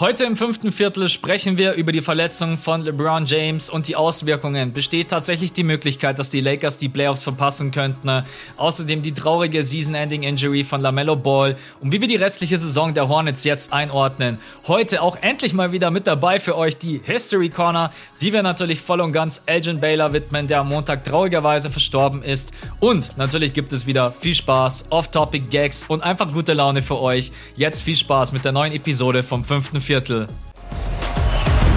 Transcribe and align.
Heute 0.00 0.22
im 0.22 0.36
fünften 0.36 0.70
Viertel 0.70 1.08
sprechen 1.08 1.58
wir 1.58 1.72
über 1.72 1.90
die 1.90 2.02
Verletzung 2.02 2.56
von 2.56 2.82
LeBron 2.82 3.24
James 3.24 3.68
und 3.68 3.88
die 3.88 3.96
Auswirkungen. 3.96 4.72
Besteht 4.72 5.08
tatsächlich 5.08 5.52
die 5.52 5.64
Möglichkeit, 5.64 6.20
dass 6.20 6.30
die 6.30 6.40
Lakers 6.40 6.78
die 6.78 6.88
Playoffs 6.88 7.24
verpassen 7.24 7.72
könnten? 7.72 8.22
Außerdem 8.58 9.02
die 9.02 9.12
traurige 9.12 9.64
Season-Ending-Injury 9.64 10.62
von 10.62 10.82
LaMelo 10.82 11.16
Ball 11.16 11.56
und 11.80 11.90
wie 11.90 12.00
wir 12.00 12.06
die 12.06 12.14
restliche 12.14 12.58
Saison 12.58 12.94
der 12.94 13.08
Hornets 13.08 13.42
jetzt 13.42 13.72
einordnen. 13.72 14.38
Heute 14.68 15.02
auch 15.02 15.16
endlich 15.20 15.52
mal 15.52 15.72
wieder 15.72 15.90
mit 15.90 16.06
dabei 16.06 16.38
für 16.38 16.56
euch 16.56 16.78
die 16.78 17.00
History 17.04 17.48
Corner, 17.48 17.90
die 18.20 18.32
wir 18.32 18.44
natürlich 18.44 18.80
voll 18.80 19.00
und 19.00 19.10
ganz 19.10 19.42
Elgin 19.46 19.80
Baylor 19.80 20.12
widmen, 20.12 20.46
der 20.46 20.60
am 20.60 20.68
Montag 20.68 21.04
traurigerweise 21.04 21.70
verstorben 21.70 22.22
ist. 22.22 22.52
Und 22.78 23.18
natürlich 23.18 23.52
gibt 23.52 23.72
es 23.72 23.84
wieder 23.84 24.12
viel 24.12 24.36
Spaß, 24.36 24.86
Off-Topic-Gags 24.90 25.86
und 25.88 26.04
einfach 26.04 26.32
gute 26.32 26.54
Laune 26.54 26.82
für 26.82 27.00
euch. 27.00 27.32
Jetzt 27.56 27.82
viel 27.82 27.96
Spaß 27.96 28.30
mit 28.30 28.44
der 28.44 28.52
neuen 28.52 28.72
Episode 28.72 29.24
vom 29.24 29.42
fünften 29.42 29.80
Viertel. 29.80 29.87
Viertel. 29.88 30.26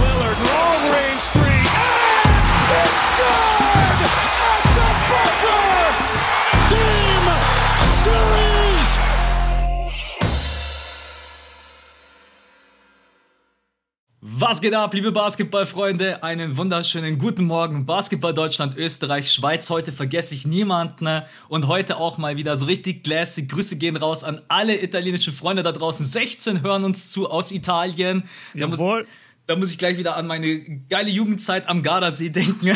Lillard, 0.02 0.38
long 0.44 0.80
Was 14.41 14.59
geht 14.59 14.73
ab, 14.73 14.91
liebe 14.95 15.12
Basketballfreunde? 15.12 16.23
Einen 16.23 16.58
wunderschönen 16.58 17.20
guten 17.20 17.44
Morgen. 17.44 17.86
Basketball 17.86 18.34
Deutschland, 18.34 18.76
Österreich, 18.76 19.32
Schweiz. 19.32 19.70
Heute 19.70 19.91
vergesse 19.91 20.34
ich 20.34 20.48
niemanden. 20.48 21.04
Ne? 21.04 21.27
Und 21.48 21.68
heute 21.68 21.98
auch 21.98 22.18
mal 22.18 22.38
wieder 22.38 22.58
so 22.58 22.66
richtig 22.66 23.04
classic. 23.04 23.48
Grüße 23.49 23.76
gehen 23.77 23.96
raus 23.98 24.23
an 24.23 24.41
alle 24.48 24.82
italienischen 24.82 25.32
Freunde 25.32 25.62
da 25.62 25.72
draußen. 25.72 26.04
16 26.04 26.63
hören 26.63 26.84
uns 26.85 27.12
zu 27.12 27.30
aus 27.30 27.52
Italien. 27.52 28.23
Da 28.55 28.66
muss, 28.66 28.80
da 29.46 29.55
muss 29.55 29.70
ich 29.70 29.77
gleich 29.77 29.99
wieder 29.99 30.16
an 30.18 30.26
meine 30.26 30.60
geile 30.90 31.12
Jugendzeit 31.12 31.70
am 31.70 31.84
Gardasee 31.84 32.30
denken. 32.30 32.71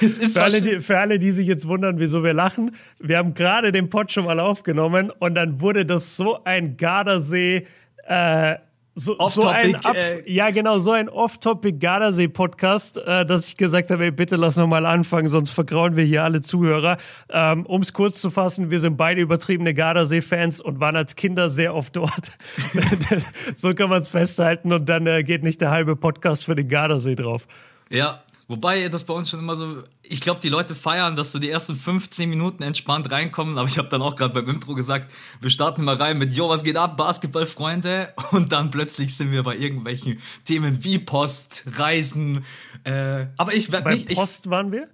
für, 0.00 0.42
alle, 0.42 0.60
die, 0.60 0.80
für 0.80 0.98
alle, 0.98 1.20
die 1.20 1.30
sich 1.30 1.46
jetzt 1.46 1.68
wundern, 1.68 2.00
wieso 2.00 2.24
wir 2.24 2.34
lachen, 2.34 2.72
wir 2.98 3.16
haben 3.16 3.34
gerade 3.34 3.70
den 3.70 3.90
Pod 3.90 4.10
schon 4.10 4.24
mal 4.24 4.40
aufgenommen 4.40 5.12
und 5.20 5.36
dann 5.36 5.60
wurde 5.60 5.86
das 5.86 6.16
so 6.16 6.42
ein 6.42 6.76
Gardasee 6.76 7.68
äh, 8.08 8.56
so, 8.94 9.16
so 9.28 9.46
ein 9.46 9.74
Ab 9.74 9.96
äh, 9.96 10.30
ja 10.32 10.50
genau 10.50 10.78
so 10.78 10.92
ein 10.92 11.08
Off-Topic 11.08 11.78
Gardasee 11.78 12.28
Podcast, 12.28 12.96
äh, 12.98 13.26
dass 13.26 13.48
ich 13.48 13.56
gesagt 13.56 13.90
habe, 13.90 14.04
ey, 14.04 14.10
bitte 14.10 14.36
lass 14.36 14.56
noch 14.56 14.68
mal 14.68 14.86
anfangen, 14.86 15.28
sonst 15.28 15.50
vergrauen 15.50 15.96
wir 15.96 16.04
hier 16.04 16.22
alle 16.22 16.42
Zuhörer. 16.42 16.96
Ähm, 17.28 17.66
um 17.66 17.80
es 17.80 17.92
kurz 17.92 18.20
zu 18.20 18.30
fassen, 18.30 18.70
wir 18.70 18.78
sind 18.78 18.96
beide 18.96 19.20
übertriebene 19.20 19.74
Gardasee 19.74 20.22
Fans 20.22 20.60
und 20.60 20.80
waren 20.80 20.96
als 20.96 21.16
Kinder 21.16 21.50
sehr 21.50 21.74
oft 21.74 21.96
dort. 21.96 22.32
so 23.56 23.74
kann 23.74 23.90
man 23.90 24.00
es 24.00 24.08
festhalten 24.08 24.72
und 24.72 24.88
dann 24.88 25.06
äh, 25.06 25.24
geht 25.24 25.42
nicht 25.42 25.60
der 25.60 25.70
halbe 25.70 25.96
Podcast 25.96 26.44
für 26.44 26.54
den 26.54 26.68
Gardasee 26.68 27.16
drauf. 27.16 27.48
Ja, 27.90 28.22
Wobei 28.46 28.88
das 28.88 29.04
bei 29.04 29.14
uns 29.14 29.30
schon 29.30 29.40
immer 29.40 29.56
so, 29.56 29.82
ich 30.06 30.20
glaube, 30.20 30.40
die 30.40 30.48
Leute 30.48 30.74
feiern, 30.74 31.16
dass 31.16 31.32
so 31.32 31.38
die 31.38 31.48
ersten 31.48 31.76
15 31.76 32.28
Minuten 32.28 32.62
entspannt 32.62 33.10
reinkommen, 33.10 33.58
aber 33.58 33.68
ich 33.68 33.78
habe 33.78 33.88
dann 33.88 34.02
auch 34.02 34.16
gerade 34.16 34.34
beim 34.34 34.48
Intro 34.48 34.74
gesagt, 34.74 35.10
wir 35.40 35.50
starten 35.50 35.84
mal 35.84 35.96
rein 35.96 36.18
mit, 36.18 36.34
jo, 36.34 36.48
was 36.48 36.62
geht 36.62 36.76
ab, 36.76 36.96
Basketballfreunde? 36.96 38.12
Und 38.30 38.52
dann 38.52 38.70
plötzlich 38.70 39.16
sind 39.16 39.32
wir 39.32 39.42
bei 39.42 39.56
irgendwelchen 39.56 40.20
Themen 40.44 40.84
wie 40.84 40.98
Post, 40.98 41.64
Reisen, 41.76 42.44
äh, 42.84 43.26
aber 43.36 43.54
ich 43.54 43.72
werde 43.72 43.90
nicht... 43.90 44.14
Post 44.14 44.46
ich, 44.46 44.50
waren 44.50 44.72
wir? 44.72 44.88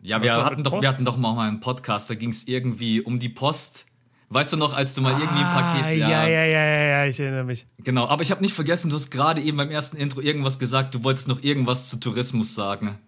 Ja, 0.00 0.22
wir 0.22 0.44
hatten, 0.44 0.62
doch, 0.62 0.80
wir 0.80 0.88
hatten 0.88 1.04
doch 1.04 1.16
mal 1.16 1.48
einen 1.48 1.60
Podcast, 1.60 2.08
da 2.08 2.14
ging 2.14 2.30
es 2.30 2.46
irgendwie 2.46 3.00
um 3.00 3.18
die 3.18 3.28
Post 3.28 3.86
Weißt 4.30 4.52
du 4.52 4.58
noch, 4.58 4.76
als 4.76 4.92
du 4.94 5.00
mal 5.00 5.14
ah, 5.14 5.18
irgendwie 5.18 5.42
ein 5.42 5.54
Paket. 5.54 5.98
Ja, 6.00 6.08
ja, 6.10 6.28
ja, 6.28 6.44
ja, 6.44 6.64
ja, 6.64 6.84
ja 6.84 7.06
ich 7.06 7.18
erinnere 7.18 7.44
mich. 7.44 7.66
Genau, 7.78 8.06
aber 8.06 8.22
ich 8.22 8.30
habe 8.30 8.42
nicht 8.42 8.52
vergessen, 8.52 8.90
du 8.90 8.96
hast 8.96 9.10
gerade 9.10 9.40
eben 9.40 9.56
beim 9.56 9.70
ersten 9.70 9.96
Intro 9.96 10.20
irgendwas 10.20 10.58
gesagt, 10.58 10.94
du 10.94 11.02
wolltest 11.02 11.28
noch 11.28 11.42
irgendwas 11.42 11.88
zu 11.88 11.98
Tourismus 11.98 12.54
sagen. 12.54 12.98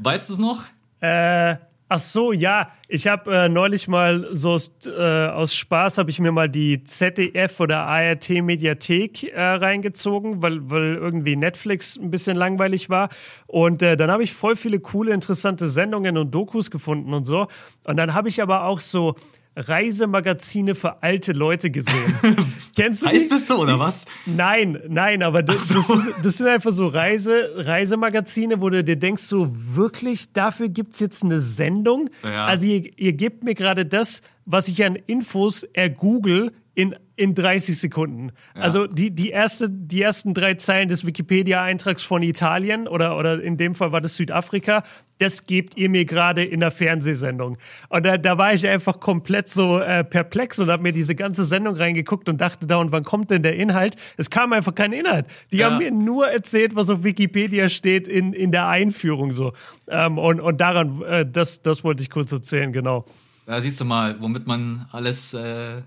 Weißt 0.00 0.28
du 0.28 0.34
es 0.34 0.38
noch? 0.38 0.64
Äh, 1.00 1.56
ach 1.88 1.98
so, 1.98 2.32
ja. 2.32 2.70
Ich 2.88 3.06
habe 3.06 3.34
äh, 3.34 3.48
neulich 3.48 3.88
mal 3.88 4.28
so 4.32 4.52
aus, 4.52 4.70
äh, 4.86 5.26
aus 5.28 5.54
Spaß 5.54 5.98
habe 5.98 6.10
ich 6.10 6.18
mir 6.20 6.32
mal 6.32 6.48
die 6.48 6.82
ZDF 6.82 7.60
oder 7.60 7.86
ART 7.86 8.28
Mediathek 8.30 9.24
äh, 9.24 9.40
reingezogen, 9.40 10.42
weil, 10.42 10.70
weil 10.70 10.94
irgendwie 10.94 11.36
Netflix 11.36 11.96
ein 11.96 12.10
bisschen 12.10 12.36
langweilig 12.36 12.90
war. 12.90 13.08
Und 13.46 13.82
äh, 13.82 13.96
dann 13.96 14.10
habe 14.10 14.22
ich 14.22 14.32
voll 14.32 14.56
viele 14.56 14.80
coole, 14.80 15.12
interessante 15.12 15.68
Sendungen 15.68 16.16
und 16.16 16.34
Dokus 16.34 16.70
gefunden 16.70 17.14
und 17.14 17.24
so. 17.24 17.48
Und 17.86 17.96
dann 17.96 18.14
habe 18.14 18.28
ich 18.28 18.42
aber 18.42 18.64
auch 18.64 18.80
so 18.80 19.14
Reisemagazine 19.56 20.74
für 20.74 21.02
alte 21.02 21.32
Leute 21.32 21.70
gesehen. 21.70 22.14
Kennst 22.76 23.02
du 23.02 23.08
die? 23.08 23.14
Heißt 23.14 23.30
das 23.30 23.46
so, 23.46 23.58
oder 23.58 23.78
was? 23.78 24.04
Nein, 24.26 24.78
nein, 24.88 25.22
aber 25.22 25.42
das, 25.42 25.68
so. 25.68 25.74
das, 25.74 25.90
ist, 25.90 26.14
das, 26.22 26.38
sind 26.38 26.48
einfach 26.48 26.72
so 26.72 26.88
Reise, 26.88 27.50
Reisemagazine, 27.56 28.60
wo 28.60 28.70
du 28.70 28.82
dir 28.82 28.96
denkst, 28.96 29.22
so 29.22 29.48
wirklich, 29.52 30.32
dafür 30.32 30.68
gibt's 30.68 30.98
jetzt 31.00 31.22
eine 31.22 31.40
Sendung? 31.40 32.10
Ja. 32.24 32.46
Also 32.46 32.66
ihr, 32.66 32.90
ihr 32.98 33.12
gebt 33.12 33.44
mir 33.44 33.54
gerade 33.54 33.86
das, 33.86 34.22
was 34.44 34.68
ich 34.68 34.84
an 34.84 34.96
Infos 35.06 35.62
ergoogle, 35.62 36.52
in, 36.74 36.94
in 37.16 37.34
30 37.34 37.78
Sekunden. 37.78 38.32
Ja. 38.56 38.62
Also 38.62 38.86
die, 38.86 39.12
die, 39.12 39.30
erste, 39.30 39.70
die 39.70 40.02
ersten 40.02 40.34
drei 40.34 40.54
Zeilen 40.54 40.88
des 40.88 41.06
Wikipedia-Eintrags 41.06 42.02
von 42.02 42.22
Italien 42.22 42.88
oder, 42.88 43.16
oder 43.16 43.40
in 43.40 43.56
dem 43.56 43.74
Fall 43.74 43.92
war 43.92 44.00
das 44.00 44.16
Südafrika, 44.16 44.82
das 45.18 45.46
gebt 45.46 45.76
ihr 45.76 45.88
mir 45.88 46.04
gerade 46.04 46.42
in 46.42 46.58
der 46.58 46.72
Fernsehsendung. 46.72 47.56
Und 47.88 48.04
da, 48.04 48.18
da 48.18 48.36
war 48.36 48.52
ich 48.52 48.66
einfach 48.66 48.98
komplett 48.98 49.48
so 49.48 49.78
äh, 49.78 50.02
perplex 50.02 50.58
und 50.58 50.70
habe 50.70 50.82
mir 50.82 50.92
diese 50.92 51.14
ganze 51.14 51.44
Sendung 51.44 51.76
reingeguckt 51.76 52.28
und 52.28 52.40
dachte 52.40 52.66
da, 52.66 52.78
und 52.78 52.90
wann 52.90 53.04
kommt 53.04 53.30
denn 53.30 53.44
der 53.44 53.54
Inhalt? 53.54 53.94
Es 54.16 54.28
kam 54.30 54.52
einfach 54.52 54.74
kein 54.74 54.92
Inhalt. 54.92 55.26
Die 55.52 55.58
ja. 55.58 55.70
haben 55.70 55.78
mir 55.78 55.92
nur 55.92 56.26
erzählt, 56.26 56.74
was 56.74 56.90
auf 56.90 57.04
Wikipedia 57.04 57.68
steht 57.68 58.08
in, 58.08 58.32
in 58.32 58.50
der 58.50 58.66
Einführung 58.66 59.30
so. 59.30 59.52
Ähm, 59.86 60.18
und, 60.18 60.40
und 60.40 60.60
daran, 60.60 61.02
äh, 61.02 61.24
das, 61.24 61.62
das 61.62 61.84
wollte 61.84 62.02
ich 62.02 62.10
kurz 62.10 62.32
erzählen, 62.32 62.72
genau. 62.72 63.04
Da 63.46 63.60
siehst 63.60 63.80
du 63.80 63.84
mal, 63.84 64.20
womit 64.20 64.46
man 64.46 64.86
alles 64.90 65.34
äh, 65.34 65.82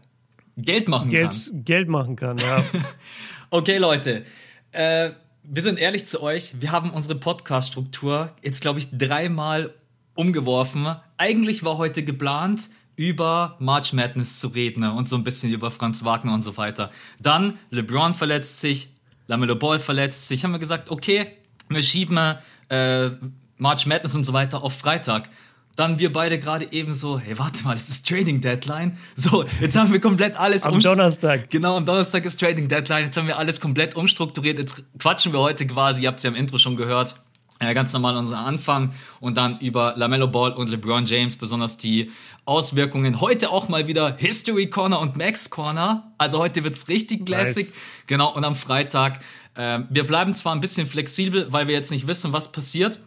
Geld 0.58 0.88
machen 0.88 1.10
Geld, 1.10 1.32
kann. 1.32 1.64
Geld 1.64 1.88
machen 1.88 2.16
kann, 2.16 2.38
ja. 2.40 2.64
okay, 3.52 3.78
Leute. 3.78 4.26
Äh, 4.72 5.12
wir 5.44 5.62
sind 5.62 5.80
ehrlich 5.80 6.08
zu 6.08 6.22
euch. 6.22 6.60
Wir 6.60 6.72
haben 6.72 6.92
unsere 6.92 7.16
Podcast-Struktur 7.16 8.34
jetzt, 8.44 8.62
glaube 8.62 8.80
ich, 8.80 8.90
dreimal 8.92 9.74
umgeworfen. 10.16 10.96
Eigentlich 11.18 11.64
war 11.64 11.78
heute 11.78 12.04
geplant, 12.04 12.70
über 12.96 13.56
March 13.60 13.94
Madness 13.94 14.40
zu 14.40 14.48
reden 14.48 14.84
und 14.84 15.08
so 15.08 15.16
ein 15.16 15.24
bisschen 15.24 15.54
über 15.54 15.70
Franz 15.70 16.04
Wagner 16.04 16.34
und 16.34 16.42
so 16.42 16.58
weiter. 16.58 16.92
Dann 17.22 17.60
LeBron 17.70 18.14
verletzt 18.14 18.60
sich, 18.60 18.90
Lamelo 19.28 19.56
Ball 19.56 19.78
verletzt 19.78 20.28
sich. 20.28 20.44
Haben 20.44 20.54
wir 20.54 20.60
gesagt, 20.60 20.90
okay, 20.90 21.28
wir 21.70 21.84
schieben 21.84 22.36
äh, 22.70 23.10
March 23.58 23.86
Madness 23.86 24.16
und 24.16 24.24
so 24.24 24.34
weiter 24.34 24.64
auf 24.64 24.74
Freitag. 24.74 25.30
Dann 25.78 26.00
wir 26.00 26.12
beide 26.12 26.40
gerade 26.40 26.72
eben 26.72 26.92
so, 26.92 27.20
hey, 27.20 27.38
warte 27.38 27.64
mal, 27.64 27.76
das 27.76 27.88
ist 27.88 28.08
Trading 28.10 28.42
Deadline. 28.42 28.98
So, 29.16 29.46
jetzt 29.62 29.76
haben 29.76 29.94
wir 29.94 30.02
komplett 30.02 30.36
alles 30.36 30.64
Am 30.64 30.80
Donnerstag. 30.80 31.52
Genau, 31.52 31.78
am 31.78 31.86
Donnerstag 31.86 32.26
ist 32.26 32.40
Trading 32.40 32.68
Deadline. 32.68 33.06
Jetzt 33.06 33.16
haben 33.16 33.28
wir 33.28 33.38
alles 33.38 33.62
komplett 33.62 33.96
umstrukturiert. 33.96 34.58
Jetzt 34.58 34.84
quatschen 34.98 35.34
wir 35.34 35.40
heute 35.40 35.68
quasi, 35.68 36.02
ihr 36.02 36.08
habt 36.08 36.18
es 36.18 36.24
ja 36.24 36.32
im 36.32 36.36
Intro 36.36 36.58
schon 36.58 36.78
gehört, 36.78 37.22
äh, 37.60 37.76
ganz 37.76 37.94
normal 37.94 38.18
unseren 38.18 38.40
Anfang 38.40 38.94
und 39.20 39.38
dann 39.38 39.60
über 39.60 39.94
LaMelo 39.96 40.28
Ball 40.28 40.52
und 40.54 40.68
LeBron 40.72 41.06
James, 41.06 41.36
besonders 41.36 41.78
die 41.78 42.12
Auswirkungen. 42.46 43.22
Heute 43.22 43.52
auch 43.52 43.70
mal 43.70 43.88
wieder 43.88 44.16
History 44.18 44.72
Corner 44.72 45.00
und 45.00 45.16
Max 45.16 45.52
Corner. 45.52 46.12
Also 46.18 46.40
heute 46.40 46.64
wird's 46.64 46.88
richtig 46.88 47.28
classic. 47.28 47.68
Nice. 47.68 47.74
Genau, 48.08 48.34
und 48.34 48.44
am 48.46 48.56
Freitag. 48.56 49.20
Äh, 49.54 49.82
wir 49.92 50.06
bleiben 50.06 50.34
zwar 50.34 50.56
ein 50.56 50.60
bisschen 50.60 50.88
flexibel, 50.88 51.46
weil 51.52 51.68
wir 51.68 51.76
jetzt 51.76 51.92
nicht 51.92 52.08
wissen, 52.08 52.34
was 52.34 52.52
passiert 52.52 53.00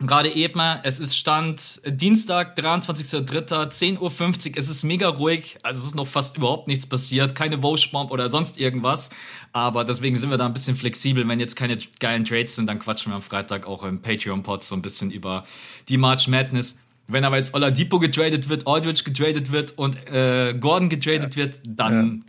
gerade 0.00 0.30
eben, 0.30 0.60
es 0.82 0.98
ist 0.98 1.16
Stand 1.16 1.80
Dienstag, 1.86 2.58
23.03., 2.58 3.98
10.50 3.98 4.00
Uhr, 4.00 4.58
es 4.58 4.68
ist 4.68 4.82
mega 4.82 5.08
ruhig, 5.08 5.56
also 5.62 5.80
es 5.80 5.86
ist 5.86 5.94
noch 5.94 6.06
fast 6.06 6.36
überhaupt 6.36 6.66
nichts 6.66 6.86
passiert, 6.86 7.34
keine 7.34 7.58
Vosch-Bomb 7.62 8.10
oder 8.10 8.30
sonst 8.30 8.58
irgendwas, 8.58 9.10
aber 9.52 9.84
deswegen 9.84 10.18
sind 10.18 10.30
wir 10.30 10.38
da 10.38 10.46
ein 10.46 10.52
bisschen 10.52 10.76
flexibel, 10.76 11.26
wenn 11.28 11.38
jetzt 11.38 11.54
keine 11.54 11.78
geilen 12.00 12.24
Trades 12.24 12.56
sind, 12.56 12.66
dann 12.66 12.80
quatschen 12.80 13.12
wir 13.12 13.16
am 13.16 13.22
Freitag 13.22 13.66
auch 13.66 13.84
im 13.84 14.02
Patreon-Pod 14.02 14.64
so 14.64 14.74
ein 14.74 14.82
bisschen 14.82 15.10
über 15.10 15.44
die 15.88 15.96
March 15.96 16.26
Madness. 16.28 16.78
Wenn 17.06 17.24
aber 17.24 17.36
jetzt 17.36 17.54
Oladipo 17.54 17.98
getradet 17.98 18.48
wird, 18.48 18.66
Aldridge 18.66 19.02
getradet 19.04 19.52
wird 19.52 19.72
und 19.76 20.10
äh, 20.10 20.54
Gordon 20.58 20.88
getradet 20.88 21.34
ja. 21.34 21.42
wird, 21.42 21.60
dann 21.66 22.24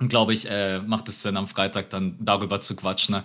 ja. 0.00 0.06
glaube 0.06 0.32
ich, 0.32 0.50
äh, 0.50 0.80
macht 0.80 1.08
es 1.08 1.22
Sinn, 1.22 1.36
am 1.36 1.46
Freitag 1.46 1.90
dann 1.90 2.16
darüber 2.18 2.60
zu 2.60 2.74
quatschen. 2.74 3.16
Ne? 3.16 3.24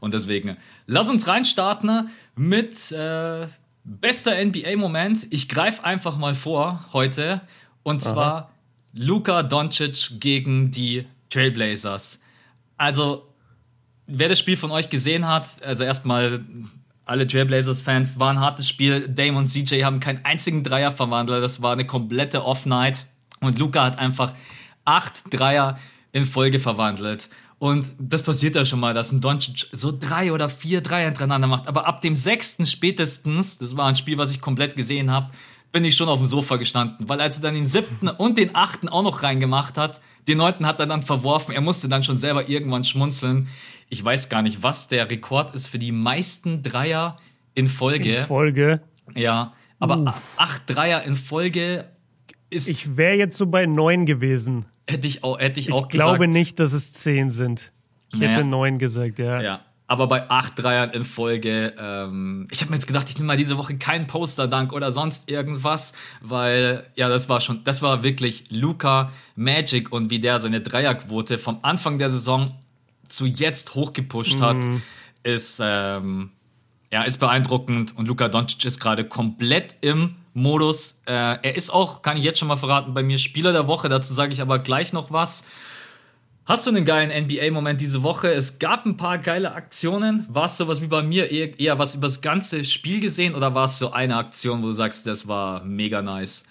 Und 0.00 0.12
deswegen, 0.12 0.56
lass 0.86 1.08
uns 1.08 1.28
reinstarten 1.28 2.08
mit 2.40 2.90
äh, 2.92 3.46
bester 3.84 4.42
NBA-Moment. 4.42 5.26
Ich 5.28 5.46
greife 5.46 5.84
einfach 5.84 6.16
mal 6.16 6.34
vor 6.34 6.82
heute. 6.94 7.42
Und 7.82 8.00
zwar 8.00 8.34
Aha. 8.34 8.50
Luka 8.94 9.42
Doncic 9.42 10.20
gegen 10.20 10.70
die 10.70 11.04
Trailblazers. 11.28 12.22
Also, 12.78 13.28
wer 14.06 14.30
das 14.30 14.38
Spiel 14.38 14.56
von 14.56 14.70
euch 14.70 14.88
gesehen 14.88 15.28
hat, 15.28 15.62
also 15.62 15.84
erstmal 15.84 16.42
alle 17.04 17.26
Trailblazers-Fans, 17.26 18.18
war 18.18 18.30
ein 18.30 18.40
hartes 18.40 18.66
Spiel. 18.66 19.06
Dame 19.06 19.36
und 19.36 19.46
CJ 19.46 19.82
haben 19.82 20.00
keinen 20.00 20.24
einzigen 20.24 20.62
Dreier 20.62 20.92
verwandelt. 20.92 21.44
Das 21.44 21.60
war 21.60 21.74
eine 21.74 21.84
komplette 21.84 22.42
Off-Night. 22.42 23.04
Und 23.40 23.58
Luca 23.58 23.84
hat 23.84 23.98
einfach 23.98 24.32
acht 24.86 25.24
Dreier 25.30 25.78
in 26.12 26.24
Folge 26.24 26.58
verwandelt. 26.58 27.28
Und 27.60 27.92
das 27.98 28.22
passiert 28.22 28.56
ja 28.56 28.64
schon 28.64 28.80
mal, 28.80 28.94
dass 28.94 29.12
ein 29.12 29.20
Doncic 29.20 29.68
so 29.72 29.92
drei 29.92 30.32
oder 30.32 30.48
vier 30.48 30.80
Dreier 30.80 31.04
hintereinander 31.04 31.46
macht. 31.46 31.68
Aber 31.68 31.86
ab 31.86 32.00
dem 32.00 32.16
sechsten 32.16 32.64
spätestens, 32.64 33.58
das 33.58 33.76
war 33.76 33.86
ein 33.86 33.96
Spiel, 33.96 34.16
was 34.16 34.30
ich 34.30 34.40
komplett 34.40 34.76
gesehen 34.76 35.10
habe, 35.10 35.30
bin 35.70 35.84
ich 35.84 35.94
schon 35.94 36.08
auf 36.08 36.18
dem 36.18 36.26
Sofa 36.26 36.56
gestanden. 36.56 37.06
Weil 37.06 37.20
als 37.20 37.36
er 37.36 37.42
dann 37.42 37.54
den 37.54 37.66
siebten 37.66 38.08
und 38.08 38.38
den 38.38 38.56
achten 38.56 38.88
auch 38.88 39.02
noch 39.02 39.22
reingemacht 39.22 39.76
hat, 39.76 40.00
den 40.26 40.38
neunten 40.38 40.64
hat 40.64 40.80
er 40.80 40.86
dann 40.86 41.02
verworfen. 41.02 41.54
Er 41.54 41.60
musste 41.60 41.86
dann 41.90 42.02
schon 42.02 42.16
selber 42.16 42.48
irgendwann 42.48 42.82
schmunzeln. 42.82 43.48
Ich 43.90 44.02
weiß 44.02 44.30
gar 44.30 44.40
nicht, 44.40 44.62
was 44.62 44.88
der 44.88 45.10
Rekord 45.10 45.54
ist 45.54 45.68
für 45.68 45.78
die 45.78 45.92
meisten 45.92 46.62
Dreier 46.62 47.16
in 47.52 47.66
Folge. 47.66 48.16
In 48.16 48.24
Folge. 48.24 48.80
Ja, 49.14 49.52
aber 49.78 49.98
uh. 49.98 50.12
acht 50.38 50.62
Dreier 50.66 51.02
in 51.02 51.14
Folge 51.14 51.90
ist. 52.48 52.68
Ich 52.68 52.96
wäre 52.96 53.16
jetzt 53.16 53.36
so 53.36 53.44
bei 53.44 53.66
neun 53.66 54.06
gewesen. 54.06 54.64
Hätte 54.90 55.06
ich 55.06 55.24
auch, 55.24 55.38
hätte 55.38 55.60
ich, 55.60 55.68
ich 55.68 55.72
auch 55.72 55.88
gesagt. 55.88 55.94
Ich 55.94 56.00
glaube 56.00 56.28
nicht, 56.28 56.58
dass 56.58 56.72
es 56.72 56.92
zehn 56.92 57.30
sind. 57.30 57.72
Ich 58.12 58.20
naja. 58.20 58.32
hätte 58.32 58.44
neun 58.44 58.78
gesagt, 58.78 59.18
ja. 59.18 59.40
Ja. 59.40 59.60
Aber 59.86 60.06
bei 60.06 60.30
acht 60.30 60.52
Dreiern 60.56 60.90
in 60.90 61.04
Folge, 61.04 61.74
ähm, 61.76 62.46
ich 62.52 62.60
habe 62.60 62.70
mir 62.70 62.76
jetzt 62.76 62.86
gedacht, 62.86 63.10
ich 63.10 63.16
nehme 63.16 63.26
mal 63.26 63.36
diese 63.36 63.58
Woche 63.58 63.76
keinen 63.76 64.06
Poster-Dank 64.06 64.72
oder 64.72 64.92
sonst 64.92 65.28
irgendwas, 65.28 65.94
weil 66.20 66.86
ja, 66.94 67.08
das 67.08 67.28
war 67.28 67.40
schon, 67.40 67.64
das 67.64 67.82
war 67.82 68.04
wirklich 68.04 68.44
Luca 68.50 69.10
Magic 69.34 69.90
und 69.90 70.10
wie 70.10 70.20
der 70.20 70.38
seine 70.38 70.60
Dreierquote 70.60 71.38
vom 71.38 71.58
Anfang 71.62 71.98
der 71.98 72.08
Saison 72.08 72.54
zu 73.08 73.26
jetzt 73.26 73.74
hochgepusht 73.74 74.38
mm. 74.38 74.42
hat, 74.42 74.56
mhm. 74.58 74.82
ist 75.24 75.60
ähm, 75.60 76.30
ja, 76.92 77.02
ist 77.02 77.18
beeindruckend 77.18 77.96
und 77.96 78.06
Luka 78.06 78.28
Doncic 78.28 78.64
ist 78.64 78.80
gerade 78.80 79.04
komplett 79.04 79.74
im 79.80 80.14
Modus. 80.34 81.00
Äh, 81.06 81.12
er 81.12 81.56
ist 81.56 81.70
auch, 81.70 82.02
kann 82.02 82.16
ich 82.16 82.24
jetzt 82.24 82.38
schon 82.38 82.48
mal 82.48 82.56
verraten, 82.56 82.94
bei 82.94 83.02
mir 83.02 83.18
Spieler 83.18 83.52
der 83.52 83.66
Woche. 83.66 83.88
Dazu 83.88 84.12
sage 84.14 84.32
ich 84.32 84.40
aber 84.40 84.58
gleich 84.58 84.92
noch 84.92 85.10
was. 85.10 85.44
Hast 86.46 86.66
du 86.66 86.70
einen 86.70 86.84
geilen 86.84 87.10
NBA-Moment 87.10 87.80
diese 87.80 88.02
Woche? 88.02 88.32
Es 88.32 88.58
gab 88.58 88.84
ein 88.84 88.96
paar 88.96 89.18
geile 89.18 89.52
Aktionen. 89.52 90.26
War 90.28 90.46
es 90.46 90.56
sowas 90.56 90.82
wie 90.82 90.88
bei 90.88 91.02
mir 91.02 91.30
eher, 91.30 91.58
eher 91.60 91.78
was 91.78 91.94
über 91.94 92.08
das 92.08 92.22
ganze 92.22 92.64
Spiel 92.64 93.00
gesehen 93.00 93.34
oder 93.34 93.54
war 93.54 93.66
es 93.66 93.78
so 93.78 93.92
eine 93.92 94.16
Aktion, 94.16 94.62
wo 94.62 94.66
du 94.66 94.72
sagst, 94.72 95.06
das 95.06 95.28
war 95.28 95.62
mega 95.64 96.02
nice? 96.02 96.44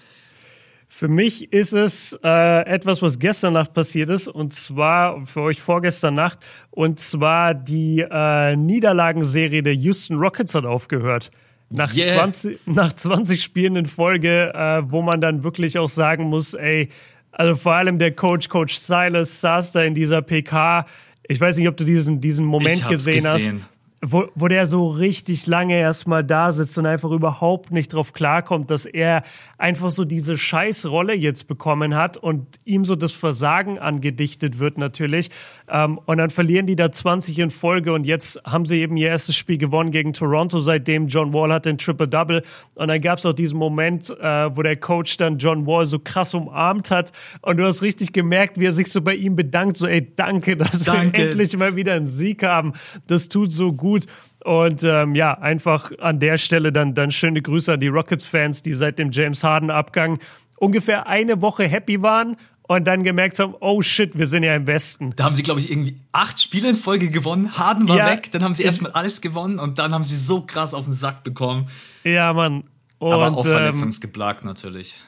Für 0.88 1.08
mich 1.08 1.54
ist 1.54 1.74
es 1.74 2.18
äh, 2.24 2.66
etwas, 2.66 3.02
was 3.02 3.20
gestern 3.20 3.54
Nacht 3.54 3.74
passiert 3.74 4.10
ist, 4.10 4.28
und 4.28 4.54
zwar 4.54 5.26
für 5.26 5.42
euch 5.42 5.62
vorgestern 5.62 6.16
Nacht, 6.16 6.40
und 6.72 7.00
zwar 7.00 7.54
die 7.54 8.00
äh, 8.00 8.56
Niederlagenserie 8.56 9.62
der 9.62 9.76
Houston 9.76 10.18
Rockets 10.18 10.56
hat 10.56 10.66
aufgehört. 10.66 11.30
Nach, 11.70 11.94
yeah. 11.96 12.16
20, 12.16 12.60
nach 12.66 12.94
20 12.94 13.42
Spielen 13.42 13.76
in 13.76 13.86
Folge, 13.86 14.54
äh, 14.54 14.82
wo 14.92 15.02
man 15.02 15.22
dann 15.22 15.44
wirklich 15.44 15.78
auch 15.78 15.90
sagen 15.90 16.26
muss, 16.26 16.54
ey, 16.54 16.90
also 17.32 17.56
vor 17.56 17.74
allem 17.74 18.00
der 18.00 18.12
Coach, 18.12 18.50
Coach 18.50 18.76
Silas, 18.76 19.42
saß 19.42 19.72
da 19.72 19.84
in 19.84 19.94
dieser 19.94 20.22
PK. 20.22 20.86
Ich 21.28 21.40
weiß 21.40 21.58
nicht, 21.58 21.68
ob 21.68 21.78
du 21.78 21.84
diesen, 21.84 22.20
diesen 22.20 22.46
Moment 22.46 22.88
gesehen, 22.88 23.24
gesehen, 23.24 23.28
hast 23.28 23.56
wo, 24.02 24.28
wo 24.34 24.48
der 24.48 24.66
so 24.66 24.88
richtig 24.88 25.46
lange 25.48 25.78
erstmal 25.78 26.24
da 26.24 26.54
sitzt 26.54 26.78
und 26.78 26.86
einfach 26.86 27.12
überhaupt 27.12 27.72
nicht 27.72 27.94
drauf 27.94 28.14
klarkommt, 28.14 28.72
dass 28.72 28.86
er 28.86 29.24
einfach 29.58 29.90
so 29.90 30.06
diese 30.06 30.38
Scheißrolle 30.38 31.14
jetzt 31.14 31.48
bekommen 31.48 31.96
hat 31.96 32.16
und 32.16 32.60
ihm 32.64 32.86
so 32.86 32.96
das 32.96 33.12
Versagen 33.12 33.78
angedichtet 33.78 34.60
wird 34.60 34.78
natürlich. 34.78 35.30
Ähm, 35.68 36.00
und 36.06 36.18
dann 36.18 36.30
verlieren 36.30 36.66
die 36.66 36.78
da 36.78 36.92
20 36.92 37.40
in 37.40 37.52
Folge 37.52 37.92
und 37.92 38.06
jetzt 38.06 38.42
haben 38.46 38.66
sie 38.66 38.80
eben 38.80 38.96
ihr 38.96 39.10
erstes 39.10 39.36
Spiel 39.36 39.58
gewonnen 39.58 39.92
gegen 39.92 40.14
Toronto, 40.14 40.60
seitdem 40.60 41.08
John 41.08 41.34
Wall 41.34 41.52
hat 41.52 41.66
den 41.66 41.78
Triple-Double. 41.78 42.44
Und 42.76 42.88
dann 42.88 43.02
gab 43.02 43.18
es 43.18 43.26
auch 43.26 43.34
diesen 43.34 43.60
Moment, 43.60 44.10
äh, 44.10 44.56
wo 44.56 44.64
der 44.64 44.78
Coach 44.78 45.18
dann 45.18 45.40
John 45.40 45.66
Wall 45.66 45.86
so 45.86 46.00
krass 46.00 46.34
umarmt 46.34 46.90
hat 46.90 47.12
und 47.42 47.58
du 47.58 47.66
hast 47.66 47.82
richtig 47.82 48.14
gemerkt, 48.14 48.58
wie 48.60 48.66
er 48.66 48.74
sich 48.74 48.90
so 48.92 49.02
bei 49.02 49.16
ihm 49.16 49.36
bedankt, 49.36 49.76
so 49.76 49.88
ey, 49.88 50.16
danke, 50.16 50.56
dass 50.56 50.86
danke. 50.86 51.18
wir 51.18 51.26
endlich 51.26 51.58
mal 51.58 51.76
wieder 51.76 51.96
einen 51.96 52.08
Sieg 52.08 52.44
haben. 52.44 52.74
Das 53.08 53.28
tut 53.28 53.52
so 53.52 53.74
gut 53.74 53.89
gut. 53.90 54.06
Und 54.44 54.84
ähm, 54.84 55.16
ja, 55.16 55.34
einfach 55.34 55.92
an 56.00 56.20
der 56.20 56.38
Stelle 56.38 56.72
dann, 56.72 56.94
dann 56.94 57.12
schöne 57.12 57.42
Grüße 57.42 57.74
an 57.74 57.80
die 57.80 57.88
Rockets-Fans, 57.88 58.64
die 58.64 58.74
seit 58.74 59.00
dem 59.00 59.12
James 59.12 59.44
Harden-Abgang 59.44 60.20
ungefähr 60.60 61.08
eine 61.08 61.42
Woche 61.42 61.64
happy 61.68 62.02
waren 62.02 62.38
und 62.68 62.86
dann 62.86 63.04
gemerkt 63.04 63.40
haben, 63.40 63.56
oh 63.60 63.82
shit, 63.82 64.18
wir 64.18 64.28
sind 64.28 64.44
ja 64.44 64.56
im 64.56 64.68
Westen. 64.68 65.14
Da 65.16 65.24
haben 65.26 65.36
sie, 65.36 65.44
glaube 65.44 65.60
ich, 65.60 65.72
irgendwie 65.72 66.00
acht 66.12 66.40
Spiele 66.40 66.70
in 66.70 66.76
Folge 66.76 67.10
gewonnen. 67.10 67.58
Harden 67.58 67.90
war 67.90 67.98
ja, 67.98 68.06
weg, 68.12 68.32
dann 68.32 68.44
haben 68.44 68.54
sie 68.54 68.64
erstmal 68.64 68.92
alles 68.92 69.22
gewonnen 69.22 69.60
und 69.60 69.80
dann 69.80 69.94
haben 69.94 70.04
sie 70.04 70.16
so 70.16 70.42
krass 70.42 70.74
auf 70.74 70.86
den 70.86 70.94
Sack 70.94 71.24
bekommen. 71.24 71.68
Ja, 72.04 72.32
Mann. 72.32 72.64
Und, 73.00 73.14
Aber 73.14 73.32
auch 73.32 73.46
ähm, 73.46 73.52
verletzungsgeplagt 73.52 74.46
natürlich. 74.46 75.02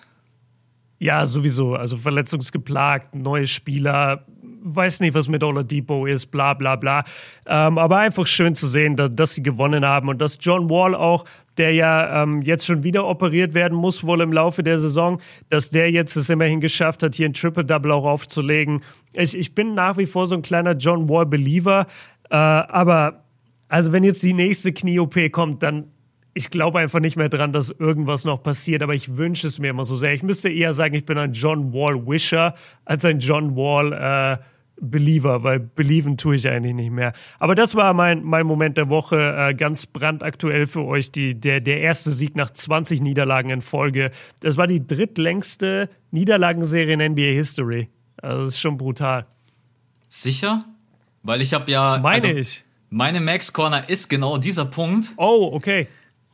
Ja, 0.98 1.26
sowieso. 1.26 1.76
Also 1.76 1.98
verletzungsgeplagt, 1.98 3.16
neue 3.16 3.48
Spieler, 3.48 4.26
weiß 4.64 5.00
nicht, 5.00 5.14
was 5.14 5.28
mit 5.28 5.44
Oladipo 5.44 6.06
ist, 6.06 6.28
bla 6.28 6.54
bla 6.54 6.76
bla. 6.76 7.04
Ähm, 7.46 7.78
aber 7.78 7.98
einfach 7.98 8.28
schön 8.28 8.56
zu 8.56 8.68
sehen, 8.68 8.96
dass, 8.96 9.10
dass, 9.14 9.34
sie 9.34 9.44
gewonnen 9.44 9.86
haben 9.86 10.10
und 10.10 10.22
dass 10.22 10.38
John 10.40 10.70
Wall 10.70 10.96
auch, 10.96 11.26
der 11.58 11.74
ja 11.74 12.24
ähm, 12.24 12.42
jetzt 12.42 12.66
schon 12.66 12.84
wieder 12.84 13.08
operiert 13.08 13.54
werden 13.54 13.78
muss, 13.78 14.04
wohl 14.04 14.22
im 14.22 14.34
Laufe 14.34 14.64
der 14.64 14.80
Saison, 14.80 15.20
dass 15.50 15.70
der 15.70 15.92
jetzt 15.92 16.16
es 16.16 16.30
immerhin 16.30 16.60
geschafft 16.62 17.04
hat, 17.04 17.16
hier 17.16 17.28
ein 17.28 17.34
Triple-Double 17.34 17.92
auch 17.92 18.06
aufzulegen. 18.06 18.84
Ich, 19.14 19.38
ich 19.38 19.54
bin 19.56 19.74
nach 19.74 19.98
wie 19.98 20.06
vor 20.06 20.28
so 20.28 20.36
ein 20.36 20.42
kleiner 20.42 20.74
John 20.74 21.10
Wall-Believer, 21.10 21.88
äh, 22.30 22.36
aber 22.36 23.26
also 23.68 23.92
wenn 23.92 24.04
jetzt 24.04 24.22
die 24.24 24.34
nächste 24.34 24.74
Knie-OP 24.74 25.32
kommt, 25.32 25.64
dann 25.64 25.86
ich 26.34 26.50
glaube 26.50 26.80
einfach 26.80 27.00
nicht 27.00 27.18
mehr 27.18 27.30
dran, 27.30 27.52
dass 27.52 27.72
irgendwas 27.72 28.26
noch 28.26 28.42
passiert, 28.42 28.84
aber 28.84 28.94
ich 28.94 29.18
wünsche 29.18 29.48
es 29.48 29.60
mir 29.60 29.70
immer 29.70 29.86
so 29.86 29.96
sehr. 29.96 30.14
Ich 30.14 30.24
müsste 30.24 30.50
eher 30.50 30.74
sagen, 30.74 30.96
ich 30.96 31.06
bin 31.06 31.18
ein 31.18 31.34
John 31.34 31.74
Wall 31.74 32.08
Wisher 32.08 32.54
als 32.86 33.04
ein 33.06 33.20
John 33.20 33.56
Wall 33.56 33.94
äh, 34.40 34.44
Believer, 34.82 35.44
weil 35.44 35.60
belieben 35.60 36.18
tue 36.18 36.36
ich 36.36 36.48
eigentlich 36.48 36.74
nicht 36.74 36.92
mehr. 36.92 37.14
Aber 37.40 37.54
das 37.54 37.76
war 37.76 37.94
mein, 37.94 38.24
mein 38.24 38.48
Moment 38.48 38.78
der 38.78 38.90
Woche, 38.90 39.36
äh, 39.38 39.54
ganz 39.54 39.86
brandaktuell 39.86 40.66
für 40.66 40.84
euch, 40.84 41.12
die, 41.12 41.40
der, 41.40 41.62
der 41.62 41.82
erste 41.82 42.10
Sieg 42.10 42.36
nach 42.36 42.50
20 42.50 43.02
Niederlagen 43.02 43.52
in 43.52 43.62
Folge. 43.62 44.12
Das 44.40 44.58
war 44.58 44.68
die 44.68 44.86
drittlängste 44.86 45.90
Niederlagenserie 46.10 46.94
in 46.94 47.12
NBA 47.12 47.34
History. 47.34 47.90
Also 48.18 48.46
das 48.46 48.56
ist 48.56 48.60
schon 48.62 48.78
brutal. 48.78 49.26
Sicher? 50.10 50.66
Weil 51.24 51.42
ich 51.42 51.54
habe 51.54 51.72
ja. 51.72 52.00
Meine 52.02 52.28
also, 52.28 52.40
ich. 52.40 52.64
Meine 52.90 53.22
Max 53.22 53.54
Corner 53.54 53.88
ist 53.88 54.10
genau 54.10 54.38
dieser 54.38 54.66
Punkt. 54.66 55.14
Oh, 55.16 55.52
okay. 55.54 55.88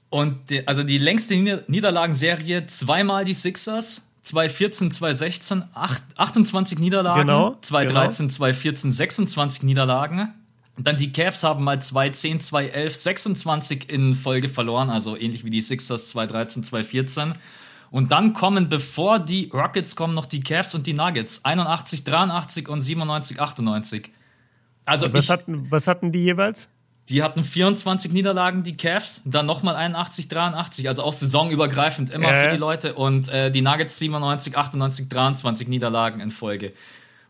Und 0.09 0.49
die, 0.49 0.67
also 0.67 0.83
die 0.83 0.97
längste 0.97 1.35
Niederlagenserie, 1.67 2.65
zweimal 2.65 3.25
die 3.25 3.33
Sixers, 3.33 4.07
2014, 4.23 4.91
2016 4.91 5.63
8, 5.73 6.03
28 6.17 6.79
Niederlagen, 6.79 7.27
genau, 7.27 7.57
2013, 7.61 8.27
genau. 8.27 8.35
2014 8.35 8.91
26 8.91 9.63
Niederlagen. 9.63 10.33
Und 10.77 10.85
dann 10.85 10.95
die 10.95 11.11
Cavs 11.11 11.43
haben 11.43 11.63
mal 11.63 11.81
2010, 11.81 12.39
2011 12.39 12.95
26 12.95 13.89
in 13.89 14.13
Folge 14.13 14.47
verloren, 14.47 14.89
also 14.89 15.17
ähnlich 15.17 15.43
wie 15.43 15.49
die 15.49 15.61
Sixers 15.61 16.09
2013, 16.09 16.63
2014. 16.63 17.33
Und 17.89 18.11
dann 18.11 18.33
kommen, 18.33 18.69
bevor 18.69 19.19
die 19.19 19.49
Rockets 19.53 19.95
kommen, 19.95 20.13
noch 20.13 20.25
die 20.25 20.41
Cavs 20.41 20.75
und 20.75 20.85
die 20.87 20.93
Nuggets. 20.93 21.43
81, 21.45 22.03
83 22.03 22.67
und 22.67 22.81
97, 22.81 23.39
98. 23.41 24.11
Also 24.85 25.11
was, 25.11 25.25
ich, 25.25 25.31
hatten, 25.31 25.71
was 25.71 25.87
hatten 25.87 26.11
die 26.11 26.23
jeweils? 26.23 26.69
Die 27.09 27.23
hatten 27.23 27.43
24 27.43 28.11
Niederlagen, 28.11 28.63
die 28.63 28.75
Cavs, 28.75 29.21
dann 29.25 29.45
nochmal 29.45 29.75
81, 29.75 30.27
83, 30.27 30.89
also 30.89 31.03
auch 31.03 31.13
saisonübergreifend 31.13 32.09
immer 32.09 32.31
äh. 32.31 32.43
für 32.43 32.49
die 32.51 32.59
Leute 32.59 32.95
und 32.95 33.29
äh, 33.29 33.49
die 33.49 33.61
Nuggets 33.61 33.97
97, 33.97 34.57
98, 34.57 35.07
23 35.07 35.67
Niederlagen 35.69 36.19
in 36.19 36.31
Folge. 36.31 36.73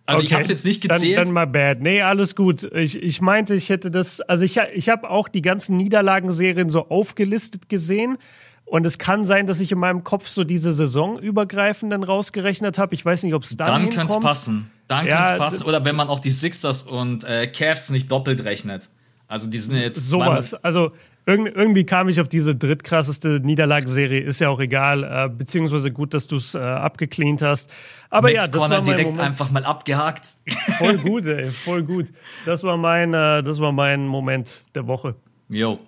Also 0.07 0.19
okay. 0.19 0.25
ich 0.25 0.33
habe 0.33 0.43
es 0.43 0.49
jetzt 0.49 0.65
nicht 0.65 0.81
gezählt. 0.81 1.17
Dann, 1.17 1.25
dann 1.25 1.33
mal 1.33 1.45
bad. 1.45 1.81
Nee, 1.81 2.01
alles 2.01 2.35
gut. 2.35 2.63
Ich, 2.73 2.95
ich 2.95 3.21
meinte, 3.21 3.53
ich 3.55 3.69
hätte 3.69 3.91
das, 3.91 4.21
also 4.21 4.45
ich, 4.45 4.57
ich 4.73 4.87
habe 4.87 5.09
auch 5.09 5.27
die 5.27 5.41
ganzen 5.41 5.75
Niederlagenserien 5.75 6.69
so 6.69 6.87
aufgelistet 6.89 7.67
gesehen. 7.67 8.17
Und 8.63 8.85
es 8.85 8.97
kann 8.97 9.23
sein, 9.23 9.47
dass 9.47 9.59
ich 9.59 9.71
in 9.71 9.79
meinem 9.79 10.03
Kopf 10.03 10.27
so 10.27 10.43
diese 10.43 10.73
Saison 10.73 11.19
übergreifend 11.19 11.91
dann 11.91 12.03
rausgerechnet 12.03 12.77
habe. 12.77 12.95
Ich 12.95 13.05
weiß 13.05 13.23
nicht, 13.23 13.33
ob 13.33 13.43
es 13.43 13.55
dann 13.55 13.67
Dann 13.67 13.89
könnte 13.89 14.13
es 14.13 14.19
passen. 14.19 14.71
Dann 14.87 15.05
ja, 15.05 15.17
könnte 15.17 15.33
es 15.33 15.39
passen. 15.39 15.63
Oder 15.63 15.85
wenn 15.85 15.95
man 15.95 16.09
auch 16.09 16.19
die 16.19 16.31
Sixers 16.31 16.83
und 16.83 17.23
äh, 17.23 17.47
Cavs 17.47 17.89
nicht 17.89 18.09
doppelt 18.09 18.43
rechnet. 18.43 18.89
Also 19.27 19.47
die 19.47 19.57
sind 19.57 19.75
jetzt 19.75 20.09
sowas. 20.09 20.53
Also 20.53 20.91
irgendwie 21.27 21.85
kam 21.85 22.07
ich 22.07 22.21
auf 22.21 22.29
diese 22.29 22.55
drittkrasseste 22.55 23.41
Niederlagenserie, 23.41 24.21
ist 24.21 24.39
ja 24.39 24.47
auch 24.47 24.61
egal, 24.61 25.03
äh, 25.03 25.29
beziehungsweise 25.29 25.91
gut, 25.91 26.13
dass 26.13 26.27
du 26.27 26.37
es 26.37 26.55
äh, 26.55 26.59
abgecleant 26.59 27.41
hast. 27.41 27.69
Aber 28.09 28.31
Max 28.31 28.45
ja, 28.45 28.47
das 28.47 28.51
Corner 28.51 28.75
war 28.75 28.77
mein 28.77 28.85
direkt 28.85 29.09
Moment. 29.09 29.27
einfach 29.27 29.51
mal 29.51 29.65
abgehakt. 29.65 30.37
Voll 30.77 30.97
gut, 31.03 31.25
ey, 31.25 31.51
voll 31.51 31.83
gut. 31.83 32.13
Das 32.45 32.63
war 32.63 32.77
mein, 32.77 33.13
äh, 33.13 33.43
das 33.43 33.59
war 33.59 33.73
mein 33.73 34.07
Moment 34.07 34.63
der 34.73 34.87
Woche. 34.87 35.15
Jo. 35.49 35.79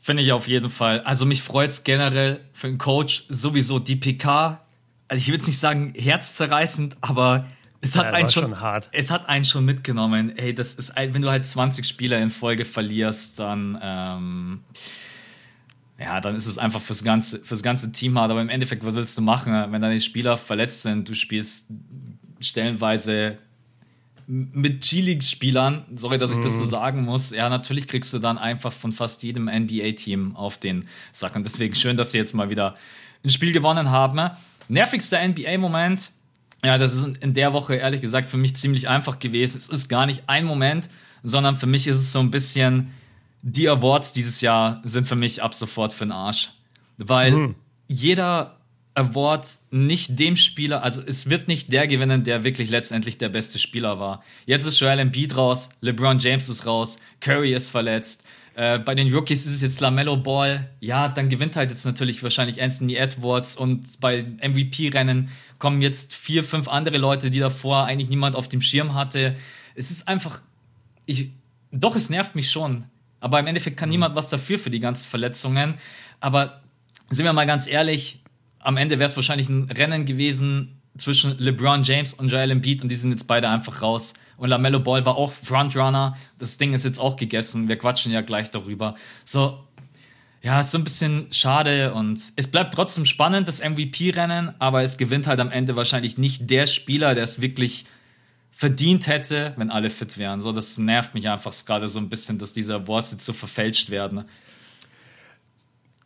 Finde 0.00 0.22
ich 0.22 0.30
auf 0.30 0.46
jeden 0.46 0.70
Fall. 0.70 1.00
Also 1.00 1.26
mich 1.26 1.42
freut 1.42 1.70
es 1.70 1.82
generell 1.82 2.42
für 2.52 2.68
einen 2.68 2.78
Coach 2.78 3.24
sowieso 3.28 3.80
die 3.80 3.96
PK. 3.96 4.60
Also 5.08 5.20
ich 5.20 5.26
will 5.26 5.34
jetzt 5.34 5.48
nicht 5.48 5.58
sagen 5.58 5.94
herzzerreißend, 5.96 6.96
aber 7.00 7.46
es 7.84 7.96
hat 7.96 8.06
ja, 8.06 8.12
einen 8.12 8.28
schon, 8.28 8.42
schon, 8.44 8.60
hart. 8.60 8.88
Es 8.92 9.10
hat 9.10 9.28
einen 9.28 9.44
schon 9.44 9.64
mitgenommen. 9.64 10.32
Hey, 10.36 10.54
das 10.54 10.74
ist, 10.74 10.94
wenn 10.96 11.22
du 11.22 11.30
halt 11.30 11.46
20 11.46 11.86
Spieler 11.86 12.18
in 12.18 12.30
Folge 12.30 12.64
verlierst, 12.64 13.38
dann 13.38 13.78
ähm, 13.82 14.60
ja, 15.98 16.20
dann 16.20 16.34
ist 16.34 16.46
es 16.46 16.58
einfach 16.58 16.80
fürs 16.80 17.04
ganze, 17.04 17.38
fürs 17.40 17.62
ganze 17.62 17.92
Team 17.92 18.18
hart. 18.18 18.30
Aber 18.30 18.42
im 18.42 18.48
Endeffekt, 18.48 18.84
was 18.84 18.94
willst 18.94 19.16
du 19.16 19.22
machen, 19.22 19.52
wenn 19.70 19.82
deine 19.82 20.00
Spieler 20.00 20.36
verletzt 20.36 20.82
sind? 20.82 21.08
Du 21.08 21.14
spielst 21.14 21.68
stellenweise 22.40 23.38
mit 24.26 24.82
G-League-Spielern, 24.82 25.84
sorry, 25.96 26.18
dass 26.18 26.30
ich 26.32 26.38
das 26.38 26.56
so 26.58 26.64
mhm. 26.64 26.68
sagen 26.68 27.04
muss, 27.04 27.30
ja, 27.30 27.48
natürlich 27.50 27.86
kriegst 27.86 28.12
du 28.14 28.18
dann 28.18 28.38
einfach 28.38 28.72
von 28.72 28.90
fast 28.90 29.22
jedem 29.22 29.44
NBA-Team 29.44 30.34
auf 30.34 30.58
den 30.58 30.86
Sack. 31.12 31.36
Und 31.36 31.44
deswegen 31.44 31.74
schön, 31.74 31.96
dass 31.96 32.10
sie 32.10 32.18
jetzt 32.18 32.34
mal 32.34 32.48
wieder 32.48 32.74
ein 33.22 33.30
Spiel 33.30 33.52
gewonnen 33.52 33.90
haben. 33.90 34.30
Nervigster 34.68 35.26
NBA-Moment, 35.28 36.10
ja, 36.64 36.78
das 36.78 36.94
ist 36.94 37.18
in 37.18 37.34
der 37.34 37.52
Woche 37.52 37.76
ehrlich 37.76 38.00
gesagt 38.00 38.28
für 38.28 38.36
mich 38.36 38.56
ziemlich 38.56 38.88
einfach 38.88 39.18
gewesen. 39.18 39.56
Es 39.58 39.68
ist 39.68 39.88
gar 39.88 40.06
nicht 40.06 40.24
ein 40.26 40.44
Moment, 40.44 40.88
sondern 41.22 41.56
für 41.56 41.66
mich 41.66 41.86
ist 41.86 41.96
es 41.96 42.12
so 42.12 42.20
ein 42.20 42.30
bisschen, 42.30 42.90
die 43.42 43.68
Awards 43.68 44.12
dieses 44.12 44.40
Jahr 44.40 44.80
sind 44.84 45.06
für 45.06 45.16
mich 45.16 45.42
ab 45.42 45.54
sofort 45.54 45.92
für 45.92 46.06
den 46.06 46.12
Arsch. 46.12 46.52
Weil 46.96 47.32
mhm. 47.32 47.54
jeder 47.88 48.58
Award 48.94 49.48
nicht 49.70 50.18
dem 50.18 50.36
Spieler, 50.36 50.84
also 50.84 51.02
es 51.04 51.28
wird 51.28 51.48
nicht 51.48 51.72
der 51.72 51.88
gewinnen, 51.88 52.22
der 52.22 52.44
wirklich 52.44 52.70
letztendlich 52.70 53.18
der 53.18 53.28
beste 53.28 53.58
Spieler 53.58 53.98
war. 53.98 54.22
Jetzt 54.46 54.66
ist 54.66 54.78
Joel 54.78 55.00
Embiid 55.00 55.36
raus, 55.36 55.70
LeBron 55.80 56.20
James 56.20 56.48
ist 56.48 56.64
raus, 56.64 56.98
Curry 57.20 57.52
ist 57.52 57.70
verletzt. 57.70 58.24
Äh, 58.54 58.78
bei 58.78 58.94
den 58.94 59.12
Rookies 59.12 59.46
ist 59.46 59.52
es 59.52 59.62
jetzt 59.62 59.80
LaMelo 59.80 60.16
Ball. 60.16 60.70
Ja, 60.80 61.08
dann 61.08 61.28
gewinnt 61.28 61.56
halt 61.56 61.70
jetzt 61.70 61.84
natürlich 61.84 62.22
wahrscheinlich 62.22 62.62
Anthony 62.62 62.94
Edwards 62.94 63.56
und 63.56 64.00
bei 64.00 64.22
MVP-Rennen 64.22 65.28
kommen 65.58 65.82
jetzt 65.82 66.14
vier, 66.14 66.44
fünf 66.44 66.68
andere 66.68 66.98
Leute, 66.98 67.30
die 67.30 67.40
davor 67.40 67.84
eigentlich 67.84 68.08
niemand 68.08 68.36
auf 68.36 68.48
dem 68.48 68.60
Schirm 68.60 68.94
hatte. 68.94 69.34
Es 69.74 69.90
ist 69.90 70.06
einfach, 70.06 70.40
ich, 71.06 71.30
doch, 71.72 71.96
es 71.96 72.10
nervt 72.10 72.36
mich 72.36 72.50
schon. 72.50 72.84
Aber 73.20 73.40
im 73.40 73.46
Endeffekt 73.46 73.76
kann 73.76 73.88
mhm. 73.88 73.94
niemand 73.94 74.16
was 74.16 74.28
dafür 74.28 74.58
für 74.58 74.70
die 74.70 74.80
ganzen 74.80 75.08
Verletzungen. 75.08 75.74
Aber 76.20 76.62
sind 77.10 77.24
wir 77.24 77.32
mal 77.32 77.46
ganz 77.46 77.66
ehrlich, 77.66 78.22
am 78.60 78.76
Ende 78.76 78.98
wäre 78.98 79.08
es 79.08 79.16
wahrscheinlich 79.16 79.48
ein 79.48 79.70
Rennen 79.70 80.06
gewesen 80.06 80.80
zwischen 80.96 81.36
LeBron 81.38 81.82
James 81.82 82.14
und 82.14 82.28
Joel 82.28 82.50
Embiid 82.50 82.82
und 82.82 82.88
die 82.88 82.94
sind 82.94 83.10
jetzt 83.10 83.26
beide 83.26 83.48
einfach 83.48 83.82
raus. 83.82 84.14
Und 84.36 84.48
LaMelo 84.48 84.80
Ball 84.80 85.04
war 85.04 85.16
auch 85.16 85.32
Frontrunner. 85.32 86.16
Das 86.38 86.58
Ding 86.58 86.72
ist 86.72 86.84
jetzt 86.84 86.98
auch 86.98 87.16
gegessen. 87.16 87.68
Wir 87.68 87.76
quatschen 87.76 88.12
ja 88.12 88.20
gleich 88.20 88.50
darüber. 88.50 88.94
So, 89.24 89.64
ja, 90.42 90.60
ist 90.60 90.72
so 90.72 90.78
ein 90.78 90.84
bisschen 90.84 91.28
schade 91.32 91.94
und 91.94 92.20
es 92.36 92.48
bleibt 92.48 92.74
trotzdem 92.74 93.06
spannend, 93.06 93.48
das 93.48 93.62
MVP-Rennen, 93.62 94.54
aber 94.58 94.82
es 94.82 94.98
gewinnt 94.98 95.26
halt 95.26 95.40
am 95.40 95.50
Ende 95.50 95.74
wahrscheinlich 95.74 96.18
nicht 96.18 96.50
der 96.50 96.66
Spieler, 96.66 97.14
der 97.14 97.24
es 97.24 97.40
wirklich 97.40 97.86
verdient 98.50 99.06
hätte, 99.06 99.54
wenn 99.56 99.70
alle 99.70 99.90
fit 99.90 100.16
wären. 100.18 100.40
So, 100.40 100.52
das 100.52 100.78
nervt 100.78 101.14
mich 101.14 101.28
einfach 101.28 101.52
gerade 101.64 101.88
so 101.88 101.98
ein 101.98 102.08
bisschen, 102.08 102.38
dass 102.38 102.52
diese 102.52 102.74
Awards 102.74 103.12
jetzt 103.12 103.24
so 103.24 103.32
verfälscht 103.32 103.90
werden. 103.90 104.26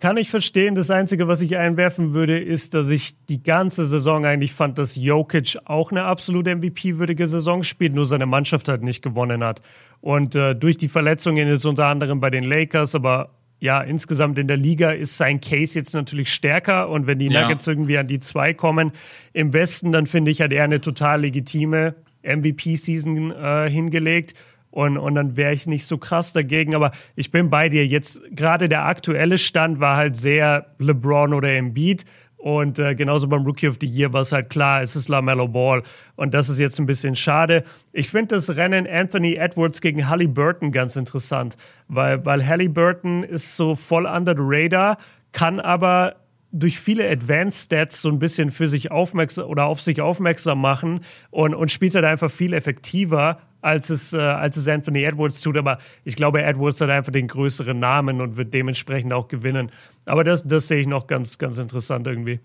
Kann 0.00 0.16
ich 0.16 0.30
verstehen. 0.30 0.76
Das 0.76 0.90
Einzige, 0.90 1.26
was 1.26 1.40
ich 1.40 1.56
einwerfen 1.56 2.14
würde, 2.14 2.38
ist, 2.38 2.74
dass 2.74 2.88
ich 2.88 3.16
die 3.26 3.42
ganze 3.42 3.84
Saison 3.84 4.24
eigentlich 4.24 4.52
fand, 4.52 4.78
dass 4.78 4.94
Jokic 4.94 5.58
auch 5.64 5.90
eine 5.90 6.04
absolut 6.04 6.46
MVP-würdige 6.46 7.26
Saison 7.26 7.64
spielt, 7.64 7.94
nur 7.94 8.06
seine 8.06 8.26
Mannschaft 8.26 8.68
halt 8.68 8.84
nicht 8.84 9.02
gewonnen 9.02 9.42
hat. 9.42 9.60
Und 10.00 10.36
äh, 10.36 10.54
durch 10.54 10.76
die 10.78 10.86
Verletzungen 10.88 11.48
ist 11.48 11.64
unter 11.64 11.86
anderem 11.86 12.20
bei 12.20 12.30
den 12.30 12.44
Lakers, 12.44 12.94
aber 12.94 13.30
ja, 13.60 13.80
insgesamt 13.80 14.38
in 14.38 14.46
der 14.46 14.56
Liga 14.56 14.92
ist 14.92 15.16
sein 15.16 15.40
Case 15.40 15.76
jetzt 15.76 15.94
natürlich 15.94 16.32
stärker. 16.32 16.88
Und 16.88 17.08
wenn 17.08 17.18
die 17.18 17.28
Nuggets 17.28 17.66
ja. 17.66 17.72
irgendwie 17.72 17.98
an 17.98 18.06
die 18.06 18.20
zwei 18.20 18.54
kommen 18.54 18.92
im 19.32 19.52
Westen, 19.52 19.90
dann 19.90 20.06
finde 20.06 20.30
ich, 20.30 20.40
hat 20.40 20.52
er 20.52 20.62
eine 20.62 20.80
total 20.80 21.22
legitime 21.22 21.96
MVP-Season 22.22 23.32
äh, 23.32 23.68
hingelegt. 23.68 24.34
Und, 24.78 24.96
und 24.96 25.16
dann 25.16 25.36
wäre 25.36 25.52
ich 25.52 25.66
nicht 25.66 25.86
so 25.86 25.98
krass 25.98 26.32
dagegen. 26.32 26.72
Aber 26.72 26.92
ich 27.16 27.32
bin 27.32 27.50
bei 27.50 27.68
dir. 27.68 27.84
Jetzt 27.84 28.22
gerade 28.30 28.68
der 28.68 28.84
aktuelle 28.84 29.36
Stand 29.36 29.80
war 29.80 29.96
halt 29.96 30.16
sehr 30.16 30.66
LeBron 30.78 31.34
oder 31.34 31.48
Embiid. 31.48 32.04
Und 32.36 32.78
äh, 32.78 32.94
genauso 32.94 33.26
beim 33.26 33.44
Rookie 33.44 33.66
of 33.66 33.78
the 33.80 33.88
Year 33.88 34.12
war 34.12 34.20
es 34.20 34.30
halt 34.30 34.50
klar, 34.50 34.80
es 34.80 34.94
ist 34.94 35.08
LaMelo 35.08 35.48
Ball. 35.48 35.82
Und 36.14 36.32
das 36.32 36.48
ist 36.48 36.60
jetzt 36.60 36.78
ein 36.78 36.86
bisschen 36.86 37.16
schade. 37.16 37.64
Ich 37.92 38.08
finde 38.08 38.36
das 38.36 38.50
Rennen 38.50 38.86
Anthony 38.86 39.34
Edwards 39.34 39.80
gegen 39.80 40.08
Halliburton 40.08 40.70
ganz 40.70 40.94
interessant, 40.94 41.56
weil, 41.88 42.24
weil 42.24 42.46
Halliburton 42.46 43.24
ist 43.24 43.56
so 43.56 43.74
voll 43.74 44.06
under 44.06 44.36
the 44.36 44.44
radar, 44.44 44.96
kann 45.32 45.58
aber 45.58 46.14
durch 46.52 46.78
viele 46.78 47.10
Advanced 47.10 47.64
Stats 47.64 48.00
so 48.00 48.10
ein 48.10 48.20
bisschen 48.20 48.50
für 48.50 48.68
sich 48.68 48.92
aufmerksam 48.92 49.46
oder 49.48 49.66
auf 49.66 49.80
sich 49.80 50.00
aufmerksam 50.00 50.60
machen 50.60 51.00
und, 51.30 51.52
und 51.56 51.72
spielt 51.72 51.96
halt 51.96 52.04
einfach 52.04 52.30
viel 52.30 52.52
effektiver 52.52 53.38
als 53.60 53.90
es, 53.90 54.12
äh, 54.12 54.18
als 54.18 54.56
es 54.56 54.68
Anthony 54.68 55.02
Edwards 55.02 55.40
tut. 55.40 55.56
Aber 55.56 55.78
ich 56.04 56.16
glaube, 56.16 56.42
Edwards 56.42 56.80
hat 56.80 56.90
einfach 56.90 57.12
den 57.12 57.28
größeren 57.28 57.78
Namen 57.78 58.20
und 58.20 58.36
wird 58.36 58.54
dementsprechend 58.54 59.12
auch 59.12 59.28
gewinnen. 59.28 59.70
Aber 60.06 60.24
das, 60.24 60.46
das 60.46 60.68
sehe 60.68 60.80
ich 60.80 60.86
noch 60.86 61.06
ganz, 61.06 61.38
ganz 61.38 61.58
interessant 61.58 62.06
irgendwie. 62.06 62.40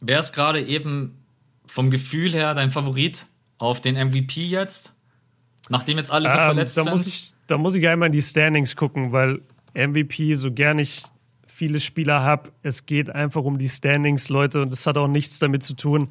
Wer 0.00 0.18
ist 0.18 0.32
gerade 0.32 0.62
eben 0.62 1.24
vom 1.66 1.90
Gefühl 1.90 2.32
her 2.32 2.54
dein 2.54 2.70
Favorit 2.70 3.26
auf 3.58 3.80
den 3.80 3.94
MVP 3.96 4.42
jetzt? 4.42 4.94
Nachdem 5.68 5.98
jetzt 5.98 6.10
alle 6.10 6.28
so 6.28 6.36
ähm, 6.36 6.44
verletzt 6.44 6.76
da 6.76 6.82
sind? 6.82 6.92
Muss 6.92 7.06
ich, 7.06 7.32
da 7.46 7.58
muss 7.58 7.74
ich 7.74 7.86
einmal 7.88 8.06
in 8.06 8.12
die 8.12 8.22
Standings 8.22 8.76
gucken, 8.76 9.12
weil 9.12 9.40
MVP, 9.74 10.34
so 10.34 10.52
gern 10.52 10.78
ich 10.78 11.02
viele 11.46 11.80
Spieler 11.80 12.22
habe, 12.22 12.52
es 12.62 12.86
geht 12.86 13.10
einfach 13.10 13.42
um 13.42 13.58
die 13.58 13.68
Standings, 13.68 14.28
Leute, 14.28 14.62
und 14.62 14.72
das 14.72 14.86
hat 14.86 14.98
auch 14.98 15.08
nichts 15.08 15.38
damit 15.38 15.62
zu 15.62 15.74
tun, 15.74 16.10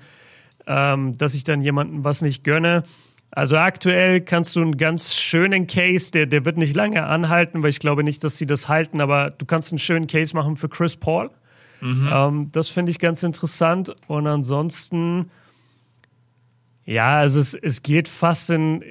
ähm, 0.67 1.13
dass 1.17 1.35
ich 1.35 1.43
dann 1.43 1.61
jemandem 1.61 2.03
was 2.03 2.21
nicht 2.21 2.43
gönne. 2.43 2.83
Also 3.35 3.57
aktuell 3.57 4.21
kannst 4.21 4.55
du 4.55 4.61
einen 4.61 4.77
ganz 4.77 5.13
schönen 5.13 5.67
Case, 5.67 6.09
der, 6.09 6.25
der 6.25 6.45
wird 6.45 6.55
nicht 6.55 6.73
lange 6.73 7.03
anhalten, 7.03 7.61
weil 7.61 7.69
ich 7.69 7.79
glaube 7.79 8.01
nicht, 8.05 8.23
dass 8.23 8.37
sie 8.37 8.45
das 8.45 8.69
halten, 8.69 9.01
aber 9.01 9.29
du 9.29 9.45
kannst 9.45 9.73
einen 9.73 9.79
schönen 9.79 10.07
Case 10.07 10.33
machen 10.33 10.55
für 10.55 10.69
Chris 10.69 10.95
Paul. 10.95 11.29
Mhm. 11.81 12.09
Ähm, 12.11 12.49
das 12.53 12.69
finde 12.69 12.91
ich 12.91 12.99
ganz 12.99 13.23
interessant. 13.23 13.93
Und 14.07 14.25
ansonsten, 14.25 15.29
ja, 16.85 17.17
also 17.17 17.41
es, 17.41 17.53
es 17.55 17.83
geht 17.83 18.07
fast 18.07 18.49
in, 18.51 18.81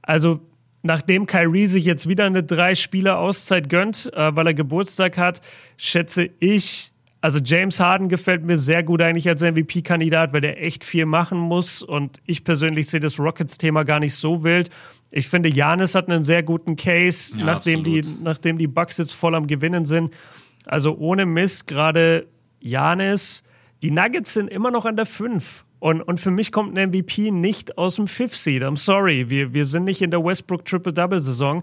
also 0.00 0.40
nachdem 0.82 1.26
Kyrie 1.26 1.66
sich 1.66 1.84
jetzt 1.84 2.08
wieder 2.08 2.24
eine 2.24 2.42
drei 2.42 2.74
Spieler 2.74 3.18
Auszeit 3.18 3.68
gönnt, 3.68 4.10
äh, 4.14 4.34
weil 4.34 4.46
er 4.46 4.54
Geburtstag 4.54 5.18
hat, 5.18 5.42
schätze 5.76 6.30
ich, 6.40 6.91
also 7.22 7.38
James 7.38 7.78
Harden 7.78 8.08
gefällt 8.08 8.44
mir 8.44 8.58
sehr 8.58 8.82
gut 8.82 9.00
eigentlich 9.00 9.28
als 9.28 9.42
MVP-Kandidat, 9.42 10.32
weil 10.32 10.40
der 10.40 10.60
echt 10.60 10.82
viel 10.82 11.06
machen 11.06 11.38
muss. 11.38 11.80
Und 11.80 12.20
ich 12.26 12.42
persönlich 12.42 12.88
sehe 12.88 12.98
das 12.98 13.20
Rockets-Thema 13.20 13.84
gar 13.84 14.00
nicht 14.00 14.16
so 14.16 14.42
wild. 14.42 14.70
Ich 15.12 15.28
finde, 15.28 15.48
Janis 15.48 15.94
hat 15.94 16.10
einen 16.10 16.24
sehr 16.24 16.42
guten 16.42 16.74
Case, 16.74 17.38
ja, 17.38 17.46
nachdem, 17.46 17.84
die, 17.84 18.02
nachdem 18.22 18.58
die 18.58 18.66
Bucks 18.66 18.98
jetzt 18.98 19.12
voll 19.12 19.36
am 19.36 19.46
Gewinnen 19.46 19.86
sind. 19.86 20.16
Also 20.66 20.96
ohne 20.98 21.24
Mist, 21.24 21.68
gerade 21.68 22.26
Janis. 22.60 23.44
Die 23.82 23.92
Nuggets 23.92 24.34
sind 24.34 24.48
immer 24.48 24.72
noch 24.72 24.84
an 24.84 24.96
der 24.96 25.06
5. 25.06 25.64
Und, 25.78 26.02
und 26.02 26.18
für 26.18 26.32
mich 26.32 26.50
kommt 26.50 26.76
ein 26.76 26.88
MVP 26.88 27.30
nicht 27.30 27.78
aus 27.78 27.96
dem 27.96 28.08
Fifth 28.08 28.34
Seed. 28.34 28.64
I'm 28.64 28.76
sorry. 28.76 29.30
Wir, 29.30 29.52
wir 29.52 29.64
sind 29.64 29.84
nicht 29.84 30.02
in 30.02 30.10
der 30.10 30.24
Westbrook 30.24 30.64
Triple-Double-Saison. 30.64 31.62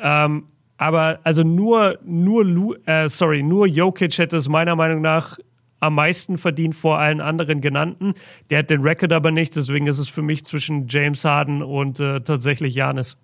Ähm, 0.00 0.46
aber 0.78 1.20
also 1.24 1.42
nur, 1.42 1.98
nur, 2.04 2.44
Lu, 2.44 2.74
äh, 2.84 3.08
sorry, 3.08 3.42
nur 3.42 3.66
Jokic 3.66 4.18
hätte 4.18 4.36
es 4.36 4.48
meiner 4.48 4.76
Meinung 4.76 5.00
nach 5.00 5.38
am 5.80 5.94
meisten 5.94 6.38
verdient 6.38 6.74
vor 6.74 6.98
allen 6.98 7.20
anderen 7.20 7.60
genannten. 7.60 8.14
Der 8.50 8.60
hat 8.60 8.70
den 8.70 8.82
Rekord 8.82 9.12
aber 9.12 9.30
nicht, 9.30 9.56
deswegen 9.56 9.86
ist 9.86 9.98
es 9.98 10.08
für 10.08 10.22
mich 10.22 10.44
zwischen 10.44 10.88
James 10.88 11.24
Harden 11.24 11.62
und 11.62 12.00
äh, 12.00 12.20
tatsächlich 12.20 12.74
Janis. 12.74 13.18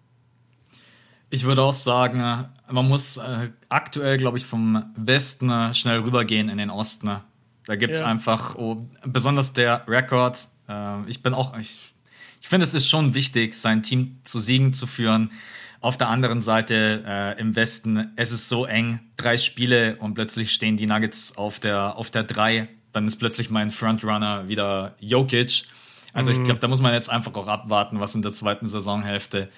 Ich 1.30 1.44
würde 1.44 1.62
auch 1.62 1.72
sagen, 1.72 2.20
äh, 2.20 2.44
man 2.72 2.88
muss 2.88 3.16
äh, 3.16 3.50
aktuell, 3.68 4.18
glaube 4.18 4.38
ich, 4.38 4.44
vom 4.44 4.84
Westen 4.96 5.50
äh, 5.50 5.72
schnell 5.72 6.00
rübergehen 6.00 6.48
in 6.48 6.58
den 6.58 6.70
Osten. 6.70 7.10
Da 7.64 7.76
gibt 7.76 7.94
es 7.94 8.00
ja. 8.00 8.06
einfach, 8.06 8.54
oh, 8.56 8.86
besonders 9.04 9.52
der 9.52 9.86
Rekord. 9.88 10.48
Äh, 10.68 11.08
ich 11.08 11.22
bin 11.22 11.32
auch, 11.32 11.56
ich, 11.58 11.94
ich 12.40 12.48
finde, 12.48 12.64
es 12.64 12.74
ist 12.74 12.88
schon 12.88 13.14
wichtig, 13.14 13.54
sein 13.54 13.82
Team 13.82 14.18
zu 14.24 14.40
Siegen 14.40 14.74
zu 14.74 14.86
führen. 14.86 15.30
Auf 15.82 15.98
der 15.98 16.08
anderen 16.08 16.42
Seite 16.42 17.02
äh, 17.04 17.40
im 17.40 17.56
Westen, 17.56 18.12
es 18.14 18.30
ist 18.30 18.48
so 18.48 18.66
eng, 18.66 19.00
drei 19.16 19.36
Spiele 19.36 19.96
und 19.96 20.14
plötzlich 20.14 20.52
stehen 20.52 20.76
die 20.76 20.86
Nuggets 20.86 21.36
auf 21.36 21.58
der, 21.58 21.96
auf 21.96 22.08
der 22.08 22.22
drei. 22.22 22.66
Dann 22.92 23.04
ist 23.08 23.16
plötzlich 23.16 23.50
mein 23.50 23.72
Frontrunner 23.72 24.46
wieder 24.46 24.94
Jokic. 25.00 25.64
Also 26.12 26.30
mhm. 26.30 26.38
ich 26.38 26.44
glaube, 26.44 26.60
da 26.60 26.68
muss 26.68 26.80
man 26.80 26.92
jetzt 26.92 27.10
einfach 27.10 27.34
auch 27.34 27.48
abwarten, 27.48 27.98
was 27.98 28.14
in 28.14 28.22
der 28.22 28.30
zweiten 28.30 28.68
Saisonhälfte 28.68 29.48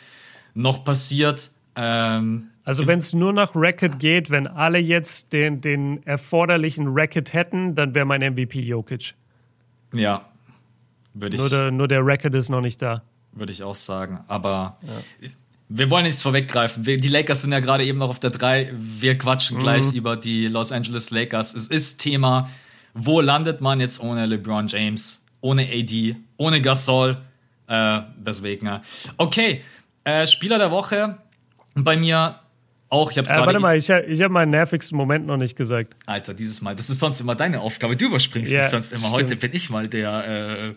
noch 0.55 0.83
passiert. 0.83 1.51
Ähm, 1.77 2.49
also 2.65 2.87
wenn 2.87 3.01
es 3.01 3.13
nur 3.13 3.35
nach 3.35 3.51
Racket 3.55 3.99
geht, 4.01 4.31
wenn 4.31 4.47
alle 4.47 4.79
jetzt 4.79 5.35
den, 5.35 5.61
den 5.61 6.07
erforderlichen 6.07 6.87
Racket 6.89 7.35
hätten, 7.35 7.75
dann 7.75 7.95
wäre 7.95 8.07
mein 8.07 8.23
MVP 8.23 8.61
Jokic. 8.61 9.15
Ja, 9.93 10.25
würde 11.13 11.37
ich. 11.37 11.43
Nur 11.43 11.51
der, 11.51 11.71
nur 11.71 11.87
der 11.87 12.01
Racket 12.03 12.33
ist 12.35 12.49
noch 12.49 12.63
nicht 12.63 12.81
da. 12.81 13.03
Würde 13.33 13.53
ich 13.53 13.63
auch 13.63 13.75
sagen. 13.75 14.21
Aber 14.27 14.79
ja 15.21 15.29
wir 15.69 15.91
wollen 15.91 16.05
nichts 16.05 16.23
vorweggreifen. 16.23 16.87
Wir, 16.87 17.01
die 17.01 17.09
Lakers 17.09 17.43
sind 17.43 17.53
ja 17.53 17.61
gerade 17.61 17.85
eben 17.85 17.99
noch 17.99 18.11
auf 18.11 18.21
der 18.21 18.31
3. 18.31 18.73
Wir 18.75 19.17
quatschen 19.17 19.57
mhm. 19.57 19.63
gleich 19.63 19.93
über 19.95 20.17
die 20.17 20.47
Los 20.47 20.73
Angeles 20.73 21.11
Lakers. 21.11 21.55
Es 21.55 21.69
ist 21.69 21.99
Thema, 21.99 22.51
wo 22.93 23.21
landet 23.21 23.61
man 23.61 23.81
jetzt 23.81 24.01
ohne 24.01 24.27
LeBron 24.27 24.69
James, 24.69 25.25
ohne 25.41 25.63
AD, 25.63 26.17
ohne 26.37 26.61
Gasol? 26.61 27.17
Äh, 27.67 28.01
deswegen. 28.17 28.81
Okay, 29.17 29.63
äh, 30.05 30.27
Spieler 30.27 30.59
der 30.59 30.71
Woche 30.71 31.19
bei 31.75 31.97
mir 31.97 32.41
auch. 32.91 33.11
Ich 33.11 33.19
hab's 33.19 33.31
äh, 33.31 33.37
warte 33.37 33.59
mal, 33.59 33.77
ich, 33.77 33.89
ich 33.89 34.23
habe 34.23 34.33
meinen 34.33 34.51
nervigsten 34.51 34.97
Moment 34.97 35.27
noch 35.27 35.39
nicht 35.39 35.57
gesagt. 35.57 35.97
Alter, 36.07 36.35
dieses 36.35 36.61
Mal. 36.61 36.77
Das 36.77 36.91
ist 36.91 37.01
sonst 37.01 37.21
immer 37.21 37.35
deine 37.35 37.61
Aufgabe. 37.61 37.97
Du 37.97 38.07
überspringst 38.07 38.53
ja, 38.53 38.61
mich 38.61 38.69
sonst 38.69 38.93
immer. 38.93 39.09
Stimmt. 39.09 39.31
Heute 39.31 39.37
bin 39.37 39.55
ich 39.55 39.71
mal 39.71 39.87
der. 39.87 40.29
Äh 40.63 40.75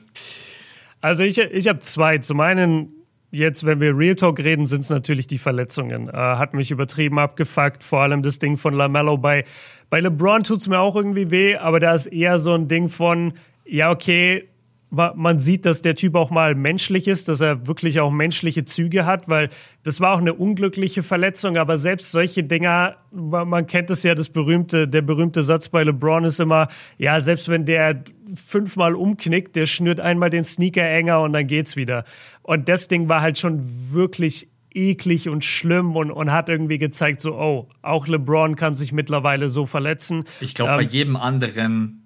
also 1.01 1.23
ich, 1.23 1.37
ich 1.37 1.67
habe 1.67 1.79
zwei. 1.79 2.17
Zum 2.19 2.39
einen 2.39 2.96
jetzt, 3.31 3.65
wenn 3.65 3.79
wir 3.79 3.97
Real 3.97 4.15
Talk 4.15 4.39
reden, 4.39 4.67
sind 4.67 4.81
es 4.81 4.89
natürlich 4.89 5.27
die 5.27 5.37
Verletzungen. 5.37 6.09
Äh, 6.09 6.13
hat 6.13 6.53
mich 6.53 6.71
übertrieben 6.71 7.19
abgefuckt, 7.19 7.83
vor 7.83 8.01
allem 8.01 8.23
das 8.23 8.39
Ding 8.39 8.57
von 8.57 8.73
LaMelo. 8.73 9.17
Bei, 9.17 9.43
bei 9.89 9.99
LeBron 9.99 10.43
tut 10.43 10.59
es 10.59 10.67
mir 10.67 10.79
auch 10.79 10.95
irgendwie 10.95 11.31
weh, 11.31 11.55
aber 11.55 11.79
da 11.79 11.93
ist 11.93 12.07
eher 12.07 12.39
so 12.39 12.53
ein 12.53 12.67
Ding 12.67 12.89
von, 12.89 13.33
ja, 13.65 13.91
okay, 13.91 14.47
man 14.89 15.39
sieht, 15.39 15.65
dass 15.65 15.81
der 15.81 15.95
Typ 15.95 16.15
auch 16.15 16.29
mal 16.29 16.55
menschlich 16.55 17.07
ist, 17.07 17.27
dass 17.27 17.41
er 17.41 17.67
wirklich 17.67 17.99
auch 17.99 18.09
menschliche 18.09 18.63
Züge 18.63 19.05
hat, 19.05 19.27
weil 19.27 19.49
das 19.83 19.99
war 19.99 20.13
auch 20.13 20.19
eine 20.19 20.33
unglückliche 20.33 21.03
Verletzung, 21.03 21.57
aber 21.57 21.77
selbst 21.77 22.11
solche 22.11 22.43
Dinger, 22.43 22.95
man 23.11 23.67
kennt 23.67 23.89
es 23.89 24.03
ja, 24.03 24.15
das 24.15 24.29
berühmte, 24.29 24.87
der 24.87 25.01
berühmte 25.01 25.43
Satz 25.43 25.67
bei 25.67 25.83
LeBron 25.83 26.23
ist 26.23 26.39
immer, 26.39 26.69
ja, 26.97 27.19
selbst 27.19 27.49
wenn 27.49 27.65
der 27.65 28.03
fünfmal 28.33 28.95
umknickt, 28.95 29.55
der 29.57 29.65
schnürt 29.65 29.99
einmal 29.99 30.29
den 30.29 30.45
Sneaker 30.45 30.89
enger 30.89 31.21
und 31.21 31.33
dann 31.33 31.47
geht's 31.47 31.75
wieder. 31.75 32.05
Und 32.41 32.69
das 32.69 32.87
Ding 32.87 33.09
war 33.09 33.21
halt 33.21 33.37
schon 33.37 33.61
wirklich 33.91 34.47
eklig 34.73 35.27
und 35.27 35.43
schlimm 35.43 35.95
und, 35.95 36.11
und 36.11 36.31
hat 36.31 36.47
irgendwie 36.47 36.77
gezeigt, 36.77 37.19
so, 37.19 37.35
oh, 37.35 37.67
auch 37.81 38.07
LeBron 38.07 38.55
kann 38.55 38.73
sich 38.75 38.93
mittlerweile 38.93 39.49
so 39.49 39.65
verletzen. 39.65 40.23
Ich 40.39 40.53
glaube, 40.53 40.71
ähm, 40.71 40.77
bei 40.77 40.83
jedem 40.83 41.15
anderen 41.17 42.03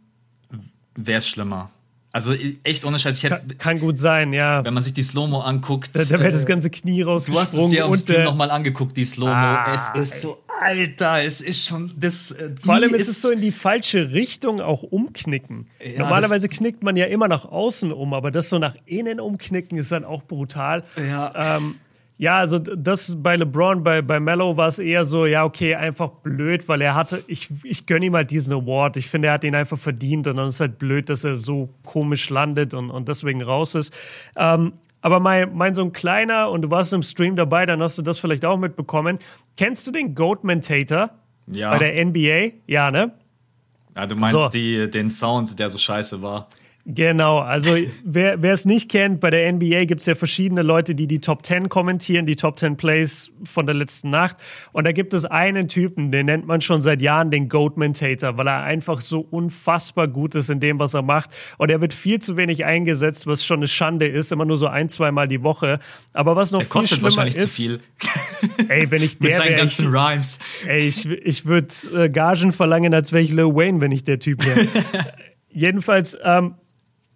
wäre 0.95 1.19
es 1.19 1.27
schlimmer. 1.27 1.69
Also 2.13 2.33
echt 2.63 2.83
ohne 2.83 2.99
Scheiß. 2.99 3.17
Ich 3.17 3.23
hätte, 3.23 3.35
kann, 3.35 3.57
kann, 3.57 3.79
gut 3.79 3.97
sein, 3.97 4.33
ja. 4.33 4.65
Wenn 4.65 4.73
man 4.73 4.83
sich 4.83 4.93
die 4.93 5.03
Slow-Mo 5.03 5.39
anguckt. 5.39 5.91
Da, 5.93 6.03
da 6.03 6.19
wäre 6.19 6.31
das 6.31 6.43
äh, 6.43 6.47
ganze 6.47 6.69
Knie 6.69 7.03
rausgesprungen. 7.03 7.51
Du 7.51 7.57
hast 7.57 7.65
es 7.65 7.69
dir 7.69 7.85
am 7.85 7.95
Stream 7.95 8.21
äh, 8.21 8.23
nochmal 8.25 8.51
angeguckt, 8.51 8.97
die 8.97 9.05
Slow-Mo. 9.05 9.31
Ah, 9.31 9.73
es 9.73 10.09
ist 10.09 10.21
so, 10.21 10.43
Alter, 10.61 11.23
es 11.23 11.39
ist 11.39 11.65
schon, 11.65 11.93
das, 11.95 12.31
äh, 12.31 12.51
Vor 12.59 12.73
allem 12.73 12.93
ist 12.93 13.07
es 13.07 13.21
so 13.21 13.29
in 13.29 13.39
die 13.39 13.53
falsche 13.53 14.11
Richtung 14.11 14.59
auch 14.59 14.83
umknicken. 14.83 15.67
Ja, 15.83 15.99
Normalerweise 15.99 16.49
knickt 16.49 16.83
man 16.83 16.97
ja 16.97 17.05
immer 17.05 17.29
nach 17.29 17.45
außen 17.45 17.93
um, 17.93 18.13
aber 18.13 18.29
das 18.31 18.49
so 18.49 18.59
nach 18.59 18.75
innen 18.85 19.21
umknicken 19.21 19.77
ist 19.77 19.93
dann 19.93 20.03
auch 20.03 20.23
brutal. 20.23 20.83
Ja. 20.97 21.57
Ähm, 21.57 21.75
ja, 22.21 22.37
also 22.37 22.59
das 22.59 23.17
bei 23.17 23.35
LeBron, 23.35 23.83
bei, 23.83 24.03
bei 24.03 24.19
Mello 24.19 24.55
war 24.55 24.67
es 24.67 24.77
eher 24.77 25.05
so, 25.05 25.25
ja, 25.25 25.43
okay, 25.43 25.73
einfach 25.73 26.09
blöd, 26.09 26.69
weil 26.69 26.79
er 26.81 26.93
hatte, 26.93 27.23
ich, 27.25 27.49
ich 27.63 27.87
gönne 27.87 28.05
ihm 28.05 28.15
halt 28.15 28.29
diesen 28.29 28.53
Award. 28.53 28.95
Ich 28.97 29.07
finde, 29.07 29.29
er 29.29 29.33
hat 29.33 29.43
ihn 29.43 29.55
einfach 29.55 29.79
verdient 29.79 30.27
und 30.27 30.37
dann 30.37 30.47
ist 30.47 30.59
halt 30.59 30.77
blöd, 30.77 31.09
dass 31.09 31.23
er 31.23 31.35
so 31.35 31.69
komisch 31.83 32.29
landet 32.29 32.75
und, 32.75 32.91
und 32.91 33.07
deswegen 33.07 33.41
raus 33.41 33.73
ist. 33.73 33.91
Ähm, 34.35 34.73
aber 35.01 35.19
mein, 35.19 35.57
mein 35.57 35.73
so 35.73 35.81
ein 35.81 35.93
kleiner, 35.93 36.51
und 36.51 36.61
du 36.61 36.69
warst 36.69 36.93
im 36.93 37.01
Stream 37.01 37.35
dabei, 37.35 37.65
dann 37.65 37.81
hast 37.81 37.97
du 37.97 38.03
das 38.03 38.19
vielleicht 38.19 38.45
auch 38.45 38.59
mitbekommen. 38.59 39.17
Kennst 39.57 39.87
du 39.87 39.91
den 39.91 40.13
Goat 40.13 40.43
Mentator? 40.43 41.09
Ja. 41.47 41.71
Bei 41.71 41.79
der 41.79 42.05
NBA? 42.05 42.55
Ja, 42.67 42.91
ne? 42.91 43.13
Ja, 43.95 44.05
du 44.05 44.15
meinst 44.15 44.37
so. 44.37 44.47
die, 44.47 44.91
den 44.91 45.09
Sound, 45.09 45.57
der 45.57 45.69
so 45.69 45.79
scheiße 45.79 46.21
war. 46.21 46.49
Genau, 46.85 47.39
also 47.39 47.77
wer, 48.03 48.41
wer 48.41 48.53
es 48.53 48.65
nicht 48.65 48.89
kennt, 48.89 49.19
bei 49.19 49.29
der 49.29 49.51
NBA 49.51 49.85
gibt 49.85 50.01
es 50.01 50.07
ja 50.07 50.15
verschiedene 50.15 50.63
Leute, 50.63 50.95
die 50.95 51.05
die 51.05 51.19
Top 51.19 51.45
10 51.45 51.69
kommentieren, 51.69 52.25
die 52.25 52.35
Top 52.35 52.57
10 52.57 52.75
Plays 52.75 53.31
von 53.43 53.67
der 53.67 53.75
letzten 53.75 54.09
Nacht. 54.09 54.37
Und 54.71 54.85
da 54.85 54.91
gibt 54.91 55.13
es 55.13 55.25
einen 55.25 55.67
Typen, 55.67 56.11
den 56.11 56.25
nennt 56.25 56.47
man 56.47 56.61
schon 56.61 56.81
seit 56.81 57.01
Jahren 57.01 57.29
den 57.29 57.49
Goat 57.49 57.77
Mentator, 57.77 58.37
weil 58.37 58.47
er 58.47 58.63
einfach 58.63 58.99
so 58.99 59.19
unfassbar 59.19 60.07
gut 60.07 60.33
ist 60.33 60.49
in 60.49 60.59
dem, 60.59 60.79
was 60.79 60.95
er 60.95 61.03
macht. 61.03 61.29
Und 61.59 61.69
er 61.69 61.81
wird 61.81 61.93
viel 61.93 62.19
zu 62.19 62.35
wenig 62.35 62.65
eingesetzt, 62.65 63.27
was 63.27 63.45
schon 63.45 63.59
eine 63.59 63.67
Schande 63.67 64.07
ist, 64.07 64.31
immer 64.31 64.45
nur 64.45 64.57
so 64.57 64.67
ein, 64.67 64.89
zweimal 64.89 65.27
die 65.27 65.43
Woche. 65.43 65.79
Aber 66.13 66.35
was 66.35 66.51
noch 66.51 66.59
der 66.59 66.65
viel 66.65 66.71
kostet 66.71 66.97
schlimmer 66.97 67.03
wahrscheinlich 67.15 67.35
ist, 67.35 67.55
zu 67.57 67.61
viel. 67.61 67.79
Ey, 68.69 68.89
wenn 68.89 69.03
ich 69.03 69.19
der 69.19 69.29
Mit 69.29 69.37
seinen 69.37 69.55
ganzen 69.55 69.85
ich, 69.87 69.93
Rhymes. 69.93 70.39
Ey, 70.65 70.87
ich, 70.87 71.07
ich 71.07 71.45
würde 71.45 71.67
äh, 71.93 72.09
Gagen 72.09 72.51
verlangen, 72.51 72.93
als 72.93 73.11
wäre 73.11 73.21
ich 73.21 73.31
Lil 73.31 73.55
Wayne, 73.55 73.81
wenn 73.81 73.91
ich 73.91 74.03
der 74.03 74.19
Typ 74.19 74.43
wäre. 74.45 74.67
Jedenfalls, 75.53 76.17
ähm, 76.23 76.55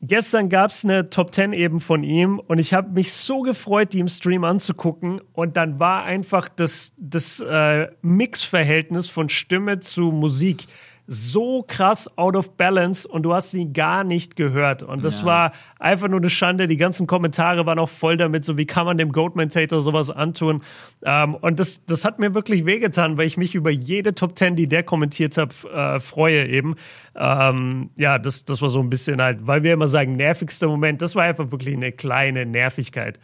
Gestern 0.07 0.49
gab 0.49 0.69
es 0.69 0.83
eine 0.83 1.09
Top 1.09 1.33
10 1.33 1.53
eben 1.53 1.79
von 1.79 2.03
ihm 2.03 2.39
und 2.39 2.59
ich 2.59 2.75
habe 2.75 2.91
mich 2.91 3.11
so 3.11 3.41
gefreut, 3.41 3.93
die 3.93 3.99
im 3.99 4.07
Stream 4.07 4.43
anzugucken. 4.43 5.19
Und 5.33 5.57
dann 5.57 5.79
war 5.79 6.03
einfach 6.03 6.47
das, 6.47 6.93
das 6.97 7.39
äh, 7.39 7.87
Mixverhältnis 8.01 9.09
von 9.09 9.29
Stimme 9.29 9.79
zu 9.79 10.11
Musik 10.11 10.65
so 11.07 11.63
krass 11.67 12.09
out 12.17 12.35
of 12.35 12.57
balance 12.57 13.07
und 13.07 13.23
du 13.23 13.33
hast 13.33 13.53
ihn 13.53 13.73
gar 13.73 14.03
nicht 14.03 14.35
gehört. 14.35 14.81
Und 14.81 15.03
das 15.03 15.19
ja. 15.19 15.25
war 15.25 15.51
einfach 15.79 16.07
nur 16.07 16.19
eine 16.19 16.29
Schande. 16.29 16.67
Die 16.67 16.77
ganzen 16.77 17.05
Kommentare 17.05 17.65
waren 17.65 17.77
auch 17.77 17.89
voll 17.89 18.17
damit, 18.17 18.43
so 18.43 18.57
wie 18.57 18.65
kann 18.65 18.85
man 18.85 18.97
dem 18.97 19.11
Goatmentator 19.11 19.81
sowas 19.81 20.09
antun. 20.09 20.63
Ähm, 21.03 21.35
und 21.35 21.59
das, 21.59 21.85
das 21.85 22.05
hat 22.05 22.19
mir 22.19 22.33
wirklich 22.33 22.65
wehgetan, 22.65 23.17
weil 23.17 23.27
ich 23.27 23.37
mich 23.37 23.53
über 23.53 23.69
jede 23.69 24.15
Top 24.15 24.37
10, 24.37 24.55
die 24.55 24.67
der 24.67 24.83
kommentiert 24.83 25.37
hat, 25.37 25.53
äh, 25.65 25.99
freue 25.99 26.47
eben. 26.47 26.75
Ähm, 27.15 27.91
ja, 27.97 28.17
das, 28.17 28.45
das 28.45 28.61
war 28.61 28.69
so 28.69 28.79
ein 28.79 28.89
bisschen 28.89 29.21
halt, 29.21 29.45
weil 29.45 29.61
wir 29.63 29.73
immer 29.73 29.87
sagen, 29.87 30.15
nervigster 30.15 30.67
Moment, 30.67 31.01
das 31.01 31.15
war 31.15 31.23
einfach 31.23 31.51
wirklich 31.51 31.75
eine 31.75 31.91
kleine 31.91 32.45
Nervigkeit. 32.45 33.19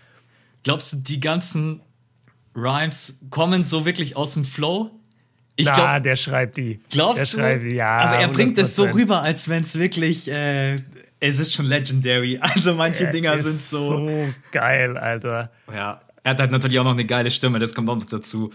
Glaubst 0.64 0.94
du, 0.94 0.98
die 0.98 1.20
ganzen 1.20 1.82
Rhymes 2.56 3.26
kommen 3.32 3.64
so 3.64 3.86
wirklich 3.86 4.16
aus 4.16 4.34
dem 4.34 4.46
Flow? 4.46 4.92
Ich 5.56 5.66
Na, 5.66 5.74
glaub, 5.74 6.04
der 6.04 6.16
schreibt 6.16 6.58
die. 6.58 6.80
Glaubst 6.90 7.18
der 7.18 7.26
du? 7.26 7.38
Schreibt 7.38 7.64
die, 7.64 7.76
ja. 7.76 7.98
Aber 7.98 8.18
er 8.18 8.28
bringt 8.30 8.58
es 8.58 8.76
so 8.76 8.86
rüber, 8.86 9.22
als 9.22 9.50
wenn 9.50 9.64
es 9.64 9.78
wirklich, 9.78 10.30
äh, 10.32 10.78
es 11.20 11.40
ist 11.40 11.54
schon 11.54 11.66
legendary. 11.66 12.40
Also 12.42 12.74
manche 12.74 13.06
er 13.06 13.12
Dinger 13.12 13.38
sind 13.38 13.54
so. 13.54 13.90
So 13.90 14.34
geil, 14.52 14.98
Alter. 14.98 15.52
Ja. 15.74 16.02
Er 16.24 16.32
hat 16.32 16.40
halt 16.40 16.52
natürlich 16.52 16.80
auch 16.80 16.84
noch 16.84 16.92
eine 16.92 17.06
geile 17.06 17.32
Stimme, 17.32 17.60
das 17.60 17.74
kommt 17.74 17.90
auch 17.90 17.98
noch 17.98 18.06
dazu. 18.06 18.52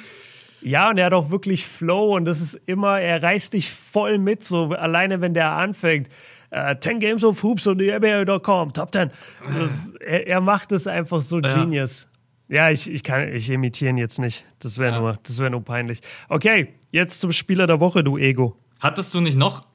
Ja, 0.62 0.90
und 0.90 0.98
er 0.98 1.06
hat 1.06 1.12
auch 1.12 1.30
wirklich 1.30 1.66
Flow 1.66 2.16
und 2.16 2.24
das 2.24 2.40
ist 2.40 2.60
immer, 2.66 3.00
er 3.00 3.22
reißt 3.22 3.52
dich 3.52 3.70
voll 3.70 4.18
mit, 4.18 4.42
so 4.42 4.70
alleine 4.70 5.20
wenn 5.20 5.34
der 5.34 5.50
anfängt. 5.52 6.08
Uh, 6.52 6.74
10 6.78 7.00
Games 7.00 7.24
of 7.24 7.42
Hoops 7.42 7.66
und 7.66 7.78
die 7.78 7.90
NBA.com, 7.90 8.72
Top 8.72 8.92
10. 8.92 9.10
Das, 9.58 9.92
er, 10.00 10.26
er, 10.28 10.40
macht 10.40 10.70
es 10.70 10.86
einfach 10.86 11.20
so 11.20 11.40
ja. 11.40 11.54
genius. 11.54 12.06
Ja, 12.48 12.70
ich, 12.70 12.90
ich 12.90 13.02
kann, 13.02 13.32
ich 13.32 13.50
imitiere 13.50 13.90
ihn 13.90 13.98
jetzt 13.98 14.18
nicht. 14.18 14.44
Das 14.60 14.78
wäre 14.78 14.92
ja. 14.92 15.00
nur, 15.00 15.18
das 15.22 15.38
wäre 15.38 15.50
nur 15.50 15.64
peinlich. 15.64 16.00
Okay, 16.28 16.74
jetzt 16.92 17.20
zum 17.20 17.32
Spieler 17.32 17.66
der 17.66 17.80
Woche, 17.80 18.04
du 18.04 18.18
Ego. 18.18 18.56
Hattest 18.80 19.14
du 19.14 19.20
nicht 19.20 19.36
noch, 19.36 19.66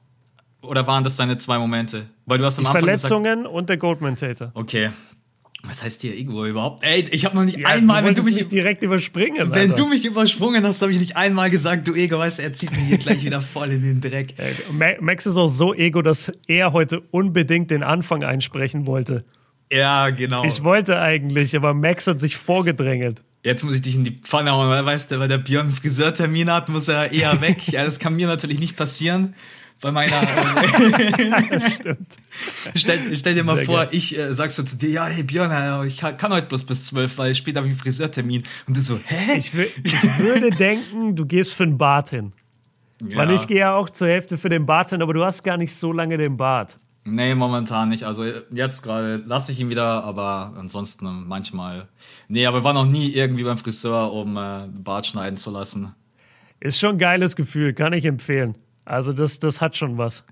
oder 0.62 0.88
waren 0.88 1.04
das 1.04 1.18
deine 1.18 1.38
zwei 1.38 1.58
Momente? 1.58 2.08
Weil 2.26 2.38
du 2.38 2.46
hast 2.46 2.60
am 2.60 2.64
Die 2.64 2.68
Anfang 2.68 2.84
Verletzungen 2.84 3.40
gesagt, 3.40 3.56
und 3.56 3.70
der 3.70 3.78
Goldman-Tater. 3.78 4.52
Okay. 4.54 4.92
Was 5.64 5.84
heißt 5.84 6.02
hier 6.02 6.16
Ego 6.16 6.46
überhaupt? 6.46 6.84
Ey, 6.84 7.08
ich 7.12 7.24
habe 7.24 7.36
noch 7.36 7.44
nicht 7.44 7.60
ja, 7.60 7.68
einmal, 7.68 8.02
du 8.02 8.08
wenn 8.08 8.16
du 8.16 8.24
mich 8.24 8.48
direkt 8.48 8.82
überspringen. 8.82 9.52
Wenn 9.52 9.72
Alter. 9.72 9.76
du 9.76 9.88
mich 9.88 10.04
übersprungen 10.06 10.66
hast, 10.66 10.82
habe 10.82 10.92
ich 10.92 11.00
nicht 11.00 11.16
einmal 11.16 11.52
gesagt, 11.52 11.88
du 11.88 11.94
Ego, 11.94 12.18
weißt 12.18 12.40
du, 12.40 12.44
er 12.44 12.54
zieht 12.54 12.72
mich 12.72 12.88
hier 12.88 12.98
gleich 12.98 13.24
wieder 13.24 13.42
voll 13.42 13.70
in 13.70 13.84
den 13.84 14.02
Dreck. 14.02 14.34
Max 15.02 15.28
ist 15.28 15.38
auch 15.38 15.50
so 15.50 15.76
Ego, 15.76 16.02
dass 16.02 16.32
er 16.48 16.74
heute 16.74 17.02
unbedingt 17.12 17.70
den 17.70 17.84
Anfang 17.84 18.24
einsprechen 18.24 18.88
wollte. 18.88 19.24
Ja, 19.72 20.10
genau. 20.10 20.44
Ich 20.44 20.64
wollte 20.64 21.00
eigentlich, 21.00 21.56
aber 21.56 21.74
Max 21.74 22.08
hat 22.08 22.20
sich 22.20 22.36
vorgedrängelt. 22.36 23.22
Jetzt 23.44 23.64
muss 23.64 23.76
ich 23.76 23.82
dich 23.82 23.96
in 23.96 24.04
die 24.04 24.12
Pfanne 24.12 24.52
hauen, 24.52 24.70
weil 24.70 24.86
weißt 24.86 25.12
du, 25.12 25.20
weil 25.20 25.28
der 25.28 25.40
Björn 25.40 25.68
einen 25.68 25.76
Friseurtermin 25.76 26.52
hat, 26.52 26.70
muss 26.70 26.88
er 26.88 27.12
eher 27.12 27.42
weg. 27.42 27.68
ja, 27.72 27.84
das 27.84 27.98
kann 27.98 28.16
mir 28.16 28.28
natürlich 28.28 28.60
nicht 28.60 28.76
passieren. 28.76 29.34
Bei 29.80 29.92
meiner. 29.92 30.22
Stimmt. 31.72 32.18
Stell, 32.76 33.00
stell 33.16 33.34
dir 33.34 33.44
mal 33.44 33.56
Sehr 33.56 33.66
vor, 33.66 33.78
geil. 33.78 33.88
ich 33.94 34.16
äh, 34.16 34.32
sag 34.32 34.52
so 34.52 34.62
zu 34.62 34.76
dir, 34.76 34.90
ja, 34.90 35.06
hey 35.08 35.24
Björn, 35.24 35.88
ich 35.88 35.98
kann, 35.98 36.18
kann 36.18 36.32
heute 36.32 36.46
bloß 36.46 36.66
bis 36.66 36.86
zwölf, 36.86 37.18
weil 37.18 37.34
später 37.34 37.62
habe 37.62 37.68
ich 37.68 37.72
einen 37.72 37.80
Friseurtermin. 37.80 38.44
Und 38.68 38.78
du 38.78 38.82
so, 38.82 39.00
hä? 39.04 39.38
Ich, 39.38 39.52
ich 39.56 40.20
würde 40.20 40.52
denken, 40.52 41.16
du 41.16 41.26
gehst 41.26 41.56
für 41.56 41.66
den 41.66 41.80
Bart 41.80 42.12
hin. 42.12 42.34
Ja. 43.04 43.18
Weil 43.18 43.32
ich 43.32 43.48
gehe 43.48 43.58
ja 43.58 43.74
auch 43.74 43.90
zur 43.90 44.08
Hälfte 44.08 44.38
für 44.38 44.50
den 44.50 44.68
Bart 44.68 44.92
hin, 44.92 45.02
aber 45.02 45.16
du 45.16 45.26
hast 45.26 45.42
gar 45.42 45.58
nicht 45.58 45.74
so 45.74 45.92
lange 45.92 46.20
den 46.20 46.38
Bart. 46.38 46.78
Nee, 47.04 47.34
momentan 47.34 47.90
nicht. 47.90 48.04
Also 48.04 48.24
jetzt 48.52 48.84
gerade 48.84 49.24
lasse 49.26 49.52
ich 49.52 49.60
ihn 49.60 49.70
wieder, 49.70 50.04
aber 50.04 50.54
ansonsten 50.56 51.28
manchmal. 51.28 51.88
Nee, 52.28 52.46
aber 52.46 52.64
waren 52.64 52.76
noch 52.76 52.86
nie 52.86 53.12
irgendwie 53.12 53.44
beim 53.44 53.58
Friseur, 53.58 54.14
um 54.14 54.38
äh, 54.38 54.68
Bart 54.68 55.08
schneiden 55.08 55.38
zu 55.38 55.50
lassen. 55.50 55.96
Ist 56.60 56.80
schon 56.80 56.92
ein 56.92 56.98
geiles 57.00 57.36
Gefühl, 57.36 57.74
kann 57.74 57.94
ich 57.94 58.06
empfehlen. 58.06 58.56
Also 58.86 59.14
das, 59.14 59.40
das 59.40 59.62
hat 59.62 59.76
schon 59.76 59.98
was. 59.98 60.24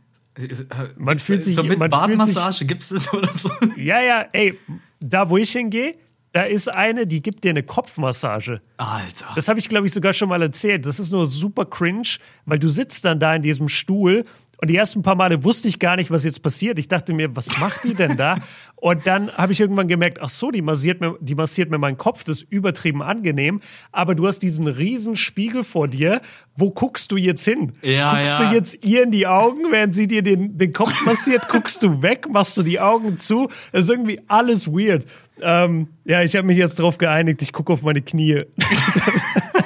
Man 0.96 1.18
fühlt 1.20 1.44
sich 1.44 1.56
so 1.56 1.64
mit 1.64 1.80
Bartmassage 1.80 2.66
gibt 2.66 2.84
es 2.84 2.90
das 2.90 3.14
oder 3.14 3.34
so? 3.34 3.50
Ja, 3.76 4.02
ja, 4.02 4.26
ey, 4.32 4.58
da 5.00 5.30
wo 5.30 5.38
ich 5.38 5.52
hingehe, 5.52 5.96
da 6.32 6.44
ist 6.44 6.70
eine, 6.70 7.08
die 7.08 7.22
gibt 7.22 7.44
dir 7.44 7.50
eine 7.50 7.64
Kopfmassage. 7.64 8.62
Alter. 8.78 9.26
Das 9.36 9.48
habe 9.50 9.60
ich, 9.60 9.68
glaube 9.68 9.88
ich, 9.88 9.94
sogar 9.94 10.14
schon 10.14 10.30
mal 10.30 10.42
erzählt. 10.42 10.86
Das 10.86 11.00
ist 11.00 11.12
nur 11.12 11.26
super 11.26 11.66
cringe, 11.66 12.18
weil 12.46 12.60
du 12.60 12.70
sitzt 12.70 13.06
dann 13.06 13.20
da 13.20 13.36
in 13.36 13.42
diesem 13.42 13.68
Stuhl 13.68 14.26
und 14.62 14.70
die 14.70 14.76
ersten 14.76 15.02
paar 15.02 15.16
Male 15.16 15.44
wusste 15.44 15.70
ich 15.70 15.80
gar 15.80 15.96
nicht, 15.96 16.12
was 16.12 16.26
jetzt 16.26 16.42
passiert. 16.42 16.80
Ich 16.80 16.90
dachte 16.90 17.14
mir, 17.14 17.34
was 17.34 17.60
macht 17.60 17.86
die 17.86 17.94
denn 17.94 18.18
da? 18.18 18.38
Und 18.76 19.06
dann 19.06 19.32
habe 19.34 19.52
ich 19.52 19.60
irgendwann 19.60 19.90
gemerkt, 19.90 20.20
ach 20.22 20.30
so, 20.30 20.52
die 20.52 20.62
massiert 20.62 21.02
mir, 21.02 21.18
die 21.20 21.36
massiert 21.36 21.70
mir 21.70 21.78
meinen 21.78 21.98
Kopf, 21.98 22.24
das 22.24 22.44
ist 22.44 22.52
übertrieben 22.52 23.02
angenehm. 23.02 23.60
Aber 23.92 24.16
du 24.16 24.26
hast 24.26 24.40
diesen 24.40 24.68
riesen 24.68 25.18
Spiegel 25.18 25.64
vor 25.64 25.90
dir. 25.90 26.22
Wo 26.56 26.70
guckst 26.72 27.12
du 27.12 27.18
jetzt 27.18 27.44
hin? 27.44 27.74
Ja, 27.82 28.16
guckst 28.16 28.40
ja. 28.40 28.50
du 28.50 28.56
jetzt 28.56 28.86
ihr 28.86 29.04
in 29.04 29.12
die 29.12 29.28
Augen, 29.28 29.72
während 29.72 29.94
sie 29.94 30.08
dir 30.08 30.22
den, 30.22 30.58
den 30.58 30.72
Kopf 30.72 30.94
massiert? 31.06 31.48
guckst 31.50 31.84
du 31.84 32.02
weg? 32.02 32.28
Machst 32.30 32.56
du 32.58 32.64
die 32.64 32.80
Augen 32.80 33.18
zu? 33.18 33.50
Das 33.72 33.86
ist 33.86 33.90
irgendwie 33.90 34.22
alles 34.28 34.68
weird. 34.68 35.06
Ähm, 35.42 35.88
ja, 36.06 36.22
ich 36.22 36.36
habe 36.36 36.48
mich 36.48 36.58
jetzt 36.58 36.80
darauf 36.80 36.98
geeinigt, 36.98 37.42
ich 37.42 37.54
gucke 37.54 37.74
auf 37.74 37.82
meine 37.82 38.02
Knie. 38.02 38.44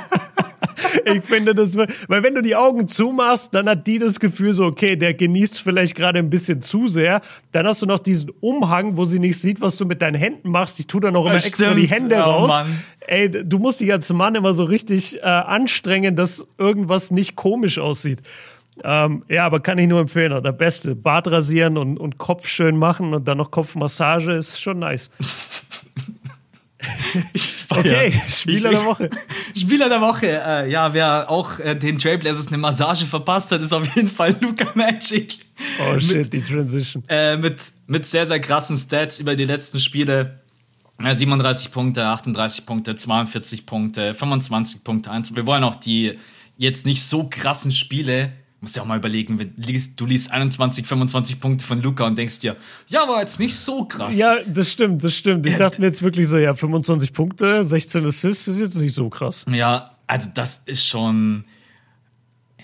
ich 1.06 1.24
finde 1.24 1.56
das, 1.56 1.76
weil 1.76 1.88
wenn 2.24 2.36
du 2.36 2.42
die 2.42 2.56
Augen 2.56 2.88
zumachst, 2.88 3.54
dann 3.54 3.68
hat 3.70 3.88
die 3.88 4.00
das 4.00 4.20
Gefühl 4.20 4.54
so, 4.54 4.66
okay, 4.66 4.96
der 4.96 5.14
genießt 5.14 5.62
vielleicht 5.62 5.96
gerade 5.96 6.20
ein 6.20 6.30
bisschen 6.30 6.62
zu 6.62 6.88
sehr. 6.88 7.22
Dann 7.52 7.68
hast 7.68 7.82
du 7.82 7.86
noch 7.86 8.00
diesen 8.00 8.32
Umhang, 8.42 8.98
wo 8.98 9.06
sie 9.06 9.20
nicht 9.20 9.40
sieht, 9.40 9.62
was 9.62 9.78
du 9.78 9.86
mit 9.86 10.02
deinen 10.02 10.16
Händen 10.16 10.50
machst. 10.50 10.80
Ich 10.80 10.88
tue 10.88 11.02
dann 11.02 11.16
auch 11.16 11.26
immer 11.26 11.36
das 11.36 11.46
extra 11.46 11.72
stimmt. 11.72 11.82
die 11.82 11.88
Hände 11.88 12.16
oh, 12.18 12.30
raus. 12.30 12.50
Mann. 12.50 12.84
Ey, 13.08 13.30
du 13.30 13.60
musst 13.60 13.82
dich 13.82 13.92
als 13.92 14.12
Mann 14.14 14.36
immer 14.36 14.54
so 14.54 14.64
richtig 14.64 15.18
äh, 15.18 15.22
anstrengen, 15.22 16.16
dass 16.16 16.46
irgendwas 16.58 17.12
nicht 17.12 17.36
komisch 17.36 17.80
aussieht. 17.80 18.22
Ähm, 18.84 19.24
ja, 19.30 19.46
aber 19.46 19.60
kann 19.60 19.78
ich 19.78 19.88
nur 19.88 20.00
empfehlen. 20.00 20.42
Der 20.42 20.52
Beste. 20.52 20.96
Bart 20.96 21.30
rasieren 21.30 21.78
und, 21.78 21.98
und 21.98 22.18
Kopf 22.18 22.48
schön 22.48 22.78
machen 22.78 23.14
und 23.14 23.28
dann 23.28 23.38
noch 23.38 23.52
Kopfmassage 23.52 24.34
ist 24.34 24.62
schon 24.62 24.80
nice. 24.80 25.12
okay, 27.70 28.22
Spieler 28.28 28.72
ich, 28.72 28.78
der 28.78 28.86
Woche. 28.86 29.10
Spieler 29.58 29.90
der 29.90 30.02
Woche. 30.02 30.28
Äh, 30.28 30.72
ja, 30.72 30.94
wer 30.94 31.30
auch 31.30 31.60
äh, 31.60 31.76
den 31.76 31.98
Trailblazers 31.98 32.48
eine 32.48 32.58
Massage 32.58 33.06
verpasst 33.06 33.52
hat, 33.52 33.62
ist 33.62 33.74
auf 33.74 33.96
jeden 33.96 34.10
Fall 34.10 34.36
Luca 34.42 34.72
Magic. 34.76 35.40
Oh 35.80 36.00
shit, 36.00 36.18
mit, 36.18 36.34
die 36.34 36.42
Transition. 36.42 37.04
Äh, 37.08 37.38
mit, 37.38 37.58
mit 37.88 38.06
sehr, 38.06 38.26
sehr 38.26 38.40
krassen 38.40 38.78
Stats 38.78 39.20
über 39.20 39.36
die 39.36 39.46
letzten 39.46 39.80
Spiele. 39.80 40.40
37 41.00 41.72
Punkte, 41.72 42.06
38 42.06 42.66
Punkte, 42.66 42.96
42 42.96 43.66
Punkte, 43.66 44.14
25 44.14 44.84
Punkte. 44.84 45.12
Wir 45.34 45.46
wollen 45.46 45.64
auch 45.64 45.76
die 45.76 46.14
jetzt 46.58 46.86
nicht 46.86 47.04
so 47.04 47.28
krassen 47.30 47.72
Spiele 47.72 48.32
musst 48.64 48.78
ja 48.78 48.82
auch 48.82 48.88
mal 48.88 48.98
überlegen, 48.98 49.38
wenn 49.40 49.54
du 49.56 49.62
liest, 49.62 50.00
du 50.00 50.06
liest 50.06 50.32
21, 50.32 50.88
25 50.88 51.42
Punkte 51.42 51.66
von 51.66 51.82
Luca 51.82 52.08
und 52.08 52.18
denkst 52.18 52.40
dir, 52.40 52.56
ja, 52.88 53.08
war 53.08 53.20
jetzt 53.20 53.38
nicht 53.38 53.56
so 53.56 53.84
krass. 53.84 54.16
Ja, 54.16 54.38
das 54.48 54.72
stimmt, 54.72 55.04
das 55.04 55.14
stimmt. 55.16 55.46
Ich 55.46 55.58
dachte 55.58 55.82
mir 55.82 55.88
jetzt 55.88 56.02
wirklich 56.02 56.30
so, 56.30 56.38
ja, 56.38 56.56
25 56.56 57.12
Punkte, 57.12 57.66
16 57.66 58.06
Assists 58.06 58.48
ist 58.48 58.62
jetzt 58.62 58.76
nicht 58.76 58.94
so 58.94 59.10
krass. 59.10 59.46
Ja, 59.52 59.92
also 60.08 60.30
das 60.34 60.64
ist 60.66 60.88
schon, 60.88 61.44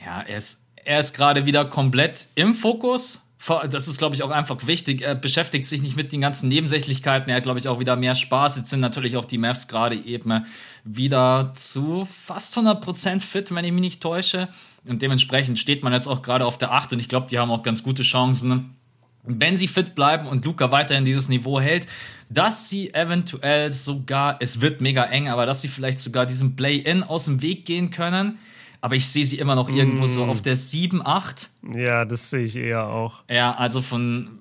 ja, 0.06 0.22
er 0.22 0.38
ist, 0.38 0.64
er 0.86 1.02
ist 1.02 1.14
gerade 1.14 1.46
wieder 1.46 1.66
komplett 1.66 2.28
im 2.36 2.56
Fokus. 2.56 3.22
Das 3.48 3.88
ist, 3.88 3.98
glaube 3.98 4.16
ich, 4.16 4.24
auch 4.24 4.32
einfach 4.32 4.68
wichtig. 4.68 5.02
Er 5.02 5.16
beschäftigt 5.16 5.66
sich 5.66 5.82
nicht 5.82 5.96
mit 5.96 6.12
den 6.12 6.20
ganzen 6.20 6.50
Nebensächlichkeiten. 6.50 7.30
Er 7.30 7.38
hat, 7.38 7.44
glaube 7.44 7.60
ich, 7.60 7.70
auch 7.70 7.80
wieder 7.80 7.96
mehr 7.96 8.14
Spaß. 8.14 8.58
Jetzt 8.58 8.70
sind 8.70 8.82
natürlich 8.82 9.16
auch 9.16 9.26
die 9.26 9.38
Mavs 9.38 9.70
gerade 9.70 9.96
eben 9.96 10.46
wieder 10.84 11.54
zu 11.56 12.06
fast 12.06 12.58
100% 12.58 13.22
fit, 13.22 13.56
wenn 13.56 13.64
ich 13.64 13.72
mich 13.72 13.82
nicht 13.82 14.04
täusche. 14.04 14.50
Und 14.86 15.02
dementsprechend 15.02 15.58
steht 15.58 15.84
man 15.84 15.94
jetzt 15.94 16.08
auch 16.08 16.22
gerade 16.22 16.46
auf 16.46 16.58
der 16.58 16.72
8 16.72 16.94
und 16.94 17.00
ich 17.00 17.10
glaube, 17.10 17.28
die 17.28 17.40
haben 17.40 17.52
auch 17.52 17.64
ganz 17.64 17.84
gute 17.84 18.04
Chancen, 18.04 18.76
wenn 19.24 19.58
sie 19.58 19.68
fit 19.68 19.96
bleiben 19.96 20.28
und 20.28 20.46
Luca 20.46 20.72
weiterhin 20.72 21.06
dieses 21.06 21.30
Niveau 21.30 21.60
hält, 21.60 21.88
dass 22.30 22.70
sie 22.70 22.94
eventuell 22.94 23.74
sogar, 23.74 24.38
es 24.40 24.62
wird 24.62 24.82
mega 24.82 25.04
eng, 25.04 25.30
aber 25.30 25.46
dass 25.46 25.62
sie 25.62 25.68
vielleicht 25.68 26.00
sogar 26.00 26.26
diesem 26.26 26.56
Play-In 26.56 27.04
aus 27.04 27.26
dem 27.26 27.42
Weg 27.42 27.66
gehen 27.66 27.90
können. 27.90 28.40
Aber 28.82 28.96
ich 28.96 29.08
sehe 29.08 29.26
sie 29.26 29.38
immer 29.38 29.56
noch 29.56 29.70
irgendwo 29.70 30.06
mm. 30.06 30.10
so 30.10 30.26
auf 30.26 30.42
der 30.42 30.56
7, 30.56 31.06
8. 31.06 31.50
Ja, 31.76 32.06
das 32.06 32.30
sehe 32.30 32.44
ich 32.44 32.56
eher 32.56 32.88
auch. 32.88 33.24
Ja, 33.30 33.54
also 33.56 33.82
von 33.82 34.40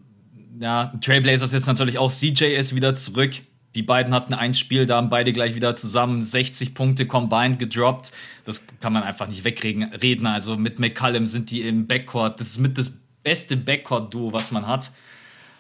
ja, 0.61 0.92
Trailblazers 1.01 1.53
jetzt 1.53 1.66
natürlich 1.66 1.98
auch 1.98 2.11
CJ 2.11 2.44
ist 2.44 2.74
wieder 2.74 2.94
zurück. 2.94 3.33
Die 3.74 3.83
beiden 3.83 4.14
hatten 4.14 4.35
ein 4.35 4.55
Spiel, 4.55 4.87
da 4.87 4.96
haben 4.96 5.11
beide 5.11 5.33
gleich 5.33 5.55
wieder 5.55 5.77
zusammen 5.77 6.22
60 6.22 6.74
Punkte 6.74 7.07
combined 7.07 7.59
gedroppt. 7.59 8.12
Das 8.44 8.64
kann 8.81 8.92
man 8.92 9.03
einfach 9.03 9.29
nicht 9.29 9.44
wegreden. 9.44 10.27
Also 10.27 10.57
mit 10.57 10.79
McCallum 10.79 11.27
sind 11.27 11.51
die 11.51 11.62
im 11.62 11.87
Backcourt. 11.87 12.40
Das 12.40 12.48
ist 12.48 12.59
mit 12.59 12.79
das 12.79 12.90
beste 13.22 13.57
Backcourt-Duo, 13.57 14.33
was 14.33 14.51
man 14.51 14.66
hat. 14.66 14.92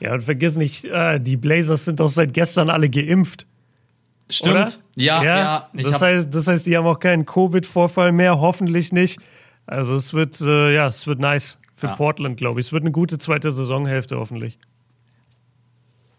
Ja, 0.00 0.14
und 0.14 0.22
vergiss 0.22 0.56
nicht, 0.56 0.84
äh, 0.84 1.20
die 1.20 1.36
Blazers 1.36 1.84
sind 1.84 2.00
doch 2.00 2.08
seit 2.08 2.32
gestern 2.32 2.70
alle 2.70 2.88
geimpft. 2.88 3.46
Stimmt. 4.30 4.80
Ja, 4.94 5.22
ja. 5.22 5.38
ja. 5.38 5.70
Das, 5.72 6.00
heißt, 6.00 6.34
das 6.34 6.46
heißt, 6.46 6.66
die 6.66 6.76
haben 6.76 6.86
auch 6.86 7.00
keinen 7.00 7.24
Covid-Vorfall 7.24 8.12
mehr, 8.12 8.40
hoffentlich 8.40 8.92
nicht. 8.92 9.18
Also 9.66 9.94
es 9.94 10.12
wird, 10.14 10.40
äh, 10.40 10.74
ja, 10.74 10.86
es 10.86 11.06
wird 11.06 11.18
nice 11.18 11.58
für 11.74 11.88
ja. 11.88 11.94
Portland, 11.94 12.36
glaube 12.36 12.60
ich. 12.60 12.66
Es 12.66 12.72
wird 12.72 12.82
eine 12.82 12.92
gute 12.92 13.18
zweite 13.18 13.50
Saisonhälfte, 13.50 14.16
hoffentlich. 14.18 14.58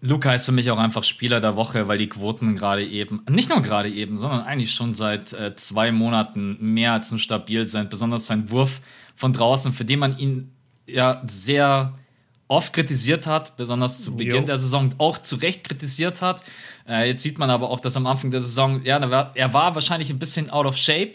Luca 0.01 0.33
ist 0.33 0.45
für 0.45 0.53
mich 0.53 0.71
auch 0.71 0.77
einfach 0.77 1.03
Spieler 1.03 1.41
der 1.41 1.55
Woche, 1.55 1.87
weil 1.87 1.97
die 1.97 2.07
Quoten 2.07 2.55
gerade 2.55 2.85
eben, 2.85 3.21
nicht 3.29 3.49
nur 3.49 3.61
gerade 3.61 3.89
eben, 3.89 4.15
sondern 4.15 4.41
eigentlich 4.41 4.71
schon 4.71 4.95
seit 4.95 5.33
äh, 5.33 5.55
zwei 5.55 5.91
Monaten 5.91 6.57
mehr 6.61 6.93
als 6.93 7.11
nur 7.11 7.19
stabil 7.19 7.67
sind. 7.67 7.89
Besonders 7.89 8.25
sein 8.25 8.49
Wurf 8.49 8.81
von 9.15 9.33
draußen, 9.33 9.73
für 9.73 9.83
den 9.83 9.99
man 9.99 10.17
ihn 10.17 10.51
ja 10.87 11.21
sehr 11.27 11.93
oft 12.49 12.73
kritisiert 12.73 13.27
hat, 13.27 13.55
besonders 13.55 14.01
zu 14.01 14.17
Beginn 14.17 14.41
jo. 14.41 14.41
der 14.41 14.57
Saison 14.57 14.93
auch 14.97 15.17
zu 15.17 15.37
Recht 15.37 15.63
kritisiert 15.63 16.21
hat. 16.21 16.43
Äh, 16.87 17.07
jetzt 17.07 17.23
sieht 17.23 17.37
man 17.37 17.49
aber 17.49 17.69
auch, 17.69 17.79
dass 17.79 17.95
am 17.95 18.05
Anfang 18.05 18.31
der 18.31 18.41
Saison, 18.41 18.83
ja, 18.83 18.97
er 18.97 19.53
war 19.53 19.75
wahrscheinlich 19.75 20.09
ein 20.09 20.19
bisschen 20.19 20.49
out 20.49 20.65
of 20.65 20.75
shape 20.75 21.13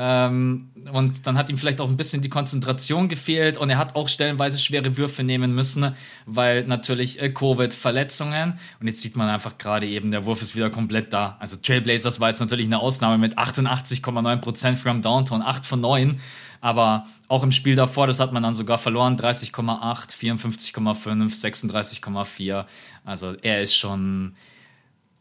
ähm, 0.00 0.70
und 0.92 1.26
dann 1.26 1.36
hat 1.36 1.50
ihm 1.50 1.58
vielleicht 1.58 1.80
auch 1.80 1.88
ein 1.88 1.96
bisschen 1.96 2.22
die 2.22 2.28
Konzentration 2.28 3.08
gefehlt 3.08 3.58
und 3.58 3.68
er 3.68 3.78
hat 3.78 3.96
auch 3.96 4.06
stellenweise 4.06 4.56
schwere 4.56 4.96
Würfe 4.96 5.24
nehmen 5.24 5.56
müssen, 5.56 5.96
weil 6.24 6.64
natürlich 6.64 7.20
äh, 7.20 7.30
Covid, 7.30 7.72
Verletzungen. 7.72 8.60
Und 8.80 8.86
jetzt 8.86 9.00
sieht 9.00 9.16
man 9.16 9.28
einfach 9.28 9.58
gerade 9.58 9.88
eben, 9.88 10.12
der 10.12 10.24
Wurf 10.24 10.40
ist 10.40 10.54
wieder 10.54 10.70
komplett 10.70 11.12
da. 11.12 11.36
Also 11.40 11.56
Trailblazers 11.56 12.20
war 12.20 12.28
jetzt 12.28 12.38
natürlich 12.38 12.66
eine 12.66 12.78
Ausnahme 12.78 13.18
mit 13.18 13.38
88,9% 13.38 14.76
from 14.76 15.02
Downtown, 15.02 15.42
8 15.42 15.66
von 15.66 15.80
9. 15.80 16.20
Aber 16.60 17.06
auch 17.28 17.42
im 17.42 17.52
Spiel 17.52 17.76
davor, 17.76 18.06
das 18.06 18.20
hat 18.20 18.32
man 18.32 18.42
dann 18.42 18.54
sogar 18.54 18.78
verloren, 18.78 19.16
30,8, 19.16 20.16
54,5, 20.16 21.74
36,4. 21.74 22.66
Also 23.04 23.34
er 23.42 23.62
ist 23.62 23.76
schon, 23.76 24.34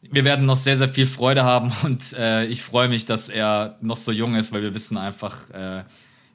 wir 0.02 0.26
werden 0.26 0.46
noch 0.46 0.56
sehr, 0.56 0.78
sehr 0.78 0.90
viel 0.90 1.06
Freude 1.06 1.44
haben 1.44 1.72
und 1.84 2.14
äh, 2.14 2.46
ich 2.46 2.62
freue 2.62 2.90
mich, 2.90 3.06
dass 3.06 3.30
er 3.30 3.78
noch 3.82 3.98
so 3.98 4.12
jung 4.12 4.36
ist, 4.36 4.52
weil 4.52 4.64
wir 4.64 4.74
wissen 4.74 4.98
einfach, 4.98 5.50
äh, 5.52 5.84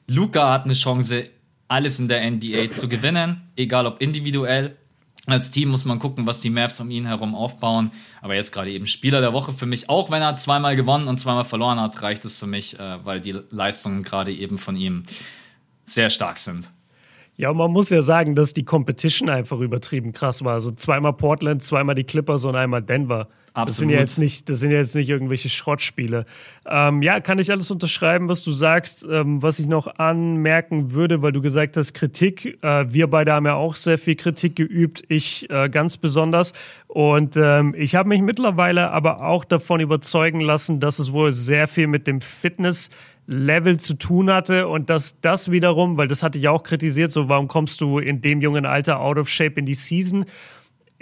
Luca 0.07 0.51
hat 0.51 0.65
eine 0.65 0.73
Chance, 0.73 1.29
alles 1.67 1.99
in 1.99 2.07
der 2.07 2.29
NBA 2.29 2.71
zu 2.71 2.87
gewinnen, 2.87 3.49
egal 3.55 3.85
ob 3.85 4.01
individuell. 4.01 4.77
Als 5.25 5.51
Team 5.51 5.69
muss 5.69 5.85
man 5.85 5.99
gucken, 5.99 6.27
was 6.27 6.41
die 6.41 6.49
Mavs 6.49 6.81
um 6.81 6.91
ihn 6.91 7.05
herum 7.05 7.33
aufbauen. 7.33 7.91
Aber 8.21 8.35
jetzt 8.35 8.51
gerade 8.51 8.71
eben 8.71 8.87
Spieler 8.87 9.21
der 9.21 9.31
Woche 9.31 9.53
für 9.53 9.65
mich, 9.65 9.89
auch 9.89 10.11
wenn 10.11 10.21
er 10.21 10.35
zweimal 10.35 10.75
gewonnen 10.75 11.07
und 11.07 11.17
zweimal 11.17 11.45
verloren 11.45 11.79
hat, 11.79 12.01
reicht 12.03 12.25
es 12.25 12.37
für 12.37 12.47
mich, 12.47 12.77
äh, 12.77 13.05
weil 13.05 13.21
die 13.21 13.35
Leistungen 13.49 14.03
gerade 14.03 14.33
eben 14.33 14.57
von 14.57 14.75
ihm 14.75 15.03
sehr 15.85 16.09
stark 16.09 16.39
sind. 16.39 16.69
Ja, 17.35 17.49
und 17.49 17.57
man 17.57 17.71
muss 17.71 17.89
ja 17.89 18.01
sagen, 18.01 18.35
dass 18.35 18.53
die 18.53 18.65
Competition 18.65 19.29
einfach 19.29 19.59
übertrieben 19.59 20.11
krass 20.11 20.43
war. 20.43 20.53
Also 20.53 20.71
zweimal 20.71 21.13
Portland, 21.13 21.63
zweimal 21.63 21.95
die 21.95 22.03
Clippers 22.03 22.45
und 22.45 22.55
einmal 22.55 22.81
Denver. 22.83 23.29
Absolut. 23.55 23.69
Das 23.69 23.77
sind 23.77 23.89
ja 23.91 23.99
jetzt 23.99 24.17
nicht, 24.17 24.49
das 24.49 24.59
sind 24.59 24.71
ja 24.71 24.77
jetzt 24.77 24.95
nicht 24.95 25.09
irgendwelche 25.09 25.47
Schrottspiele. 25.47 26.25
Ähm, 26.65 27.03
ja, 27.03 27.19
kann 27.19 27.37
ich 27.37 27.51
alles 27.51 27.69
unterschreiben, 27.69 28.27
was 28.27 28.43
du 28.43 28.51
sagst. 28.51 29.05
Ähm, 29.07 29.43
was 29.43 29.59
ich 29.59 29.67
noch 29.67 29.85
anmerken 29.99 30.93
würde, 30.93 31.21
weil 31.21 31.33
du 31.33 31.41
gesagt 31.41 31.77
hast, 31.77 31.93
Kritik. 31.93 32.57
Äh, 32.63 32.91
wir 32.91 33.07
beide 33.07 33.33
haben 33.33 33.45
ja 33.45 33.53
auch 33.53 33.75
sehr 33.75 33.99
viel 33.99 34.15
Kritik 34.15 34.55
geübt. 34.55 35.03
Ich 35.07 35.47
äh, 35.51 35.69
ganz 35.69 35.97
besonders. 35.97 36.53
Und 36.87 37.37
ähm, 37.37 37.75
ich 37.77 37.93
habe 37.93 38.09
mich 38.09 38.23
mittlerweile 38.23 38.89
aber 38.89 39.21
auch 39.21 39.45
davon 39.45 39.81
überzeugen 39.81 40.39
lassen, 40.39 40.79
dass 40.79 40.97
es 40.97 41.13
wohl 41.13 41.31
sehr 41.31 41.67
viel 41.67 41.85
mit 41.85 42.07
dem 42.07 42.21
Fitness 42.21 42.89
Level 43.27 43.79
zu 43.79 43.93
tun 43.93 44.31
hatte 44.31 44.67
und 44.67 44.89
dass 44.89 45.21
das 45.21 45.49
wiederum, 45.49 45.95
weil 45.95 46.07
das 46.07 46.23
hatte 46.23 46.37
ich 46.39 46.47
auch 46.49 46.63
kritisiert, 46.63 47.11
so 47.11 47.29
warum 47.29 47.47
kommst 47.47 47.79
du 47.81 47.99
in 47.99 48.21
dem 48.21 48.41
jungen 48.41 48.65
Alter 48.65 48.99
out 48.99 49.17
of 49.17 49.29
shape 49.29 49.59
in 49.59 49.65
die 49.65 49.75
Season? 49.75 50.25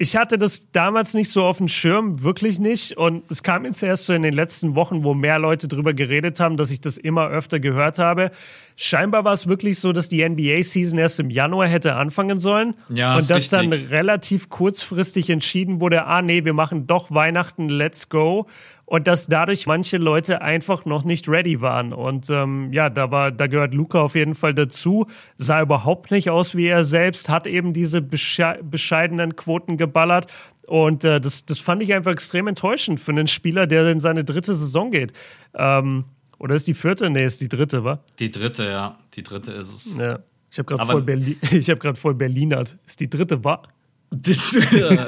Ich 0.02 0.16
hatte 0.16 0.40
das 0.40 0.72
damals 0.72 1.14
nicht 1.14 1.30
so 1.30 1.44
auf 1.44 1.60
dem 1.60 1.68
Schirm, 1.68 2.24
wirklich 2.24 2.60
nicht. 2.60 2.98
Und 2.98 3.24
es 3.30 3.44
kam 3.44 3.66
jetzt 3.66 3.84
erst 3.84 4.08
so 4.08 4.14
in 4.14 4.24
den 4.24 4.34
letzten 4.34 4.74
Wochen, 4.74 5.04
wo 5.04 5.14
mehr 5.14 5.38
Leute 5.38 5.68
drüber 5.68 5.94
geredet 5.94 6.40
haben, 6.40 6.58
dass 6.58 6.72
ich 6.72 6.82
das 6.82 6.98
immer 6.98 7.28
öfter 7.28 7.60
gehört 7.60 8.00
habe. 8.00 8.32
Scheinbar 8.76 9.26
war 9.26 9.34
es 9.34 9.46
wirklich 9.46 9.80
so, 9.80 9.94
dass 9.94 10.10
die 10.10 10.28
NBA-Season 10.28 10.98
erst 10.98 11.20
im 11.20 11.30
Januar 11.30 11.68
hätte 11.68 11.94
anfangen 11.94 12.40
sollen. 12.40 12.74
Ja, 12.90 13.16
und 13.16 13.30
dass 13.30 13.50
dann 13.50 13.72
relativ 13.72 14.50
kurzfristig 14.50 15.30
entschieden 15.30 15.80
wurde, 15.80 16.08
ah 16.08 16.24
nee, 16.24 16.46
wir 16.46 16.54
machen 16.54 16.88
doch 16.88 17.12
Weihnachten, 17.12 17.70
let's 17.70 18.10
go 18.10 18.48
und 18.92 19.08
dass 19.08 19.28
dadurch 19.28 19.68
manche 19.68 19.96
Leute 19.96 20.42
einfach 20.42 20.84
noch 20.84 21.06
nicht 21.06 21.30
ready 21.30 21.62
waren. 21.62 21.94
Und 21.94 22.30
ähm, 22.30 22.74
ja, 22.74 22.90
da 22.90 23.10
war, 23.10 23.32
da 23.32 23.48
gehört 23.48 23.74
Luca 23.74 24.02
auf 24.02 24.16
jeden 24.16 24.36
Fall 24.36 24.54
dazu. 24.54 25.08
Sah 25.38 25.62
überhaupt 25.62 26.12
nicht 26.12 26.30
aus 26.30 26.56
wie 26.56 26.68
er 26.68 26.84
selbst, 26.84 27.30
hat 27.30 27.48
eben 27.48 27.72
diese 27.72 28.02
besche 28.02 28.60
bescheidenen 28.62 29.38
Quoten 29.38 29.78
geballert. 29.78 30.28
Und 30.68 31.06
äh, 31.06 31.22
das, 31.22 31.46
das 31.46 31.60
fand 31.60 31.82
ich 31.82 31.94
einfach 31.94 32.12
extrem 32.12 32.48
enttäuschend 32.48 33.00
für 33.00 33.12
einen 33.12 33.28
Spieler, 33.28 33.66
der 33.66 33.90
in 33.90 34.02
seine 34.02 34.26
dritte 34.26 34.54
Saison 34.54 34.92
geht. 34.92 35.14
Ähm, 35.54 36.04
oder 36.38 36.56
ist 36.56 36.68
die 36.68 36.74
vierte? 36.74 37.10
Nee, 37.10 37.24
ist 37.24 37.40
die 37.40 37.48
dritte, 37.48 37.86
wa? 37.86 38.04
Die 38.20 38.30
dritte, 38.30 38.66
ja. 38.66 39.00
Die 39.16 39.24
dritte 39.24 39.54
ist 39.54 39.72
es. 39.74 39.96
Ja. 39.96 40.20
Ich 40.52 40.60
habe 40.60 40.66
gerade 40.66 40.86
voll, 40.86 41.02
Berlin, 41.02 41.38
ich 41.52 41.70
hab 41.70 41.80
grad 41.80 41.98
voll 41.98 42.14
Berlinert. 42.14 42.76
Ist 42.86 43.00
die 43.00 43.10
dritte, 43.10 43.42
wa? 43.46 43.64
Das, 44.12 44.52
ja, 44.72 45.06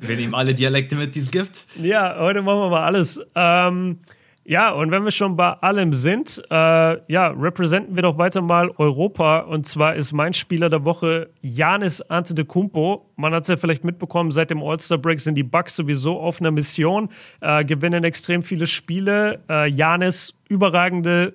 wir 0.00 0.16
nehmen 0.16 0.34
alle 0.34 0.54
Dialekte 0.54 0.96
mit, 0.96 1.14
die 1.14 1.20
es 1.20 1.30
gibt. 1.30 1.66
Ja, 1.80 2.16
heute 2.18 2.42
machen 2.42 2.58
wir 2.58 2.70
mal 2.70 2.84
alles. 2.84 3.20
Ähm, 3.34 4.00
Ja, 4.48 4.70
und 4.70 4.92
wenn 4.92 5.02
wir 5.02 5.10
schon 5.10 5.34
bei 5.34 5.54
allem 5.54 5.92
sind, 5.92 6.40
äh, 6.50 7.12
ja, 7.12 7.28
repräsentieren 7.28 7.96
wir 7.96 8.02
doch 8.02 8.16
weiter 8.16 8.42
mal 8.42 8.70
Europa. 8.78 9.40
Und 9.40 9.66
zwar 9.66 9.96
ist 9.96 10.12
mein 10.12 10.34
Spieler 10.34 10.70
der 10.70 10.84
Woche 10.84 11.30
Janis 11.42 12.00
Antetokounmpo. 12.00 13.10
Man 13.16 13.34
hat 13.34 13.42
es 13.42 13.48
ja 13.48 13.56
vielleicht 13.56 13.82
mitbekommen, 13.82 14.30
seit 14.30 14.50
dem 14.50 14.62
All-Star-Break 14.62 15.18
sind 15.18 15.34
die 15.34 15.42
Bucks 15.42 15.74
sowieso 15.74 16.20
auf 16.20 16.40
einer 16.40 16.52
Mission, 16.52 17.08
äh, 17.40 17.64
gewinnen 17.64 18.04
extrem 18.04 18.40
viele 18.40 18.68
Spiele. 18.68 19.40
Äh, 19.50 19.68
Janis, 19.68 20.32
überragende 20.48 21.34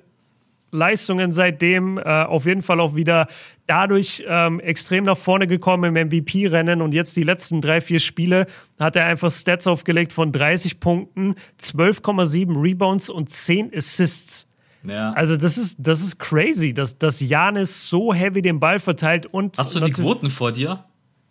Leistungen 0.72 1.32
seitdem 1.32 1.98
äh, 1.98 2.02
auf 2.02 2.46
jeden 2.46 2.62
Fall 2.62 2.80
auch 2.80 2.96
wieder 2.96 3.28
dadurch 3.68 4.24
ähm, 4.28 4.60
extrem 4.60 5.04
nach 5.04 5.18
vorne 5.18 5.48
gekommen 5.48 5.96
im 5.96 6.08
MVP-Rennen 6.08 6.82
und 6.82 6.94
jetzt 6.94 7.16
die 7.18 7.24
letzten 7.24 7.62
drei, 7.62 7.82
vier 7.82 8.00
Spiele 8.00 8.48
hat 8.80 8.96
er 8.96 9.06
einfach 9.06 9.32
Stats 9.32 9.68
aufgelegt 9.68 10.14
von 10.14 10.32
30 10.32 10.80
Punkten, 10.80 11.36
12,7 11.60 12.62
Rebounds 12.62 13.10
und 13.10 13.30
10 13.30 13.72
Assists. 13.76 14.48
Ja. 14.84 15.14
Also 15.14 15.38
das 15.38 15.58
ist, 15.58 15.78
das 15.80 16.02
ist 16.02 16.18
crazy, 16.20 16.74
dass, 16.74 16.98
dass 16.98 17.20
Janis 17.20 17.88
so 17.88 18.14
heavy 18.14 18.42
den 18.42 18.60
Ball 18.60 18.80
verteilt 18.80 19.26
und. 19.26 19.58
Hast 19.58 19.76
du 19.76 19.80
die 19.80 19.92
Quoten 19.92 20.30
vor 20.30 20.52
dir? 20.52 20.86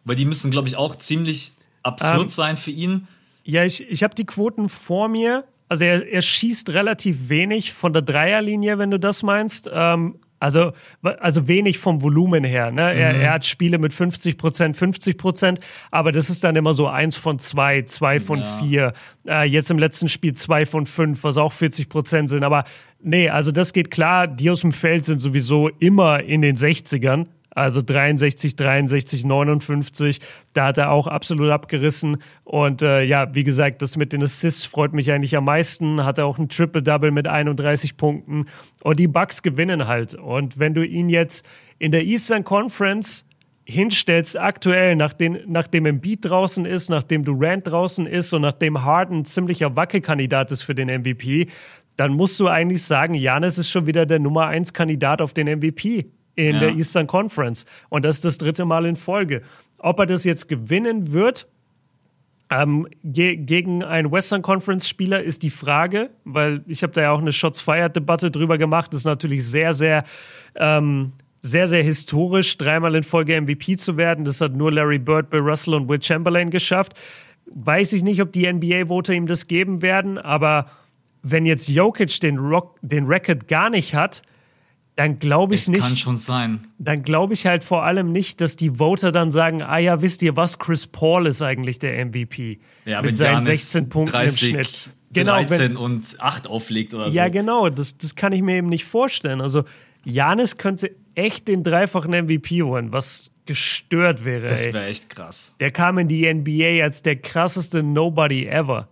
Weil 0.04 0.16
die 0.16 0.24
müssen, 0.24 0.50
glaube 0.50 0.68
ich, 0.68 0.76
auch 0.76 0.96
ziemlich 0.96 1.52
absurd 1.82 2.22
ähm, 2.22 2.28
sein 2.28 2.56
für 2.56 2.70
ihn. 2.70 3.08
Ja, 3.44 3.64
ich, 3.64 3.88
ich 3.88 4.02
habe 4.02 4.14
die 4.14 4.24
Quoten 4.24 4.68
vor 4.68 5.08
mir. 5.08 5.44
Also 5.70 5.84
er, 5.84 6.06
er 6.10 6.20
schießt 6.20 6.70
relativ 6.70 7.28
wenig 7.28 7.72
von 7.72 7.92
der 7.92 8.02
Dreierlinie, 8.02 8.78
wenn 8.78 8.90
du 8.90 8.98
das 8.98 9.22
meinst. 9.22 9.70
Ähm, 9.72 10.16
also, 10.40 10.72
also 11.02 11.46
wenig 11.46 11.78
vom 11.78 12.02
Volumen 12.02 12.42
her. 12.42 12.72
Ne? 12.72 12.92
Er, 12.92 13.12
mhm. 13.12 13.20
er 13.20 13.32
hat 13.34 13.44
Spiele 13.44 13.78
mit 13.78 13.94
50 13.94 14.36
Prozent, 14.36 14.76
50 14.76 15.16
Prozent, 15.16 15.60
aber 15.92 16.10
das 16.10 16.28
ist 16.28 16.42
dann 16.42 16.56
immer 16.56 16.74
so 16.74 16.88
eins 16.88 17.16
von 17.16 17.38
zwei, 17.38 17.82
zwei 17.82 18.18
von 18.18 18.40
ja. 18.40 18.58
vier. 18.58 18.92
Äh, 19.28 19.44
jetzt 19.44 19.70
im 19.70 19.78
letzten 19.78 20.08
Spiel 20.08 20.34
zwei 20.34 20.66
von 20.66 20.86
fünf, 20.86 21.22
was 21.22 21.38
auch 21.38 21.52
40 21.52 21.88
Prozent 21.88 22.30
sind. 22.30 22.42
Aber 22.42 22.64
nee, 23.00 23.28
also 23.28 23.52
das 23.52 23.72
geht 23.72 23.92
klar. 23.92 24.26
Die 24.26 24.50
aus 24.50 24.62
dem 24.62 24.72
Feld 24.72 25.04
sind 25.04 25.20
sowieso 25.20 25.68
immer 25.68 26.20
in 26.20 26.42
den 26.42 26.56
60ern. 26.56 27.26
Also 27.60 27.82
63, 27.82 28.56
63, 28.56 29.24
59, 29.24 30.20
da 30.54 30.68
hat 30.68 30.78
er 30.78 30.90
auch 30.90 31.06
absolut 31.06 31.50
abgerissen. 31.50 32.16
Und 32.44 32.80
äh, 32.80 33.02
ja, 33.02 33.34
wie 33.34 33.44
gesagt, 33.44 33.82
das 33.82 33.98
mit 33.98 34.14
den 34.14 34.22
Assists 34.22 34.64
freut 34.64 34.94
mich 34.94 35.12
eigentlich 35.12 35.36
am 35.36 35.44
meisten. 35.44 36.02
Hat 36.02 36.16
er 36.16 36.24
auch 36.24 36.38
ein 36.38 36.48
Triple-Double 36.48 37.10
mit 37.10 37.28
31 37.28 37.98
Punkten. 37.98 38.46
Und 38.82 38.98
die 38.98 39.08
Bucks 39.08 39.42
gewinnen 39.42 39.86
halt. 39.86 40.14
Und 40.14 40.58
wenn 40.58 40.72
du 40.72 40.82
ihn 40.82 41.10
jetzt 41.10 41.44
in 41.78 41.92
der 41.92 42.04
Eastern 42.04 42.44
Conference 42.44 43.26
hinstellst 43.66 44.38
aktuell, 44.38 44.96
nachdem, 44.96 45.38
nachdem 45.46 45.84
Embiid 45.84 46.20
draußen 46.22 46.64
ist, 46.64 46.88
nachdem 46.88 47.24
Durant 47.24 47.66
draußen 47.66 48.06
ist 48.06 48.32
und 48.32 48.40
nachdem 48.40 48.84
Harden 48.84 49.26
ziemlicher 49.26 49.76
Wackelkandidat 49.76 50.50
ist 50.50 50.62
für 50.62 50.74
den 50.74 50.88
MVP, 50.88 51.48
dann 51.96 52.12
musst 52.12 52.40
du 52.40 52.48
eigentlich 52.48 52.82
sagen, 52.82 53.12
Janis 53.12 53.58
ist 53.58 53.68
schon 53.68 53.86
wieder 53.86 54.06
der 54.06 54.18
Nummer 54.18 54.46
1 54.46 54.72
Kandidat 54.72 55.20
auf 55.20 55.34
den 55.34 55.46
MVP 55.46 56.06
in 56.34 56.54
ja. 56.54 56.60
der 56.60 56.70
Eastern 56.70 57.06
Conference. 57.06 57.66
Und 57.88 58.04
das 58.04 58.16
ist 58.16 58.24
das 58.24 58.38
dritte 58.38 58.64
Mal 58.64 58.86
in 58.86 58.96
Folge. 58.96 59.42
Ob 59.78 59.98
er 59.98 60.06
das 60.06 60.24
jetzt 60.24 60.48
gewinnen 60.48 61.12
wird, 61.12 61.46
ähm, 62.50 62.88
ge 63.04 63.36
gegen 63.36 63.84
einen 63.84 64.10
Western 64.10 64.42
Conference 64.42 64.88
Spieler 64.88 65.22
ist 65.22 65.42
die 65.42 65.50
Frage, 65.50 66.10
weil 66.24 66.62
ich 66.66 66.82
habe 66.82 66.92
da 66.92 67.02
ja 67.02 67.12
auch 67.12 67.20
eine 67.20 67.32
Shots 67.32 67.60
Fired 67.60 67.94
Debatte 67.94 68.30
drüber 68.30 68.58
gemacht. 68.58 68.92
Das 68.92 69.00
ist 69.00 69.06
natürlich 69.06 69.46
sehr, 69.46 69.72
sehr, 69.72 70.04
ähm, 70.56 71.12
sehr, 71.40 71.68
sehr 71.68 71.82
historisch, 71.82 72.58
dreimal 72.58 72.94
in 72.96 73.04
Folge 73.04 73.40
MVP 73.40 73.76
zu 73.76 73.96
werden. 73.96 74.24
Das 74.24 74.40
hat 74.40 74.56
nur 74.56 74.72
Larry 74.72 74.98
Bird, 74.98 75.30
Bill 75.30 75.40
Russell 75.40 75.74
und 75.74 75.88
Will 75.88 76.02
Chamberlain 76.02 76.50
geschafft. 76.50 76.94
Weiß 77.46 77.92
ich 77.92 78.02
nicht, 78.02 78.20
ob 78.20 78.32
die 78.32 78.52
NBA-Voter 78.52 79.14
ihm 79.14 79.26
das 79.26 79.46
geben 79.46 79.80
werden, 79.80 80.18
aber 80.18 80.66
wenn 81.22 81.46
jetzt 81.46 81.68
Jokic 81.68 82.20
den, 82.20 82.38
Rock, 82.38 82.76
den 82.82 83.06
Record 83.06 83.48
gar 83.48 83.70
nicht 83.70 83.94
hat, 83.94 84.22
dann 85.00 85.18
glaube 85.18 85.54
ich 85.54 85.62
es 85.62 85.68
nicht. 85.68 85.80
Kann 85.80 85.96
schon 85.96 86.18
sein. 86.18 86.60
Dann 86.78 87.02
glaube 87.02 87.32
ich 87.32 87.46
halt 87.46 87.64
vor 87.64 87.84
allem 87.84 88.12
nicht, 88.12 88.42
dass 88.42 88.54
die 88.54 88.78
Voter 88.78 89.12
dann 89.12 89.32
sagen, 89.32 89.62
ah 89.62 89.78
ja, 89.78 90.02
wisst 90.02 90.22
ihr 90.22 90.36
was, 90.36 90.58
Chris 90.58 90.86
Paul 90.86 91.26
ist 91.26 91.40
eigentlich 91.40 91.78
der 91.78 92.04
MVP. 92.04 92.58
Ja, 92.84 93.00
mit 93.00 93.16
seinen 93.16 93.42
16 93.42 93.88
Punkten 93.88 94.12
30, 94.12 94.42
im 94.42 94.54
Schnitt. 94.54 94.90
Genau, 95.14 95.36
13 95.36 95.58
wenn, 95.58 95.76
und 95.78 96.16
8 96.18 96.48
auflegt 96.48 96.92
oder 96.92 97.06
so. 97.06 97.12
Ja, 97.12 97.30
genau, 97.30 97.70
das, 97.70 97.96
das 97.96 98.14
kann 98.14 98.32
ich 98.32 98.42
mir 98.42 98.56
eben 98.56 98.68
nicht 98.68 98.84
vorstellen. 98.84 99.40
Also 99.40 99.64
Janis 100.04 100.58
könnte 100.58 100.90
echt 101.14 101.48
den 101.48 101.64
dreifachen 101.64 102.10
MVP 102.10 102.62
holen, 102.62 102.92
was 102.92 103.32
gestört 103.46 104.26
wäre. 104.26 104.48
Das 104.48 104.66
wäre 104.66 104.84
echt 104.84 105.08
krass. 105.08 105.54
Der 105.60 105.70
kam 105.70 105.96
in 105.96 106.08
die 106.08 106.30
NBA 106.30 106.84
als 106.84 107.00
der 107.00 107.16
krasseste 107.16 107.82
Nobody 107.82 108.44
ever. 108.44 108.90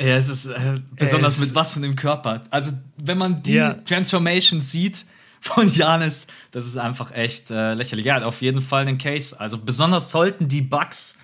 Ja, 0.00 0.16
es 0.16 0.28
ist 0.28 0.46
äh, 0.46 0.80
besonders 0.92 1.38
es 1.38 1.46
mit 1.46 1.54
was 1.54 1.72
von 1.72 1.82
dem 1.82 1.96
Körper. 1.96 2.44
Also, 2.50 2.72
wenn 2.98 3.18
man 3.18 3.42
die 3.42 3.54
ja. 3.54 3.74
Transformation 3.74 4.60
sieht 4.60 5.06
von 5.40 5.72
Janis, 5.72 6.26
das 6.50 6.66
ist 6.66 6.76
einfach 6.76 7.12
echt 7.12 7.50
äh, 7.50 7.74
lächerlich. 7.74 8.04
Ja, 8.04 8.22
auf 8.24 8.42
jeden 8.42 8.60
Fall 8.60 8.84
den 8.84 8.98
Case. 8.98 9.38
Also, 9.38 9.58
besonders 9.58 10.10
sollten 10.10 10.48
die 10.48 10.60
Bugs 10.60 11.16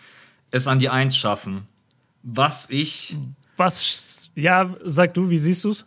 es 0.51 0.67
an 0.67 0.79
die 0.79 0.89
Eins 0.89 1.17
schaffen. 1.17 1.67
Was 2.23 2.71
ich. 2.71 3.17
Was, 3.57 4.31
ja, 4.35 4.75
sag 4.85 5.15
du, 5.15 5.29
wie 5.29 5.39
siehst 5.39 5.65
du's? 5.65 5.85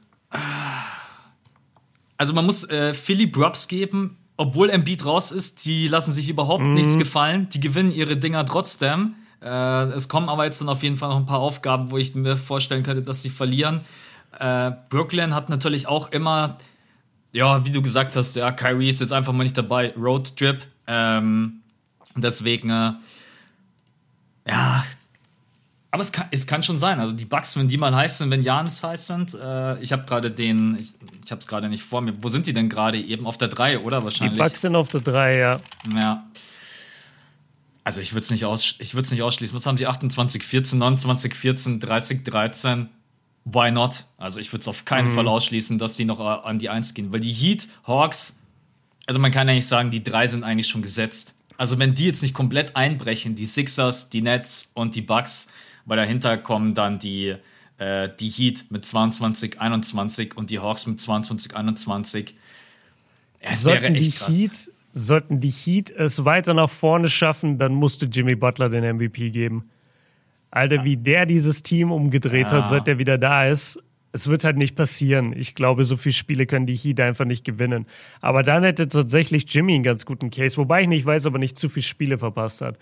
Also, 2.18 2.34
man 2.34 2.46
muss 2.46 2.70
äh, 2.70 2.94
Philly 2.94 3.26
Props 3.28 3.68
geben, 3.68 4.18
obwohl 4.38 4.70
Embiid 4.70 5.06
raus 5.06 5.32
ist, 5.32 5.66
die 5.66 5.88
lassen 5.88 6.14
sich 6.14 6.30
überhaupt 6.30 6.64
mhm. 6.64 6.74
nichts 6.76 7.00
gefallen. 7.00 7.50
Die 7.50 7.60
gewinnen 7.60 7.92
ihre 7.92 8.16
Dinger 8.16 8.46
trotzdem. 8.46 9.16
Äh, 9.42 9.86
es 9.94 10.10
kommen 10.10 10.30
aber 10.30 10.46
jetzt 10.46 10.62
dann 10.62 10.70
auf 10.70 10.84
jeden 10.84 10.98
Fall 10.98 11.10
noch 11.10 11.18
ein 11.18 11.26
paar 11.26 11.40
Aufgaben, 11.40 11.92
wo 11.92 11.98
ich 11.98 12.16
mir 12.16 12.38
vorstellen 12.38 12.84
könnte, 12.84 13.02
dass 13.02 13.22
sie 13.22 13.30
verlieren. 13.30 13.82
Äh, 14.40 14.72
Brooklyn 14.90 15.34
hat 15.34 15.50
natürlich 15.50 15.88
auch 15.88 16.12
immer, 16.12 16.58
ja, 17.32 17.66
wie 17.66 17.72
du 17.72 17.82
gesagt 17.82 18.16
hast, 18.16 18.36
ja, 18.36 18.52
Kyrie 18.52 18.90
ist 18.90 19.02
jetzt 19.02 19.14
einfach 19.14 19.34
mal 19.34 19.44
nicht 19.44 19.58
dabei, 19.58 19.94
Roadtrip. 19.96 20.66
Ähm, 20.88 21.62
deswegen, 22.16 22.70
äh, 22.70 22.94
ja, 24.48 24.84
aber 25.96 26.02
es 26.02 26.12
kann, 26.12 26.28
es 26.32 26.46
kann 26.46 26.62
schon 26.62 26.78
sein. 26.78 27.00
Also 27.00 27.16
die 27.16 27.24
Bugs, 27.24 27.56
wenn 27.56 27.70
die 27.70 27.78
mal 27.78 27.96
heiß 27.96 28.18
sind, 28.18 28.30
wenn 28.30 28.42
Janis 28.42 28.84
heiß 28.84 29.08
sind, 29.08 29.34
äh, 29.34 29.80
ich 29.80 29.94
habe 29.94 30.04
gerade 30.06 30.30
den, 30.30 30.78
ich, 30.78 30.94
ich 31.24 31.32
habe 31.32 31.40
es 31.40 31.48
gerade 31.48 31.70
nicht 31.70 31.84
vor 31.84 32.02
mir. 32.02 32.14
Wo 32.22 32.28
sind 32.28 32.48
die 32.48 32.54
denn 32.54 32.68
gerade? 32.68 33.00
Eben 33.00 33.26
auf 33.26 33.38
der 33.38 33.48
3, 33.48 33.80
oder 33.80 34.04
wahrscheinlich? 34.04 34.38
Die 34.38 34.44
Bugs 34.44 34.60
sind 34.60 34.76
auf 34.76 34.90
der 34.90 35.00
3, 35.00 35.38
ja. 35.38 35.60
Ja. 35.94 36.26
Also 37.86 38.02
ich 38.02 38.14
würde 38.14 38.24
es 38.24 38.32
nicht, 38.32 38.46
aus, 38.46 38.80
nicht 38.80 39.22
ausschließen. 39.22 39.56
Was 39.56 39.68
haben 39.68 39.78
die 39.78 39.86
28, 39.86 40.44
14, 40.44 40.80
29, 40.80 41.36
14, 41.36 41.80
30, 41.80 42.24
13? 42.24 42.90
Why 43.46 43.70
not? 43.70 44.06
Also 44.18 44.40
ich 44.40 44.52
würde 44.52 44.62
es 44.62 44.68
auf 44.68 44.86
keinen 44.86 45.12
mhm. 45.12 45.16
Fall 45.16 45.28
ausschließen, 45.28 45.78
dass 45.78 45.96
sie 45.96 46.04
noch 46.04 46.20
äh, 46.20 46.48
an 46.48 46.58
die 46.58 46.70
1 46.70 46.96
gehen. 46.96 47.14
Weil 47.14 47.20
die 47.20 47.32
Heat, 47.32 47.68
Hawks, 47.86 48.40
also 49.06 49.20
man 49.20 49.32
kann 49.32 49.48
eigentlich 49.48 49.68
sagen, 49.68 49.92
die 49.92 50.02
drei 50.02 50.26
sind 50.26 50.44
eigentlich 50.44 50.68
schon 50.68 50.82
gesetzt. 50.82 51.36
Also 51.58 51.78
wenn 51.78 51.94
die 51.94 52.06
jetzt 52.08 52.24
nicht 52.24 52.34
komplett 52.34 52.76
einbrechen, 52.76 53.36
die 53.36 53.46
Sixers, 53.46 54.10
die 54.10 54.24
Nets 54.24 54.72
und 54.74 54.96
die 54.96 55.02
Bucks, 55.02 55.50
weil 55.86 55.98
dahinter 55.98 56.40
kommen 56.40 56.74
dann 56.74 56.98
die, 56.98 57.36
äh, 57.78 58.10
die 58.20 58.30
Heat 58.30 58.66
mit 58.70 58.84
22, 58.84 59.62
21 59.62 60.36
und 60.36 60.50
die 60.50 60.58
Hawks 60.58 60.88
mit 60.88 61.00
22, 61.00 61.56
21. 61.56 62.36
Es 63.40 63.64
wäre 63.64 63.86
echt 63.86 64.18
krass. 64.18 64.36
Heat 64.36 64.72
Sollten 64.98 65.42
die 65.42 65.52
Heat 65.52 65.92
es 65.92 66.24
weiter 66.24 66.54
nach 66.54 66.70
vorne 66.70 67.10
schaffen, 67.10 67.58
dann 67.58 67.74
musst 67.74 68.02
du 68.02 68.06
Jimmy 68.06 68.36
Butler 68.36 68.70
den 68.70 68.96
MVP 68.96 69.30
geben. 69.30 69.70
Alter, 70.52 70.86
wie 70.86 70.96
der 70.96 71.26
dieses 71.26 71.64
Team 71.64 71.92
umgedreht 71.92 72.52
ja. 72.52 72.60
hat, 72.60 72.70
seit 72.70 72.88
er 72.88 72.98
wieder 72.98 73.18
da 73.18 73.46
ist. 73.46 73.78
Es 74.14 74.30
wird 74.30 74.46
halt 74.46 74.56
nicht 74.56 74.78
passieren. 74.78 75.34
Ich 75.36 75.54
glaube, 75.54 75.84
so 75.84 75.98
viele 75.98 76.14
Spiele 76.14 76.46
können 76.46 76.66
die 76.66 76.78
Heat 76.78 77.02
einfach 77.02 77.26
nicht 77.26 77.44
gewinnen. 77.44 77.88
Aber 78.22 78.42
dann 78.42 78.64
hätte 78.64 78.88
tatsächlich 78.88 79.54
Jimmy 79.54 79.74
einen 79.74 79.84
ganz 79.84 80.06
guten 80.06 80.32
Case, 80.32 80.56
wobei 80.56 80.84
ich 80.84 80.88
nicht 80.88 81.06
weiß, 81.06 81.26
ob 81.26 81.34
er 81.34 81.40
nicht 81.40 81.58
zu 81.58 81.68
viele 81.68 81.84
Spiele 81.84 82.18
verpasst 82.18 82.62
hat. 82.62 82.80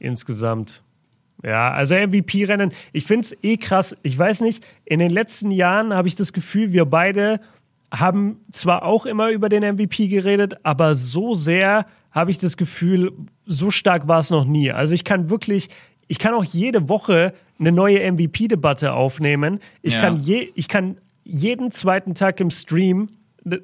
Insgesamt. 0.00 0.82
Ja, 1.44 1.70
also 1.70 1.94
MVP-Rennen. 1.94 2.72
Ich 2.92 3.04
finde 3.04 3.26
es 3.26 3.36
eh 3.44 3.58
krass. 3.58 3.96
Ich 4.02 4.18
weiß 4.18 4.40
nicht, 4.40 4.66
in 4.84 4.98
den 4.98 5.10
letzten 5.10 5.52
Jahren 5.52 5.94
habe 5.94 6.08
ich 6.08 6.16
das 6.16 6.32
Gefühl, 6.32 6.72
wir 6.72 6.84
beide 6.84 7.38
haben 7.98 8.40
zwar 8.50 8.84
auch 8.84 9.06
immer 9.06 9.30
über 9.30 9.48
den 9.48 9.62
MVP 9.62 10.08
geredet, 10.08 10.54
aber 10.62 10.94
so 10.94 11.34
sehr 11.34 11.86
habe 12.10 12.30
ich 12.30 12.38
das 12.38 12.56
Gefühl, 12.56 13.12
so 13.46 13.70
stark 13.70 14.08
war 14.08 14.20
es 14.20 14.30
noch 14.30 14.44
nie. 14.44 14.70
Also 14.70 14.94
ich 14.94 15.04
kann 15.04 15.30
wirklich, 15.30 15.68
ich 16.06 16.18
kann 16.18 16.34
auch 16.34 16.44
jede 16.44 16.88
Woche 16.88 17.34
eine 17.58 17.72
neue 17.72 18.00
MVP-Debatte 18.12 18.92
aufnehmen. 18.92 19.60
Ich, 19.82 19.94
ja. 19.94 20.00
kann 20.00 20.20
je, 20.20 20.48
ich 20.54 20.68
kann 20.68 20.96
jeden 21.24 21.70
zweiten 21.70 22.14
Tag 22.14 22.40
im 22.40 22.50
Stream 22.50 23.08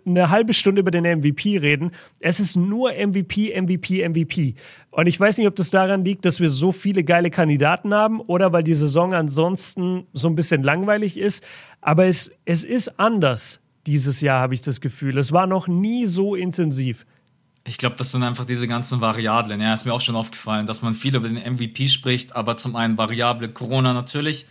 eine 0.04 0.30
halbe 0.30 0.52
Stunde 0.52 0.80
über 0.80 0.90
den 0.90 1.04
MVP 1.04 1.56
reden. 1.58 1.92
Es 2.18 2.38
ist 2.38 2.56
nur 2.56 2.92
MVP, 2.92 3.58
MVP, 3.60 4.06
MVP. 4.06 4.54
Und 4.90 5.06
ich 5.06 5.18
weiß 5.18 5.38
nicht, 5.38 5.46
ob 5.46 5.56
das 5.56 5.70
daran 5.70 6.04
liegt, 6.04 6.24
dass 6.24 6.40
wir 6.40 6.50
so 6.50 6.70
viele 6.72 7.02
geile 7.02 7.30
Kandidaten 7.30 7.94
haben 7.94 8.20
oder 8.20 8.52
weil 8.52 8.62
die 8.62 8.74
Saison 8.74 9.14
ansonsten 9.14 10.06
so 10.12 10.28
ein 10.28 10.34
bisschen 10.34 10.62
langweilig 10.62 11.18
ist. 11.18 11.44
Aber 11.80 12.06
es, 12.06 12.30
es 12.44 12.64
ist 12.64 12.98
anders 12.98 13.59
dieses 13.86 14.20
Jahr, 14.20 14.40
habe 14.40 14.54
ich 14.54 14.62
das 14.62 14.80
Gefühl. 14.80 15.18
Es 15.18 15.32
war 15.32 15.46
noch 15.46 15.68
nie 15.68 16.06
so 16.06 16.34
intensiv. 16.34 17.06
Ich 17.64 17.78
glaube, 17.78 17.96
das 17.96 18.12
sind 18.12 18.22
einfach 18.22 18.44
diese 18.44 18.66
ganzen 18.66 19.00
Variablen. 19.00 19.60
Ja, 19.60 19.74
ist 19.74 19.84
mir 19.84 19.92
auch 19.92 20.00
schon 20.00 20.16
aufgefallen, 20.16 20.66
dass 20.66 20.82
man 20.82 20.94
viel 20.94 21.14
über 21.14 21.28
den 21.28 21.36
MVP 21.36 21.88
spricht, 21.88 22.34
aber 22.34 22.56
zum 22.56 22.74
einen 22.74 22.96
Variable 22.96 23.48
Corona 23.50 23.92
natürlich, 23.92 24.46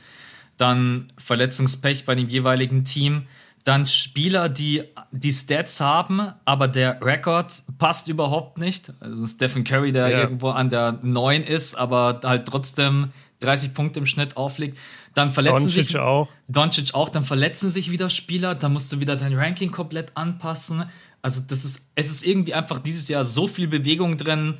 dann 0.58 1.08
Verletzungspech 1.18 2.06
bei 2.06 2.16
dem 2.16 2.30
jeweiligen 2.30 2.86
Team, 2.86 3.24
dann 3.64 3.86
Spieler, 3.86 4.48
die 4.48 4.84
die 5.12 5.32
Stats 5.32 5.80
haben, 5.80 6.32
aber 6.46 6.68
der 6.68 7.02
Rekord 7.02 7.52
passt 7.78 8.08
überhaupt 8.08 8.58
nicht. 8.58 8.94
Also 9.00 9.26
Stephen 9.28 9.64
Curry, 9.64 9.92
der 9.92 10.10
ja. 10.10 10.20
irgendwo 10.20 10.50
an 10.50 10.70
der 10.70 11.00
9 11.02 11.44
ist, 11.44 11.76
aber 11.76 12.22
halt 12.24 12.48
trotzdem 12.48 13.12
30 13.40 13.74
Punkte 13.74 14.00
im 14.00 14.06
Schnitt 14.06 14.38
auflegt. 14.38 14.78
Dann 15.14 15.32
verletzen 15.32 15.64
Doncic 15.66 15.88
sich 15.88 15.98
auch. 15.98 16.30
Doncic 16.48 16.94
auch, 16.94 17.10
dann 17.10 17.24
verletzen 17.24 17.70
sich 17.70 17.92
wieder 17.92 18.10
Spieler, 18.10 18.56
dann 18.56 18.74
musst 18.74 18.92
du 18.92 19.00
wieder 19.00 19.16
dein 19.16 19.34
Ranking 19.34 19.72
komplett 19.72 20.16
anpassen. 20.16 20.86
Also 21.22 21.42
das 21.48 21.66
ist 21.66 21.90
es 21.96 22.10
ist 22.10 22.26
irgendwie 22.26 22.54
einfach 22.54 22.80
dieses 22.80 23.08
Jahr 23.08 23.26
so 23.26 23.48
viel 23.48 23.68
Bewegung 23.68 24.18
drin. 24.18 24.56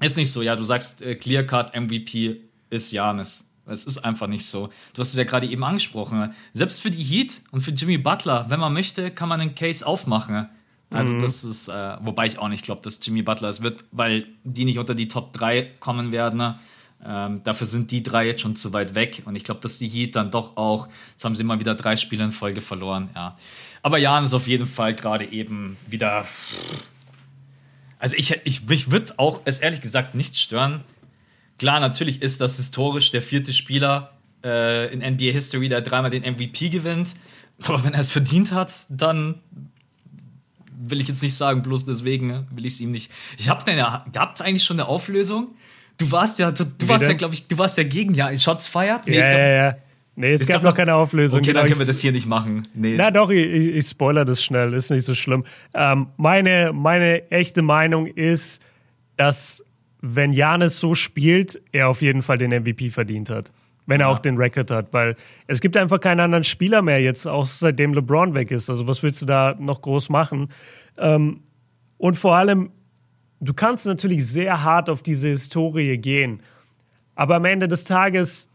Ist 0.00 0.16
nicht 0.16 0.30
so, 0.30 0.42
ja, 0.42 0.56
du 0.56 0.64
sagst 0.64 1.02
äh, 1.02 1.14
Clear 1.14 1.44
Cut 1.44 1.74
MVP 1.74 2.40
ist 2.70 2.92
Janis. 2.92 3.44
Es 3.66 3.84
ist 3.84 3.98
einfach 3.98 4.28
nicht 4.28 4.46
so. 4.46 4.68
Du 4.94 5.00
hast 5.00 5.08
es 5.08 5.16
ja 5.16 5.24
gerade 5.24 5.46
eben 5.46 5.64
angesprochen. 5.64 6.32
Selbst 6.52 6.80
für 6.80 6.90
die 6.90 7.02
Heat 7.02 7.42
und 7.50 7.62
für 7.62 7.72
Jimmy 7.72 7.98
Butler, 7.98 8.46
wenn 8.48 8.60
man 8.60 8.72
möchte, 8.72 9.10
kann 9.10 9.28
man 9.28 9.40
einen 9.40 9.54
Case 9.56 9.84
aufmachen. 9.84 10.48
Also 10.90 11.16
mhm. 11.16 11.20
das 11.20 11.42
ist, 11.42 11.68
äh, 11.68 11.96
wobei 12.00 12.26
ich 12.26 12.38
auch 12.38 12.48
nicht 12.48 12.64
glaube, 12.64 12.82
dass 12.82 13.00
Jimmy 13.02 13.22
Butler 13.22 13.48
es 13.48 13.62
wird, 13.62 13.84
weil 13.90 14.26
die 14.44 14.64
nicht 14.64 14.78
unter 14.78 14.94
die 14.94 15.08
Top 15.08 15.32
3 15.32 15.72
kommen 15.80 16.12
werden. 16.12 16.54
Ähm, 17.04 17.42
dafür 17.44 17.66
sind 17.66 17.90
die 17.90 18.02
drei 18.02 18.26
jetzt 18.26 18.40
schon 18.40 18.56
zu 18.56 18.72
weit 18.72 18.94
weg. 18.94 19.22
Und 19.24 19.36
ich 19.36 19.44
glaube, 19.44 19.60
dass 19.60 19.78
die 19.78 19.88
Heat 19.88 20.16
dann 20.16 20.30
doch 20.30 20.56
auch, 20.56 20.88
jetzt 21.12 21.24
haben 21.24 21.34
sie 21.34 21.42
immer 21.42 21.60
wieder 21.60 21.74
drei 21.74 21.96
Spiele 21.96 22.24
in 22.24 22.32
Folge 22.32 22.60
verloren, 22.60 23.10
ja. 23.14 23.36
Aber 23.82 23.98
Jan 23.98 24.24
ist 24.24 24.34
auf 24.34 24.48
jeden 24.48 24.66
Fall 24.66 24.94
gerade 24.94 25.26
eben 25.26 25.76
wieder. 25.86 26.26
Also 28.00 28.16
ich, 28.16 28.40
ich, 28.44 28.66
mich 28.66 28.90
würde 28.90 29.14
auch 29.18 29.42
es 29.44 29.60
ehrlich 29.60 29.80
gesagt 29.80 30.16
nicht 30.16 30.36
stören, 30.36 30.82
Klar, 31.58 31.80
natürlich 31.80 32.20
ist 32.20 32.40
das 32.40 32.56
historisch 32.56 33.10
der 33.10 33.22
vierte 33.22 33.52
Spieler 33.52 34.12
äh, 34.44 34.92
in 34.92 35.00
NBA 35.00 35.32
History, 35.32 35.68
der 35.68 35.80
dreimal 35.80 36.10
den 36.10 36.22
MVP 36.22 36.68
gewinnt. 36.68 37.14
Aber 37.62 37.82
wenn 37.84 37.94
er 37.94 38.00
es 38.00 38.10
verdient 38.10 38.52
hat, 38.52 38.72
dann 38.90 39.40
will 40.78 41.00
ich 41.00 41.08
jetzt 41.08 41.22
nicht 41.22 41.34
sagen, 41.34 41.62
bloß 41.62 41.86
deswegen 41.86 42.46
will 42.50 42.66
ich 42.66 42.74
es 42.74 42.80
ihm 42.80 42.90
nicht. 42.90 43.10
Ich 43.38 43.48
habe 43.48 43.70
ja, 43.72 44.04
gab 44.12 44.34
es 44.34 44.42
eigentlich 44.42 44.64
schon 44.64 44.78
eine 44.78 44.88
Auflösung? 44.88 45.55
Du 45.98 46.10
warst 46.10 46.38
ja, 46.38 46.50
du, 46.50 46.64
du 46.64 46.88
warst 46.88 47.06
ja, 47.06 47.14
glaube 47.14 47.34
ich, 47.34 47.46
du 47.48 47.56
warst 47.56 47.78
ja 47.78 47.84
gegen 47.84 48.14
ja 48.14 48.36
Shots 48.36 48.68
feiert. 48.68 49.06
Nee, 49.06 49.18
ja, 49.18 49.30
ja, 49.30 49.48
ja. 49.48 49.76
Nee, 50.18 50.32
es, 50.32 50.42
es 50.42 50.46
gab, 50.46 50.62
gab, 50.62 50.70
noch 50.70 50.74
keine 50.74 50.94
Auflösung. 50.94 51.40
Okay, 51.40 51.48
genau, 51.48 51.60
dann 51.60 51.68
können 51.70 51.80
wir 51.80 51.86
das 51.86 52.00
hier 52.00 52.12
nicht 52.12 52.26
machen. 52.26 52.66
Nee. 52.74 52.96
Na 52.96 53.10
doch, 53.10 53.30
ich, 53.30 53.46
ich 53.46 53.86
spoiler 53.86 54.24
das 54.24 54.42
schnell, 54.42 54.72
ist 54.72 54.90
nicht 54.90 55.04
so 55.04 55.14
schlimm. 55.14 55.44
Ähm, 55.74 56.08
meine, 56.16 56.72
meine 56.72 57.30
echte 57.30 57.60
Meinung 57.60 58.06
ist, 58.06 58.62
dass 59.16 59.62
wenn 60.00 60.32
Janis 60.32 60.80
so 60.80 60.94
spielt, 60.94 61.60
er 61.72 61.88
auf 61.88 62.00
jeden 62.00 62.22
Fall 62.22 62.38
den 62.38 62.50
MVP 62.50 62.90
verdient 62.90 63.28
hat. 63.28 63.52
Wenn 63.86 64.00
er 64.00 64.08
ja. 64.08 64.12
auch 64.12 64.18
den 64.18 64.36
Record 64.36 64.70
hat, 64.70 64.92
weil 64.92 65.16
es 65.46 65.60
gibt 65.60 65.76
einfach 65.76 66.00
keinen 66.00 66.20
anderen 66.20 66.44
Spieler 66.44 66.82
mehr 66.82 67.00
jetzt, 67.00 67.26
auch 67.26 67.46
seitdem 67.46 67.94
LeBron 67.94 68.34
weg 68.34 68.50
ist. 68.50 68.68
Also 68.68 68.88
was 68.88 69.02
willst 69.02 69.22
du 69.22 69.26
da 69.26 69.54
noch 69.58 69.82
groß 69.82 70.08
machen? 70.08 70.48
Ähm, 70.98 71.40
und 71.98 72.14
vor 72.14 72.34
allem, 72.36 72.70
du 73.40 73.54
kannst 73.54 73.86
natürlich 73.86 74.26
sehr 74.26 74.62
hart 74.64 74.90
auf 74.90 75.02
diese 75.02 75.28
Historie 75.28 75.98
gehen. 75.98 76.40
Aber 77.14 77.36
am 77.36 77.44
Ende 77.44 77.68
des 77.68 77.84
Tages 77.84 78.50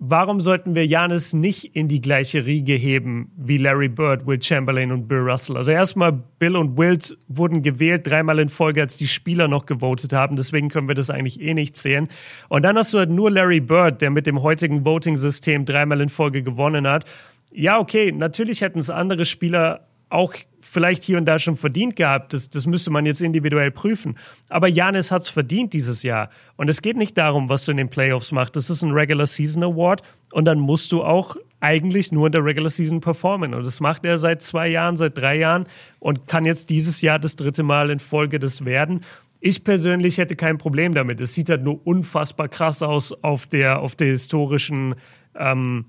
warum 0.00 0.40
sollten 0.40 0.74
wir 0.74 0.86
Janis 0.86 1.34
nicht 1.34 1.76
in 1.76 1.86
die 1.86 2.00
gleiche 2.00 2.46
Riege 2.46 2.72
heben 2.72 3.30
wie 3.36 3.58
Larry 3.58 3.88
Bird, 3.88 4.26
Will 4.26 4.42
Chamberlain 4.42 4.90
und 4.90 5.06
Bill 5.06 5.18
Russell? 5.18 5.56
Also 5.56 5.70
erstmal, 5.70 6.12
Bill 6.12 6.56
und 6.56 6.76
Wilt 6.76 7.16
wurden 7.28 7.62
gewählt, 7.62 8.06
dreimal 8.06 8.38
in 8.38 8.48
Folge, 8.48 8.80
als 8.80 8.96
die 8.96 9.06
Spieler 9.06 9.46
noch 9.46 9.66
gewotet 9.66 10.12
haben. 10.12 10.36
Deswegen 10.36 10.70
können 10.70 10.88
wir 10.88 10.94
das 10.94 11.10
eigentlich 11.10 11.40
eh 11.40 11.54
nicht 11.54 11.76
zählen. 11.76 12.08
Und 12.48 12.62
dann 12.64 12.76
hast 12.76 12.94
du 12.94 12.98
halt 12.98 13.10
nur 13.10 13.30
Larry 13.30 13.60
Bird, 13.60 14.00
der 14.00 14.10
mit 14.10 14.26
dem 14.26 14.42
heutigen 14.42 14.84
Voting-System 14.84 15.66
dreimal 15.66 16.00
in 16.00 16.08
Folge 16.08 16.42
gewonnen 16.42 16.88
hat. 16.88 17.04
Ja, 17.52 17.78
okay, 17.78 18.10
natürlich 18.10 18.62
hätten 18.62 18.78
es 18.78 18.90
andere 18.90 19.26
Spieler 19.26 19.86
auch 20.10 20.34
vielleicht 20.60 21.04
hier 21.04 21.16
und 21.16 21.24
da 21.24 21.38
schon 21.38 21.56
verdient 21.56 21.96
gehabt. 21.96 22.32
Das, 22.32 22.50
das 22.50 22.66
müsste 22.66 22.90
man 22.90 23.06
jetzt 23.06 23.22
individuell 23.22 23.70
prüfen. 23.70 24.16
Aber 24.48 24.68
Janis 24.68 25.10
hat 25.10 25.22
es 25.22 25.30
verdient 25.30 25.72
dieses 25.72 26.02
Jahr. 26.02 26.28
Und 26.56 26.68
es 26.68 26.82
geht 26.82 26.96
nicht 26.96 27.16
darum, 27.16 27.48
was 27.48 27.64
du 27.64 27.70
in 27.70 27.78
den 27.78 27.88
Playoffs 27.88 28.32
machst. 28.32 28.56
Das 28.56 28.68
ist 28.68 28.82
ein 28.82 28.90
Regular 28.90 29.26
Season 29.26 29.62
Award. 29.62 30.02
Und 30.32 30.44
dann 30.44 30.58
musst 30.58 30.92
du 30.92 31.02
auch 31.02 31.36
eigentlich 31.60 32.12
nur 32.12 32.26
in 32.26 32.32
der 32.32 32.44
Regular 32.44 32.70
Season 32.70 33.00
performen. 33.00 33.54
Und 33.54 33.66
das 33.66 33.80
macht 33.80 34.04
er 34.04 34.18
seit 34.18 34.42
zwei 34.42 34.68
Jahren, 34.68 34.96
seit 34.96 35.16
drei 35.16 35.36
Jahren 35.36 35.64
und 35.98 36.26
kann 36.26 36.44
jetzt 36.44 36.70
dieses 36.70 37.00
Jahr 37.02 37.18
das 37.18 37.36
dritte 37.36 37.62
Mal 37.62 37.90
in 37.90 37.98
Folge 37.98 38.38
das 38.38 38.64
werden. 38.64 39.00
Ich 39.40 39.64
persönlich 39.64 40.18
hätte 40.18 40.36
kein 40.36 40.58
Problem 40.58 40.94
damit. 40.94 41.20
Es 41.20 41.34
sieht 41.34 41.48
halt 41.48 41.62
nur 41.62 41.86
unfassbar 41.86 42.48
krass 42.48 42.82
aus 42.82 43.12
auf 43.12 43.46
der, 43.46 43.80
auf 43.80 43.96
der 43.96 44.08
historischen 44.08 44.94
ähm, 45.34 45.86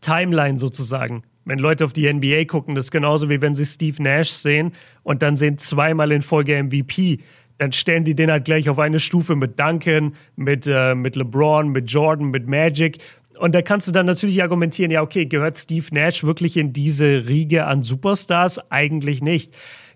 Timeline 0.00 0.58
sozusagen. 0.58 1.24
Wenn 1.44 1.58
Leute 1.58 1.84
auf 1.84 1.92
die 1.92 2.12
NBA 2.12 2.44
gucken, 2.44 2.74
das 2.74 2.86
ist 2.86 2.90
genauso 2.90 3.28
wie 3.28 3.40
wenn 3.40 3.54
sie 3.54 3.64
Steve 3.64 4.02
Nash 4.02 4.30
sehen 4.30 4.72
und 5.02 5.22
dann 5.22 5.36
sehen 5.36 5.58
zweimal 5.58 6.12
in 6.12 6.22
Folge 6.22 6.62
MVP. 6.62 7.18
Dann 7.58 7.72
stellen 7.72 8.04
die 8.04 8.14
den 8.14 8.30
halt 8.30 8.44
gleich 8.44 8.68
auf 8.68 8.78
eine 8.78 9.00
Stufe 9.00 9.36
mit 9.36 9.58
Duncan, 9.58 10.14
mit, 10.36 10.66
äh, 10.66 10.94
mit 10.94 11.16
LeBron, 11.16 11.68
mit 11.68 11.90
Jordan, 11.90 12.30
mit 12.30 12.46
Magic. 12.48 12.98
Und 13.38 13.54
da 13.54 13.62
kannst 13.62 13.88
du 13.88 13.92
dann 13.92 14.06
natürlich 14.06 14.42
argumentieren, 14.42 14.90
ja, 14.90 15.02
okay, 15.02 15.26
gehört 15.26 15.56
Steve 15.56 15.86
Nash 15.92 16.24
wirklich 16.24 16.56
in 16.56 16.72
diese 16.72 17.28
Riege 17.28 17.66
an 17.66 17.82
Superstars? 17.82 18.70
Eigentlich 18.70 19.22
nicht. 19.22 19.54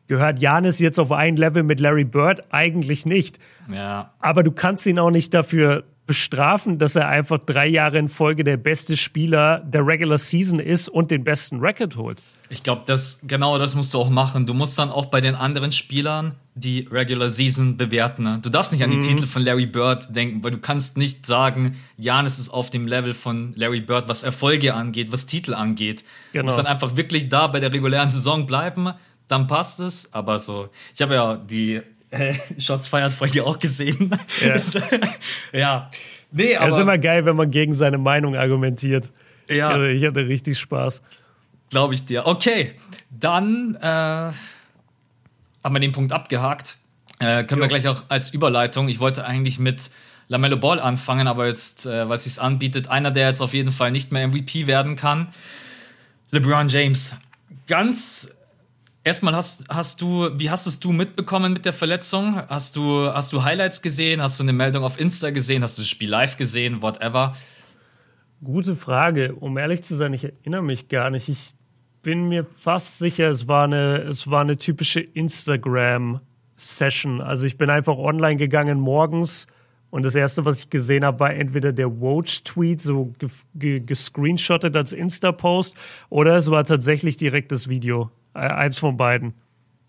Gehört 0.09 0.41
Janis 0.41 0.79
jetzt 0.79 1.01
auf 1.01 1.11
ein 1.13 1.37
Level 1.37 1.63
mit 1.63 1.81
Larry 1.81 2.05
Bird? 2.05 2.45
Eigentlich 2.51 3.07
nicht. 3.07 3.39
Ja. 3.73 4.15
Aber 4.21 4.43
du 4.43 4.53
kannst 4.53 4.87
ihn 4.87 4.99
auch 4.99 5.11
nicht 5.11 5.35
dafür 5.35 5.85
bestrafen, 6.07 6.79
dass 6.79 6.95
er 6.95 7.09
einfach 7.09 7.39
drei 7.39 7.67
Jahre 7.67 7.99
in 7.99 8.09
Folge 8.09 8.45
der 8.45 8.57
beste 8.57 8.97
Spieler 8.97 9.61
der 9.61 9.87
Regular 9.87 10.19
Season 10.19 10.61
ist 10.61 10.89
und 10.89 11.11
den 11.11 11.25
besten 11.25 11.59
Record 11.61 11.97
holt. 11.97 12.23
Ich 12.49 12.63
glaube, 12.63 12.83
das 12.87 13.21
genau 13.25 13.59
das 13.59 13.75
musst 13.75 13.93
du 13.93 13.99
auch 13.99 14.09
machen. 14.09 14.47
Du 14.47 14.55
musst 14.55 14.79
dann 14.79 14.91
auch 14.91 15.07
bei 15.07 15.21
den 15.21 15.35
anderen 15.35 15.73
Spielern 15.73 16.35
die 16.55 16.89
Regular 16.91 17.29
Season 17.29 17.77
bewerten. 17.77 18.23
Ne? 18.23 18.39
Du 18.41 18.51
darfst 18.51 18.73
nicht 18.73 18.85
an 18.85 18.91
die 18.91 18.99
mhm. 18.99 19.03
Titel 19.03 19.27
von 19.27 19.43
Larry 19.43 19.67
Bird 19.67 20.15
denken, 20.15 20.45
weil 20.45 20.53
du 20.53 20.59
kannst 20.59 20.97
nicht 20.97 21.27
sagen, 21.27 21.77
Janis 21.99 22.39
ist 22.39 22.51
auf 22.51 22.71
dem 22.71 22.87
Level 22.87 23.13
von 23.13 23.53
Larry 23.57 23.81
Bird, 23.81 24.09
was 24.09 24.23
Erfolge 24.23 24.75
angeht, 24.75 25.11
was 25.11 25.27
Titel 25.27 25.55
angeht. 25.55 26.05
Genau. 26.33 26.43
Du 26.43 26.47
musst 26.47 26.59
dann 26.59 26.67
einfach 26.67 26.97
wirklich 26.97 27.29
da 27.29 27.49
bei 27.49 27.59
der 27.59 27.73
regulären 27.73 28.11
Saison 28.11 28.47
bleiben, 28.47 28.93
dann 29.27 29.49
passt 29.49 29.81
es. 29.81 30.13
Aber 30.13 30.39
so, 30.39 30.69
ich 30.95 31.03
habe 31.03 31.15
ja 31.15 31.37
die 31.37 31.83
äh, 32.11 32.35
Shots 32.59 32.89
feiert 32.89 33.13
Folge 33.13 33.45
auch 33.45 33.59
gesehen. 33.59 34.19
Ja. 34.41 34.57
ja. 35.53 35.91
Nee, 36.31 36.57
aber. 36.57 36.69
Es 36.69 36.75
ist 36.75 36.81
immer 36.81 36.99
geil, 36.99 37.25
wenn 37.25 37.37
man 37.37 37.51
gegen 37.51 37.75
seine 37.75 37.99
Meinung 37.99 38.37
argumentiert. 38.37 39.11
Ja. 39.49 39.71
Also 39.71 39.85
ich 39.85 40.05
hatte 40.05 40.27
richtig 40.27 40.59
Spaß. 40.59 41.03
Glaube 41.71 41.95
ich 41.95 42.05
dir. 42.05 42.27
Okay, 42.27 42.73
dann 43.11 43.77
äh, 43.81 43.87
haben 43.87 44.35
wir 45.65 45.81
den 45.81 45.93
Punkt 45.93 46.13
abgehakt. 46.13 46.77
Äh, 47.19 47.45
können 47.45 47.63
jo. 47.63 47.65
wir 47.65 47.69
gleich 47.69 47.89
auch 47.89 48.05
als 48.09 48.33
Überleitung. 48.33 48.89
Ich 48.89 49.01
wollte 49.01 49.25
eigentlich 49.25 49.59
mit 49.59 49.91
Lamello 50.29 50.57
Ball 50.57 50.81
anfangen, 50.81 51.29
aber 51.29 51.47
jetzt, 51.47 51.87
äh, 51.87 52.09
weil 52.09 52.19
es 52.19 52.25
sich 52.25 52.41
anbietet, 52.41 52.89
einer, 52.89 53.11
der 53.11 53.29
jetzt 53.29 53.41
auf 53.41 53.55
jeden 53.55 53.73
Fall 53.73 53.91
nicht 53.91 54.13
mehr 54.13 54.27
MVP 54.29 54.67
werden 54.67 54.97
kann. 54.97 55.29
LeBron 56.31 56.69
James. 56.69 57.17
Ganz 57.67 58.36
Erstmal 59.07 59.35
hast, 59.37 59.69
hast 59.69 60.01
du, 60.01 60.31
wie 60.37 60.51
hast 60.51 60.67
es 60.67 60.81
du 60.81 60.91
mitbekommen 60.91 61.53
mit 61.53 61.65
der 61.65 61.73
Verletzung? 61.73 62.43
Hast 62.49 62.75
du, 62.75 63.07
hast 63.07 63.33
du 63.33 63.45
Highlights 63.45 63.81
gesehen? 63.81 64.21
Hast 64.21 64.41
du 64.41 64.43
eine 64.43 64.53
Meldung 64.53 64.83
auf 64.83 64.99
Insta 64.99 65.31
gesehen? 65.31 65.63
Hast 65.63 65.79
du 65.79 65.83
das 65.83 65.89
Spiel 65.89 66.11
live 66.11 66.37
gesehen? 66.37 66.83
Whatever. 66.83 67.31
Gute 68.43 68.75
Frage. 68.75 69.37
Um 69.37 69.57
ehrlich 69.59 69.85
zu 69.85 69.95
sein, 69.95 70.13
ich 70.13 70.25
erinnere 70.25 70.65
mich 70.65 70.89
gar 70.89 71.11
nicht. 71.11 71.29
Ich 71.29 71.55
bin 72.03 72.29
mir 72.29 72.45
fast 72.59 72.99
sicher, 72.99 73.31
es 73.31 73.47
war 73.47 73.63
eine, 73.63 73.99
es 73.99 74.29
war 74.29 74.41
eine 74.41 74.57
typische 74.57 75.03
Instagram-Session. 75.03 77.21
Also 77.21 77.47
ich 77.47 77.59
bin 77.59 77.71
einfach 77.71 77.99
online 77.99 78.35
gegangen 78.35 78.81
morgens 78.81 79.47
und 79.91 80.03
das 80.03 80.17
erste, 80.17 80.45
was 80.45 80.59
ich 80.59 80.69
gesehen 80.69 81.05
habe, 81.05 81.21
war 81.21 81.33
entweder 81.33 81.73
der 81.73 82.01
Woj-Tweet, 82.01 82.81
so 82.81 83.15
gescreenshottet 83.55 84.75
als 84.75 84.93
Insta-Post, 84.93 85.77
oder 86.11 86.37
es 86.37 86.51
war 86.51 86.65
tatsächlich 86.65 87.17
direkt 87.17 87.53
das 87.53 87.69
Video. 87.69 88.11
Äh, 88.37 88.49
eins 88.53 88.79
von 88.79 88.97
beiden. 88.97 89.35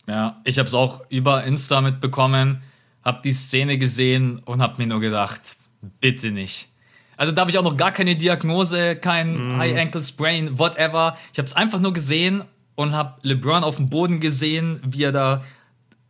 Ja, 0.07 0.39
ich 0.45 0.57
habe 0.57 0.67
es 0.67 0.73
auch 0.73 1.01
über 1.09 1.43
Insta 1.43 1.81
mitbekommen, 1.81 2.63
habe 3.03 3.19
die 3.23 3.33
Szene 3.33 3.77
gesehen 3.77 4.39
und 4.39 4.61
habe 4.61 4.81
mir 4.81 4.87
nur 4.87 5.01
gedacht, 5.01 5.57
bitte 5.99 6.31
nicht. 6.31 6.69
Also 7.17 7.33
da 7.33 7.41
habe 7.41 7.51
ich 7.51 7.57
auch 7.57 7.63
noch 7.63 7.75
gar 7.75 7.91
keine 7.91 8.15
Diagnose, 8.15 8.95
kein 8.95 9.55
mm. 9.55 9.57
High 9.57 9.77
Ankle 9.77 10.03
Sprain, 10.03 10.59
whatever. 10.59 11.17
Ich 11.33 11.39
habe 11.39 11.47
es 11.47 11.55
einfach 11.55 11.79
nur 11.79 11.91
gesehen 11.91 12.43
und 12.75 12.93
habe 12.93 13.15
LeBron 13.23 13.63
auf 13.63 13.77
dem 13.77 13.89
Boden 13.89 14.19
gesehen, 14.19 14.79
wie 14.85 15.03
er 15.03 15.11
da 15.11 15.43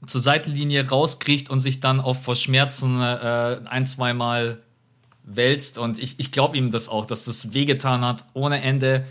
zur 0.06 0.21
Seitenlinie 0.21 0.88
rauskriegt 0.88 1.50
und 1.50 1.60
sich 1.60 1.80
dann 1.80 2.00
auch 2.00 2.15
vor 2.15 2.36
Schmerzen 2.36 3.02
äh, 3.02 3.62
ein, 3.66 3.88
zweimal 3.88 4.62
wälzt. 5.24 5.78
Und 5.78 5.97
ich, 5.97 6.20
ich 6.20 6.32
glaube 6.32 6.57
ihm 6.57 6.72
das 6.72 6.88
auch, 6.89 7.05
dass 7.05 7.26
das 7.26 7.53
wehgetan 7.53 8.05
hat 8.05 8.26
ohne 8.34 8.62
Ende. 8.62 9.05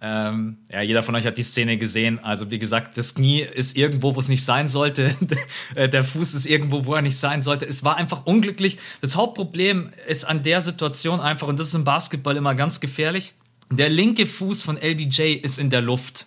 Ähm, 0.00 0.58
ja, 0.72 0.80
jeder 0.80 1.02
von 1.02 1.16
euch 1.16 1.26
hat 1.26 1.38
die 1.38 1.42
Szene 1.42 1.76
gesehen. 1.76 2.20
Also 2.22 2.50
wie 2.50 2.58
gesagt, 2.58 2.96
das 2.96 3.14
Knie 3.14 3.40
ist 3.40 3.76
irgendwo, 3.76 4.14
wo 4.14 4.20
es 4.20 4.28
nicht 4.28 4.44
sein 4.44 4.68
sollte. 4.68 5.14
der 5.76 6.04
Fuß 6.04 6.34
ist 6.34 6.46
irgendwo, 6.46 6.86
wo 6.86 6.94
er 6.94 7.02
nicht 7.02 7.18
sein 7.18 7.42
sollte. 7.42 7.66
Es 7.66 7.82
war 7.82 7.96
einfach 7.96 8.24
unglücklich. 8.24 8.78
Das 9.00 9.16
Hauptproblem 9.16 9.90
ist 10.06 10.24
an 10.24 10.42
der 10.42 10.60
Situation 10.60 11.20
einfach, 11.20 11.48
und 11.48 11.58
das 11.58 11.68
ist 11.68 11.74
im 11.74 11.84
Basketball 11.84 12.36
immer 12.36 12.54
ganz 12.54 12.78
gefährlich, 12.78 13.34
der 13.70 13.90
linke 13.90 14.26
Fuß 14.26 14.62
von 14.62 14.76
LBJ 14.76 15.34
ist 15.42 15.58
in 15.58 15.70
der 15.70 15.80
Luft. 15.80 16.26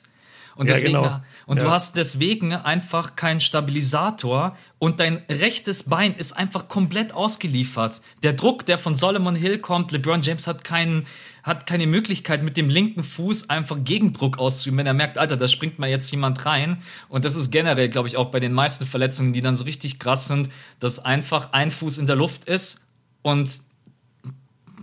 Und 0.56 0.68
ja, 0.68 0.74
deswegen, 0.74 1.02
genau. 1.02 1.22
und 1.46 1.62
ja. 1.62 1.68
du 1.68 1.72
hast 1.74 1.96
deswegen 1.96 2.54
einfach 2.54 3.16
keinen 3.16 3.40
Stabilisator 3.40 4.58
und 4.80 5.00
dein 5.00 5.24
rechtes 5.30 5.84
Bein 5.84 6.14
ist 6.14 6.34
einfach 6.34 6.68
komplett 6.68 7.14
ausgeliefert. 7.14 8.02
Der 8.22 8.34
Druck, 8.34 8.66
der 8.66 8.78
von 8.78 8.94
Solomon 8.94 9.36
Hill 9.36 9.60
kommt, 9.60 9.92
LeBron 9.92 10.22
James 10.22 10.48
hat 10.48 10.64
keinen, 10.64 11.08
hat 11.44 11.66
keine 11.66 11.88
Möglichkeit, 11.88 12.44
mit 12.44 12.58
dem 12.58 12.70
linken 12.70 13.04
Fuß 13.04 13.50
einfach 13.50 13.78
Gegendruck 13.84 14.38
auszuüben, 14.38 14.78
wenn 14.80 14.88
er 14.88 14.94
merkt, 14.94 15.18
Alter, 15.18 15.38
da 15.38 15.48
springt 15.48 15.80
mal 15.80 15.90
jetzt 15.90 16.12
jemand 16.12 16.46
rein. 16.46 16.78
Und 17.10 17.26
das 17.26 17.36
ist 17.36 17.52
generell, 17.52 17.90
glaube 17.90 18.08
ich, 18.08 18.18
auch 18.18 18.32
bei 18.32 18.40
den 18.40 18.54
meisten 18.54 18.86
Verletzungen, 18.86 19.34
die 19.34 19.42
dann 19.42 19.56
so 19.56 19.64
richtig 19.64 20.00
krass 20.00 20.28
sind, 20.28 20.50
dass 20.80 21.00
einfach 21.00 21.54
ein 21.54 21.72
Fuß 21.72 21.98
in 21.98 22.08
der 22.08 22.16
Luft 22.16 22.46
ist 22.46 22.86
und 23.22 23.50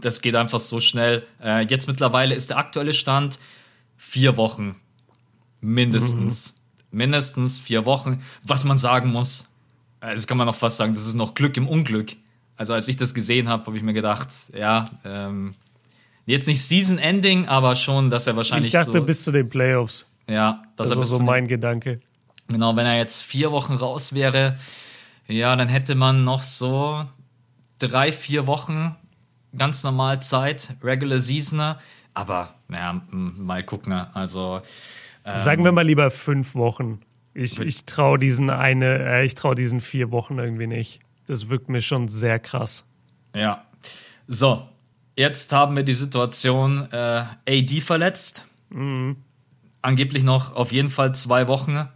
das 0.01 0.21
geht 0.21 0.37
einfach 0.37 0.61
so 0.61 0.81
schnell. 0.81 1.27
Äh, 1.43 1.67
jetzt 1.67 1.89
mittlerweile 1.89 2.35
ist 2.35 2.51
der 2.51 2.59
aktuelle 2.59 2.95
Stand 2.95 3.39
vier 3.97 4.37
Wochen. 4.37 4.77
Mindestens. 5.61 6.55
Mhm. 6.91 6.99
Mindestens 6.99 7.59
vier 7.61 7.85
Wochen. 7.85 8.23
Was 8.45 8.65
man 8.65 8.79
sagen 8.79 9.11
muss, 9.11 9.49
das 10.01 10.27
kann 10.27 10.39
man 10.39 10.47
noch 10.47 10.55
fast 10.55 10.77
sagen, 10.77 10.95
das 10.95 11.07
ist 11.07 11.15
noch 11.15 11.35
Glück 11.35 11.57
im 11.57 11.69
Unglück. 11.69 12.13
Also 12.57 12.73
als 12.73 12.89
ich 12.89 12.97
das 12.97 13.15
gesehen 13.15 13.49
habe, 13.49 13.67
habe 13.67 13.77
ich 13.77 13.83
mir 13.83 13.93
gedacht, 13.93 14.29
ja, 14.57 14.85
ähm, 15.05 15.55
jetzt 16.33 16.47
nicht 16.47 16.62
Season 16.62 16.99
Ending, 16.99 17.49
aber 17.49 17.76
schon, 17.76 18.11
dass 18.11 18.26
er 18.26 18.37
wahrscheinlich. 18.37 18.68
Ich 18.68 18.72
dachte 18.72 18.93
so, 18.93 19.03
bis 19.03 19.24
zu 19.24 19.33
den 19.33 19.49
Playoffs. 19.49 20.07
Ja, 20.29 20.62
das 20.76 20.95
war 20.95 21.05
so 21.05 21.18
mein 21.20 21.49
Gedanke. 21.49 22.01
Genau, 22.49 22.76
wenn 22.76 22.87
er 22.87 22.97
jetzt 22.97 23.22
vier 23.22 23.51
Wochen 23.51 23.74
raus 23.74 24.14
wäre, 24.14 24.57
ja, 25.26 25.55
dann 25.57 25.68
hätte 25.68 25.95
man 25.95 26.24
noch 26.24 26.43
so 26.43 27.05
drei, 27.79 28.12
vier 28.12 28.47
Wochen 28.47 28.97
ganz 29.57 29.85
normal 29.85 30.20
Zeit, 30.22 30.74
Regular 30.83 31.18
Seasoner. 31.18 31.79
Aber, 32.14 32.55
naja, 32.68 33.01
mal 33.11 33.62
gucken. 33.62 33.93
Also. 33.93 34.61
Ähm, 35.24 35.39
Sagen 35.39 35.64
wir 35.64 35.72
mal 35.72 35.87
lieber 35.87 36.11
fünf 36.11 36.55
Wochen. 36.55 37.01
Ich, 37.35 37.59
ich 37.61 37.85
traue 37.85 38.18
diesen 38.18 38.51
eine, 38.51 38.99
äh, 38.99 39.24
ich 39.24 39.35
traue 39.35 39.55
diesen 39.55 39.81
vier 39.81 40.11
Wochen 40.11 40.39
irgendwie 40.39 40.66
nicht. 40.66 41.01
Das 41.26 41.49
wirkt 41.49 41.68
mir 41.68 41.83
schon 41.83 42.09
sehr 42.09 42.39
krass. 42.39 42.85
Ja. 43.35 43.64
So, 44.26 44.66
jetzt 45.19 45.53
haben 45.53 45.77
wir 45.77 45.83
die 45.83 45.95
Situation 45.95 46.89
äh, 46.93 47.25
AD 47.49 47.81
verletzt. 47.81 48.47
Mhm. 48.71 49.16
Angeblich 49.83 50.23
noch 50.23 50.55
auf 50.55 50.73
jeden 50.73 50.91
Fall 50.91 51.14
zwei 51.14 51.49
Wochen. 51.49 51.89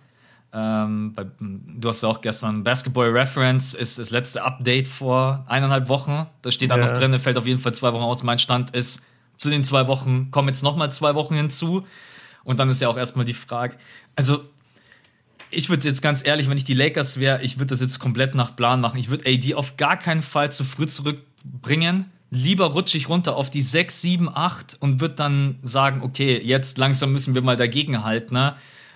Ähm, 0.53 1.15
bei, 1.15 1.25
du 1.39 1.89
hast 1.89 2.03
ja 2.03 2.09
auch 2.09 2.21
gestern 2.21 2.63
Basketball 2.63 3.09
Reference 3.09 3.73
ist 3.73 3.99
das 3.99 4.11
letzte 4.11 4.43
Update 4.43 4.87
vor 4.87 5.45
eineinhalb 5.49 5.89
Wochen. 5.89 6.27
Da 6.43 6.51
steht 6.51 6.71
da 6.71 6.77
ja. 6.77 6.87
noch 6.87 6.93
drin, 6.93 7.19
fällt 7.19 7.39
auf 7.39 7.47
jeden 7.47 7.61
Fall 7.61 7.73
zwei 7.73 7.93
Wochen 7.93 8.03
aus. 8.03 8.23
Mein 8.23 8.39
Stand 8.39 8.75
ist, 8.75 9.05
zu 9.37 9.51
den 9.51 9.65
zwei 9.65 9.87
Wochen 9.89 10.31
kommen 10.31 10.49
jetzt 10.49 10.63
nochmal 10.63 10.93
zwei 10.93 11.15
Wochen 11.15 11.35
hinzu. 11.35 11.87
Und 12.45 12.59
dann 12.59 12.69
ist 12.69 12.83
ja 12.83 12.89
auch 12.89 12.99
erstmal 12.99 13.25
die 13.25 13.35
Frage, 13.35 13.77
also 14.17 14.45
ich 15.51 15.69
würde 15.69 15.87
jetzt 15.87 16.03
ganz 16.03 16.25
ehrlich, 16.27 16.49
wenn 16.51 16.57
ich 16.57 16.65
die 16.65 16.75
Lakers 16.75 17.21
wäre, 17.21 17.43
ich 17.43 17.59
würde 17.59 17.69
das 17.69 17.81
jetzt 17.81 17.99
komplett 17.99 18.35
nach 18.35 18.57
Plan 18.57 18.81
machen. 18.81 18.99
Ich 18.99 19.11
würde 19.11 19.29
AD 19.31 19.55
auf 19.55 19.77
gar 19.77 19.97
keinen 19.97 20.23
Fall 20.23 20.51
zu 20.51 20.65
früh 20.65 20.87
zurückbringen. 20.87 22.11
Lieber 22.35 22.65
rutsche 22.73 22.97
ich 22.97 23.11
runter 23.11 23.37
auf 23.37 23.51
die 23.51 23.61
6, 23.61 24.01
7, 24.01 24.31
8 24.35 24.79
und 24.81 25.03
würde 25.03 25.17
dann 25.17 25.59
sagen, 25.63 26.01
okay, 26.01 26.41
jetzt 26.43 26.79
langsam 26.79 27.13
müssen 27.13 27.35
wir 27.35 27.43
mal 27.43 27.57
dagegen 27.57 28.05
halten. 28.05 28.33
Ne? 28.33 28.55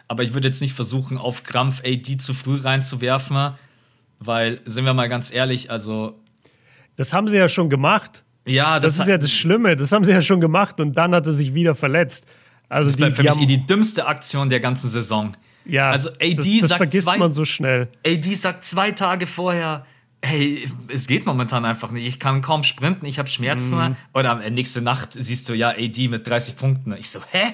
Aber 0.09 0.23
ich 0.23 0.33
würde 0.33 0.49
jetzt 0.49 0.63
nicht 0.63 0.73
versuchen, 0.73 1.19
auf 1.19 1.43
Krampf 1.43 1.83
AD 1.85 2.17
zu 2.17 2.33
früh 2.33 2.57
reinzuwerfen, 2.57 3.53
weil, 4.21 4.63
sind 4.65 4.87
wir 4.87 4.95
mal 4.95 5.11
ganz 5.11 5.31
ehrlich, 5.31 5.71
also. 5.71 6.19
Das 6.97 7.13
haben 7.13 7.29
sie 7.29 7.37
ja 7.37 7.51
schon 7.51 7.69
gemacht. 7.69 8.25
Ja, 8.47 8.81
das, 8.81 8.93
das 8.93 9.03
ist 9.03 9.11
ja 9.11 9.19
das 9.19 9.31
Schlimme. 9.31 9.77
Das 9.77 9.93
haben 9.93 10.05
sie 10.05 10.13
ja 10.13 10.23
schon 10.23 10.41
gemacht 10.41 10.81
und 10.81 10.95
dann 10.95 11.15
hat 11.15 11.27
er 11.27 11.33
sich 11.33 11.53
wieder 11.53 11.75
verletzt. 11.75 12.27
Also 12.71 12.89
das 12.89 12.97
bleibt 12.97 13.19
die, 13.19 13.23
für 13.23 13.35
mich 13.35 13.43
eh 13.43 13.47
die 13.47 13.67
dümmste 13.67 14.07
Aktion 14.07 14.49
der 14.49 14.61
ganzen 14.61 14.89
Saison. 14.89 15.37
Ja, 15.67 15.91
also 15.91 16.09
AD 16.09 16.37
das, 16.37 16.47
das 16.61 16.69
sagt 16.71 16.79
vergisst 16.79 17.07
zwei, 17.07 17.19
man 17.19 17.35
so 17.35 17.45
schnell. 17.45 17.89
AD 18.07 18.35
sagt 18.35 18.65
zwei 18.65 18.93
Tage 18.93 19.27
vorher, 19.27 19.85
hey, 20.27 20.69
es 20.89 21.07
geht 21.07 21.27
momentan 21.27 21.65
einfach 21.65 21.91
nicht. 21.91 22.07
Ich 22.07 22.19
kann 22.19 22.43
kaum 22.43 22.63
sprinten, 22.63 23.07
ich 23.07 23.19
habe 23.19 23.29
Schmerzen. 23.29 23.77
Mhm. 23.77 23.97
Oder 24.13 24.51
nächste 24.51 24.83
Nacht 24.83 25.13
siehst 25.13 25.49
du 25.49 25.55
ja 25.55 25.71
AD 25.71 26.09
mit 26.09 26.27
30 26.27 26.57
Punkten. 26.57 26.95
Ich 26.99 27.11
so, 27.11 27.21
hä? 27.31 27.53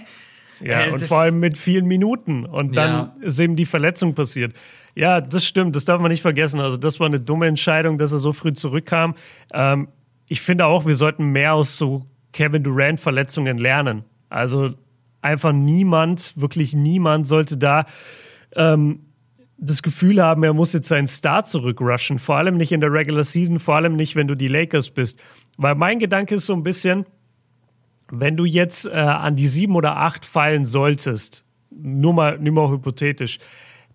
Ja, 0.60 0.86
äh, 0.86 0.90
und 0.90 1.02
vor 1.02 1.20
allem 1.20 1.40
mit 1.40 1.56
vielen 1.56 1.86
Minuten. 1.86 2.44
Und 2.46 2.76
dann 2.76 2.90
ja. 2.90 3.16
ist 3.20 3.38
eben 3.38 3.56
die 3.56 3.66
Verletzung 3.66 4.14
passiert. 4.14 4.54
Ja, 4.94 5.20
das 5.20 5.44
stimmt, 5.44 5.76
das 5.76 5.84
darf 5.84 6.00
man 6.00 6.10
nicht 6.10 6.22
vergessen. 6.22 6.60
Also, 6.60 6.76
das 6.76 7.00
war 7.00 7.06
eine 7.06 7.20
dumme 7.20 7.46
Entscheidung, 7.46 7.98
dass 7.98 8.12
er 8.12 8.18
so 8.18 8.32
früh 8.32 8.52
zurückkam. 8.52 9.14
Ähm, 9.52 9.88
ich 10.28 10.40
finde 10.40 10.66
auch, 10.66 10.86
wir 10.86 10.96
sollten 10.96 11.26
mehr 11.26 11.54
aus 11.54 11.76
so 11.76 12.06
Kevin 12.32 12.62
Durant-Verletzungen 12.62 13.58
lernen. 13.58 14.04
Also 14.28 14.70
einfach 15.20 15.52
niemand, 15.52 16.34
wirklich 16.36 16.74
niemand 16.74 17.26
sollte 17.26 17.56
da 17.56 17.84
ähm, 18.56 19.00
das 19.64 19.82
Gefühl 19.82 20.20
haben, 20.20 20.42
er 20.42 20.54
muss 20.54 20.72
jetzt 20.72 20.88
seinen 20.88 21.06
Star 21.06 21.44
zurückrushen. 21.44 22.18
Vor 22.18 22.36
allem 22.36 22.56
nicht 22.56 22.72
in 22.72 22.80
der 22.80 22.92
Regular 22.92 23.22
Season, 23.22 23.60
vor 23.60 23.76
allem 23.76 23.94
nicht, 23.94 24.16
wenn 24.16 24.26
du 24.26 24.34
die 24.34 24.48
Lakers 24.48 24.90
bist. 24.90 25.20
Weil 25.56 25.76
mein 25.76 26.00
Gedanke 26.00 26.34
ist 26.34 26.46
so 26.46 26.52
ein 26.52 26.64
bisschen, 26.64 27.06
wenn 28.10 28.36
du 28.36 28.44
jetzt 28.44 28.86
äh, 28.86 28.90
an 28.90 29.36
die 29.36 29.46
sieben 29.46 29.76
oder 29.76 29.98
acht 29.98 30.26
fallen 30.26 30.66
solltest, 30.66 31.44
nur 31.70 32.12
mal, 32.12 32.38
nur 32.38 32.52
mal 32.52 32.70
hypothetisch, 32.70 33.38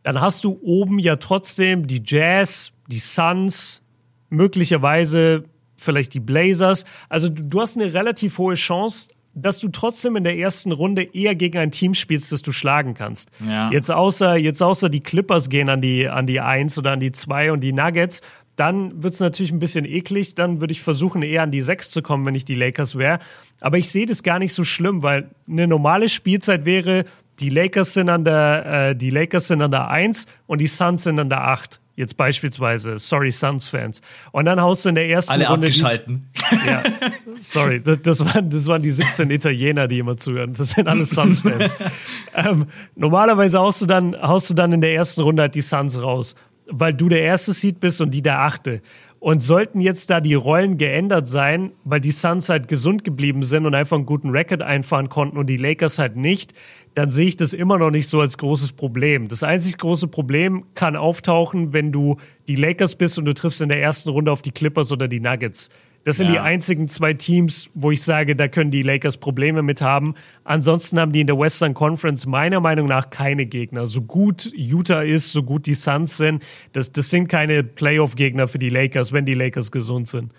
dann 0.03 0.21
hast 0.21 0.45
du 0.45 0.57
oben 0.63 0.99
ja 0.99 1.17
trotzdem 1.17 1.85
die 1.85 2.01
Jazz, 2.03 2.71
die 2.87 2.99
Suns, 2.99 3.81
möglicherweise 4.29 5.43
vielleicht 5.75 6.13
die 6.13 6.21
Blazers. 6.21 6.85
Also 7.09 7.27
du, 7.27 7.43
du 7.43 7.59
hast 7.59 7.75
eine 7.75 7.93
relativ 7.93 8.37
hohe 8.37 8.55
Chance, 8.55 9.09
dass 9.37 9.59
du 9.59 9.69
trotzdem 9.69 10.15
in 10.15 10.23
der 10.23 10.37
ersten 10.37 10.71
Runde 10.71 11.03
eher 11.03 11.35
gegen 11.35 11.57
ein 11.57 11.71
Team 11.71 11.93
spielst, 11.93 12.31
das 12.31 12.41
du 12.41 12.51
schlagen 12.51 12.93
kannst. 12.93 13.29
Ja. 13.47 13.69
Jetzt 13.71 13.91
außer 13.91 14.35
jetzt 14.35 14.61
außer 14.61 14.89
die 14.89 15.01
Clippers 15.01 15.49
gehen 15.49 15.69
an 15.69 15.81
die 15.81 16.07
an 16.07 16.25
die 16.25 16.39
eins 16.39 16.77
oder 16.77 16.91
an 16.91 16.99
die 16.99 17.11
zwei 17.11 17.51
und 17.51 17.61
die 17.61 17.73
Nuggets, 17.73 18.21
dann 18.55 19.03
wird's 19.03 19.19
natürlich 19.19 19.51
ein 19.51 19.59
bisschen 19.59 19.85
eklig. 19.85 20.35
Dann 20.35 20.59
würde 20.59 20.71
ich 20.71 20.81
versuchen, 20.81 21.21
eher 21.21 21.43
an 21.43 21.51
die 21.51 21.61
sechs 21.61 21.91
zu 21.91 22.01
kommen, 22.01 22.25
wenn 22.25 22.35
ich 22.35 22.45
die 22.45 22.55
Lakers 22.55 22.97
wäre. 22.97 23.19
Aber 23.61 23.77
ich 23.77 23.89
sehe 23.89 24.05
das 24.05 24.23
gar 24.23 24.39
nicht 24.39 24.53
so 24.53 24.63
schlimm, 24.63 25.03
weil 25.03 25.29
eine 25.47 25.67
normale 25.67 26.09
Spielzeit 26.09 26.65
wäre, 26.65 27.05
die 27.39 27.49
Lakers 27.49 27.93
sind 27.93 28.09
an 28.09 28.25
der, 28.25 28.89
äh, 28.89 28.95
die 28.95 29.11
Lakers 29.11 29.47
sind 29.47 29.61
an 29.61 29.69
der 29.69 29.89
eins 29.89 30.25
und 30.47 30.59
die 30.59 30.67
Suns 30.67 31.03
sind 31.03 31.19
an 31.19 31.29
der 31.29 31.47
acht. 31.47 31.79
Jetzt 31.97 32.15
beispielsweise, 32.15 32.99
sorry 32.99 33.31
Suns-Fans. 33.31 34.01
Und 34.31 34.45
dann 34.45 34.61
haust 34.61 34.85
du 34.85 34.89
in 34.89 34.95
der 34.95 35.09
ersten 35.09 35.31
Alle 35.31 35.47
Runde. 35.47 35.65
abgeschalten. 35.65 36.29
Die, 36.51 36.67
ja, 36.67 36.83
sorry, 37.41 37.81
das, 37.81 37.97
das, 38.03 38.23
waren, 38.23 38.51
das 38.51 38.67
waren 38.67 38.83
die 38.83 38.91
17 38.91 39.31
Italiener, 39.31 39.87
die 39.87 39.97
immer 39.97 40.15
zuhören. 40.15 40.53
Das 40.55 40.69
sind 40.69 40.87
alles 40.87 41.09
Suns-Fans. 41.09 41.73
ähm, 42.35 42.67
normalerweise 42.95 43.57
haust 43.57 43.81
du, 43.81 43.87
dann, 43.87 44.15
haust 44.21 44.51
du 44.51 44.53
dann 44.53 44.73
in 44.73 44.81
der 44.81 44.93
ersten 44.93 45.21
Runde 45.21 45.41
halt 45.41 45.55
die 45.55 45.61
Suns 45.61 45.99
raus, 45.99 46.35
weil 46.67 46.93
du 46.93 47.09
der 47.09 47.23
erste 47.23 47.51
Seed 47.51 47.79
bist 47.79 47.99
und 47.99 48.11
die 48.11 48.21
der 48.21 48.41
achte. 48.41 48.79
Und 49.19 49.41
sollten 49.41 49.79
jetzt 49.79 50.11
da 50.11 50.21
die 50.21 50.35
Rollen 50.35 50.77
geändert 50.77 51.27
sein, 51.27 51.71
weil 51.83 51.99
die 51.99 52.11
Suns 52.11 52.49
halt 52.49 52.67
gesund 52.67 53.03
geblieben 53.03 53.41
sind 53.41 53.65
und 53.65 53.73
einfach 53.73 53.97
einen 53.97 54.05
guten 54.05 54.29
Record 54.29 54.61
einfahren 54.61 55.09
konnten 55.09 55.37
und 55.37 55.47
die 55.47 55.57
Lakers 55.57 55.97
halt 55.97 56.15
nicht, 56.15 56.53
dann 56.93 57.09
sehe 57.09 57.27
ich 57.27 57.35
das 57.35 57.53
immer 57.53 57.79
noch 57.79 57.89
nicht 57.89 58.07
so 58.07 58.21
als 58.21 58.37
großes 58.37 58.73
Problem. 58.73 59.27
Das 59.27 59.43
einzig 59.43 59.77
große 59.79 60.07
Problem 60.07 60.65
kann 60.75 60.95
auftauchen, 60.95 61.73
wenn 61.73 61.91
du 61.91 62.17
die 62.47 62.55
Lakers 62.55 62.95
bist 62.95 63.17
und 63.17 63.25
du 63.25 63.33
triffst 63.33 63.59
in 63.61 63.69
der 63.69 63.81
ersten 63.81 64.09
Runde 64.09 64.31
auf 64.31 64.43
die 64.43 64.51
Clippers 64.51 64.91
oder 64.91 65.07
die 65.07 65.19
Nuggets. 65.19 65.69
Das 66.07 66.15
sind 66.15 66.27
ja. 66.27 66.31
die 66.31 66.39
einzigen 66.39 66.87
zwei 66.87 67.13
Teams, 67.13 67.69
wo 67.73 67.91
ich 67.91 68.01
sage, 68.01 68.37
da 68.37 68.47
können 68.47 68.71
die 68.71 68.81
Lakers 68.81 69.17
Probleme 69.17 69.61
mit 69.61 69.81
haben. 69.81 70.15
Ansonsten 70.45 71.01
haben 71.01 71.11
die 71.11 71.19
in 71.19 71.27
der 71.27 71.37
Western 71.37 71.73
Conference 71.73 72.25
meiner 72.25 72.61
Meinung 72.61 72.87
nach 72.87 73.09
keine 73.09 73.45
Gegner. 73.45 73.85
So 73.87 74.03
gut 74.03 74.49
Utah 74.55 75.01
ist, 75.01 75.33
so 75.33 75.43
gut 75.43 75.65
die 75.65 75.73
Suns 75.73 76.15
sind, 76.15 76.41
das, 76.71 76.93
das 76.93 77.09
sind 77.09 77.27
keine 77.27 77.61
Playoff-Gegner 77.61 78.47
für 78.47 78.57
die 78.57 78.69
Lakers, 78.69 79.11
wenn 79.11 79.25
die 79.25 79.33
Lakers 79.33 79.69
gesund 79.69 80.07
sind. 80.07 80.31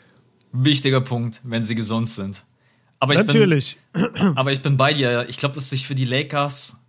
Wichtiger 0.53 1.03
Punkt, 1.03 1.43
wenn 1.45 1.65
sie 1.65 1.75
gesund 1.75 2.09
sind. 2.09 2.45
Aber 2.99 3.13
ich 3.13 3.19
Natürlich. 3.19 3.77
Bin, 3.93 4.09
aber 4.37 4.53
ich 4.53 4.63
bin 4.63 4.79
bei 4.79 4.95
dir. 4.95 5.27
Ich 5.29 5.37
glaube, 5.37 5.55
dass 5.55 5.69
sich 5.69 5.87
für 5.87 5.95
die 5.95 6.07
Lakers 6.07 6.83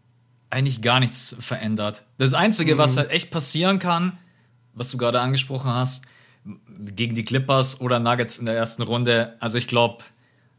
eigentlich 0.49 0.81
gar 0.81 1.01
nichts 1.01 1.35
verändert. 1.37 2.05
Das 2.17 2.33
Einzige, 2.33 2.75
mhm. 2.75 2.77
was 2.77 2.95
halt 2.95 3.11
echt 3.11 3.29
passieren 3.29 3.77
kann, 3.77 4.17
was 4.73 4.89
du 4.89 4.97
gerade 4.97 5.19
angesprochen 5.19 5.69
hast, 5.69 6.05
gegen 6.95 7.15
die 7.15 7.23
Clippers 7.23 7.81
oder 7.81 7.99
Nuggets 7.99 8.37
in 8.37 8.45
der 8.45 8.55
ersten 8.55 8.81
Runde. 8.83 9.35
Also 9.39 9.57
ich 9.57 9.67
glaube, 9.67 10.03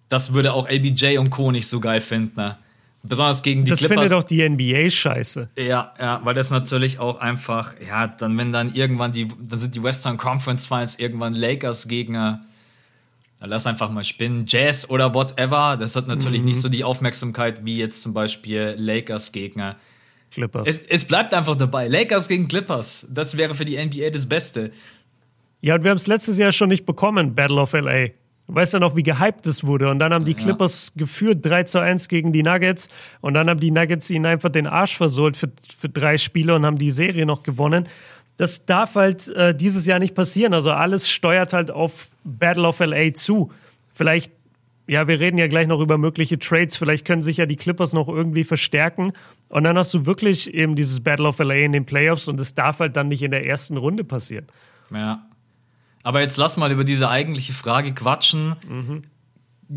das 0.09 0.33
würde 0.33 0.53
auch 0.53 0.69
LBJ 0.69 1.19
und 1.19 1.31
Co. 1.31 1.51
nicht 1.51 1.69
so 1.69 1.81
geil 1.81 2.01
finden. 2.01 2.37
Ne? 2.37 2.59
Besonders 3.03 3.43
gegen 3.43 3.65
die 3.65 3.71
das 3.71 3.79
Clippers. 3.79 3.97
Das 3.97 4.03
findet 4.03 4.19
auch 4.19 4.29
die 4.29 4.47
NBA 4.47 4.91
scheiße. 4.91 5.49
Ja, 5.57 5.95
ja, 5.99 6.21
weil 6.23 6.35
das 6.35 6.51
natürlich 6.51 6.99
auch 6.99 7.19
einfach, 7.19 7.75
ja, 7.87 8.07
dann, 8.07 8.37
wenn 8.37 8.53
dann 8.53 8.75
irgendwann 8.75 9.13
die, 9.13 9.29
dann 9.41 9.59
sind 9.59 9.75
die 9.75 9.83
Western 9.83 10.19
Conference 10.19 10.67
Finals 10.67 10.99
irgendwann 10.99 11.33
Lakers 11.33 11.89
Gegner. 11.89 12.45
lass 13.41 13.67
einfach 13.67 13.91
mal 13.91 14.05
spinnen. 14.05 14.45
Jazz 14.47 14.91
oder 14.91 15.15
whatever, 15.15 15.79
das 15.79 15.97
hat 15.97 16.09
natürlich 16.09 16.41
mhm. 16.41 16.49
nicht 16.49 16.61
so 16.61 16.69
die 16.69 16.85
Aufmerksamkeit 16.85 17.65
wie 17.65 17.79
jetzt 17.79 18.03
zum 18.03 18.13
Beispiel 18.13 18.75
Lakers-Gegner. 18.77 19.77
Clippers. 20.31 20.69
Es, 20.69 20.79
es, 20.89 21.05
bleibt 21.05 21.35
einfach 21.35 21.57
dabei. 21.57 21.89
Lakers 21.89 22.29
gegen 22.29 22.47
Clippers, 22.49 23.09
das 23.11 23.37
wäre 23.37 23.55
für 23.55 23.65
die 23.65 23.83
NBA 23.83 24.11
das 24.11 24.29
Beste. 24.29 24.71
Ja, 25.61 25.75
und 25.75 25.85
wir 25.85 25.91
haben 25.91 25.99
es 25.99 26.07
letztes 26.07 26.39
Jahr 26.39 26.53
schon 26.53 26.69
nicht 26.69 26.87
bekommen, 26.87 27.35
Battle 27.35 27.61
of 27.61 27.73
LA. 27.73 28.09
Weißt 28.53 28.75
du 28.75 28.79
noch, 28.81 28.97
wie 28.97 29.05
gehypt 29.05 29.47
es 29.47 29.63
wurde? 29.63 29.91
Und 29.91 30.01
dann 30.01 30.13
haben 30.13 30.25
die 30.25 30.35
Clippers 30.35 30.93
ja. 30.95 31.01
geführt 31.05 31.47
3 31.47 31.65
zu 31.65 31.81
1 31.81 32.09
gegen 32.09 32.33
die 32.33 32.43
Nuggets. 32.43 32.89
Und 33.21 33.35
dann 33.35 33.49
haben 33.49 33.61
die 33.61 33.71
Nuggets 33.71 34.11
ihnen 34.11 34.27
einfach 34.27 34.49
den 34.49 34.67
Arsch 34.67 34.97
versohlt 34.97 35.37
für, 35.37 35.53
für 35.79 35.89
drei 35.89 36.19
Spiele 36.19 36.57
und 36.57 36.67
haben 36.67 36.79
die 36.79 36.91
Serie 36.91 37.27
noch 37.27 37.45
gewonnen. 37.45 37.87
Das 38.39 38.65
darf 38.65 38.97
halt 38.97 39.29
äh, 39.29 39.55
dieses 39.55 39.87
Jahr 39.87 40.01
nicht 40.01 40.17
passieren. 40.17 40.53
Also 40.53 40.73
alles 40.73 41.09
steuert 41.09 41.53
halt 41.53 41.71
auf 41.71 42.09
Battle 42.25 42.67
of 42.67 42.81
LA 42.81 43.15
zu. 43.15 43.53
Vielleicht, 43.93 44.33
ja, 44.89 45.07
wir 45.07 45.21
reden 45.21 45.39
ja 45.39 45.47
gleich 45.47 45.69
noch 45.69 45.81
über 45.81 45.97
mögliche 45.97 46.39
Trades. 46.39 46.77
Vielleicht 46.77 47.07
können 47.07 47.23
sich 47.23 47.37
ja 47.37 47.47
die 47.47 47.57
Clippers 47.57 47.93
noch 47.93 48.09
irgendwie 48.09 48.43
verstärken. 48.43 49.13
Und 49.49 49.63
dann 49.63 49.79
hast 49.79 49.95
du 49.95 50.07
wirklich 50.07 50.53
eben 50.53 50.75
dieses 50.75 51.01
Battle 51.01 51.29
of 51.29 51.39
LA 51.39 51.55
in 51.55 51.73
den 51.73 51.85
Playoffs 51.85 52.27
und 52.27 52.41
es 52.41 52.55
darf 52.55 52.81
halt 52.81 52.97
dann 52.97 53.07
nicht 53.07 53.23
in 53.23 53.31
der 53.31 53.47
ersten 53.47 53.77
Runde 53.77 54.03
passieren. 54.03 54.47
Ja. 54.93 55.30
Aber 56.03 56.21
jetzt 56.21 56.37
lass 56.37 56.57
mal 56.57 56.73
über 56.73 56.85
diese 56.85 57.09
eigentliche 57.09 57.53
Frage 57.53 57.93
quatschen. 57.93 58.57
Mhm. 58.69 59.03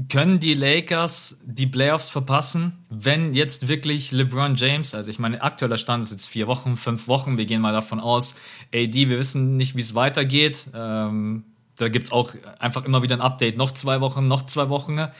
Können 0.09 0.39
die 0.39 0.55
Lakers 0.55 1.41
die 1.45 1.67
Playoffs 1.67 2.09
verpassen, 2.09 2.85
wenn 2.89 3.35
jetzt 3.35 3.67
wirklich 3.67 4.11
LeBron 4.11 4.55
James, 4.55 4.95
also 4.95 5.11
ich 5.11 5.19
meine, 5.19 5.43
aktueller 5.43 5.77
Stand 5.77 6.05
ist 6.05 6.09
jetzt 6.09 6.27
vier 6.27 6.47
Wochen, 6.47 6.77
fünf 6.77 7.07
Wochen, 7.07 7.37
wir 7.37 7.45
gehen 7.45 7.61
mal 7.61 7.73
davon 7.73 7.99
aus, 7.99 8.35
AD, 8.73 9.09
wir 9.09 9.19
wissen 9.19 9.55
nicht, 9.55 9.75
wie 9.75 9.81
es 9.81 9.93
weitergeht. 9.93 10.65
Ähm, 10.73 11.43
da 11.77 11.89
gibt 11.89 12.07
es 12.07 12.11
auch 12.11 12.33
einfach 12.57 12.85
immer 12.85 13.03
wieder 13.03 13.15
ein 13.15 13.21
Update, 13.21 13.55
noch 13.57 13.69
zwei 13.69 14.01
Wochen, 14.01 14.27
noch 14.27 14.47
zwei 14.47 14.69
Wochen. 14.69 14.97
Ja. 14.97 15.11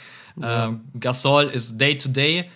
Ähm, 0.42 0.82
Gasol 1.00 1.46
ist 1.46 1.80
Day 1.80 1.96
to 1.98 2.10
Day. 2.10 2.50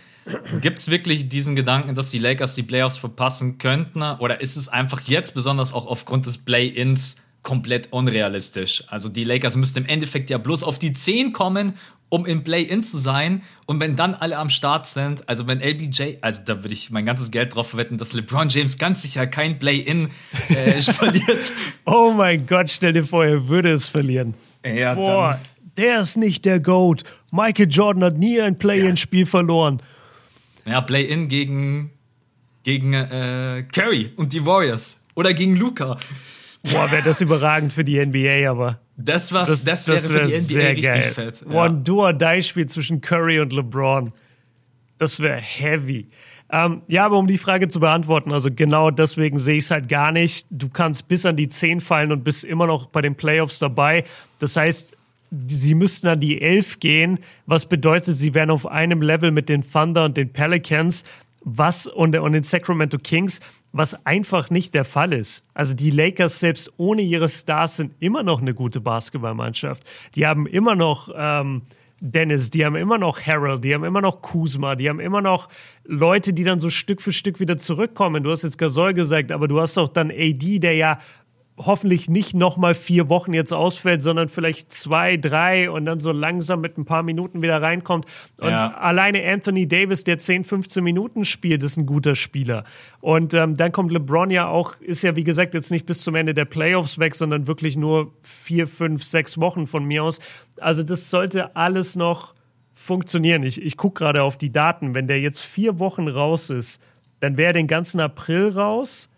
Gibt 0.61 0.79
es 0.79 0.89
wirklich 0.89 1.29
diesen 1.29 1.55
Gedanken, 1.55 1.95
dass 1.95 2.09
die 2.09 2.19
Lakers 2.19 2.55
die 2.55 2.63
Playoffs 2.63 2.97
verpassen 2.97 3.59
könnten? 3.59 4.01
Oder 4.01 4.41
ist 4.41 4.57
es 4.57 4.69
einfach 4.69 5.01
jetzt, 5.01 5.33
besonders 5.33 5.71
auch 5.71 5.85
aufgrund 5.85 6.25
des 6.25 6.39
Play-Ins, 6.39 7.17
komplett 7.47 7.93
unrealistisch. 7.93 8.83
Also 8.89 9.07
die 9.07 9.23
Lakers 9.23 9.55
müssten 9.55 9.79
im 9.79 9.85
Endeffekt 9.85 10.29
ja 10.29 10.37
bloß 10.37 10.63
auf 10.63 10.79
die 10.79 10.91
10 10.91 11.31
kommen, 11.31 11.75
um 12.09 12.25
im 12.25 12.43
Play-In 12.43 12.83
zu 12.83 12.97
sein. 12.97 13.41
Und 13.65 13.79
wenn 13.79 13.95
dann 13.95 14.15
alle 14.15 14.37
am 14.37 14.49
Start 14.49 14.85
sind, 14.85 15.29
also 15.29 15.47
wenn 15.47 15.61
LBJ, 15.61 16.17
also 16.19 16.41
da 16.45 16.61
würde 16.61 16.73
ich 16.73 16.91
mein 16.91 17.05
ganzes 17.05 17.31
Geld 17.31 17.55
drauf 17.55 17.69
verwetten, 17.69 17.97
dass 17.97 18.11
LeBron 18.11 18.49
James 18.49 18.77
ganz 18.77 19.01
sicher 19.01 19.27
kein 19.27 19.59
Play-In 19.59 20.09
äh, 20.49 20.81
verliert. 20.81 21.53
Oh 21.85 22.11
mein 22.13 22.45
Gott, 22.47 22.69
stell 22.69 22.91
dir 22.91 23.05
vor, 23.05 23.23
er 23.23 23.47
würde 23.47 23.71
es 23.71 23.87
verlieren. 23.87 24.33
Ja, 24.65 24.95
Boah, 24.95 25.31
dann. 25.31 25.39
der 25.77 26.01
ist 26.01 26.17
nicht 26.17 26.43
der 26.43 26.59
GOAT. 26.59 27.05
Michael 27.31 27.69
Jordan 27.69 28.03
hat 28.03 28.17
nie 28.17 28.41
ein 28.41 28.57
Play-In-Spiel 28.57 29.21
ja. 29.21 29.25
verloren. 29.25 29.81
Ja, 30.65 30.81
Play-In 30.81 31.29
gegen, 31.29 31.91
gegen 32.65 32.93
äh, 32.93 33.63
Curry 33.71 34.11
und 34.17 34.33
die 34.33 34.45
Warriors. 34.45 34.99
Oder 35.15 35.33
gegen 35.33 35.55
Luca. 35.55 35.97
Boah, 36.63 36.91
wäre 36.91 37.03
das 37.03 37.21
überragend 37.21 37.73
für 37.73 37.83
die 37.83 38.03
NBA, 38.03 38.49
aber. 38.49 38.79
Das, 38.97 39.31
war, 39.31 39.45
das, 39.45 39.63
das 39.63 39.87
wäre 39.87 39.97
das 39.97 40.13
wär 40.13 40.25
für 40.25 40.27
die 40.27 40.55
NBA 40.55 40.67
richtig 40.69 40.83
geil. 40.85 41.11
fett. 41.13 41.45
Ja. 41.47 41.65
One 41.65 41.81
Do-or-Die-Spiel 41.83 42.67
zwischen 42.67 43.01
Curry 43.01 43.39
und 43.39 43.53
LeBron. 43.53 44.11
Das 44.97 45.19
wäre 45.19 45.39
heavy. 45.39 46.07
Ähm, 46.49 46.81
ja, 46.87 47.05
aber 47.05 47.17
um 47.17 47.27
die 47.27 47.37
Frage 47.37 47.67
zu 47.67 47.79
beantworten, 47.79 48.31
also 48.31 48.49
genau 48.49 48.89
deswegen 48.89 49.37
sehe 49.37 49.57
ich 49.57 49.65
es 49.65 49.71
halt 49.71 49.89
gar 49.89 50.11
nicht. 50.11 50.47
Du 50.49 50.69
kannst 50.69 51.07
bis 51.07 51.25
an 51.25 51.35
die 51.35 51.49
10 51.49 51.81
fallen 51.81 52.11
und 52.11 52.23
bist 52.23 52.45
immer 52.45 52.67
noch 52.67 52.87
bei 52.87 53.01
den 53.01 53.15
Playoffs 53.15 53.59
dabei. 53.59 54.05
Das 54.39 54.55
heißt, 54.55 54.95
sie 55.47 55.75
müssten 55.75 56.07
an 56.07 56.21
die 56.21 56.41
11 56.41 56.79
gehen, 56.79 57.19
was 57.45 57.65
bedeutet, 57.65 58.17
sie 58.17 58.33
wären 58.33 58.49
auf 58.49 58.65
einem 58.65 59.01
Level 59.01 59.31
mit 59.31 59.49
den 59.49 59.61
Thunder 59.61 60.05
und 60.05 60.15
den 60.15 60.31
Pelicans 60.31 61.03
was 61.41 61.87
und, 61.87 62.15
und 62.17 62.33
den 62.33 62.43
Sacramento 62.43 62.97
Kings 62.97 63.39
was 63.71 64.05
einfach 64.05 64.49
nicht 64.49 64.73
der 64.73 64.85
Fall 64.85 65.13
ist. 65.13 65.43
Also 65.53 65.73
die 65.73 65.91
Lakers 65.91 66.39
selbst 66.39 66.71
ohne 66.77 67.01
ihre 67.01 67.29
Stars 67.29 67.77
sind 67.77 67.93
immer 67.99 68.23
noch 68.23 68.41
eine 68.41 68.53
gute 68.53 68.81
Basketballmannschaft. 68.81 69.83
Die 70.15 70.25
haben 70.25 70.47
immer 70.47 70.75
noch 70.75 71.09
ähm, 71.15 71.63
Dennis, 71.99 72.51
die 72.51 72.63
haben 72.63 72.75
immer 72.75 72.97
noch 72.97 73.21
Harold, 73.21 73.63
die 73.63 73.73
haben 73.73 73.83
immer 73.83 74.01
noch 74.01 74.21
Kuzma, 74.21 74.75
die 74.75 74.87
haben 74.87 74.99
immer 74.99 75.21
noch 75.21 75.49
Leute, 75.83 76.31
die 76.31 76.43
dann 76.43 76.59
so 76.59 76.69
Stück 76.69 77.01
für 77.01 77.11
Stück 77.11 77.39
wieder 77.39 77.57
zurückkommen. 77.57 78.23
Du 78.23 78.31
hast 78.31 78.43
jetzt 78.43 78.57
Gasol 78.57 78.93
gesagt, 78.93 79.31
aber 79.31 79.47
du 79.47 79.59
hast 79.59 79.77
auch 79.77 79.89
dann 79.89 80.11
AD, 80.11 80.59
der 80.59 80.75
ja 80.75 80.99
hoffentlich 81.57 82.07
nicht 82.07 82.35
nochmal 82.35 82.75
vier 82.75 83.09
Wochen 83.09 83.33
jetzt 83.33 83.51
ausfällt, 83.51 84.03
sondern 84.03 84.29
vielleicht 84.29 84.71
zwei, 84.71 85.17
drei 85.17 85.71
und 85.71 85.85
dann 85.85 85.97
so 85.97 86.11
langsam 86.11 86.61
mit 86.61 86.77
ein 86.77 86.85
paar 86.85 87.01
Minuten 87.01 87.41
wieder 87.41 87.61
reinkommt. 87.61 88.05
Und 88.39 88.51
ja. 88.51 88.75
alleine 88.75 89.27
Anthony 89.27 89.67
Davis, 89.67 90.03
der 90.03 90.19
10, 90.19 90.43
15 90.43 90.83
Minuten 90.83 91.25
spielt, 91.25 91.63
ist 91.63 91.77
ein 91.77 91.87
guter 91.87 92.15
Spieler. 92.15 92.63
Und 92.99 93.33
ähm, 93.33 93.55
dann 93.55 93.71
kommt 93.71 93.91
LeBron 93.91 94.29
ja 94.29 94.47
auch, 94.47 94.79
ist 94.81 95.01
ja 95.01 95.15
wie 95.15 95.23
gesagt 95.23 95.55
jetzt 95.55 95.71
nicht 95.71 95.87
bis 95.87 96.03
zum 96.03 96.13
Ende 96.13 96.35
der 96.35 96.45
Playoffs 96.45 96.99
weg, 96.99 97.15
sondern 97.15 97.47
wirklich 97.47 97.75
nur 97.75 98.13
vier, 98.21 98.67
fünf, 98.67 99.03
sechs 99.03 99.39
Wochen 99.39 99.65
von 99.65 99.83
mir 99.83 100.03
aus. 100.03 100.19
Also 100.59 100.83
das 100.83 101.09
sollte 101.09 101.55
alles 101.55 101.95
noch 101.95 102.35
funktionieren. 102.75 103.41
Ich, 103.41 103.59
ich 103.59 103.77
gucke 103.77 104.03
gerade 104.03 104.21
auf 104.21 104.37
die 104.37 104.51
Daten. 104.51 104.93
Wenn 104.93 105.07
der 105.07 105.19
jetzt 105.19 105.41
vier 105.41 105.79
Wochen 105.79 106.07
raus 106.07 106.51
ist, 106.51 106.79
dann 107.19 107.35
wäre 107.35 107.47
er 107.47 107.53
den 107.53 107.67
ganzen 107.67 107.99
April 107.99 108.49
raus 108.49 109.09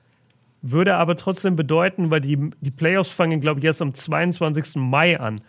würde 0.61 0.95
aber 0.95 1.15
trotzdem 1.15 1.55
bedeuten, 1.55 2.11
weil 2.11 2.21
die, 2.21 2.37
die 2.61 2.71
Playoffs 2.71 3.09
fangen, 3.09 3.39
glaube 3.41 3.59
ich, 3.59 3.65
erst 3.65 3.81
am 3.81 3.93
22. 3.93 4.75
Mai 4.75 5.19
an. 5.19 5.41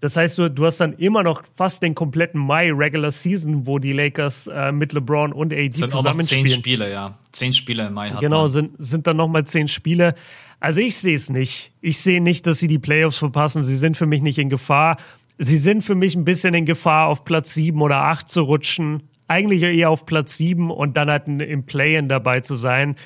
Das 0.00 0.16
heißt, 0.16 0.36
du, 0.38 0.50
du 0.50 0.66
hast 0.66 0.78
dann 0.78 0.92
immer 0.94 1.22
noch 1.22 1.42
fast 1.54 1.82
den 1.82 1.94
kompletten 1.94 2.38
Mai 2.40 2.70
Regular 2.70 3.10
Season, 3.10 3.66
wo 3.66 3.78
die 3.78 3.92
Lakers 3.92 4.46
äh, 4.46 4.70
mit 4.70 4.92
LeBron 4.92 5.32
und 5.32 5.52
AD 5.54 5.70
sind 5.72 5.88
zusammenspielen. 5.88 6.46
Zehn 6.46 6.58
Spiele, 6.58 6.90
ja. 6.92 7.18
Zehn 7.32 7.52
Spiele 7.54 7.86
im 7.86 7.94
Mai 7.94 8.10
hat 8.10 8.20
Genau, 8.20 8.42
man. 8.42 8.48
sind, 8.48 8.70
sind 8.78 9.06
dann 9.06 9.16
nochmal 9.16 9.44
zehn 9.44 9.68
Spiele. 9.68 10.14
Also 10.60 10.80
ich 10.82 10.96
sehe 10.96 11.14
es 11.14 11.30
nicht. 11.30 11.72
Ich 11.80 11.98
sehe 11.98 12.22
nicht, 12.22 12.46
dass 12.46 12.58
sie 12.58 12.68
die 12.68 12.78
Playoffs 12.78 13.18
verpassen. 13.18 13.62
Sie 13.62 13.76
sind 13.76 13.96
für 13.96 14.06
mich 14.06 14.20
nicht 14.20 14.38
in 14.38 14.50
Gefahr. 14.50 14.98
Sie 15.38 15.56
sind 15.56 15.82
für 15.82 15.94
mich 15.94 16.14
ein 16.14 16.24
bisschen 16.24 16.52
in 16.54 16.66
Gefahr, 16.66 17.08
auf 17.08 17.24
Platz 17.24 17.54
sieben 17.54 17.80
oder 17.80 18.02
acht 18.04 18.28
zu 18.28 18.42
rutschen. 18.42 19.02
Eigentlich 19.28 19.62
eher 19.62 19.90
auf 19.90 20.04
Platz 20.06 20.36
sieben 20.36 20.70
und 20.70 20.96
dann 20.96 21.10
halt 21.10 21.26
im 21.26 21.64
Play-In 21.64 22.08
dabei 22.08 22.40
zu 22.40 22.54
sein. 22.54 22.96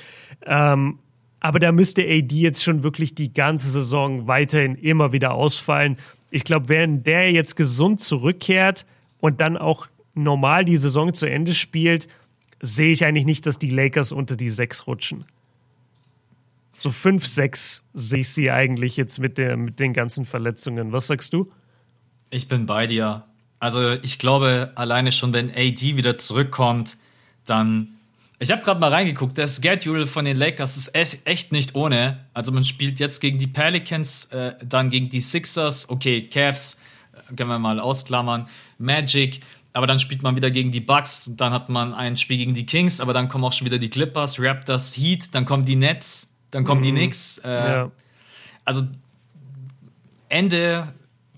Ähm, 0.45 0.99
aber 1.41 1.59
da 1.59 1.73
müsste 1.73 2.03
AD 2.03 2.35
jetzt 2.35 2.63
schon 2.63 2.83
wirklich 2.83 3.15
die 3.15 3.33
ganze 3.33 3.71
Saison 3.71 4.27
weiterhin 4.27 4.77
immer 4.77 5.13
wieder 5.13 5.33
ausfallen. 5.33 5.97
Ich 6.31 6.45
glaube, 6.45 6.69
wenn 6.69 7.03
der 7.03 7.33
jetzt 7.33 7.57
gesund 7.57 8.01
zurückkehrt 8.01 8.87
und 9.19 9.41
dann 9.41 9.57
auch 9.57 9.87
normal 10.15 10.65
die 10.65 10.77
Saison 10.77 11.15
zu 11.15 11.27
Ende 11.27 11.55
spielt, 11.55 12.09
sehe 12.61 12.93
ich 12.93 13.05
eigentlich 13.05 13.25
nicht, 13.25 13.47
dass 13.47 13.59
die 13.59 13.71
Lakers 13.71 14.13
unter 14.13 14.37
die 14.37 14.51
sechs 14.51 14.87
rutschen. 14.87 15.25
So 16.79 16.91
fünf, 16.91 17.27
sechs 17.27 17.83
sehe 17.95 18.21
ich 18.21 18.29
sie 18.29 18.51
eigentlich 18.51 18.97
jetzt 18.97 19.19
mit, 19.19 19.39
der, 19.39 19.57
mit 19.57 19.81
den 19.81 19.93
ganzen 19.93 20.25
Verletzungen. 20.25 20.93
Was 20.93 21.07
sagst 21.07 21.33
du? 21.33 21.51
Ich 22.31 22.49
bin 22.49 22.67
bei 22.67 22.87
dir. 22.87 23.25
Also 23.59 23.93
ich 24.03 24.19
glaube, 24.19 24.73
alleine 24.75 25.13
schon, 25.13 25.33
wenn 25.33 25.51
AD 25.51 25.97
wieder 25.97 26.17
zurückkommt, 26.17 26.97
dann 27.45 27.97
ich 28.43 28.51
habe 28.51 28.63
gerade 28.63 28.81
mal 28.81 28.89
reingeguckt, 28.89 29.37
der 29.37 29.47
Schedule 29.47 30.07
von 30.07 30.25
den 30.25 30.37
Lakers 30.37 30.79
ist 30.79 30.95
echt 30.95 31.53
nicht 31.53 31.75
ohne. 31.75 32.25
Also 32.33 32.53
man 32.53 32.65
spielt 32.65 32.99
jetzt 32.99 33.21
gegen 33.21 33.37
die 33.37 33.47
Pelicans, 33.47 34.25
äh, 34.27 34.55
dann 34.65 34.89
gegen 34.89 35.11
die 35.11 35.21
Sixers, 35.21 35.91
okay, 35.91 36.23
Cavs, 36.23 36.81
äh, 37.13 37.35
können 37.35 37.51
wir 37.51 37.59
mal 37.59 37.79
ausklammern, 37.79 38.49
Magic, 38.79 39.41
aber 39.75 39.87
dann 39.87 39.99
spielt 39.99 40.23
man 40.23 40.37
wieder 40.37 40.51
gegen 40.51 40.73
die 40.73 40.81
Bucks, 40.81 41.31
dann 41.37 41.53
hat 41.53 41.69
man 41.69 41.93
ein 41.93 42.17
Spiel 42.17 42.39
gegen 42.39 42.55
die 42.55 42.65
Kings, 42.65 43.01
aber 43.01 43.13
dann 43.13 43.29
kommen 43.29 43.45
auch 43.45 43.53
schon 43.53 43.67
wieder 43.67 43.79
die 43.79 43.91
Clippers, 43.91 44.41
Raptors, 44.41 44.97
Heat, 44.97 45.35
dann 45.35 45.45
kommen 45.45 45.67
die 45.67 45.77
Nets, 45.77 46.33
dann 46.51 46.65
kommen 46.65 46.81
mhm. 46.81 46.85
die 46.85 46.93
Knicks. 46.93 47.39
Äh, 47.45 47.51
ja. 47.51 47.91
Also 48.65 48.89
Ende 50.31 50.95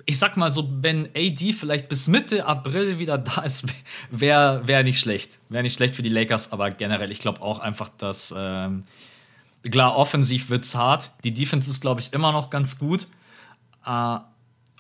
ich 0.07 0.19
sag 0.19 0.37
mal 0.37 0.53
so, 0.53 0.69
wenn 0.81 1.09
AD 1.15 1.53
vielleicht 1.53 1.89
bis 1.89 2.09
Mitte 2.09 2.47
April 2.47 2.99
wieder 2.99 3.19
da 3.19 3.43
ist, 3.43 3.65
wäre 4.11 4.67
wär 4.67 4.83
nicht 4.83 5.01
schlecht. 5.01 5.39
Wäre 5.49 5.63
nicht 5.63 5.75
schlecht 5.75 5.95
für 5.95 6.03
die 6.03 6.09
Lakers, 6.09 6.53
aber 6.53 6.71
generell, 6.71 7.11
ich 7.11 7.21
glaube 7.21 7.43
auch 7.43 7.59
einfach, 7.59 7.89
dass 7.89 8.35
ähm, 8.37 8.85
klar, 9.71 9.97
offensiv 9.97 10.51
wird's 10.51 10.75
hart. 10.75 11.13
Die 11.25 11.33
Defense 11.33 11.71
ist, 11.71 11.81
glaube 11.81 12.01
ich, 12.01 12.13
immer 12.13 12.33
noch 12.33 12.51
ganz 12.51 12.79
gut. 12.79 13.07
Äh, 13.87 14.19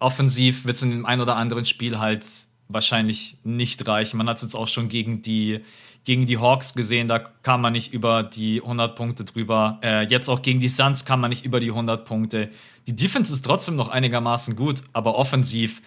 offensiv 0.00 0.64
wird's 0.64 0.82
in 0.82 0.90
dem 0.90 1.06
einen 1.06 1.22
oder 1.22 1.36
anderen 1.36 1.64
Spiel 1.64 1.98
halt 1.98 2.26
wahrscheinlich 2.68 3.38
nicht 3.44 3.86
reichen. 3.86 4.16
Man 4.16 4.28
hat 4.28 4.36
es 4.36 4.42
jetzt 4.42 4.54
auch 4.54 4.68
schon 4.68 4.88
gegen 4.88 5.22
die, 5.22 5.60
gegen 6.04 6.26
die 6.26 6.38
Hawks 6.38 6.74
gesehen, 6.74 7.08
da 7.08 7.18
kam 7.18 7.60
man 7.60 7.72
nicht 7.72 7.92
über 7.92 8.22
die 8.22 8.60
100 8.60 8.96
Punkte 8.96 9.24
drüber. 9.24 9.78
Äh, 9.82 10.06
jetzt 10.06 10.28
auch 10.28 10.42
gegen 10.42 10.60
die 10.60 10.68
Suns 10.68 11.04
kam 11.04 11.20
man 11.20 11.30
nicht 11.30 11.44
über 11.44 11.60
die 11.60 11.70
100 11.70 12.04
Punkte. 12.04 12.50
Die 12.86 12.96
Defense 12.96 13.32
ist 13.32 13.42
trotzdem 13.42 13.76
noch 13.76 13.88
einigermaßen 13.88 14.56
gut, 14.56 14.82
aber 14.92 15.14
offensiv, 15.14 15.80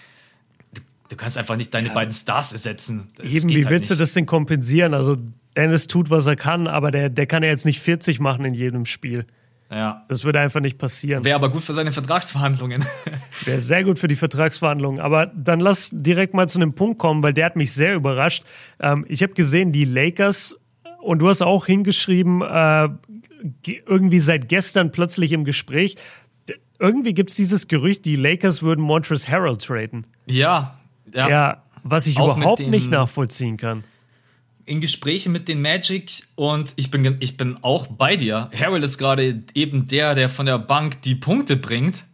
du, 0.74 0.82
du 1.10 1.16
kannst 1.18 1.38
einfach 1.38 1.58
nicht 1.58 1.74
deine 1.74 1.90
ja. 1.90 1.94
beiden 1.94 2.14
Stars 2.14 2.54
ersetzen. 2.54 3.10
Das 3.18 3.34
Eben, 3.34 3.50
wie 3.50 3.56
halt 3.56 3.70
willst 3.70 3.90
nicht. 3.90 4.00
du 4.00 4.04
das 4.04 4.14
denn 4.14 4.26
kompensieren? 4.26 4.94
Also, 4.94 5.18
Dennis 5.58 5.88
tut, 5.88 6.10
was 6.10 6.26
er 6.26 6.36
kann, 6.36 6.68
aber 6.68 6.92
der, 6.92 7.10
der 7.10 7.28
kann 7.28 7.44
ja 7.44 7.50
jetzt 7.50 7.66
nicht 7.66 7.80
40 7.80 8.20
machen 8.20 8.46
in 8.46 8.54
jedem 8.54 8.86
Spiel. 8.86 9.26
Ja. 9.72 10.06
Das 10.08 10.24
würde 10.24 10.40
einfach 10.40 10.60
nicht 10.60 10.78
passieren. 10.78 11.24
Wäre 11.26 11.36
aber 11.36 11.50
gut 11.50 11.64
für 11.64 11.74
seine 11.74 11.92
Vertragsverhandlungen. 11.92 12.86
Wäre 13.44 13.60
sehr 13.60 13.84
gut 13.84 14.00
für 14.00 14.08
die 14.08 14.16
Vertragsverhandlungen. 14.16 15.00
Aber 15.00 15.28
dann 15.28 15.60
lass 15.60 15.90
direkt 15.92 16.34
mal 16.34 16.48
zu 16.48 16.60
einem 16.60 16.74
Punkt 16.74 17.00
kommen, 17.00 17.22
weil 17.24 17.34
der 17.34 17.46
hat 17.46 17.56
mich 17.56 17.74
sehr 17.74 17.96
überrascht. 17.96 18.44
Ähm, 18.80 19.06
ich 19.10 19.22
habe 19.24 19.34
gesehen, 19.34 19.72
die 19.72 19.86
Lakers, 19.86 20.58
und 21.02 21.20
du 21.20 21.30
hast 21.30 21.42
auch 21.42 21.66
hingeschrieben, 21.66 22.42
äh, 22.42 22.90
irgendwie 23.86 24.20
seit 24.20 24.50
gestern 24.50 24.92
plötzlich 24.92 25.32
im 25.32 25.44
Gespräch. 25.44 25.96
Irgendwie 26.80 27.14
gibt 27.14 27.30
es 27.30 27.36
dieses 27.36 27.68
Gerücht, 27.68 28.06
die 28.06 28.16
Lakers 28.16 28.64
würden 28.64 28.82
Montrezl 28.84 29.32
Harrell 29.32 29.58
traden. 29.58 30.08
Ja, 30.26 30.78
ja. 31.14 31.30
Ja, 31.30 31.64
was 31.84 32.08
ich 32.08 32.20
auch 32.20 32.38
überhaupt 32.38 32.68
nicht 32.68 32.90
nachvollziehen 32.90 33.58
kann 33.58 33.84
in 34.66 34.82
Gesprächen 34.82 35.32
mit 35.32 35.48
den 35.48 35.62
Magic 35.62 36.24
und 36.36 36.74
ich 36.76 36.92
bin, 36.92 37.18
ich 37.20 37.38
bin 37.38 37.58
auch 37.62 37.88
bei 37.88 38.16
dir. 38.16 38.50
Harrell 38.58 38.84
ist 38.84 38.98
gerade 38.98 39.44
eben 39.54 39.88
der, 39.88 40.16
der 40.16 40.28
von 40.28 40.46
der 40.46 40.60
Bank 40.60 41.02
die 41.04 41.16
Punkte 41.16 41.56
bringt. 41.56 42.06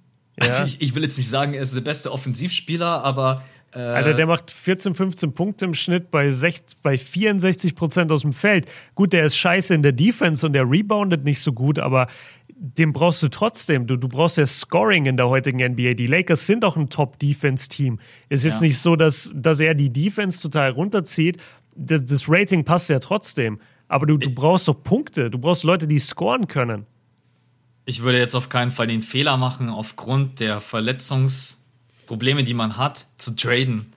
Also 0.42 0.64
ich, 0.66 0.82
ich, 0.82 0.96
will 0.96 1.04
jetzt 1.04 1.18
nicht 1.18 1.30
sagen, 1.30 1.54
er 1.54 1.62
ist 1.62 1.76
der 1.76 1.82
beste 1.82 2.12
Offensivspieler, 2.12 3.04
aber. 3.04 3.44
Äh, 3.74 3.80
Alter, 3.80 4.14
der 4.14 4.28
macht 4.28 4.52
14, 4.52 4.96
15 4.96 5.34
Punkte 5.34 5.66
im 5.66 5.74
Schnitt 5.74 6.12
bei, 6.12 6.32
6, 6.32 6.76
bei 6.84 6.98
64 6.98 7.76
Prozent 7.76 8.12
aus 8.12 8.22
dem 8.22 8.34
Feld. 8.34 8.66
Gut, 8.96 9.14
der 9.14 9.26
ist 9.26 9.38
scheiße 9.38 9.74
in 9.74 9.82
der 9.82 9.94
Defense 9.94 10.46
und 10.46 10.54
der 10.54 10.70
reboundet 10.70 11.24
nicht 11.24 11.40
so 11.40 11.54
gut, 11.54 11.80
aber 11.80 12.08
den 12.62 12.94
brauchst 12.94 13.24
du 13.24 13.30
trotzdem. 13.30 13.88
Du, 13.88 13.98
du 13.98 14.08
brauchst 14.08 14.38
ja 14.38 14.46
Scoring 14.46 15.06
in 15.06 15.18
der 15.18 15.30
heutigen 15.30 15.64
NBA. 15.64 15.94
Die 15.94 16.06
Lakers 16.06 16.46
sind 16.46 16.64
auch 16.64 16.78
ein 16.78 16.90
Top-Defense-Team. 16.90 18.00
Ist 18.30 18.46
jetzt 18.46 18.62
ja. 18.62 18.68
nicht 18.68 18.78
so, 18.78 18.96
dass, 18.96 19.32
dass 19.34 19.60
er 19.60 19.74
die 19.74 19.92
Defense 19.92 20.42
total 20.42 20.72
runterzieht, 20.72 21.38
das, 21.76 22.06
das 22.06 22.26
Rating 22.28 22.64
passt 22.64 22.90
ja 22.90 23.00
trotzdem. 23.00 23.60
Aber 23.88 24.06
du, 24.06 24.18
du 24.18 24.30
brauchst 24.30 24.68
doch 24.68 24.84
Punkte. 24.84 25.30
Du 25.30 25.38
brauchst 25.38 25.64
Leute, 25.64 25.88
die 25.88 26.00
scoren 26.00 26.48
können. 26.48 26.86
Ich 27.86 28.04
würde 28.04 28.20
jetzt 28.20 28.36
auf 28.36 28.50
keinen 28.50 28.72
Fall 28.72 28.88
den 28.88 29.02
Fehler 29.02 29.38
machen, 29.38 29.70
aufgrund 29.70 30.40
der 30.40 30.60
Verletzungsprobleme, 30.60 32.44
die 32.44 32.54
man 32.54 32.78
hat, 32.78 33.06
zu 33.18 33.36
traden. 33.36 33.92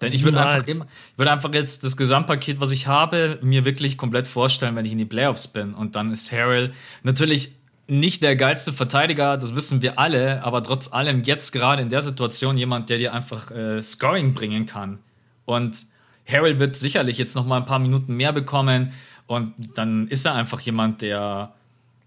Denn 0.00 0.12
ich 0.12 0.24
würde 0.24 0.40
einfach, 0.40 0.66
immer, 0.66 0.86
ich 1.12 1.18
würde 1.18 1.30
einfach 1.30 1.54
jetzt 1.54 1.84
das 1.84 1.96
Gesamtpaket, 1.96 2.60
was 2.60 2.70
ich 2.70 2.86
habe, 2.86 3.38
mir 3.42 3.64
wirklich 3.64 3.96
komplett 3.96 4.26
vorstellen, 4.26 4.76
wenn 4.76 4.84
ich 4.84 4.92
in 4.92 4.98
die 4.98 5.04
Playoffs 5.04 5.48
bin. 5.48 5.74
Und 5.74 5.96
dann 5.96 6.12
ist 6.12 6.32
Harrell 6.32 6.72
natürlich 7.02 7.54
nicht 7.86 8.22
der 8.22 8.34
geilste 8.36 8.72
Verteidiger, 8.72 9.36
das 9.36 9.54
wissen 9.54 9.82
wir 9.82 9.98
alle, 9.98 10.42
aber 10.42 10.62
trotz 10.62 10.92
allem 10.92 11.22
jetzt 11.24 11.52
gerade 11.52 11.82
in 11.82 11.90
der 11.90 12.02
Situation 12.02 12.56
jemand, 12.56 12.90
der 12.90 12.98
dir 12.98 13.12
einfach 13.12 13.50
äh, 13.50 13.82
Scoring 13.82 14.34
bringen 14.34 14.66
kann. 14.66 14.98
Und 15.44 15.86
Harrell 16.26 16.58
wird 16.58 16.76
sicherlich 16.76 17.18
jetzt 17.18 17.36
noch 17.36 17.44
mal 17.44 17.58
ein 17.58 17.66
paar 17.66 17.78
Minuten 17.78 18.14
mehr 18.14 18.32
bekommen 18.32 18.92
und 19.26 19.54
dann 19.74 20.08
ist 20.08 20.24
er 20.24 20.34
einfach 20.34 20.60
jemand, 20.60 21.02
der 21.02 21.52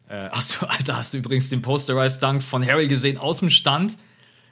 äh, 0.09 0.29
hast 0.31 0.61
du, 0.61 0.65
Alter, 0.69 0.97
hast 0.97 1.13
du 1.13 1.17
übrigens 1.17 1.49
den 1.49 1.61
Posterized 1.61 2.21
Dunk 2.21 2.43
von 2.43 2.65
Harrell 2.65 2.87
gesehen 2.87 3.17
aus 3.17 3.39
dem 3.39 3.49
Stand? 3.49 3.97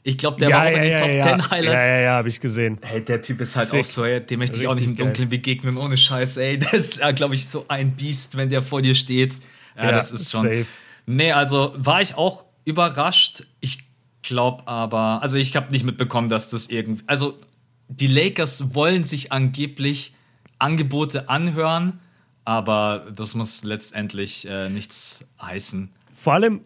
Ich 0.03 0.19
glaube, 0.19 0.37
der 0.37 0.49
ja, 0.49 0.57
war 0.57 0.67
auch 0.67 0.71
ja, 0.71 0.77
in 0.77 0.83
den 0.83 0.97
Top 0.99 1.09
ja. 1.09 1.23
10 1.23 1.51
Highlights. 1.51 1.83
Ja, 1.83 1.95
ja, 1.95 1.99
ja, 2.01 2.11
habe 2.11 2.29
ich 2.29 2.39
gesehen. 2.39 2.77
Hey, 2.83 3.03
der 3.03 3.21
Typ 3.23 3.41
ist 3.41 3.55
halt 3.55 3.69
Sick. 3.69 3.81
auch 3.81 3.85
so, 3.85 4.05
ey, 4.05 4.23
dem 4.23 4.37
möchte 4.37 4.57
ich 4.57 4.61
Richtig 4.61 4.69
auch 4.69 4.75
nicht 4.75 4.89
im 4.89 4.95
Dunkeln 4.95 5.29
geil. 5.29 5.39
begegnen, 5.39 5.77
ohne 5.77 5.97
Scheiß, 5.97 6.37
ey. 6.37 6.59
Das 6.71 6.73
ist, 6.73 6.97
ja, 6.99 7.11
glaube 7.11 7.33
ich, 7.33 7.47
so 7.47 7.65
ein 7.69 7.95
Biest, 7.95 8.37
wenn 8.37 8.49
der 8.49 8.61
vor 8.61 8.83
dir 8.83 8.93
steht. 8.93 9.33
Ja, 9.75 9.91
das 9.91 10.11
ist 10.11 10.31
schon. 10.31 10.43
Safe. 10.43 10.65
Nee, 11.07 11.31
also 11.31 11.73
war 11.75 12.01
ich 12.01 12.15
auch 12.15 12.45
überrascht. 12.65 13.47
Ich 13.61 13.79
glaube 14.21 14.67
aber, 14.67 15.21
also 15.23 15.37
ich 15.37 15.55
habe 15.55 15.71
nicht 15.71 15.85
mitbekommen, 15.85 16.29
dass 16.29 16.51
das 16.51 16.67
irgendwie, 16.67 17.03
also 17.07 17.39
die 17.87 18.07
Lakers 18.07 18.75
wollen 18.75 19.03
sich 19.03 19.31
angeblich 19.31 20.13
Angebote 20.59 21.29
anhören, 21.29 21.99
aber 22.45 23.07
das 23.13 23.35
muss 23.35 23.63
letztendlich 23.63 24.47
äh, 24.47 24.69
nichts 24.69 25.25
heißen. 25.41 25.89
Vor 26.13 26.33
allem, 26.33 26.61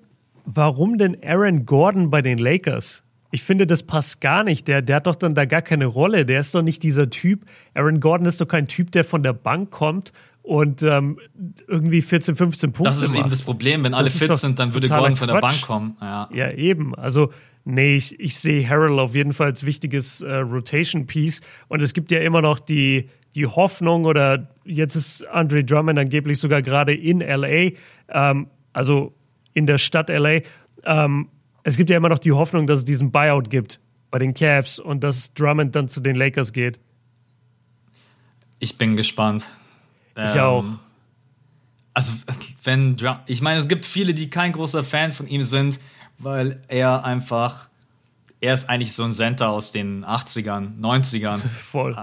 warum 0.45 0.97
denn 0.97 1.17
Aaron 1.23 1.65
Gordon 1.65 2.09
bei 2.09 2.21
den 2.21 2.37
Lakers? 2.37 3.03
Ich 3.31 3.43
finde, 3.43 3.67
das 3.67 3.83
passt 3.83 4.21
gar 4.21 4.43
nicht. 4.43 4.67
Der, 4.67 4.81
der 4.81 4.97
hat 4.97 5.07
doch 5.07 5.15
dann 5.15 5.35
da 5.35 5.45
gar 5.45 5.61
keine 5.61 5.85
Rolle. 5.85 6.25
Der 6.25 6.39
ist 6.39 6.53
doch 6.53 6.63
nicht 6.63 6.83
dieser 6.83 7.09
Typ. 7.09 7.45
Aaron 7.73 7.99
Gordon 7.99 8.25
ist 8.27 8.41
doch 8.41 8.47
kein 8.47 8.67
Typ, 8.67 8.91
der 8.91 9.03
von 9.03 9.23
der 9.23 9.33
Bank 9.33 9.71
kommt 9.71 10.11
und 10.41 10.81
ähm, 10.81 11.19
irgendwie 11.67 12.01
14, 12.01 12.35
15 12.35 12.71
Punkte 12.73 12.89
Das 12.89 13.03
ist 13.03 13.09
macht. 13.09 13.19
eben 13.19 13.29
das 13.29 13.41
Problem. 13.43 13.83
Wenn 13.83 13.91
das 13.91 13.99
alle 13.99 14.09
fit 14.09 14.35
sind, 14.35 14.57
dann 14.57 14.73
würde 14.73 14.87
Gordon 14.87 15.15
von 15.15 15.27
der 15.27 15.41
Bank 15.41 15.61
kommen. 15.61 15.95
Ja, 16.01 16.29
ja 16.33 16.51
eben. 16.51 16.95
Also 16.95 17.31
Nee, 17.65 17.97
ich, 17.97 18.19
ich 18.19 18.35
sehe 18.35 18.67
Harrell 18.67 18.97
auf 18.97 19.13
jeden 19.13 19.33
Fall 19.33 19.47
als 19.47 19.65
wichtiges 19.65 20.21
äh, 20.21 20.33
Rotation-Piece. 20.33 21.41
Und 21.67 21.81
es 21.81 21.93
gibt 21.93 22.09
ja 22.09 22.19
immer 22.19 22.41
noch 22.41 22.59
die, 22.59 23.09
die 23.35 23.45
Hoffnung, 23.45 24.05
oder 24.05 24.49
jetzt 24.65 24.95
ist 24.95 25.27
Andre 25.27 25.63
Drummond 25.63 25.99
angeblich 25.99 26.39
sogar 26.39 26.61
gerade 26.61 26.93
in 26.93 27.19
LA, 27.19 27.71
ähm, 28.09 28.47
also 28.73 29.13
in 29.53 29.65
der 29.65 29.77
Stadt 29.77 30.09
LA. 30.09 30.41
Ähm, 30.83 31.29
es 31.63 31.77
gibt 31.77 31.89
ja 31.89 31.97
immer 31.97 32.09
noch 32.09 32.19
die 32.19 32.31
Hoffnung, 32.31 32.67
dass 32.67 32.79
es 32.79 32.85
diesen 32.85 33.11
Buyout 33.11 33.49
gibt 33.49 33.79
bei 34.11 34.19
den 34.19 34.33
Cavs 34.33 34.79
und 34.79 35.03
dass 35.03 35.33
Drummond 35.33 35.75
dann 35.75 35.89
zu 35.89 36.01
den 36.01 36.15
Lakers 36.15 36.53
geht. 36.53 36.79
Ich 38.59 38.77
bin 38.77 38.95
gespannt. 38.95 39.49
Ich 40.15 40.35
ähm, 40.35 40.41
auch. 40.41 40.65
Also, 41.93 42.13
wenn 42.63 42.95
Drum 42.95 43.17
ich 43.25 43.41
meine, 43.41 43.59
es 43.59 43.67
gibt 43.67 43.85
viele, 43.85 44.13
die 44.13 44.29
kein 44.29 44.51
großer 44.51 44.83
Fan 44.83 45.11
von 45.11 45.27
ihm 45.27 45.43
sind 45.43 45.79
weil 46.19 46.61
er 46.67 47.05
einfach, 47.05 47.69
er 48.41 48.53
ist 48.53 48.69
eigentlich 48.69 48.93
so 48.93 49.03
ein 49.03 49.13
Center 49.13 49.49
aus 49.49 49.71
den 49.71 50.05
80ern, 50.05 50.79
90ern. 50.79 51.37
Voll. 51.47 51.97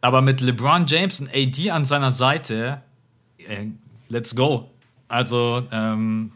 Aber 0.00 0.22
mit 0.22 0.40
LeBron 0.40 0.86
James 0.86 1.20
und 1.20 1.30
AD 1.34 1.70
an 1.70 1.84
seiner 1.84 2.10
Seite, 2.10 2.82
äh, 3.38 3.66
let's 4.08 4.34
go. 4.34 4.70
Also, 5.08 5.62
ähm, 5.72 6.32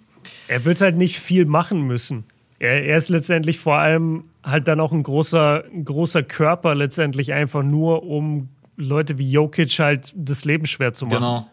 er 0.49 0.65
wird 0.65 0.81
halt 0.81 0.97
nicht 0.97 1.19
viel 1.19 1.47
machen 1.47 1.83
müssen. 1.83 2.25
Er, 2.59 2.85
er, 2.85 2.97
ist 2.97 3.09
letztendlich 3.09 3.59
vor 3.59 3.79
allem 3.79 4.25
halt 4.43 4.69
dann 4.69 4.81
auch 4.81 4.93
ein 4.93 5.03
großer, 5.03 5.65
ein 5.73 5.85
großer 5.85 6.23
Körper, 6.23 6.75
letztendlich 6.75 7.33
einfach 7.33 7.62
nur, 7.62 8.05
um 8.05 8.49
Leute 8.77 9.19
wie 9.19 9.31
Jokic 9.31 9.79
halt 9.79 10.12
das 10.17 10.45
Leben 10.45 10.67
schwer 10.67 10.93
zu 10.93 11.07
machen. 11.07 11.17
Genau. 11.17 11.51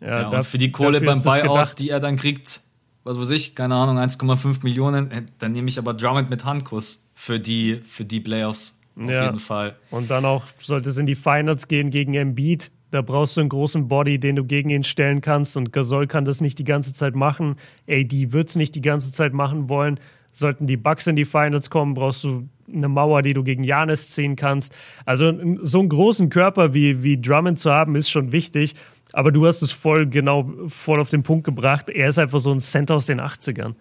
Ja, 0.00 0.20
ja 0.20 0.28
und 0.28 0.44
für 0.44 0.58
die 0.58 0.72
Kohle 0.72 1.00
beim 1.00 1.22
Buyout, 1.22 1.78
die 1.78 1.90
er 1.90 2.00
dann 2.00 2.16
kriegt, 2.16 2.60
was 3.04 3.18
weiß 3.18 3.30
ich, 3.30 3.54
keine 3.54 3.74
Ahnung, 3.76 3.98
1,5 3.98 4.62
Millionen, 4.62 5.10
äh, 5.10 5.22
dann 5.38 5.52
nehme 5.52 5.68
ich 5.68 5.78
aber 5.78 5.94
Drummond 5.94 6.30
mit 6.30 6.44
Handkuss 6.44 7.06
für 7.14 7.38
die, 7.38 7.80
für 7.84 8.04
die 8.04 8.20
Playoffs. 8.20 8.80
Auf 8.96 9.10
ja. 9.10 9.24
jeden 9.24 9.38
Fall. 9.38 9.76
Und 9.90 10.10
dann 10.10 10.24
auch, 10.24 10.44
sollte 10.60 10.88
es 10.88 10.96
in 10.96 11.06
die 11.06 11.14
Finals 11.14 11.68
gehen 11.68 11.90
gegen 11.90 12.14
Embiid, 12.14 12.70
da 12.94 13.02
brauchst 13.02 13.36
du 13.36 13.40
einen 13.40 13.48
großen 13.48 13.88
Body, 13.88 14.20
den 14.20 14.36
du 14.36 14.44
gegen 14.44 14.70
ihn 14.70 14.84
stellen 14.84 15.20
kannst. 15.20 15.56
Und 15.56 15.72
Gasol 15.72 16.06
kann 16.06 16.24
das 16.24 16.40
nicht 16.40 16.60
die 16.60 16.64
ganze 16.64 16.94
Zeit 16.94 17.16
machen. 17.16 17.56
AD 17.88 18.32
wird 18.32 18.50
es 18.50 18.54
nicht 18.54 18.76
die 18.76 18.82
ganze 18.82 19.10
Zeit 19.10 19.32
machen 19.32 19.68
wollen. 19.68 19.98
Sollten 20.30 20.68
die 20.68 20.76
Bucks 20.76 21.08
in 21.08 21.16
die 21.16 21.24
Finals 21.24 21.70
kommen, 21.70 21.94
brauchst 21.94 22.22
du 22.22 22.48
eine 22.72 22.88
Mauer, 22.88 23.22
die 23.22 23.34
du 23.34 23.42
gegen 23.42 23.64
Janis 23.64 24.10
ziehen 24.10 24.36
kannst. 24.36 24.72
Also 25.04 25.32
so 25.62 25.80
einen 25.80 25.88
großen 25.88 26.28
Körper 26.30 26.72
wie, 26.72 27.02
wie 27.02 27.20
Drummond 27.20 27.58
zu 27.58 27.72
haben, 27.72 27.96
ist 27.96 28.10
schon 28.10 28.30
wichtig. 28.30 28.74
Aber 29.12 29.32
du 29.32 29.44
hast 29.44 29.62
es 29.62 29.72
voll 29.72 30.06
genau 30.06 30.48
voll 30.68 31.00
auf 31.00 31.10
den 31.10 31.24
Punkt 31.24 31.44
gebracht. 31.44 31.90
Er 31.90 32.08
ist 32.08 32.18
einfach 32.20 32.38
so 32.38 32.52
ein 32.52 32.60
Center 32.60 32.94
aus 32.94 33.06
den 33.06 33.20
80ern. 33.20 33.74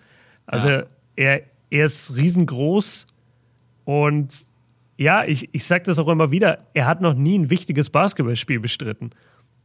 Also 0.47 0.69
ja. 0.69 0.83
er, 1.15 1.41
er 1.69 1.85
ist 1.85 2.15
riesengroß 2.15 3.05
und 3.85 4.33
ja, 4.97 5.23
ich, 5.25 5.49
ich 5.53 5.63
sage 5.65 5.83
das 5.85 5.99
auch 5.99 6.07
immer 6.07 6.31
wieder, 6.31 6.67
er 6.73 6.85
hat 6.85 7.01
noch 7.01 7.13
nie 7.13 7.37
ein 7.37 7.49
wichtiges 7.49 7.89
Basketballspiel 7.89 8.59
bestritten. 8.59 9.11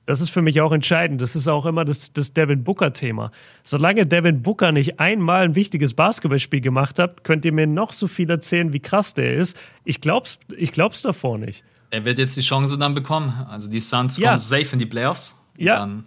Das 0.08 0.22
ist 0.22 0.30
für 0.30 0.40
mich 0.40 0.62
auch 0.62 0.72
entscheidend. 0.72 1.20
Das 1.20 1.36
ist 1.36 1.48
auch 1.48 1.66
immer 1.66 1.84
das, 1.84 2.14
das 2.14 2.32
Devin 2.32 2.64
Booker-Thema. 2.64 3.30
Solange 3.62 4.06
Devin 4.06 4.42
Booker 4.42 4.72
nicht 4.72 4.98
einmal 4.98 5.42
ein 5.42 5.54
wichtiges 5.54 5.92
Basketballspiel 5.92 6.62
gemacht 6.62 6.98
hat, 6.98 7.24
könnt 7.24 7.44
ihr 7.44 7.52
mir 7.52 7.66
noch 7.66 7.92
so 7.92 8.06
viel 8.06 8.30
erzählen, 8.30 8.72
wie 8.72 8.80
krass 8.80 9.12
der 9.12 9.34
ist. 9.34 9.60
Ich 9.84 10.00
glaub's, 10.00 10.38
ich 10.56 10.72
glaub's 10.72 11.02
davor 11.02 11.36
nicht. 11.36 11.62
Er 11.90 12.06
wird 12.06 12.16
jetzt 12.16 12.38
die 12.38 12.40
Chance 12.40 12.78
dann 12.78 12.94
bekommen. 12.94 13.34
Also 13.50 13.68
die 13.68 13.80
Suns 13.80 14.16
ja. 14.16 14.30
kommen 14.30 14.38
safe 14.38 14.68
in 14.72 14.78
die 14.78 14.86
Playoffs. 14.86 15.38
Ja. 15.58 15.80
Dann, 15.80 16.06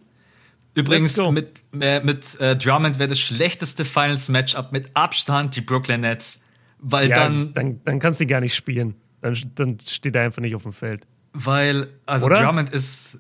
übrigens, 0.74 1.16
mit, 1.30 1.62
äh, 1.80 2.04
mit 2.04 2.40
äh, 2.40 2.56
Drummond 2.56 2.98
wäre 2.98 3.10
das 3.10 3.20
schlechteste 3.20 3.86
Finals-Matchup 3.86 4.72
mit 4.72 4.90
Abstand 4.96 5.56
die 5.56 5.62
Brooklyn 5.62 6.02
Nets. 6.02 6.44
Weil 6.80 7.10
ja, 7.10 7.18
dann, 7.18 7.54
dann. 7.54 7.82
Dann 7.86 8.00
kannst 8.00 8.20
du 8.20 8.26
gar 8.26 8.42
nicht 8.42 8.56
spielen. 8.56 8.96
Dann, 9.22 9.38
dann 9.56 9.80
steht 9.80 10.16
er 10.16 10.24
einfach 10.24 10.42
nicht 10.42 10.56
auf 10.56 10.64
dem 10.64 10.74
Feld. 10.74 11.04
Weil, 11.34 11.88
also 12.06 12.26
Oder? 12.26 12.44
Drummond 12.44 12.70
ist. 12.70 13.20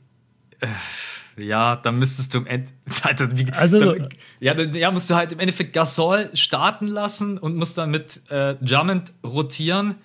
Äh, 0.59 0.67
ja, 1.37 1.75
dann 1.77 1.97
müsstest 1.97 2.33
du 2.33 2.39
im 2.39 2.47
Endeffekt. 2.47 3.53
also, 3.57 3.93
dann, 3.93 4.09
ja, 4.39 4.53
dann 4.53 4.73
ja, 4.73 4.91
musst 4.91 5.09
du 5.09 5.15
halt 5.15 5.31
im 5.31 5.39
Endeffekt 5.39 5.73
Gasol 5.73 6.29
starten 6.33 6.87
lassen 6.87 7.37
und 7.37 7.55
musst 7.55 7.77
dann 7.77 7.89
mit 7.91 8.21
äh, 8.29 8.55
Drummond 8.55 9.13
rotieren. 9.23 9.95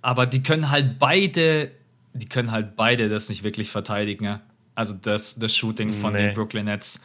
Aber 0.00 0.26
die 0.26 0.42
können 0.42 0.70
halt 0.70 0.98
beide, 0.98 1.70
die 2.14 2.26
können 2.26 2.50
halt 2.50 2.74
beide 2.76 3.08
das 3.08 3.28
nicht 3.28 3.44
wirklich 3.44 3.70
verteidigen. 3.70 4.24
Ja? 4.24 4.40
Also 4.74 4.94
das, 4.94 5.36
das 5.36 5.54
Shooting 5.54 5.92
von 5.92 6.14
nee. 6.14 6.26
den 6.26 6.34
Brooklyn 6.34 6.64
Nets. 6.64 7.02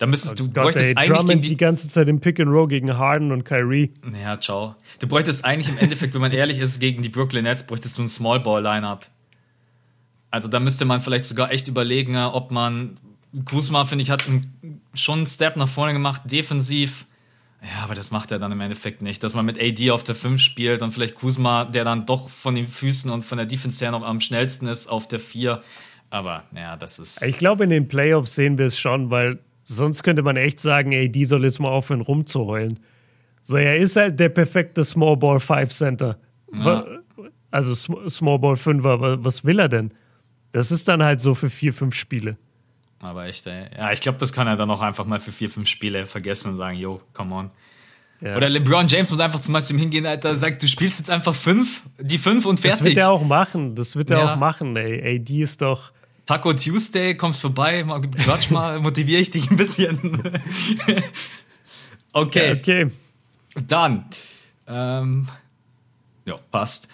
Da 0.00 0.06
müsstest 0.06 0.40
oh 0.40 0.46
du 0.46 0.50
Gott, 0.50 0.76
ey, 0.76 0.94
eigentlich 0.96 1.26
gegen 1.26 1.40
die, 1.42 1.48
die 1.50 1.56
ganze 1.58 1.86
Zeit 1.86 2.08
im 2.08 2.20
Pick 2.20 2.40
and 2.40 2.48
Roll 2.50 2.68
gegen 2.68 2.96
Harden 2.96 3.32
und 3.32 3.44
Kyrie. 3.44 3.92
Ja, 4.24 4.40
ciao. 4.40 4.74
Du 4.98 5.06
bräuchtest 5.06 5.44
eigentlich 5.44 5.68
im 5.68 5.76
Endeffekt, 5.76 6.14
wenn 6.14 6.22
man 6.22 6.32
ehrlich 6.32 6.58
ist, 6.58 6.80
gegen 6.80 7.02
die 7.02 7.10
Brooklyn 7.10 7.44
Nets 7.44 7.66
bräuchtest 7.66 7.98
du 7.98 8.02
ein 8.02 8.08
Small 8.08 8.40
Ball 8.40 8.62
Lineup. 8.62 9.06
Also 10.30 10.48
da 10.48 10.58
müsste 10.58 10.86
man 10.86 11.02
vielleicht 11.02 11.26
sogar 11.26 11.52
echt 11.52 11.68
überlegen, 11.68 12.16
ob 12.16 12.50
man 12.50 12.96
Kuzma 13.44 13.84
finde 13.84 14.02
ich 14.02 14.10
hat 14.10 14.26
einen, 14.26 14.80
schon 14.94 15.18
einen 15.18 15.26
Step 15.26 15.56
nach 15.56 15.68
vorne 15.68 15.92
gemacht, 15.92 16.22
defensiv. 16.24 17.04
Ja, 17.60 17.84
aber 17.84 17.94
das 17.94 18.10
macht 18.10 18.32
er 18.32 18.38
dann 18.38 18.52
im 18.52 18.60
Endeffekt 18.62 19.02
nicht. 19.02 19.22
Dass 19.22 19.34
man 19.34 19.44
mit 19.44 19.60
AD 19.60 19.90
auf 19.90 20.02
der 20.02 20.14
5 20.14 20.40
spielt 20.40 20.80
und 20.80 20.92
vielleicht 20.92 21.14
Kuzma, 21.14 21.66
der 21.66 21.84
dann 21.84 22.06
doch 22.06 22.30
von 22.30 22.54
den 22.54 22.66
Füßen 22.66 23.10
und 23.10 23.22
von 23.22 23.36
der 23.36 23.46
Defense 23.46 23.84
her 23.84 23.92
noch 23.92 24.02
am 24.02 24.20
schnellsten 24.20 24.66
ist, 24.66 24.88
auf 24.88 25.06
der 25.08 25.20
4. 25.20 25.60
Aber 26.08 26.44
ja, 26.56 26.78
das 26.78 26.98
ist. 26.98 27.22
Ich 27.22 27.36
glaube, 27.36 27.64
in 27.64 27.70
den 27.70 27.86
Playoffs 27.86 28.34
sehen 28.34 28.56
wir 28.56 28.64
es 28.64 28.78
schon, 28.78 29.10
weil 29.10 29.40
sonst 29.70 30.02
könnte 30.02 30.22
man 30.22 30.36
echt 30.36 30.60
sagen, 30.60 30.94
AD 30.94 31.24
soll 31.24 31.44
jetzt 31.44 31.60
mal 31.60 31.68
aufhören 31.68 32.00
rumzuheulen. 32.00 32.80
So, 33.42 33.56
er 33.56 33.76
ist 33.76 33.96
halt 33.96 34.18
der 34.18 34.28
perfekte 34.28 34.84
Small 34.84 35.16
Ball 35.16 35.38
5 35.38 35.70
Center. 35.70 36.18
Ja. 36.52 36.84
Also 37.50 37.74
Small 38.08 38.38
Ball 38.38 38.54
5er, 38.54 39.24
was 39.24 39.44
will 39.44 39.58
er 39.58 39.68
denn? 39.68 39.92
Das 40.52 40.70
ist 40.70 40.88
dann 40.88 41.02
halt 41.02 41.20
so 41.20 41.34
für 41.34 41.48
vier, 41.48 41.72
fünf 41.72 41.94
Spiele. 41.94 42.36
Aber 42.98 43.26
echt, 43.26 43.46
ey. 43.46 43.66
Ja, 43.76 43.92
ich 43.92 44.00
glaube, 44.00 44.18
das 44.18 44.32
kann 44.32 44.46
er 44.46 44.56
dann 44.56 44.70
auch 44.70 44.82
einfach 44.82 45.06
mal 45.06 45.20
für 45.20 45.32
vier, 45.32 45.48
fünf 45.48 45.68
Spiele 45.68 46.06
vergessen 46.06 46.50
und 46.50 46.56
sagen, 46.56 46.76
yo, 46.76 47.00
come 47.12 47.34
on. 47.34 47.50
Ja. 48.20 48.36
Oder 48.36 48.48
LeBron 48.50 48.86
James 48.88 49.10
muss 49.10 49.20
einfach 49.20 49.40
zum 49.40 49.54
Beispiel 49.54 49.78
hingehen, 49.78 50.04
Alter, 50.04 50.36
sagt, 50.36 50.62
du 50.62 50.68
spielst 50.68 50.98
jetzt 50.98 51.10
einfach 51.10 51.34
fünf, 51.34 51.84
die 51.98 52.18
fünf 52.18 52.44
und 52.44 52.60
fertig. 52.60 52.78
Das 52.78 52.86
wird 52.86 52.98
er 52.98 53.10
auch 53.10 53.24
machen, 53.24 53.74
das 53.74 53.96
wird 53.96 54.10
er 54.10 54.18
ja. 54.18 54.32
auch 54.32 54.36
machen, 54.36 54.76
ey. 54.76 55.00
Ey, 55.00 55.20
die 55.20 55.40
ist 55.40 55.62
doch. 55.62 55.92
Taco 56.30 56.52
Tuesday, 56.52 57.16
kommst 57.16 57.40
vorbei, 57.40 57.84
quatsch 58.24 58.52
mal, 58.52 58.78
motiviere 58.80 59.20
ich 59.20 59.32
dich 59.32 59.50
ein 59.50 59.56
bisschen. 59.56 59.98
okay. 62.12 62.52
Okay. 62.52 62.86
Dann. 63.66 64.04
Ähm, 64.68 65.26
ja, 66.24 66.36
passt. 66.52 66.86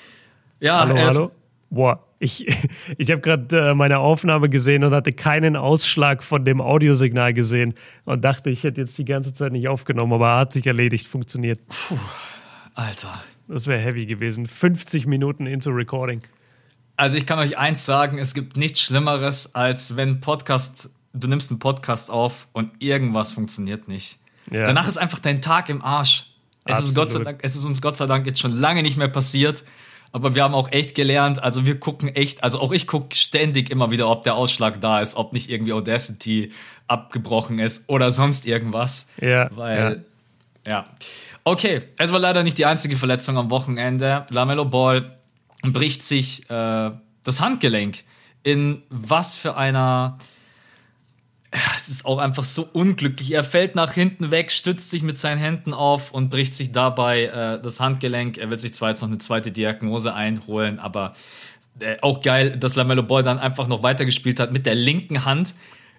Ja, 0.59 0.89
hallo, 0.89 0.97
hallo. 0.97 1.31
Boah, 1.69 2.03
ich, 2.19 2.47
ich 2.97 3.11
habe 3.11 3.21
gerade 3.21 3.73
äh, 3.73 3.75
meine 3.75 3.99
Aufnahme 3.99 4.49
gesehen 4.49 4.85
und 4.85 4.95
hatte 4.95 5.13
keinen 5.13 5.55
Ausschlag 5.55 6.23
von 6.23 6.47
dem 6.47 6.63
Audiosignal 6.63 7.35
gesehen 7.35 7.75
und 8.07 8.25
dachte, 8.25 8.49
ich 8.49 8.65
hätte 8.65 8.81
jetzt 8.81 8.97
die 8.97 9.05
ganze 9.05 9.35
Zeit 9.35 9.53
nicht 9.53 9.69
aufgenommen, 9.69 10.15
aber 10.15 10.39
hat 10.39 10.55
sich 10.55 10.67
erledigt, 10.67 11.07
funktioniert. 11.07 11.61
Puh, 11.69 11.99
Alter. 12.75 13.23
Das 13.49 13.67
wäre 13.67 13.83
heavy 13.83 14.07
gewesen. 14.07 14.47
50 14.47 15.07
Minuten 15.07 15.47
into 15.47 15.73
Recording. 15.73 16.23
Also 16.97 17.17
ich 17.17 17.27
kann 17.27 17.39
euch 17.39 17.59
eins 17.59 17.85
sagen, 17.85 18.19
es 18.19 18.33
gibt 18.33 18.57
nichts 18.57 18.81
Schlimmeres, 18.81 19.55
als 19.55 19.97
wenn 19.97 20.21
Podcast, 20.21 20.91
du 21.13 21.29
nimmst 21.29 21.51
einen 21.51 21.59
Podcast 21.59 22.11
auf 22.11 22.49
und 22.53 22.71
irgendwas 22.83 23.33
funktioniert 23.33 23.89
nicht. 23.89 24.19
Ja. 24.51 24.65
Danach 24.65 24.89
ist 24.89 24.97
einfach 24.97 25.19
dein 25.19 25.43
Tag 25.43 25.69
im 25.69 25.83
Arsch. 25.83 26.27
Es 26.65 26.81
ist, 26.81 26.97
Dank, 26.97 27.41
es 27.43 27.55
ist 27.55 27.65
uns 27.65 27.81
Gott 27.81 27.97
sei 27.97 28.07
Dank 28.07 28.27
jetzt 28.27 28.41
schon 28.41 28.53
lange 28.53 28.83
nicht 28.83 28.97
mehr 28.97 29.09
passiert. 29.09 29.65
Aber 30.13 30.35
wir 30.35 30.43
haben 30.45 30.55
auch 30.55 30.73
echt 30.73 30.95
gelernt, 30.95 31.43
also 31.43 31.67
wir 31.67 31.79
gucken 31.79 32.09
echt, 32.09 32.43
also 32.43 32.61
auch 32.61 32.73
ich 32.73 32.87
gucke 32.87 33.15
ständig 33.15 33.71
immer 33.71 33.91
wieder, 33.91 34.09
ob 34.09 34.23
der 34.23 34.35
Ausschlag 34.35 34.81
da 34.81 35.01
ist, 35.01 35.17
ob 35.17 35.33
nicht 35.33 35.51
irgendwie 35.51 35.73
Audacity 35.73 36.53
abgebrochen 36.89 37.59
ist 37.59 37.85
oder 37.89 38.11
sonst 38.13 38.47
irgendwas. 38.47 39.09
Ja. 39.21 39.51
Weil, 39.55 40.05
ja. 40.65 40.73
ja. 40.73 40.85
Okay, 41.45 41.83
es 41.99 42.13
war 42.13 42.19
leider 42.19 42.43
nicht 42.43 42.57
die 42.57 42.67
einzige 42.67 42.97
Verletzung 42.97 43.37
am 43.37 43.51
Wochenende. 43.51 44.27
Lamello 44.31 44.65
Ball 44.65 45.16
bricht 45.63 46.03
sich 46.03 46.49
äh, 46.51 46.91
das 47.25 47.41
Handgelenk. 47.41 48.05
In 48.43 48.83
was 48.89 49.37
für 49.37 49.57
einer 49.57 50.19
es 51.77 51.89
ist 51.89 52.05
auch 52.05 52.19
einfach 52.19 52.45
so 52.45 52.69
unglücklich. 52.73 53.33
Er 53.33 53.45
fällt 53.45 53.75
nach 53.75 53.93
hinten 53.93 54.31
weg, 54.31 54.51
stützt 54.51 54.91
sich 54.91 55.03
mit 55.03 55.17
seinen 55.17 55.39
Händen 55.39 55.73
auf 55.73 56.13
und 56.13 56.29
bricht 56.29 56.55
sich 56.55 56.73
dabei 56.73 57.25
äh, 57.25 57.63
das 57.63 57.81
Handgelenk. 57.81 58.39
Er 58.39 58.51
wird 58.51 58.61
sich 58.61 58.75
zwar 58.75 58.91
jetzt 58.91 59.03
noch 59.03 59.09
eine 59.09 59.19
zweite 59.19 59.53
Diagnose 59.53 60.13
einholen, 60.13 60.79
aber 60.79 61.15
äh, 61.81 61.97
auch 62.03 62.21
geil, 62.21 62.57
dass 62.59 62.75
Lamello 62.75 63.03
Ball 63.03 63.23
dann 63.23 63.39
einfach 63.39 63.69
noch 63.69 63.83
weitergespielt 63.83 64.41
hat 64.41 64.53
mit 64.53 64.67
der 64.67 64.75
linken 64.75 65.25
Hand. 65.25 65.55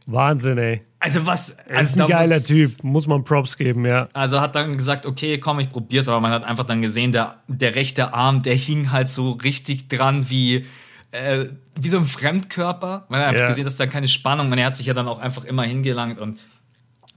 Wahnsinn, 0.08 0.58
ey. 0.58 0.82
Also 0.99 1.26
was? 1.26 1.51
Er 1.51 1.82
ist 1.82 1.99
also 1.99 2.03
ein 2.03 2.10
geiler 2.10 2.38
muss, 2.38 2.45
Typ, 2.45 2.84
muss 2.84 3.08
man 3.08 3.24
Props 3.24 3.58
geben, 3.58 3.86
ja. 3.86 4.08
Also 4.14 4.39
hat 4.39 4.55
dann 4.55 4.76
gesagt, 4.78 5.05
okay, 5.05 5.38
komm, 5.38 5.60
ich 5.60 5.70
probier's, 5.70 6.08
aber 6.08 6.22
man 6.22 6.32
hat 6.32 6.43
einfach 6.43 6.64
dann 6.64 6.82
gesehen, 6.82 7.12
der, 7.12 7.36
der 7.47 7.76
rechte 7.76 8.14
Arm, 8.14 8.41
der 8.41 8.55
hing 8.55 8.91
halt 8.91 9.10
so 9.10 9.32
richtig 9.32 9.89
dran 9.89 10.30
wie 10.30 10.66
äh, 11.12 11.45
wie 11.80 11.89
so 11.89 11.97
ein 11.97 12.05
Fremdkörper. 12.05 13.05
Man 13.10 13.20
hat 13.20 13.28
einfach 13.28 13.41
ja. 13.41 13.47
gesehen, 13.47 13.66
dass 13.66 13.78
da 13.78 13.86
keine 13.86 14.08
Spannung, 14.08 14.49
man, 14.49 14.58
er 14.58 14.66
hat 14.66 14.76
sich 14.76 14.88
ja 14.88 14.93
dann 14.93 15.08
auch 15.08 15.20
einfach 15.20 15.43
immer 15.43 15.64
hingelangt 15.64 16.20
und 16.20 16.39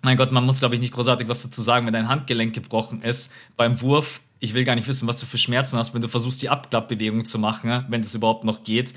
mein 0.03 0.17
Gott, 0.17 0.33
man 0.33 0.45
muss, 0.45 0.59
glaube 0.59 0.75
ich, 0.75 0.81
nicht 0.81 0.95
großartig 0.95 1.29
was 1.29 1.43
dazu 1.43 1.63
sagen, 1.63 1.87
wenn 1.87 1.93
dein 1.93 2.09
Handgelenk 2.09 2.55
gebrochen 2.55 3.03
ist 3.03 3.33
beim 3.57 3.81
Wurf. 3.83 4.23
Ich 4.39 4.55
will 4.55 4.65
gar 4.65 4.75
nicht 4.75 4.89
wissen, 4.89 5.07
was 5.07 5.19
du 5.21 5.27
für 5.27 5.37
Schmerzen 5.37 5.77
hast, 5.77 5.93
wenn 5.95 6.01
du 6.01 6.09
versuchst, 6.09 6.41
die 6.41 6.49
Abklappbewegung 6.49 7.27
zu 7.27 7.39
machen, 7.39 7.85
wenn 7.89 8.01
das 8.01 8.15
überhaupt 8.15 8.45
noch 8.45 8.65
geht. 8.65 8.95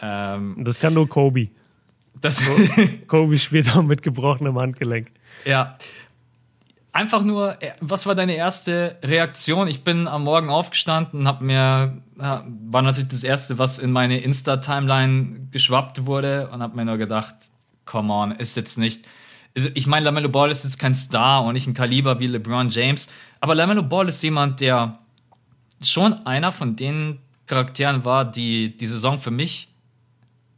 Ähm, 0.00 0.56
das 0.58 0.78
kann 0.78 0.94
nur 0.94 1.08
Kobe. 1.08 1.48
Das 2.20 2.42
Kobe 3.06 3.38
spielt 3.38 3.74
auch 3.76 3.82
mit 3.82 4.02
gebrochenem 4.02 4.58
Handgelenk. 4.58 5.10
Ja, 5.44 5.76
einfach 6.94 7.22
nur, 7.22 7.60
äh, 7.62 7.72
was 7.80 8.06
war 8.06 8.14
deine 8.14 8.36
erste 8.36 8.96
Reaktion? 9.02 9.68
Ich 9.68 9.84
bin 9.84 10.08
am 10.08 10.24
Morgen 10.24 10.48
aufgestanden 10.48 11.20
und 11.20 11.28
habe 11.28 11.44
mir, 11.44 12.02
war 12.16 12.82
natürlich 12.82 13.08
das 13.08 13.24
erste, 13.24 13.58
was 13.58 13.78
in 13.78 13.92
meine 13.92 14.20
Insta-Timeline 14.20 15.48
geschwappt 15.50 16.06
wurde 16.06 16.48
und 16.50 16.62
habe 16.62 16.76
mir 16.76 16.86
nur 16.86 16.96
gedacht, 16.96 17.34
come 17.84 18.12
on, 18.12 18.32
ist 18.32 18.56
jetzt 18.56 18.78
nicht. 18.78 19.04
Ich 19.74 19.86
meine, 19.86 20.04
Lamello 20.04 20.28
Ball 20.28 20.50
ist 20.50 20.64
jetzt 20.64 20.78
kein 20.78 20.94
Star 20.94 21.44
und 21.44 21.52
nicht 21.52 21.66
ein 21.66 21.74
Kaliber 21.74 22.18
wie 22.18 22.26
LeBron 22.26 22.70
James, 22.70 23.08
aber 23.40 23.54
Lamello 23.54 23.82
Ball 23.82 24.08
ist 24.08 24.22
jemand, 24.22 24.60
der 24.60 24.98
schon 25.82 26.26
einer 26.26 26.50
von 26.50 26.76
den 26.76 27.18
Charakteren 27.46 28.04
war, 28.04 28.24
die 28.24 28.76
die 28.76 28.86
Saison 28.86 29.18
für 29.18 29.30
mich 29.30 29.73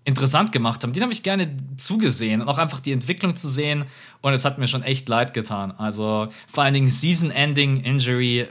interessant 0.06 0.52
gemacht 0.52 0.82
haben. 0.82 0.92
Den 0.92 1.02
habe 1.02 1.12
ich 1.12 1.22
gerne 1.22 1.54
zugesehen 1.76 2.40
und 2.40 2.48
auch 2.48 2.58
einfach 2.58 2.80
die 2.80 2.92
Entwicklung 2.92 3.36
zu 3.36 3.48
sehen. 3.48 3.84
Und 4.22 4.32
es 4.32 4.44
hat 4.44 4.56
mir 4.56 4.68
schon 4.68 4.82
echt 4.82 5.08
leid 5.08 5.34
getan. 5.34 5.72
Also 5.72 6.28
vor 6.46 6.64
allen 6.64 6.74
Dingen 6.74 6.88
Season-Ending 6.88 7.82
Injury. 7.82 8.40
Äh, 8.40 8.46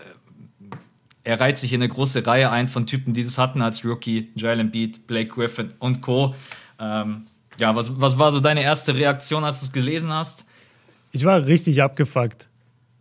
er 1.23 1.39
reiht 1.39 1.57
sich 1.57 1.73
in 1.73 1.81
eine 1.81 1.89
große 1.89 2.27
Reihe 2.27 2.51
ein 2.51 2.67
von 2.67 2.85
Typen, 2.85 3.15
die 3.15 3.23
das 3.23 3.39
hatten 3.39 3.63
als 3.63 3.83
Rookie. 3.83 4.29
Joel 4.35 4.59
Embiid, 4.59 5.07
Blake 5.07 5.29
Griffin 5.29 5.73
und 5.79 6.01
Co. 6.01 6.35
Ähm, 6.77 7.25
ja, 7.57 7.75
was, 7.75 7.99
was 7.99 8.19
war 8.19 8.31
so 8.31 8.41
deine 8.41 8.61
erste 8.61 8.93
Reaktion, 8.93 9.43
als 9.43 9.61
du 9.61 9.65
es 9.65 9.71
gelesen 9.71 10.11
hast? 10.13 10.45
Ich 11.13 11.23
war 11.23 11.43
richtig 11.45 11.81
abgefuckt. 11.81 12.49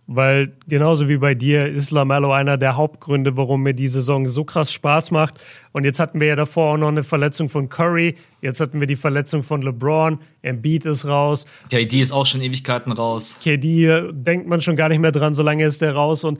Weil 0.07 0.53
genauso 0.69 1.09
wie 1.09 1.17
bei 1.17 1.35
dir 1.35 1.67
ist 1.67 1.91
Lamello 1.91 2.33
einer 2.33 2.59
der 2.59 2.77
Hauptgründe, 2.77 3.39
warum 3.39 3.63
mir 3.63 3.73
die 3.73 3.89
Saison 3.89 4.29
so 4.29 4.45
krass 4.45 4.71
Spaß 4.71 5.13
macht. 5.13 5.41
Und 5.73 5.85
jetzt 5.85 5.99
hatten 5.99 6.21
wir 6.21 6.27
ja 6.27 6.37
davor 6.37 6.75
auch 6.75 6.77
noch 6.77 6.89
eine 6.89 7.03
Verletzung 7.03 7.49
von 7.49 7.71
Curry. 7.71 8.15
Jetzt 8.43 8.61
hatten 8.61 8.81
wir 8.81 8.87
die 8.87 8.97
Verletzung 8.97 9.43
von 9.43 9.63
LeBron. 9.63 10.19
Embiid 10.43 10.85
ist 10.85 11.07
raus. 11.07 11.47
KD 11.71 12.03
ist 12.03 12.13
auch 12.13 12.27
schon 12.27 12.43
Ewigkeiten 12.43 12.93
raus. 12.93 13.39
KD 13.43 14.13
denkt 14.13 14.47
man 14.47 14.61
schon 14.61 14.77
gar 14.77 14.91
nicht 14.91 15.01
mehr 15.01 15.13
dran, 15.13 15.33
solange 15.33 15.65
ist 15.65 15.81
der 15.81 15.95
raus. 15.95 16.25
Und 16.25 16.39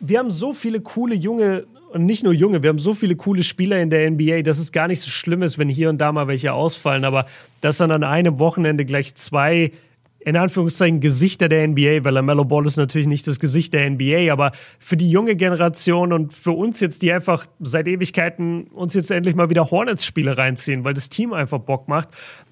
wir 0.00 0.18
haben 0.18 0.30
so 0.30 0.52
viele 0.52 0.80
coole 0.80 1.14
junge 1.14 1.64
und 1.94 2.06
nicht 2.06 2.24
nur 2.24 2.32
junge, 2.32 2.60
wir 2.60 2.70
haben 2.70 2.80
so 2.80 2.92
viele 2.92 3.14
coole 3.14 3.44
Spieler 3.44 3.80
in 3.80 3.88
der 3.88 4.10
NBA, 4.10 4.42
dass 4.42 4.58
es 4.58 4.72
gar 4.72 4.88
nicht 4.88 5.00
so 5.00 5.10
schlimm 5.10 5.42
ist, 5.42 5.58
wenn 5.58 5.68
hier 5.68 5.88
und 5.88 5.98
da 5.98 6.10
mal 6.10 6.26
welche 6.26 6.52
ausfallen. 6.52 7.04
Aber 7.04 7.24
dass 7.60 7.78
dann 7.78 7.92
an 7.92 8.02
einem 8.02 8.40
Wochenende 8.40 8.84
gleich 8.84 9.14
zwei 9.14 9.70
in 10.24 10.36
Anführungszeichen 10.36 11.00
Gesichter 11.00 11.48
der 11.48 11.68
NBA, 11.68 12.02
weil 12.02 12.14
LaMelo 12.14 12.44
Ball 12.44 12.64
ist 12.66 12.76
natürlich 12.76 13.06
nicht 13.06 13.26
das 13.26 13.38
Gesicht 13.38 13.74
der 13.74 13.88
NBA, 13.90 14.32
aber 14.32 14.52
für 14.78 14.96
die 14.96 15.10
junge 15.10 15.36
Generation 15.36 16.12
und 16.12 16.32
für 16.32 16.52
uns 16.52 16.80
jetzt, 16.80 17.02
die 17.02 17.12
einfach 17.12 17.46
seit 17.60 17.86
Ewigkeiten 17.88 18.64
uns 18.68 18.94
jetzt 18.94 19.10
endlich 19.10 19.34
mal 19.34 19.50
wieder 19.50 19.70
Hornets-Spiele 19.70 20.38
reinziehen, 20.38 20.84
weil 20.84 20.94
das 20.94 21.10
Team 21.10 21.34
einfach 21.34 21.58
Bock 21.58 21.88
macht, 21.88 22.08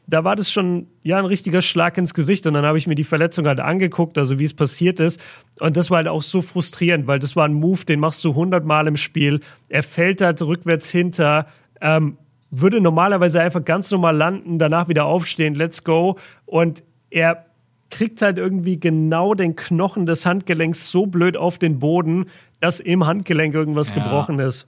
da 0.07 0.23
war 0.23 0.37
das 0.37 0.53
schon 0.53 0.89
ja 1.03 1.19
ein 1.19 1.25
richtiger 1.25 1.63
Schlag 1.63 1.97
ins 1.97 2.13
Gesicht 2.13 2.47
und 2.47 2.55
dann 2.55 2.67
habe 2.67 2.77
ich 2.77 2.87
mir 2.87 2.95
die 2.95 3.05
Verletzung 3.05 3.47
halt 3.47 3.61
angeguckt, 3.61 4.19
also 4.19 4.39
wie 4.39 4.45
es 4.45 4.53
passiert 4.53 5.01
ist 5.01 5.19
und 5.61 5.77
das 5.77 5.91
war 5.91 5.99
halt 5.99 6.09
auch 6.09 6.23
so 6.23 6.43
frustrierend, 6.43 7.07
weil 7.07 7.21
das 7.21 7.37
war 7.37 7.47
ein 7.47 7.55
Move, 7.55 7.87
den 7.87 8.01
machst 8.01 8.23
du 8.25 8.35
hundertmal 8.35 8.87
im 8.87 8.97
Spiel, 8.97 9.41
er 9.71 9.83
fällt 9.83 10.21
halt 10.21 10.43
rückwärts 10.43 10.91
hinter, 10.91 11.47
ähm, 11.81 12.19
würde 12.51 12.83
normalerweise 12.83 13.41
einfach 13.41 13.65
ganz 13.65 13.91
normal 13.91 14.15
landen, 14.15 14.59
danach 14.59 14.89
wieder 14.89 15.07
aufstehen, 15.07 15.55
let's 15.55 15.85
go 15.85 16.19
und 16.45 16.85
er 17.09 17.47
kriegt 17.93 18.23
halt 18.23 18.39
irgendwie 18.39 18.81
genau 18.81 19.35
den 19.35 19.55
Knochen 19.55 20.07
des 20.07 20.25
Handgelenks 20.25 20.91
so 20.91 21.07
blöd 21.07 21.37
auf 21.37 21.59
den 21.59 21.79
Boden, 21.79 22.27
dass 22.59 22.81
im 22.81 23.07
Handgelenk 23.07 23.55
irgendwas 23.55 23.91
ja. 23.91 23.97
gebrochen 23.97 24.39
ist. 24.39 24.67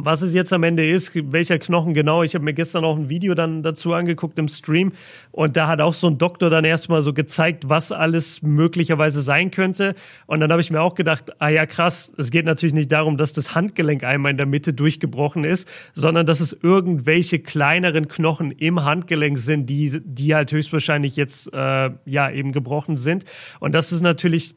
Was 0.00 0.22
es 0.22 0.32
jetzt 0.32 0.52
am 0.52 0.62
Ende 0.62 0.88
ist, 0.88 1.10
welcher 1.32 1.58
Knochen 1.58 1.92
genau, 1.92 2.22
ich 2.22 2.36
habe 2.36 2.44
mir 2.44 2.54
gestern 2.54 2.84
auch 2.84 2.96
ein 2.96 3.08
Video 3.08 3.34
dann 3.34 3.64
dazu 3.64 3.94
angeguckt 3.94 4.38
im 4.38 4.46
Stream 4.46 4.92
und 5.32 5.56
da 5.56 5.66
hat 5.66 5.80
auch 5.80 5.92
so 5.92 6.06
ein 6.06 6.18
Doktor 6.18 6.50
dann 6.50 6.64
erstmal 6.64 7.02
so 7.02 7.12
gezeigt, 7.12 7.68
was 7.68 7.90
alles 7.90 8.40
möglicherweise 8.42 9.20
sein 9.20 9.50
könnte. 9.50 9.96
Und 10.26 10.38
dann 10.38 10.52
habe 10.52 10.60
ich 10.60 10.70
mir 10.70 10.82
auch 10.82 10.94
gedacht, 10.94 11.32
ah 11.40 11.48
ja 11.48 11.66
krass, 11.66 12.12
es 12.16 12.30
geht 12.30 12.44
natürlich 12.44 12.74
nicht 12.74 12.92
darum, 12.92 13.16
dass 13.16 13.32
das 13.32 13.56
Handgelenk 13.56 14.04
einmal 14.04 14.30
in 14.30 14.36
der 14.36 14.46
Mitte 14.46 14.72
durchgebrochen 14.72 15.42
ist, 15.42 15.68
sondern 15.94 16.26
dass 16.26 16.38
es 16.38 16.56
irgendwelche 16.62 17.40
kleineren 17.40 18.06
Knochen 18.06 18.52
im 18.52 18.84
Handgelenk 18.84 19.36
sind, 19.36 19.66
die, 19.68 20.00
die 20.04 20.32
halt 20.32 20.52
höchstwahrscheinlich 20.52 21.16
jetzt 21.16 21.52
äh, 21.52 21.90
ja 22.04 22.30
eben 22.30 22.52
gebrochen 22.52 22.96
sind. 22.96 23.24
Und 23.58 23.74
das 23.74 23.90
ist 23.90 24.02
natürlich 24.02 24.54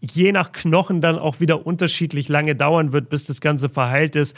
je 0.00 0.32
nach 0.32 0.52
Knochen 0.52 1.00
dann 1.00 1.18
auch 1.18 1.40
wieder 1.40 1.66
unterschiedlich 1.66 2.28
lange 2.28 2.54
dauern 2.56 2.92
wird, 2.92 3.08
bis 3.08 3.26
das 3.26 3.40
Ganze 3.40 3.68
verheilt 3.68 4.16
ist. 4.16 4.36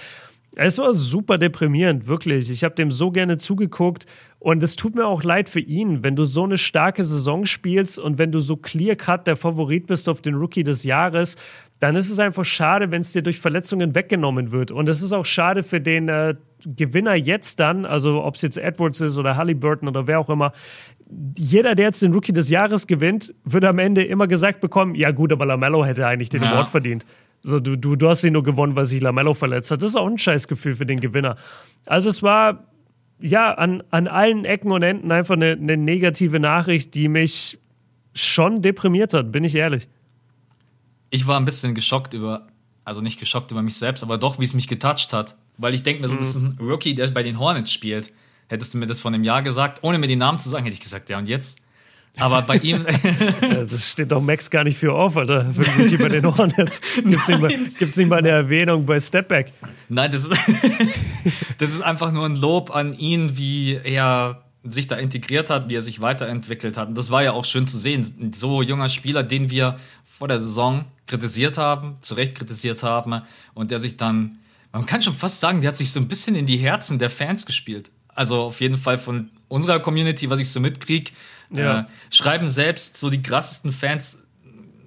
Es 0.54 0.76
war 0.76 0.92
super 0.92 1.38
deprimierend, 1.38 2.06
wirklich. 2.06 2.50
Ich 2.50 2.62
habe 2.62 2.74
dem 2.74 2.90
so 2.90 3.10
gerne 3.10 3.38
zugeguckt 3.38 4.04
und 4.38 4.62
es 4.62 4.76
tut 4.76 4.94
mir 4.94 5.06
auch 5.06 5.22
leid 5.22 5.48
für 5.48 5.60
ihn, 5.60 6.02
wenn 6.02 6.14
du 6.14 6.24
so 6.24 6.44
eine 6.44 6.58
starke 6.58 7.04
Saison 7.04 7.46
spielst 7.46 7.98
und 7.98 8.18
wenn 8.18 8.32
du 8.32 8.40
so 8.40 8.56
clear-cut 8.56 9.26
der 9.26 9.36
Favorit 9.36 9.86
bist 9.86 10.10
auf 10.10 10.20
den 10.20 10.34
Rookie 10.34 10.62
des 10.62 10.84
Jahres, 10.84 11.36
dann 11.80 11.96
ist 11.96 12.10
es 12.10 12.18
einfach 12.18 12.44
schade, 12.44 12.90
wenn 12.90 13.00
es 13.00 13.12
dir 13.12 13.22
durch 13.22 13.40
Verletzungen 13.40 13.94
weggenommen 13.94 14.52
wird. 14.52 14.70
Und 14.70 14.88
es 14.88 15.02
ist 15.02 15.12
auch 15.12 15.24
schade 15.24 15.62
für 15.62 15.80
den 15.80 16.08
äh, 16.08 16.34
Gewinner 16.64 17.14
jetzt 17.14 17.58
dann, 17.58 17.84
also 17.84 18.22
ob 18.22 18.36
es 18.36 18.42
jetzt 18.42 18.58
Edwards 18.58 19.00
ist 19.00 19.18
oder 19.18 19.36
Halliburton 19.36 19.88
oder 19.88 20.06
wer 20.06 20.20
auch 20.20 20.28
immer. 20.28 20.52
Jeder, 21.36 21.74
der 21.74 21.86
jetzt 21.86 22.02
den 22.02 22.12
Rookie 22.12 22.32
des 22.32 22.48
Jahres 22.48 22.86
gewinnt, 22.86 23.34
wird 23.44 23.64
am 23.64 23.78
Ende 23.78 24.02
immer 24.02 24.26
gesagt 24.26 24.60
bekommen, 24.60 24.94
ja 24.94 25.10
gut, 25.10 25.32
aber 25.32 25.46
Lamello 25.46 25.84
hätte 25.84 26.06
eigentlich 26.06 26.28
den 26.28 26.42
ja. 26.42 26.52
Award 26.52 26.68
verdient. 26.68 27.04
So, 27.42 27.58
du, 27.58 27.76
du, 27.76 27.96
du 27.96 28.08
hast 28.08 28.22
ihn 28.24 28.34
nur 28.34 28.44
gewonnen, 28.44 28.76
weil 28.76 28.86
sich 28.86 29.00
Lamello 29.00 29.34
verletzt 29.34 29.70
hat. 29.70 29.82
Das 29.82 29.90
ist 29.90 29.96
auch 29.96 30.06
ein 30.06 30.18
Scheißgefühl 30.18 30.74
für 30.74 30.86
den 30.86 31.00
Gewinner. 31.00 31.36
Also 31.86 32.08
es 32.08 32.22
war 32.22 32.66
ja 33.20 33.52
an, 33.54 33.82
an 33.90 34.06
allen 34.08 34.44
Ecken 34.44 34.70
und 34.70 34.82
Enden 34.82 35.10
einfach 35.10 35.34
eine, 35.34 35.52
eine 35.52 35.76
negative 35.76 36.40
Nachricht, 36.40 36.94
die 36.94 37.08
mich 37.08 37.58
schon 38.14 38.62
deprimiert 38.62 39.14
hat, 39.14 39.32
bin 39.32 39.44
ich 39.44 39.54
ehrlich. 39.54 39.88
Ich 41.10 41.26
war 41.26 41.38
ein 41.38 41.44
bisschen 41.44 41.74
geschockt 41.74 42.14
über, 42.14 42.46
also 42.84 43.00
nicht 43.00 43.18
geschockt 43.18 43.50
über 43.50 43.62
mich 43.62 43.76
selbst, 43.76 44.02
aber 44.02 44.18
doch, 44.18 44.38
wie 44.38 44.44
es 44.44 44.54
mich 44.54 44.68
getoucht 44.68 45.12
hat. 45.12 45.36
Weil 45.58 45.74
ich 45.74 45.82
denke 45.82 46.02
mir 46.02 46.08
so, 46.08 46.14
mhm. 46.14 46.18
das 46.18 46.34
ist 46.34 46.42
ein 46.42 46.58
Rookie, 46.60 46.94
der 46.94 47.08
bei 47.08 47.22
den 47.22 47.38
Hornets 47.38 47.72
spielt. 47.72 48.12
Hättest 48.52 48.74
du 48.74 48.78
mir 48.78 48.86
das 48.86 49.00
vor 49.00 49.10
einem 49.10 49.24
Jahr 49.24 49.40
gesagt, 49.40 49.78
ohne 49.80 49.96
mir 49.96 50.08
den 50.08 50.18
Namen 50.18 50.38
zu 50.38 50.50
sagen, 50.50 50.64
hätte 50.64 50.74
ich 50.74 50.80
gesagt, 50.80 51.08
ja 51.08 51.16
und 51.16 51.26
jetzt? 51.26 51.62
Aber 52.18 52.42
bei 52.42 52.56
ihm. 52.56 52.84
das 53.40 53.88
steht 53.88 54.12
doch 54.12 54.20
Max 54.20 54.50
gar 54.50 54.62
nicht 54.64 54.76
für 54.76 54.92
auf, 54.92 55.16
Alter. 55.16 55.46
Rookie 55.56 55.96
bei 55.96 56.10
den 56.10 56.26
Hornets. 56.26 56.82
Gibt's 57.02 57.28
nicht, 57.28 57.40
mal, 57.40 57.48
gibt's 57.78 57.96
nicht 57.96 58.10
mal 58.10 58.18
eine 58.18 58.28
Erwähnung 58.28 58.84
bei 58.84 59.00
Stepback. 59.00 59.54
Nein, 59.88 60.12
das 60.12 60.26
ist, 60.26 60.32
das 61.58 61.70
ist 61.70 61.80
einfach 61.80 62.12
nur 62.12 62.26
ein 62.26 62.36
Lob 62.36 62.76
an 62.76 62.92
ihn, 62.92 63.38
wie 63.38 63.80
er 63.82 64.42
sich 64.64 64.86
da 64.86 64.96
integriert 64.96 65.48
hat, 65.48 65.70
wie 65.70 65.76
er 65.76 65.82
sich 65.82 66.02
weiterentwickelt 66.02 66.76
hat. 66.76 66.88
Und 66.88 66.98
das 66.98 67.10
war 67.10 67.22
ja 67.22 67.32
auch 67.32 67.46
schön 67.46 67.66
zu 67.66 67.78
sehen. 67.78 68.32
So 68.34 68.60
junger 68.60 68.90
Spieler, 68.90 69.22
den 69.22 69.48
wir 69.48 69.78
vor 70.04 70.28
der 70.28 70.40
Saison 70.40 70.84
kritisiert 71.06 71.56
haben, 71.56 71.96
zu 72.02 72.16
Recht 72.16 72.34
kritisiert 72.34 72.82
haben, 72.82 73.22
und 73.54 73.70
der 73.70 73.80
sich 73.80 73.96
dann, 73.96 74.40
man 74.72 74.84
kann 74.84 75.00
schon 75.00 75.14
fast 75.14 75.40
sagen, 75.40 75.62
der 75.62 75.68
hat 75.68 75.78
sich 75.78 75.90
so 75.90 76.00
ein 76.00 76.08
bisschen 76.08 76.34
in 76.34 76.44
die 76.44 76.58
Herzen 76.58 76.98
der 76.98 77.08
Fans 77.08 77.46
gespielt. 77.46 77.90
Also 78.14 78.42
auf 78.42 78.60
jeden 78.60 78.76
Fall 78.76 78.98
von 78.98 79.30
unserer 79.48 79.80
Community, 79.80 80.30
was 80.30 80.38
ich 80.38 80.50
so 80.50 80.60
mitkriege, 80.60 81.12
ja. 81.50 81.80
Äh, 81.80 81.84
schreiben 82.10 82.48
selbst 82.48 82.96
so 82.96 83.10
die 83.10 83.22
krassesten 83.22 83.72
Fans, 83.72 84.22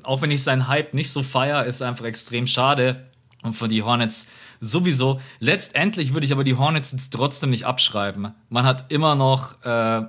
auch 0.04 0.22
wenn 0.22 0.32
ich 0.32 0.44
seinen 0.44 0.68
Hype 0.68 0.94
nicht 0.94 1.12
so 1.12 1.24
feier, 1.24 1.66
ist 1.66 1.82
einfach 1.82 2.06
extrem 2.06 2.48
schade. 2.48 3.06
Und 3.44 3.54
für 3.54 3.68
die 3.68 3.84
Hornets 3.84 4.28
sowieso. 4.60 5.22
Letztendlich 5.40 6.14
würde 6.14 6.26
ich 6.26 6.32
aber 6.32 6.44
die 6.44 6.56
Hornets 6.56 6.92
jetzt 6.92 7.14
trotzdem 7.14 7.52
nicht 7.52 7.66
abschreiben. 7.66 8.34
Man 8.50 8.66
hat 8.66 8.86
immer 8.92 9.14
noch 9.14 9.64
äh, 9.64 10.02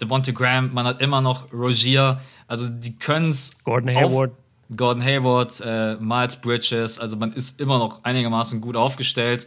Devonta 0.00 0.32
Graham, 0.32 0.74
man 0.74 0.86
hat 0.86 1.00
immer 1.00 1.20
noch 1.20 1.52
Rogier. 1.52 2.20
Also 2.48 2.68
die 2.68 2.98
können 2.98 3.28
es. 3.28 3.62
Gordon 3.62 3.94
Hayward. 3.94 4.32
Gordon 4.74 5.04
Hayward, 5.04 5.60
äh, 5.64 5.96
Miles 5.96 6.36
Bridges. 6.36 6.98
Also 6.98 7.16
man 7.16 7.32
ist 7.32 7.60
immer 7.60 7.78
noch 7.78 8.02
einigermaßen 8.02 8.60
gut 8.60 8.76
aufgestellt. 8.76 9.46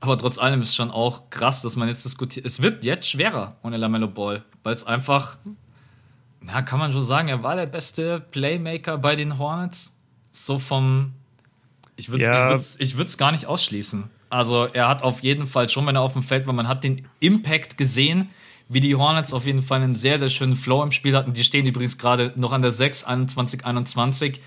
Aber 0.00 0.16
trotz 0.16 0.38
allem 0.38 0.62
ist 0.62 0.68
es 0.68 0.76
schon 0.76 0.90
auch 0.90 1.30
krass, 1.30 1.62
dass 1.62 1.74
man 1.74 1.88
jetzt 1.88 2.04
diskutiert. 2.04 2.46
Es 2.46 2.62
wird 2.62 2.84
jetzt 2.84 3.08
schwerer 3.08 3.56
ohne 3.62 3.76
Lamello 3.76 4.06
Ball, 4.06 4.44
weil 4.62 4.74
es 4.74 4.84
einfach 4.84 5.38
ja, 6.46 6.62
kann 6.62 6.78
man 6.78 6.92
schon 6.92 7.02
sagen, 7.02 7.28
er 7.28 7.42
war 7.42 7.56
der 7.56 7.66
beste 7.66 8.20
Playmaker 8.20 8.98
bei 8.98 9.16
den 9.16 9.38
Hornets. 9.38 9.98
So 10.30 10.58
vom. 10.58 11.14
Ich 11.96 12.10
würde 12.10 12.24
es 12.24 12.78
ja. 12.78 12.84
ich 12.84 12.98
ich 12.98 13.18
gar 13.18 13.32
nicht 13.32 13.46
ausschließen. 13.46 14.08
Also, 14.30 14.66
er 14.66 14.88
hat 14.88 15.02
auf 15.02 15.22
jeden 15.22 15.46
Fall 15.46 15.68
schon, 15.68 15.86
wenn 15.86 15.96
er 15.96 16.02
auf 16.02 16.12
dem 16.12 16.22
Feld 16.22 16.46
war, 16.46 16.54
man 16.54 16.68
hat 16.68 16.84
den 16.84 17.08
Impact 17.18 17.76
gesehen, 17.78 18.28
wie 18.68 18.80
die 18.80 18.94
Hornets 18.94 19.32
auf 19.32 19.46
jeden 19.46 19.62
Fall 19.62 19.80
einen 19.82 19.96
sehr, 19.96 20.18
sehr 20.18 20.28
schönen 20.28 20.54
Flow 20.54 20.82
im 20.82 20.92
Spiel 20.92 21.16
hatten. 21.16 21.32
Die 21.32 21.42
stehen 21.42 21.66
übrigens 21.66 21.98
gerade 21.98 22.32
noch 22.36 22.52
an 22.52 22.62
der 22.62 22.72
6, 22.72 23.04
21, 23.04 23.64
21. 23.64 24.40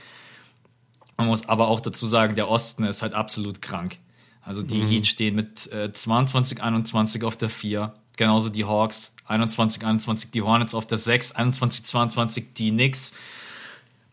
Man 1.17 1.27
muss 1.27 1.49
aber 1.49 1.67
auch 1.67 1.79
dazu 1.79 2.05
sagen, 2.05 2.35
der 2.35 2.47
Osten 2.47 2.83
ist 2.83 3.01
halt 3.01 3.13
absolut 3.13 3.61
krank. 3.61 3.97
Also, 4.43 4.61
die 4.63 4.79
mhm. 4.79 4.87
Heat 4.87 5.07
stehen 5.07 5.35
mit 5.35 5.71
äh, 5.71 5.91
22, 5.91 6.61
21 6.61 7.23
auf 7.23 7.37
der 7.37 7.49
4 7.49 7.93
genauso 8.21 8.49
die 8.49 8.65
Hawks, 8.65 9.15
21, 9.25 9.83
21 9.83 10.29
die 10.31 10.43
Hornets 10.43 10.75
auf 10.75 10.85
der 10.85 10.99
6, 10.99 11.33
21, 11.33 11.85
22 11.85 12.53
die 12.53 12.71
Knicks. 12.71 13.13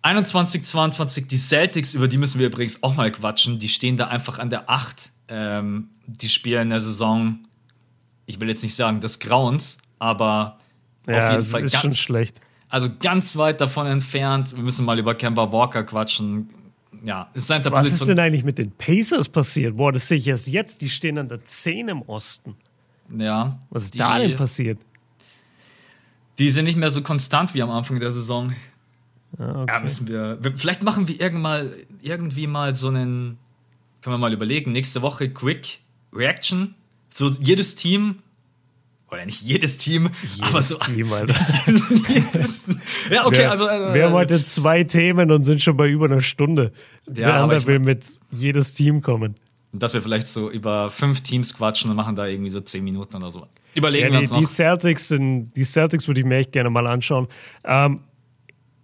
21, 0.01 0.65
22 0.65 1.27
die 1.27 1.37
Celtics, 1.37 1.93
über 1.93 2.09
die 2.09 2.17
müssen 2.17 2.39
wir 2.39 2.47
übrigens 2.47 2.83
auch 2.83 2.95
mal 2.95 3.11
quatschen. 3.11 3.59
Die 3.59 3.69
stehen 3.69 3.97
da 3.97 4.07
einfach 4.07 4.39
an 4.39 4.49
der 4.49 4.71
8. 4.71 5.11
Ähm, 5.29 5.91
die 6.07 6.31
spielen 6.31 6.63
in 6.63 6.71
der 6.71 6.81
Saison, 6.81 7.41
ich 8.25 8.41
will 8.41 8.49
jetzt 8.49 8.63
nicht 8.63 8.75
sagen 8.75 9.01
des 9.01 9.19
Grauens, 9.19 9.77
aber 9.99 10.59
ja, 11.07 11.27
auf 11.27 11.33
jeden 11.33 11.45
Fall 11.45 11.65
ist 11.65 11.73
ganz, 11.73 11.83
schon 11.83 11.93
schlecht. 11.93 12.41
Also 12.71 12.89
ganz 13.01 13.37
weit 13.37 13.61
davon 13.61 13.87
entfernt. 13.87 14.57
Wir 14.57 14.63
müssen 14.63 14.87
mal 14.87 14.99
über 14.99 15.15
Kemba 15.15 15.53
Walker 15.53 15.83
quatschen. 15.83 16.49
Ja, 17.05 17.31
ist 17.35 17.49
Was 17.49 17.63
Position. 17.63 17.85
ist 17.91 18.07
denn 18.07 18.19
eigentlich 18.19 18.45
mit 18.45 18.59
den 18.59 18.73
Pacers 18.73 19.29
passiert? 19.29 19.77
Boah, 19.77 19.93
das 19.93 20.09
sehe 20.09 20.19
ich 20.19 20.27
erst 20.27 20.49
jetzt. 20.49 20.81
Die 20.81 20.89
stehen 20.89 21.19
an 21.19 21.29
der 21.29 21.45
10 21.45 21.89
im 21.89 22.03
Osten. 22.03 22.57
Ja. 23.17 23.59
Was 23.71 23.85
ist 23.85 23.95
die, 23.95 23.99
da 23.99 24.19
denn 24.19 24.37
passiert? 24.37 24.79
Die 26.39 26.51
sind 26.51 26.65
nicht 26.65 26.77
mehr 26.77 26.91
so 26.91 27.03
konstant 27.03 27.55
wie 27.55 27.63
am 27.63 27.71
Anfang 27.71 27.99
der 28.01 28.13
Saison. 28.13 28.53
Ah, 29.39 29.63
okay. 29.63 29.73
Ja, 29.73 29.81
müssen 29.81 30.09
wir. 30.09 30.39
Vielleicht 30.57 30.83
machen 30.83 31.09
wir 31.09 31.21
irgendwann 31.21 31.71
irgendwie 32.01 32.47
mal 32.47 32.75
so 32.75 32.89
einen. 32.89 33.39
Können 34.03 34.15
wir 34.15 34.19
mal 34.19 34.33
überlegen. 34.33 34.73
Nächste 34.73 35.03
Woche 35.03 35.29
Quick 35.29 35.81
Reaction. 36.13 36.75
So 37.13 37.31
jedes 37.31 37.75
Team 37.75 38.23
oder 39.11 39.25
nicht 39.25 39.43
jedes 39.43 39.79
Team, 39.79 40.11
jedes 40.23 40.49
aber 40.49 40.63
so. 40.63 40.77
Team, 40.77 41.13
Alter. 41.13 41.35
ja, 43.11 43.27
okay, 43.27 43.39
wir, 43.39 43.51
also. 43.51 43.67
Äh, 43.67 43.95
wir 43.95 44.05
haben 44.05 44.13
heute 44.13 44.43
zwei 44.43 44.85
Themen 44.85 45.31
und 45.31 45.45
sind 45.45 45.63
schon 45.63 45.77
bei 45.77 45.89
über 45.89 46.07
einer 46.07 46.21
Stunde. 46.21 46.73
Ja, 47.07 47.13
Der 47.13 47.35
andere 47.35 47.67
will 47.67 47.79
mit 47.79 48.07
jedes 48.31 48.75
Team 48.75 49.03
kommen 49.03 49.37
dass 49.73 49.95
wir 49.95 50.03
vielleicht 50.03 50.29
so 50.29 50.51
über 50.51 50.91
fünf 50.91 51.21
Teams 51.23 51.55
quatschen 51.55 51.91
und 51.91 51.97
machen 51.97 52.17
da 52.17 52.27
irgendwie 52.27 52.51
so 52.51 52.61
zehn 52.61 52.85
Minuten 52.85 53.17
oder 53.17 53.31
so. 53.31 53.47
Überlegen 53.75 54.07
ja, 54.07 54.13
wir 54.13 54.19
uns 54.21 54.31
noch. 54.31 54.39
Die 54.39 54.47
Celtics, 54.47 55.09
sind, 55.09 55.53
die 55.55 55.65
Celtics 55.65 56.09
würde 56.09 56.21
ich 56.21 56.27
mir 56.27 56.39
echt 56.39 56.53
gerne 56.53 56.71
mal 56.71 56.87
anschauen. 56.87 57.29
Ähm, 57.65 58.01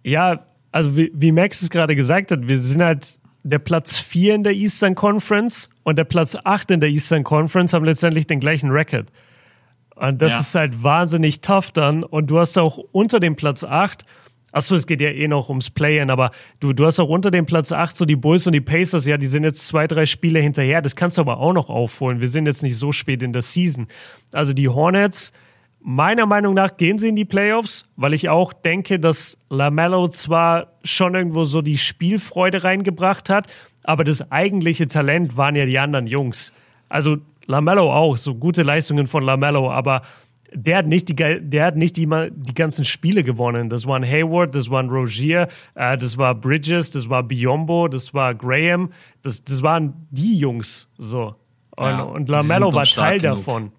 ja, 0.03 0.45
also 0.71 0.95
wie, 0.95 1.11
wie 1.13 1.31
Max 1.31 1.61
es 1.61 1.69
gerade 1.69 1.95
gesagt 1.95 2.31
hat, 2.31 2.47
wir 2.47 2.59
sind 2.59 2.81
halt 2.81 3.19
der 3.43 3.59
Platz 3.59 3.97
4 3.97 4.35
in 4.35 4.43
der 4.43 4.53
Eastern 4.53 4.95
Conference 4.95 5.69
und 5.83 5.97
der 5.97 6.03
Platz 6.03 6.35
8 6.43 6.71
in 6.71 6.79
der 6.79 6.89
Eastern 6.89 7.23
Conference 7.23 7.73
haben 7.73 7.85
letztendlich 7.85 8.27
den 8.27 8.39
gleichen 8.39 8.71
Record. 8.71 9.07
Und 9.95 10.21
das 10.21 10.33
ja. 10.33 10.39
ist 10.39 10.55
halt 10.55 10.83
wahnsinnig 10.83 11.41
tough 11.41 11.71
dann. 11.71 12.03
Und 12.03 12.27
du 12.27 12.39
hast 12.39 12.57
auch 12.57 12.77
unter 12.91 13.19
dem 13.19 13.35
Platz 13.35 13.63
8 13.63 14.05
Achso, 14.55 14.73
es 14.73 14.87
geht 14.87 15.01
ja 15.01 15.09
eh 15.09 15.27
noch 15.27 15.49
ums 15.49 15.69
Play-In, 15.69 16.09
aber 16.09 16.31
du, 16.61 16.71
du 16.71 16.85
hast 16.85 16.97
auch 17.01 17.09
unter 17.09 17.29
dem 17.29 17.45
Platz 17.45 17.73
8 17.73 17.97
so 17.97 18.05
die 18.05 18.15
Bulls 18.15 18.47
und 18.47 18.53
die 18.53 18.61
Pacers, 18.61 19.05
ja, 19.05 19.17
die 19.17 19.27
sind 19.27 19.43
jetzt 19.43 19.67
zwei, 19.67 19.85
drei 19.85 20.05
Spiele 20.05 20.39
hinterher. 20.39 20.81
Das 20.81 20.95
kannst 20.95 21.17
du 21.17 21.21
aber 21.23 21.39
auch 21.39 21.51
noch 21.51 21.69
aufholen. 21.69 22.21
Wir 22.21 22.29
sind 22.29 22.45
jetzt 22.45 22.63
nicht 22.63 22.77
so 22.77 22.93
spät 22.93 23.21
in 23.21 23.33
der 23.33 23.41
Season. 23.41 23.87
Also 24.31 24.53
die 24.53 24.69
Hornets, 24.69 25.33
meiner 25.81 26.25
Meinung 26.25 26.53
nach 26.53 26.77
gehen 26.77 26.99
sie 26.99 27.09
in 27.09 27.17
die 27.17 27.25
Playoffs, 27.25 27.85
weil 27.97 28.13
ich 28.13 28.29
auch 28.29 28.53
denke, 28.53 28.97
dass 28.97 29.37
LaMelo 29.49 30.07
zwar 30.07 30.67
schon 30.85 31.15
irgendwo 31.15 31.43
so 31.43 31.61
die 31.61 31.77
Spielfreude 31.77 32.63
reingebracht 32.63 33.29
hat, 33.29 33.47
aber 33.83 34.05
das 34.05 34.31
eigentliche 34.31 34.87
Talent 34.87 35.35
waren 35.35 35.57
ja 35.57 35.65
die 35.65 35.79
anderen 35.79 36.07
Jungs. 36.07 36.53
Also 36.87 37.17
LaMelo 37.47 37.93
auch, 37.93 38.17
so 38.17 38.35
gute 38.35 38.63
Leistungen 38.63 39.07
von 39.07 39.23
LaMelo, 39.23 39.71
aber 39.71 40.01
der 40.53 40.77
hat 40.77 40.87
nicht 40.87 41.09
die, 41.09 41.15
der 41.15 41.65
hat 41.65 41.75
nicht 41.75 41.97
die, 41.97 42.07
die 42.07 42.53
ganzen 42.53 42.85
Spiele 42.85 43.23
gewonnen. 43.23 43.69
Das 43.69 43.85
waren 43.87 44.03
Hayward, 44.03 44.55
das 44.55 44.69
waren 44.69 44.89
Rogier, 44.89 45.47
äh, 45.75 45.97
das 45.97 46.17
war 46.17 46.33
Bridges, 46.33 46.91
das 46.91 47.09
war 47.09 47.23
Biombo, 47.23 47.87
das 47.87 48.13
war 48.13 48.33
Graham. 48.33 48.91
Das, 49.21 49.43
das 49.43 49.61
waren 49.61 50.07
die 50.11 50.37
Jungs 50.37 50.89
so. 50.97 51.35
Und, 51.75 51.85
ja, 51.85 52.01
und 52.03 52.29
Lamello 52.29 52.71
war 52.73 52.85
Teil 52.85 53.19
genug. 53.19 53.37
davon. 53.37 53.71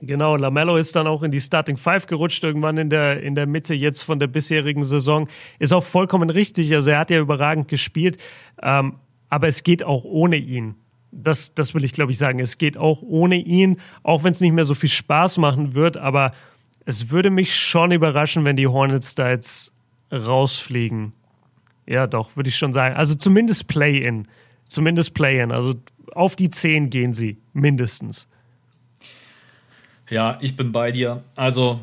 Genau, 0.00 0.36
Lamello 0.36 0.76
ist 0.76 0.96
dann 0.96 1.06
auch 1.06 1.22
in 1.22 1.30
die 1.30 1.40
Starting 1.40 1.76
Five 1.76 2.06
gerutscht, 2.06 2.42
irgendwann 2.42 2.76
in 2.76 2.90
der, 2.90 3.22
in 3.22 3.34
der 3.34 3.46
Mitte 3.46 3.74
jetzt 3.74 4.02
von 4.02 4.18
der 4.18 4.26
bisherigen 4.26 4.82
Saison. 4.82 5.28
Ist 5.58 5.72
auch 5.72 5.84
vollkommen 5.84 6.30
richtig, 6.30 6.74
also 6.74 6.90
er 6.90 6.98
hat 6.98 7.10
ja 7.10 7.20
überragend 7.20 7.68
gespielt, 7.68 8.16
ähm, 8.60 8.96
aber 9.28 9.48
es 9.48 9.62
geht 9.62 9.84
auch 9.84 10.04
ohne 10.04 10.36
ihn 10.36 10.74
das, 11.12 11.54
das 11.54 11.74
will 11.74 11.84
ich, 11.84 11.92
glaube 11.92 12.10
ich, 12.10 12.18
sagen. 12.18 12.40
Es 12.40 12.58
geht 12.58 12.76
auch 12.76 13.02
ohne 13.02 13.36
ihn, 13.36 13.78
auch 14.02 14.24
wenn 14.24 14.32
es 14.32 14.40
nicht 14.40 14.52
mehr 14.52 14.64
so 14.64 14.74
viel 14.74 14.88
Spaß 14.88 15.38
machen 15.38 15.74
wird, 15.74 15.96
aber 15.96 16.32
es 16.84 17.10
würde 17.10 17.30
mich 17.30 17.54
schon 17.54 17.92
überraschen, 17.92 18.44
wenn 18.44 18.56
die 18.56 18.66
Hornets 18.66 19.14
da 19.14 19.30
jetzt 19.30 19.72
rausfliegen. 20.10 21.12
Ja, 21.86 22.06
doch, 22.06 22.36
würde 22.36 22.48
ich 22.48 22.56
schon 22.56 22.72
sagen. 22.72 22.96
Also 22.96 23.14
zumindest 23.14 23.68
Play-In. 23.68 24.26
Zumindest 24.66 25.14
Play-In. 25.14 25.52
Also 25.52 25.74
auf 26.14 26.34
die 26.36 26.50
10 26.50 26.90
gehen 26.90 27.12
sie, 27.12 27.38
mindestens. 27.52 28.26
Ja, 30.10 30.38
ich 30.40 30.56
bin 30.56 30.72
bei 30.72 30.92
dir. 30.92 31.22
Also, 31.36 31.80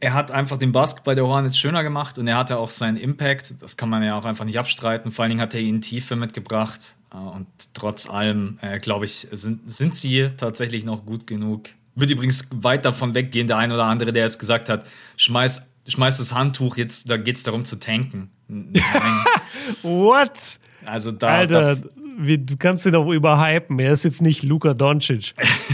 er 0.00 0.14
hat 0.14 0.30
einfach 0.30 0.58
den 0.58 0.72
Basketball 0.72 1.14
der 1.14 1.26
Hornets 1.26 1.58
schöner 1.58 1.82
gemacht 1.82 2.18
und 2.18 2.26
er 2.26 2.36
hatte 2.36 2.58
auch 2.58 2.70
seinen 2.70 2.96
Impact. 2.96 3.54
Das 3.60 3.76
kann 3.76 3.88
man 3.88 4.02
ja 4.02 4.16
auch 4.16 4.24
einfach 4.24 4.44
nicht 4.44 4.58
abstreiten. 4.58 5.10
Vor 5.10 5.22
allen 5.22 5.30
Dingen 5.30 5.40
hat 5.40 5.54
er 5.54 5.60
ihn 5.60 5.80
Tiefe 5.80 6.16
mitgebracht. 6.16 6.96
Äh, 7.12 7.16
und 7.16 7.46
trotz 7.74 8.08
allem, 8.08 8.58
äh, 8.60 8.78
glaube 8.78 9.04
ich, 9.04 9.28
sind, 9.30 9.70
sind 9.70 9.94
sie 9.94 10.28
tatsächlich 10.36 10.84
noch 10.84 11.06
gut 11.06 11.26
genug. 11.26 11.70
Wird 11.94 12.10
übrigens 12.10 12.48
weit 12.50 12.84
davon 12.84 13.14
weggehen, 13.14 13.46
der 13.46 13.56
ein 13.56 13.72
oder 13.72 13.84
andere, 13.84 14.12
der 14.12 14.24
jetzt 14.24 14.38
gesagt 14.38 14.68
hat, 14.68 14.86
schmeiß, 15.16 15.66
schmeiß 15.88 16.18
das 16.18 16.34
Handtuch, 16.34 16.76
jetzt 16.76 17.08
da 17.08 17.16
geht 17.16 17.36
es 17.36 17.42
darum 17.42 17.64
zu 17.64 17.78
tanken. 17.78 18.30
What? 19.82 20.58
Also 20.84 21.10
da. 21.10 21.28
Alter, 21.28 21.76
da, 21.76 21.82
wie, 22.18 22.38
du 22.38 22.56
kannst 22.58 22.84
ihn 22.84 22.94
auch 22.94 23.10
überhypen. 23.10 23.78
Er 23.78 23.92
ist 23.92 24.04
jetzt 24.04 24.20
nicht 24.20 24.42
Luka 24.42 24.74
Doncic. 24.74 25.32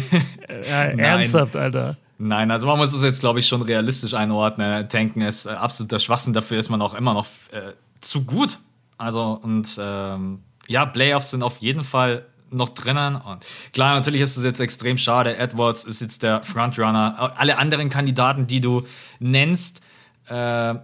äh, 0.49 0.97
ernsthaft, 0.97 1.57
Alter. 1.57 1.99
Nein, 2.25 2.53
also 2.53 2.68
man 2.68 2.79
muss 2.79 2.93
es 2.93 3.03
jetzt, 3.03 3.18
glaube 3.18 3.41
ich, 3.41 3.49
schon 3.49 3.62
realistisch 3.62 4.14
einordnen. 4.14 4.89
Tanken 4.89 5.23
ist 5.23 5.47
äh, 5.47 5.51
absoluter 5.51 5.99
Schwachsinn, 5.99 6.33
dafür 6.33 6.57
ist 6.57 6.68
man 6.68 6.81
auch 6.81 6.95
immer 6.95 7.14
noch 7.14 7.27
äh, 7.51 7.73
zu 8.01 8.25
gut. 8.25 8.61
Also, 8.97 9.41
und 9.43 9.77
ähm, 9.81 10.39
ja, 10.68 10.87
Playoffs 10.87 11.31
sind 11.31 11.43
auf 11.43 11.59
jeden 11.59 11.83
Fall 11.83 12.27
noch 12.49 12.68
drinnen. 12.68 13.16
Und 13.16 13.45
klar, 13.73 13.97
natürlich 13.97 14.20
ist 14.20 14.37
es 14.37 14.45
jetzt 14.45 14.61
extrem 14.61 14.99
schade. 14.99 15.37
Edwards 15.37 15.83
ist 15.83 16.01
jetzt 16.01 16.23
der 16.23 16.45
Frontrunner. 16.45 17.33
Alle 17.37 17.59
anderen 17.59 17.91
Kandidaten, 17.91 18.47
die 18.47 18.61
du 18.61 18.87
nennst, 19.18 19.83
äh, 20.29 20.75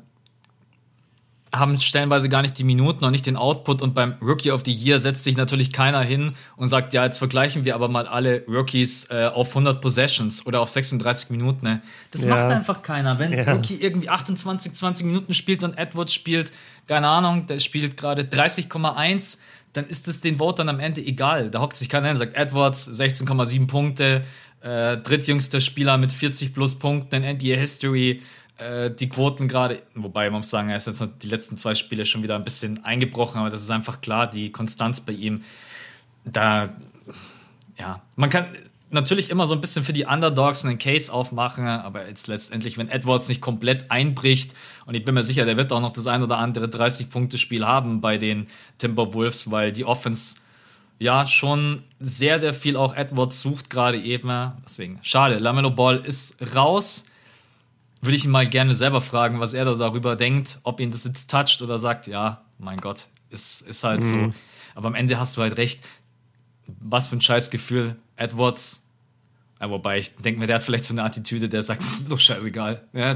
haben 1.55 1.79
stellenweise 1.81 2.29
gar 2.29 2.43
nicht 2.43 2.59
die 2.59 2.65
Minuten 2.65 3.05
und 3.05 3.13
nicht 3.13 3.27
den 3.27 3.37
Output. 3.37 3.83
Und 3.83 3.95
beim 3.95 4.15
Rookie 4.21 4.51
of 4.51 4.63
the 4.65 4.73
Year 4.73 4.99
setzt 4.99 5.25
sich 5.25 5.37
natürlich 5.37 5.73
keiner 5.73 6.03
hin 6.03 6.35
und 6.57 6.69
sagt, 6.69 6.93
ja, 6.93 7.05
jetzt 7.05 7.19
vergleichen 7.19 7.65
wir 7.65 7.75
aber 7.75 7.89
mal 7.89 8.07
alle 8.07 8.45
Rookies 8.47 9.11
äh, 9.11 9.31
auf 9.33 9.49
100 9.49 9.81
Possessions 9.81 10.47
oder 10.47 10.61
auf 10.61 10.69
36 10.69 11.31
Minuten. 11.31 11.65
Ne? 11.67 11.83
Das 12.11 12.25
ja. 12.25 12.31
macht 12.31 12.53
einfach 12.53 12.83
keiner. 12.83 13.19
Wenn 13.19 13.33
ja. 13.33 13.51
Rookie 13.53 13.77
irgendwie 13.77 14.11
28, 14.11 14.73
20 14.73 15.07
Minuten 15.07 15.35
spielt 15.35 15.63
und 15.63 15.79
Edwards 15.79 16.13
spielt, 16.13 16.53
keine 16.87 17.09
Ahnung, 17.09 17.47
der 17.47 17.61
spielt 17.61 17.97
gerade 17.97 18.23
30,1, 18.23 19.39
dann 19.73 19.87
ist 19.87 20.09
es 20.09 20.21
den 20.21 20.39
Votern 20.39 20.69
am 20.69 20.81
Ende 20.81 21.01
egal. 21.01 21.51
Da 21.51 21.61
hockt 21.61 21.77
sich 21.77 21.89
keiner 21.89 22.09
hin 22.09 22.15
und 22.15 22.19
sagt, 22.19 22.37
Edwards 22.37 22.91
16,7 22.91 23.67
Punkte, 23.67 24.25
äh, 24.61 24.97
drittjüngster 24.97 25.61
Spieler 25.61 25.99
mit 25.99 26.13
40 26.13 26.53
plus 26.53 26.79
Punkten 26.79 27.23
in 27.23 27.37
NBA 27.37 27.57
History, 27.57 28.23
äh, 28.59 28.91
die 28.91 29.09
Quoten 29.09 29.49
gerade, 29.49 29.83
wobei 29.95 30.31
man 30.31 30.41
muss 30.41 30.51
sagen, 30.51 30.69
er 30.69 30.77
ist 30.77 30.87
jetzt 30.87 31.03
die 31.23 31.29
letzten 31.29 31.57
zwei 31.57 31.75
Spiele 31.75 32.05
schon 32.05 32.23
wieder 32.23 32.35
ein 32.35 32.45
bisschen 32.45 32.85
eingebrochen, 32.85 33.41
aber 33.41 33.51
das 33.51 33.63
ist 33.63 33.71
einfach 33.71 34.01
klar, 34.01 34.29
die 34.29 34.53
Konstanz 34.53 35.01
bei 35.01 35.13
ihm, 35.13 35.43
da, 36.25 36.69
ja, 37.79 38.03
man 38.17 38.31
kann 38.31 38.47
natürlich 38.91 39.31
immer 39.31 39.47
so 39.47 39.55
ein 39.55 39.61
bisschen 39.61 39.85
für 39.85 39.93
die 39.93 40.05
Underdogs 40.05 40.65
einen 40.65 40.79
Case 40.79 41.13
aufmachen, 41.13 41.67
aber 41.67 42.09
jetzt 42.09 42.27
letztendlich, 42.27 42.79
wenn 42.79 42.89
Edwards 42.89 43.29
nicht 43.29 43.41
komplett 43.41 43.91
einbricht, 43.91 44.55
und 44.87 44.95
ich 44.95 45.05
bin 45.05 45.15
mir 45.15 45.23
sicher, 45.23 45.45
der 45.45 45.57
wird 45.57 45.73
auch 45.73 45.81
noch 45.81 45.93
das 45.93 46.07
ein 46.07 46.23
oder 46.23 46.39
andere 46.39 46.67
30-Punkte-Spiel 46.67 47.67
haben 47.67 48.01
bei 48.01 48.19
den 48.19 48.47
Timberwolves, 48.79 49.51
weil 49.51 49.73
die 49.73 49.85
Offense 49.85 50.37
ja 50.99 51.27
schon 51.27 51.83
sehr, 52.01 52.41
sehr 52.41 52.55
viel 52.55 52.77
auch 52.77 52.95
Edwards 52.95 53.41
sucht 53.41 53.71
gerade 53.71 53.99
eben. 53.99 54.53
Deswegen, 54.65 54.99
schade, 55.03 55.37
Lamello 55.37 55.71
Ball 55.71 55.99
ist 55.99 56.37
raus 56.57 57.05
würde 58.01 58.17
ich 58.17 58.25
ihn 58.25 58.31
mal 58.31 58.49
gerne 58.49 58.75
selber 58.75 59.01
fragen, 59.01 59.41
was 59.41 59.55
er 59.55 59.65
da 59.65 59.75
darüber 59.75 60.17
denkt, 60.17 60.61
ob 60.63 60.81
ihn 60.81 60.91
das 60.91 61.05
jetzt 61.05 61.31
toucht 61.31 61.63
oder 61.63 61.79
sagt, 61.79 62.07
ja, 62.07 62.43
mein 62.59 62.79
Gott, 62.79 63.07
ist, 63.31 63.63
ist 63.63 63.85
halt 63.85 64.01
mhm. 64.01 64.05
so. 64.05 64.33
Aber 64.75 64.89
am 64.89 64.95
Ende 64.95 65.19
hast 65.19 65.37
du 65.37 65.43
halt 65.43 65.57
recht. 65.57 65.83
Was 66.81 67.09
für 67.09 67.17
ein 67.17 67.21
Scheißgefühl. 67.21 67.97
Edwards, 68.17 68.87
ja, 69.61 69.71
wobei 69.71 69.99
ich 69.99 70.15
denke 70.17 70.41
mir, 70.41 70.47
der 70.47 70.57
hat 70.57 70.63
vielleicht 70.63 70.85
so 70.85 70.95
eine 70.95 71.03
Attitüde, 71.03 71.49
der 71.49 71.63
sagt, 71.63 71.83
es 71.83 71.93
ist 71.93 72.03
mir 72.05 72.09
doch 72.11 72.21
scheißegal. 72.21 72.83
Ja, 72.93 73.15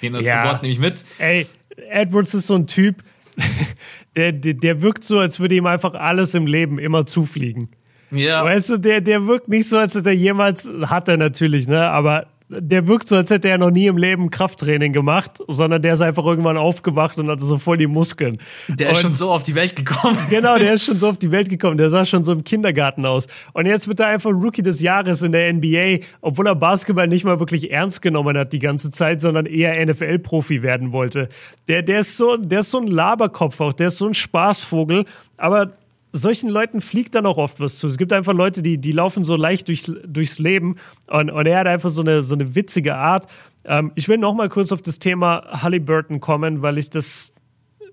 den 0.00 0.14
ja. 0.22 0.44
Wort 0.44 0.62
nehme 0.62 0.72
ich 0.72 0.80
mit. 0.80 1.04
Ey, 1.18 1.46
Edwards 1.90 2.32
ist 2.34 2.46
so 2.46 2.54
ein 2.54 2.66
Typ, 2.66 3.02
der, 4.16 4.32
der, 4.32 4.54
der 4.54 4.80
wirkt 4.80 5.04
so, 5.04 5.18
als 5.18 5.40
würde 5.40 5.56
ihm 5.56 5.66
einfach 5.66 5.94
alles 5.94 6.34
im 6.34 6.46
Leben 6.46 6.78
immer 6.78 7.04
zufliegen. 7.04 7.68
Ja. 8.10 8.44
Weißt 8.44 8.70
du, 8.70 8.76
der, 8.78 9.00
der 9.00 9.26
wirkt 9.26 9.48
nicht 9.48 9.68
so, 9.68 9.76
als 9.76 9.94
hätte 9.94 10.10
er 10.10 10.14
jemals, 10.14 10.70
hat 10.82 11.08
er 11.08 11.16
natürlich, 11.16 11.66
ne, 11.66 11.90
aber 11.90 12.28
der 12.60 12.86
wirkt 12.86 13.08
so, 13.08 13.16
als 13.16 13.30
hätte 13.30 13.48
er 13.48 13.58
noch 13.58 13.70
nie 13.70 13.86
im 13.86 13.96
Leben 13.96 14.30
Krafttraining 14.30 14.92
gemacht, 14.92 15.38
sondern 15.48 15.82
der 15.82 15.94
ist 15.94 16.00
einfach 16.00 16.24
irgendwann 16.24 16.56
aufgewacht 16.56 17.18
und 17.18 17.28
hatte 17.28 17.44
so 17.44 17.58
voll 17.58 17.76
die 17.76 17.86
Muskeln. 17.86 18.38
Der 18.68 18.88
und 18.88 18.94
ist 18.94 19.00
schon 19.02 19.14
so 19.14 19.30
auf 19.30 19.42
die 19.42 19.54
Welt 19.54 19.76
gekommen. 19.76 20.18
Genau, 20.30 20.58
der 20.58 20.74
ist 20.74 20.84
schon 20.84 20.98
so 20.98 21.08
auf 21.08 21.18
die 21.18 21.30
Welt 21.30 21.48
gekommen. 21.48 21.76
Der 21.76 21.90
sah 21.90 22.04
schon 22.04 22.24
so 22.24 22.32
im 22.32 22.44
Kindergarten 22.44 23.06
aus. 23.06 23.26
Und 23.52 23.66
jetzt 23.66 23.88
wird 23.88 24.00
er 24.00 24.08
einfach 24.08 24.30
Rookie 24.30 24.62
des 24.62 24.80
Jahres 24.80 25.22
in 25.22 25.32
der 25.32 25.52
NBA, 25.52 26.04
obwohl 26.20 26.46
er 26.46 26.54
Basketball 26.54 27.06
nicht 27.06 27.24
mal 27.24 27.38
wirklich 27.38 27.70
ernst 27.70 28.02
genommen 28.02 28.36
hat 28.36 28.52
die 28.52 28.58
ganze 28.58 28.90
Zeit, 28.90 29.20
sondern 29.20 29.46
eher 29.46 29.84
NFL-Profi 29.84 30.62
werden 30.62 30.92
wollte. 30.92 31.28
Der, 31.68 31.82
der 31.82 32.00
ist 32.00 32.16
so, 32.16 32.36
der 32.36 32.60
ist 32.60 32.70
so 32.70 32.78
ein 32.78 32.86
Laberkopf 32.86 33.60
auch, 33.60 33.72
der 33.72 33.88
ist 33.88 33.98
so 33.98 34.06
ein 34.06 34.14
Spaßvogel. 34.14 35.04
Aber 35.36 35.72
solchen 36.14 36.48
Leuten 36.48 36.80
fliegt 36.80 37.14
dann 37.14 37.26
auch 37.26 37.38
oft 37.38 37.60
was 37.60 37.78
zu. 37.78 37.88
Es 37.88 37.98
gibt 37.98 38.12
einfach 38.12 38.32
Leute, 38.32 38.62
die, 38.62 38.78
die 38.78 38.92
laufen 38.92 39.24
so 39.24 39.34
leicht 39.36 39.68
durchs, 39.68 39.92
durchs 40.06 40.38
Leben 40.38 40.76
und, 41.08 41.30
und 41.30 41.46
er 41.46 41.58
hat 41.58 41.66
einfach 41.66 41.90
so 41.90 42.02
eine, 42.02 42.22
so 42.22 42.34
eine 42.34 42.54
witzige 42.54 42.94
Art. 42.94 43.26
Ähm, 43.64 43.92
ich 43.96 44.08
will 44.08 44.18
noch 44.18 44.34
mal 44.34 44.48
kurz 44.48 44.70
auf 44.70 44.80
das 44.80 45.00
Thema 45.00 45.62
Halliburton 45.62 46.20
kommen, 46.20 46.62
weil 46.62 46.78
ich 46.78 46.88
das 46.88 47.34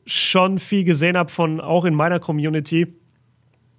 schon 0.05 0.59
viel 0.59 0.83
gesehen 0.83 1.17
habe 1.17 1.31
von 1.31 1.59
auch 1.59 1.83
in 1.83 1.95
meiner 1.95 2.19
Community 2.19 2.93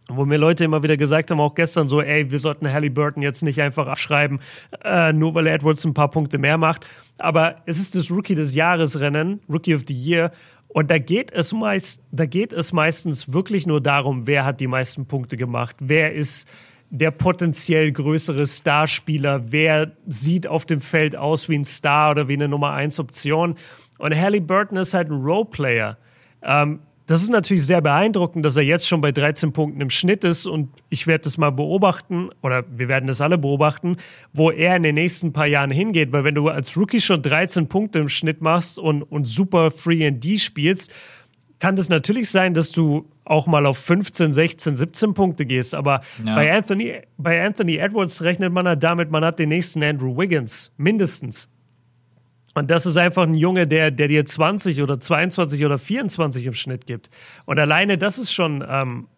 wo 0.08 0.24
mir 0.24 0.36
Leute 0.36 0.64
immer 0.64 0.82
wieder 0.82 0.96
gesagt 0.96 1.30
haben, 1.30 1.40
auch 1.40 1.54
gestern 1.54 1.88
so, 1.88 2.00
ey, 2.02 2.30
wir 2.30 2.38
sollten 2.38 2.70
Halliburton 2.70 3.22
jetzt 3.22 3.42
nicht 3.42 3.60
einfach 3.60 3.86
abschreiben, 3.86 4.40
äh, 4.84 5.12
nur 5.12 5.34
weil 5.34 5.46
Edwards 5.46 5.84
ein 5.84 5.94
paar 5.94 6.10
Punkte 6.10 6.38
mehr 6.38 6.58
macht. 6.58 6.86
Aber 7.18 7.56
es 7.66 7.78
ist 7.78 7.94
das 7.94 8.10
Rookie 8.10 8.34
des 8.34 8.54
Jahres 8.54 9.00
Rennen, 9.00 9.40
Rookie 9.48 9.74
of 9.74 9.82
the 9.86 9.94
Year. 9.94 10.32
Und 10.72 10.90
da 10.90 10.98
geht 10.98 11.30
es 11.32 11.52
meist, 11.52 12.02
da 12.12 12.24
geht 12.24 12.52
es 12.52 12.72
meistens 12.72 13.32
wirklich 13.32 13.66
nur 13.66 13.82
darum, 13.82 14.26
wer 14.26 14.46
hat 14.46 14.60
die 14.60 14.66
meisten 14.66 15.06
Punkte 15.06 15.36
gemacht, 15.36 15.76
wer 15.80 16.14
ist 16.14 16.48
der 16.88 17.10
potenziell 17.10 17.92
größere 17.92 18.46
Starspieler, 18.46 19.52
wer 19.52 19.92
sieht 20.06 20.46
auf 20.46 20.64
dem 20.64 20.80
Feld 20.80 21.14
aus 21.14 21.48
wie 21.48 21.58
ein 21.58 21.64
Star 21.64 22.12
oder 22.12 22.28
wie 22.28 22.34
eine 22.34 22.48
Nummer 22.48 22.72
1 22.72 23.00
Option. 23.00 23.54
Und 23.98 24.18
Halliburton 24.18 24.78
ist 24.78 24.94
halt 24.94 25.10
ein 25.10 25.22
Roleplayer. 25.22 25.98
Ähm, 26.42 26.80
das 27.06 27.22
ist 27.22 27.30
natürlich 27.30 27.66
sehr 27.66 27.80
beeindruckend, 27.80 28.44
dass 28.44 28.56
er 28.56 28.62
jetzt 28.62 28.86
schon 28.86 29.00
bei 29.00 29.12
13 29.12 29.52
Punkten 29.52 29.80
im 29.80 29.90
Schnitt 29.90 30.24
ist 30.24 30.46
und 30.46 30.70
ich 30.88 31.06
werde 31.06 31.24
das 31.24 31.36
mal 31.36 31.50
beobachten 31.50 32.30
oder 32.42 32.64
wir 32.70 32.88
werden 32.88 33.06
das 33.06 33.20
alle 33.20 33.38
beobachten, 33.38 33.96
wo 34.32 34.50
er 34.50 34.76
in 34.76 34.82
den 34.82 34.94
nächsten 34.94 35.32
paar 35.32 35.46
Jahren 35.46 35.70
hingeht, 35.70 36.12
weil 36.12 36.24
wenn 36.24 36.34
du 36.34 36.48
als 36.48 36.76
Rookie 36.76 37.00
schon 37.00 37.22
13 37.22 37.68
Punkte 37.68 37.98
im 37.98 38.08
Schnitt 38.08 38.40
machst 38.40 38.78
und, 38.78 39.02
und 39.02 39.26
super 39.26 39.70
Free 39.70 40.06
and 40.06 40.22
D 40.22 40.38
spielst, 40.38 40.92
kann 41.58 41.76
das 41.76 41.88
natürlich 41.88 42.28
sein, 42.28 42.54
dass 42.54 42.72
du 42.72 43.08
auch 43.24 43.46
mal 43.46 43.66
auf 43.66 43.78
15, 43.78 44.32
16, 44.32 44.76
17 44.76 45.14
Punkte 45.14 45.46
gehst, 45.46 45.74
aber 45.74 46.00
ja. 46.24 46.34
bei 46.34 46.52
Anthony 46.52 47.00
bei 47.18 47.44
Anthony 47.44 47.76
Edwards 47.76 48.22
rechnet 48.22 48.52
man 48.52 48.66
halt 48.66 48.82
damit, 48.82 49.10
man 49.10 49.24
hat 49.24 49.38
den 49.38 49.48
nächsten 49.48 49.82
Andrew 49.82 50.16
Wiggins 50.16 50.72
mindestens. 50.76 51.48
Und 52.54 52.70
das 52.70 52.86
ist 52.86 52.96
einfach 52.96 53.22
ein 53.22 53.34
Junge, 53.34 53.66
der, 53.66 53.90
der 53.90 54.08
dir 54.08 54.24
20 54.24 54.82
oder 54.82 55.00
22 55.00 55.64
oder 55.64 55.78
24 55.78 56.46
im 56.46 56.54
Schnitt 56.54 56.86
gibt. 56.86 57.08
Und 57.46 57.58
alleine 57.58 57.96
das 57.96 58.18
ist 58.18 58.32
schon, 58.32 58.64
ähm, 58.68 59.08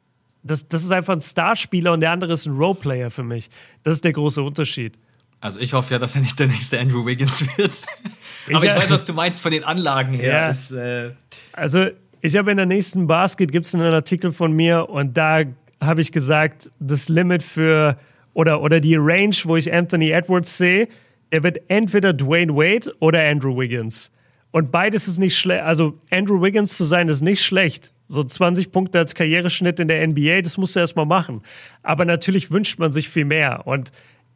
das, 0.43 0.69
das 0.69 0.85
ist 0.85 0.93
einfach 0.93 1.15
ein 1.15 1.21
Starspieler 1.21 1.93
und 1.93 2.01
der 2.01 2.13
andere 2.13 2.33
ist 2.33 2.47
ein 2.47 2.57
Roleplayer 2.57 3.11
für 3.11 3.25
mich. 3.25 3.51
Das 3.83 3.95
ist 3.95 4.05
der 4.05 4.13
große 4.13 4.43
Unterschied. 4.43 4.97
Also 5.41 5.61
ich 5.61 5.73
hoffe 5.73 5.95
ja, 5.95 5.99
dass 5.99 6.15
er 6.15 6.23
nicht 6.23 6.39
der 6.39 6.47
nächste 6.47 6.79
Andrew 6.79 7.05
Wiggins 7.05 7.45
wird. 7.59 7.83
Aber 8.47 8.57
ich, 8.57 8.65
ich 8.65 8.77
weiß, 8.77 8.91
was 8.91 9.05
du 9.05 9.13
meinst 9.13 9.43
von 9.43 9.53
den 9.53 9.65
Anlagen 9.65 10.15
her. 10.15 10.33
Ja. 10.33 10.47
Das, 10.47 10.71
äh 10.71 11.11
also 11.53 11.87
ich 12.21 12.37
habe 12.37 12.51
in 12.51 12.57
der 12.57 12.67
nächsten 12.67 13.07
Basket 13.07 13.51
gibt 13.51 13.67
es 13.67 13.75
einen 13.75 13.93
Artikel 13.93 14.33
von 14.33 14.53
mir 14.53 14.89
und 14.89 15.17
da 15.17 15.43
habe 15.83 16.01
ich 16.01 16.13
gesagt, 16.13 16.71
das 16.79 17.09
Limit 17.09 17.43
für 17.43 17.99
oder, 18.33 18.63
oder 18.63 18.81
die 18.81 18.97
Range, 18.97 19.37
wo 19.45 19.57
ich 19.57 19.73
Anthony 19.73 20.11
Edwards 20.11 20.57
sehe, 20.57 20.89
er 21.31 21.43
wird 21.43 21.59
entweder 21.69 22.13
Dwayne 22.13 22.55
Wade 22.55 22.95
oder 23.01 23.23
Andrew 23.23 23.57
Wiggins. 23.59 24.11
Und 24.55 24.71
beides 24.71 25.09
ist 25.09 25.19
nicht 25.19 25.37
schlecht. 25.37 25.65
Also 25.65 25.99
Andrew 26.11 26.41
Wiggins 26.41 26.77
zu 26.77 26.85
sein 26.85 27.09
ist 27.09 27.23
nicht 27.23 27.43
schlecht. 27.43 27.93
So 28.07 28.23
20 28.23 28.71
Punkte 28.71 29.01
als 29.01 29.17
Karriereschnitt 29.17 29.81
in 29.81 29.89
der 29.89 30.07
NBA, 30.07 30.43
das 30.43 30.59
musst 30.59 30.77
du 30.77 30.81
erstmal 30.81 31.07
machen. 31.07 31.43
Aber 31.83 32.05
natürlich 32.05 32.53
wünscht 32.53 32.79
man 32.79 32.93
sich 32.93 33.09
viel 33.09 33.25
mehr. 33.25 33.67
Und 33.67 33.91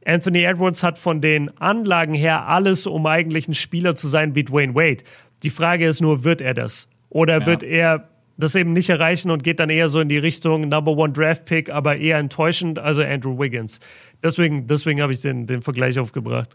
Anthony 0.05 0.43
Edwards 0.43 0.83
hat 0.83 0.99
von 0.99 1.21
den 1.21 1.57
Anlagen 1.61 2.15
her 2.15 2.49
alles, 2.49 2.89
um 2.89 3.07
eigentlich 3.07 3.47
ein 3.47 3.55
Spieler 3.55 3.95
zu 3.95 4.09
sein 4.09 4.35
wie 4.35 4.43
Dwayne 4.43 4.75
Wade. 4.75 5.05
Die 5.45 5.51
Frage 5.51 5.87
ist 5.87 6.01
nur, 6.01 6.25
wird 6.25 6.41
er 6.41 6.55
das? 6.55 6.89
Oder 7.11 7.39
ja. 7.39 7.47
wird 7.47 7.63
er 7.63 8.09
das 8.37 8.57
eben 8.57 8.73
nicht 8.73 8.89
erreichen 8.89 9.31
und 9.31 9.45
geht 9.45 9.61
dann 9.61 9.71
eher 9.71 9.89
so 9.89 10.01
in 10.01 10.09
die 10.09 10.19
Richtung 10.19 10.69
Number 10.69 10.97
One 10.97 11.13
Draft 11.13 11.45
Pick, 11.45 11.71
aber 11.71 11.97
eher 11.97 12.19
enttäuschend, 12.19 12.81
also 12.81 13.03
Andrew 13.03 13.39
Wiggins. 13.39 13.79
Deswegen, 14.21 14.67
deswegen 14.67 15.01
habe 15.01 15.13
ich 15.13 15.21
den, 15.21 15.47
den 15.47 15.63
Vergleich 15.63 15.97
aufgebracht 15.99 16.49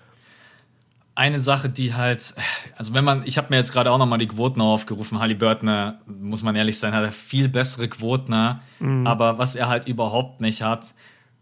eine 1.16 1.40
Sache, 1.40 1.70
die 1.70 1.94
halt, 1.94 2.34
also 2.76 2.94
wenn 2.94 3.04
man, 3.04 3.24
ich 3.26 3.38
habe 3.38 3.48
mir 3.52 3.58
jetzt 3.58 3.72
gerade 3.72 3.92
auch 3.92 3.98
nochmal 3.98 4.20
die 4.20 4.28
Quoten 4.28 4.62
aufgerufen, 4.62 5.20
Halliburton, 5.20 5.94
muss 6.06 6.42
man 6.42 6.56
ehrlich 6.56 6.80
sein, 6.80 6.94
hat 6.94 7.04
er 7.04 7.12
viel 7.12 7.50
bessere 7.50 7.88
Quoten, 7.88 8.60
mhm. 8.80 9.06
aber 9.06 9.38
was 9.38 9.56
er 9.56 9.68
halt 9.68 9.88
überhaupt 9.88 10.42
nicht 10.42 10.64
hat. 10.64 10.94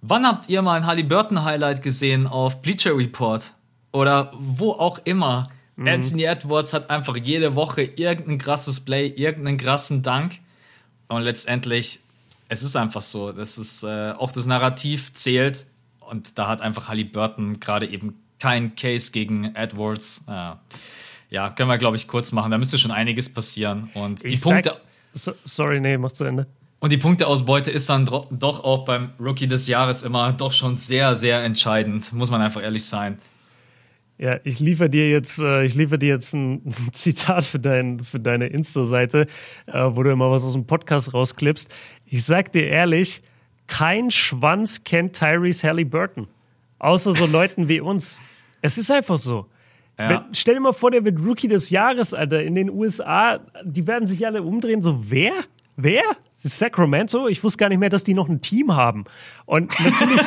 Wann 0.02 0.26
habt 0.26 0.50
ihr 0.50 0.62
mal 0.62 0.76
ein 0.76 0.86
Halliburton-Highlight 0.86 1.82
gesehen 1.82 2.28
auf 2.28 2.62
Bleacher 2.62 2.98
Report? 2.98 3.52
Oder 3.94 4.32
wo 4.38 4.72
auch 4.72 5.00
immer? 5.06 5.46
Mhm. 5.76 5.88
Anthony 5.88 6.24
Edwards 6.24 6.74
hat 6.74 6.90
einfach 6.90 7.16
jede 7.18 7.56
Woche 7.56 7.84
irgendein 7.84 8.40
krasses 8.40 8.80
Play, 8.80 9.08
irgendeinen 9.08 9.58
krassen 9.58 10.02
Dank. 10.02 10.40
Und 11.08 11.22
letztendlich, 11.22 12.00
es 12.50 12.64
ist 12.64 12.76
einfach 12.76 13.02
so. 13.02 13.32
Das 13.32 13.58
ist 13.58 13.84
äh, 13.84 14.14
auch 14.18 14.32
das 14.32 14.46
Narrativ 14.46 15.14
zählt. 15.14 15.66
Und 16.00 16.38
da 16.38 16.48
hat 16.48 16.62
einfach 16.62 16.88
Halliburton 16.88 17.60
gerade 17.60 17.88
eben 17.88 18.21
kein 18.42 18.76
Case 18.76 19.12
gegen 19.12 19.56
Edwards. 19.56 20.26
Äh, 20.28 20.54
ja, 21.30 21.50
können 21.52 21.70
wir, 21.70 21.78
glaube 21.78 21.96
ich, 21.96 22.08
kurz 22.08 22.32
machen. 22.32 22.52
Da 22.52 22.58
müsste 22.58 22.78
schon 22.78 22.92
einiges 22.92 23.32
passieren. 23.32 23.90
Und 23.94 24.24
ich 24.26 24.34
die 24.34 24.40
Punkte. 24.40 24.78
So, 25.14 25.34
sorry, 25.46 25.80
nee, 25.80 25.98
mach 25.98 26.12
zu 26.12 26.26
Ende. 26.26 26.48
Und 26.80 26.92
die 26.92 26.98
Punkteausbeute 26.98 27.70
ist 27.70 27.90
dann 27.90 28.06
doch 28.06 28.64
auch 28.64 28.86
beim 28.86 29.12
Rookie 29.20 29.48
des 29.48 29.68
Jahres 29.68 30.02
immer 30.02 30.34
doch 30.34 30.52
schon 30.52 30.76
sehr, 30.76 31.16
sehr 31.16 31.44
entscheidend, 31.44 32.12
muss 32.12 32.32
man 32.32 32.42
einfach 32.42 32.64
ehrlich 32.64 32.86
sein. 32.86 33.20
Ja, 34.18 34.40
ich 34.44 34.60
liefere 34.60 34.90
dir 34.90 35.10
jetzt, 35.10 35.40
äh, 35.40 35.64
ich 35.64 35.76
liefere 35.76 36.00
dir 36.00 36.10
jetzt 36.10 36.34
ein 36.34 36.74
Zitat 36.92 37.44
für, 37.44 37.60
dein, 37.60 38.00
für 38.00 38.20
deine 38.20 38.48
Insta-Seite, 38.48 39.28
äh, 39.68 39.84
wo 39.92 40.02
du 40.02 40.12
immer 40.12 40.32
was 40.32 40.44
aus 40.44 40.54
dem 40.54 40.66
Podcast 40.66 41.14
rausklippst. 41.14 41.74
Ich 42.06 42.24
sag 42.24 42.52
dir 42.52 42.68
ehrlich, 42.68 43.22
kein 43.68 44.10
Schwanz 44.10 44.84
kennt 44.84 45.16
Tyrese 45.16 45.68
Halliburton. 45.68 46.28
Außer 46.80 47.14
so 47.14 47.28
Leuten 47.28 47.68
wie 47.70 47.80
uns. 47.80 48.22
Es 48.62 48.78
ist 48.78 48.92
einfach 48.92 49.18
so. 49.18 49.48
Ja. 49.98 50.10
Wenn, 50.10 50.22
stell 50.34 50.56
dir 50.56 50.62
mal 50.62 50.74
vor, 50.74 50.92
der 50.92 51.04
wird 51.04 51.20
Rookie 51.20 51.48
des 51.48 51.70
Jahres, 51.70 52.14
Alter. 52.14 52.44
In 52.44 52.56
den 52.56 52.70
USA, 52.70 53.40
die 53.64 53.86
werden 53.88 54.08
sich 54.08 54.26
alle 54.26 54.42
umdrehen. 54.42 54.82
So, 54.82 55.10
wer? 55.10 55.34
Wer? 55.76 56.04
Sacramento? 56.44 57.28
Ich 57.28 57.44
wusste 57.44 57.58
gar 57.58 57.70
nicht 57.70 57.78
mehr, 57.78 57.90
dass 57.90 58.04
die 58.04 58.14
noch 58.14 58.28
ein 58.28 58.42
Team 58.42 58.76
haben. 58.76 59.06
Und 59.46 59.80
natürlich. 59.80 60.22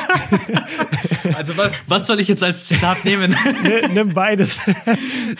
also, 1.35 1.53
was 1.87 2.07
soll 2.07 2.19
ich 2.19 2.27
jetzt 2.27 2.43
als 2.43 2.65
Zitat 2.65 3.03
nehmen? 3.03 3.35
Nimm 3.93 4.13
beides. 4.13 4.61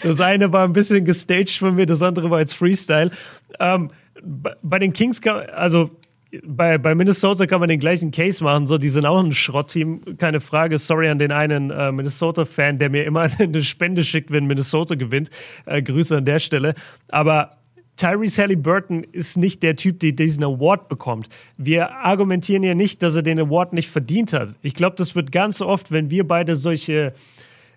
Das 0.04 0.20
eine 0.20 0.52
war 0.52 0.66
ein 0.66 0.74
bisschen 0.74 1.06
gestaged 1.06 1.58
von 1.58 1.76
mir, 1.76 1.86
das 1.86 2.02
andere 2.02 2.30
war 2.30 2.40
als 2.40 2.54
Freestyle. 2.54 3.12
Ähm, 3.60 3.92
bei 4.62 4.80
den 4.80 4.92
Kings, 4.92 5.22
also 5.26 5.92
bei, 6.44 6.78
bei 6.78 6.96
Minnesota 6.96 7.46
kann 7.46 7.60
man 7.60 7.70
den 7.70 7.80
gleichen 7.80 8.12
Case 8.12 8.44
machen. 8.44 8.68
So, 8.68 8.78
die 8.78 8.90
sind 8.90 9.06
auch 9.06 9.24
ein 9.24 9.32
Schrottteam, 9.32 10.18
keine 10.18 10.40
Frage. 10.40 10.78
Sorry 10.78 11.10
an 11.10 11.20
den 11.20 11.32
einen 11.32 11.72
äh, 11.72 11.92
Minnesota-Fan, 11.92 12.78
der 12.80 12.90
mir 12.90 13.06
immer 13.06 13.28
eine 13.40 13.64
Spende 13.64 14.04
schickt, 14.04 14.32
wenn 14.32 14.46
Minnesota 14.46 14.96
gewinnt. 14.96 15.30
Äh, 15.66 15.82
Grüße 15.82 16.18
an 16.18 16.26
der 16.26 16.40
Stelle. 16.40 16.76
Aber 17.10 17.58
Tyrese 17.98 18.42
Halliburton 18.42 19.04
ist 19.04 19.38
nicht 19.38 19.64
der 19.64 19.76
Typ, 19.76 20.00
der 20.02 20.12
diesen 20.12 20.44
Award 20.44 20.90
bekommt. 20.90 21.30
Wir 21.58 21.92
argumentieren 21.92 22.64
ja 22.64 22.76
nicht, 22.76 23.02
dass 23.02 23.16
er 23.16 23.22
den 23.22 23.40
Award 23.40 23.74
nicht 23.74 23.90
verdient 23.90 24.34
hat. 24.34 24.50
Ich 24.62 24.74
glaube, 24.74 24.96
das 24.98 25.16
wird 25.16 25.32
ganz 25.32 25.62
oft, 25.62 25.92
wenn 25.92 26.10
wir 26.10 26.28
beide 26.28 26.56
solche 26.56 27.14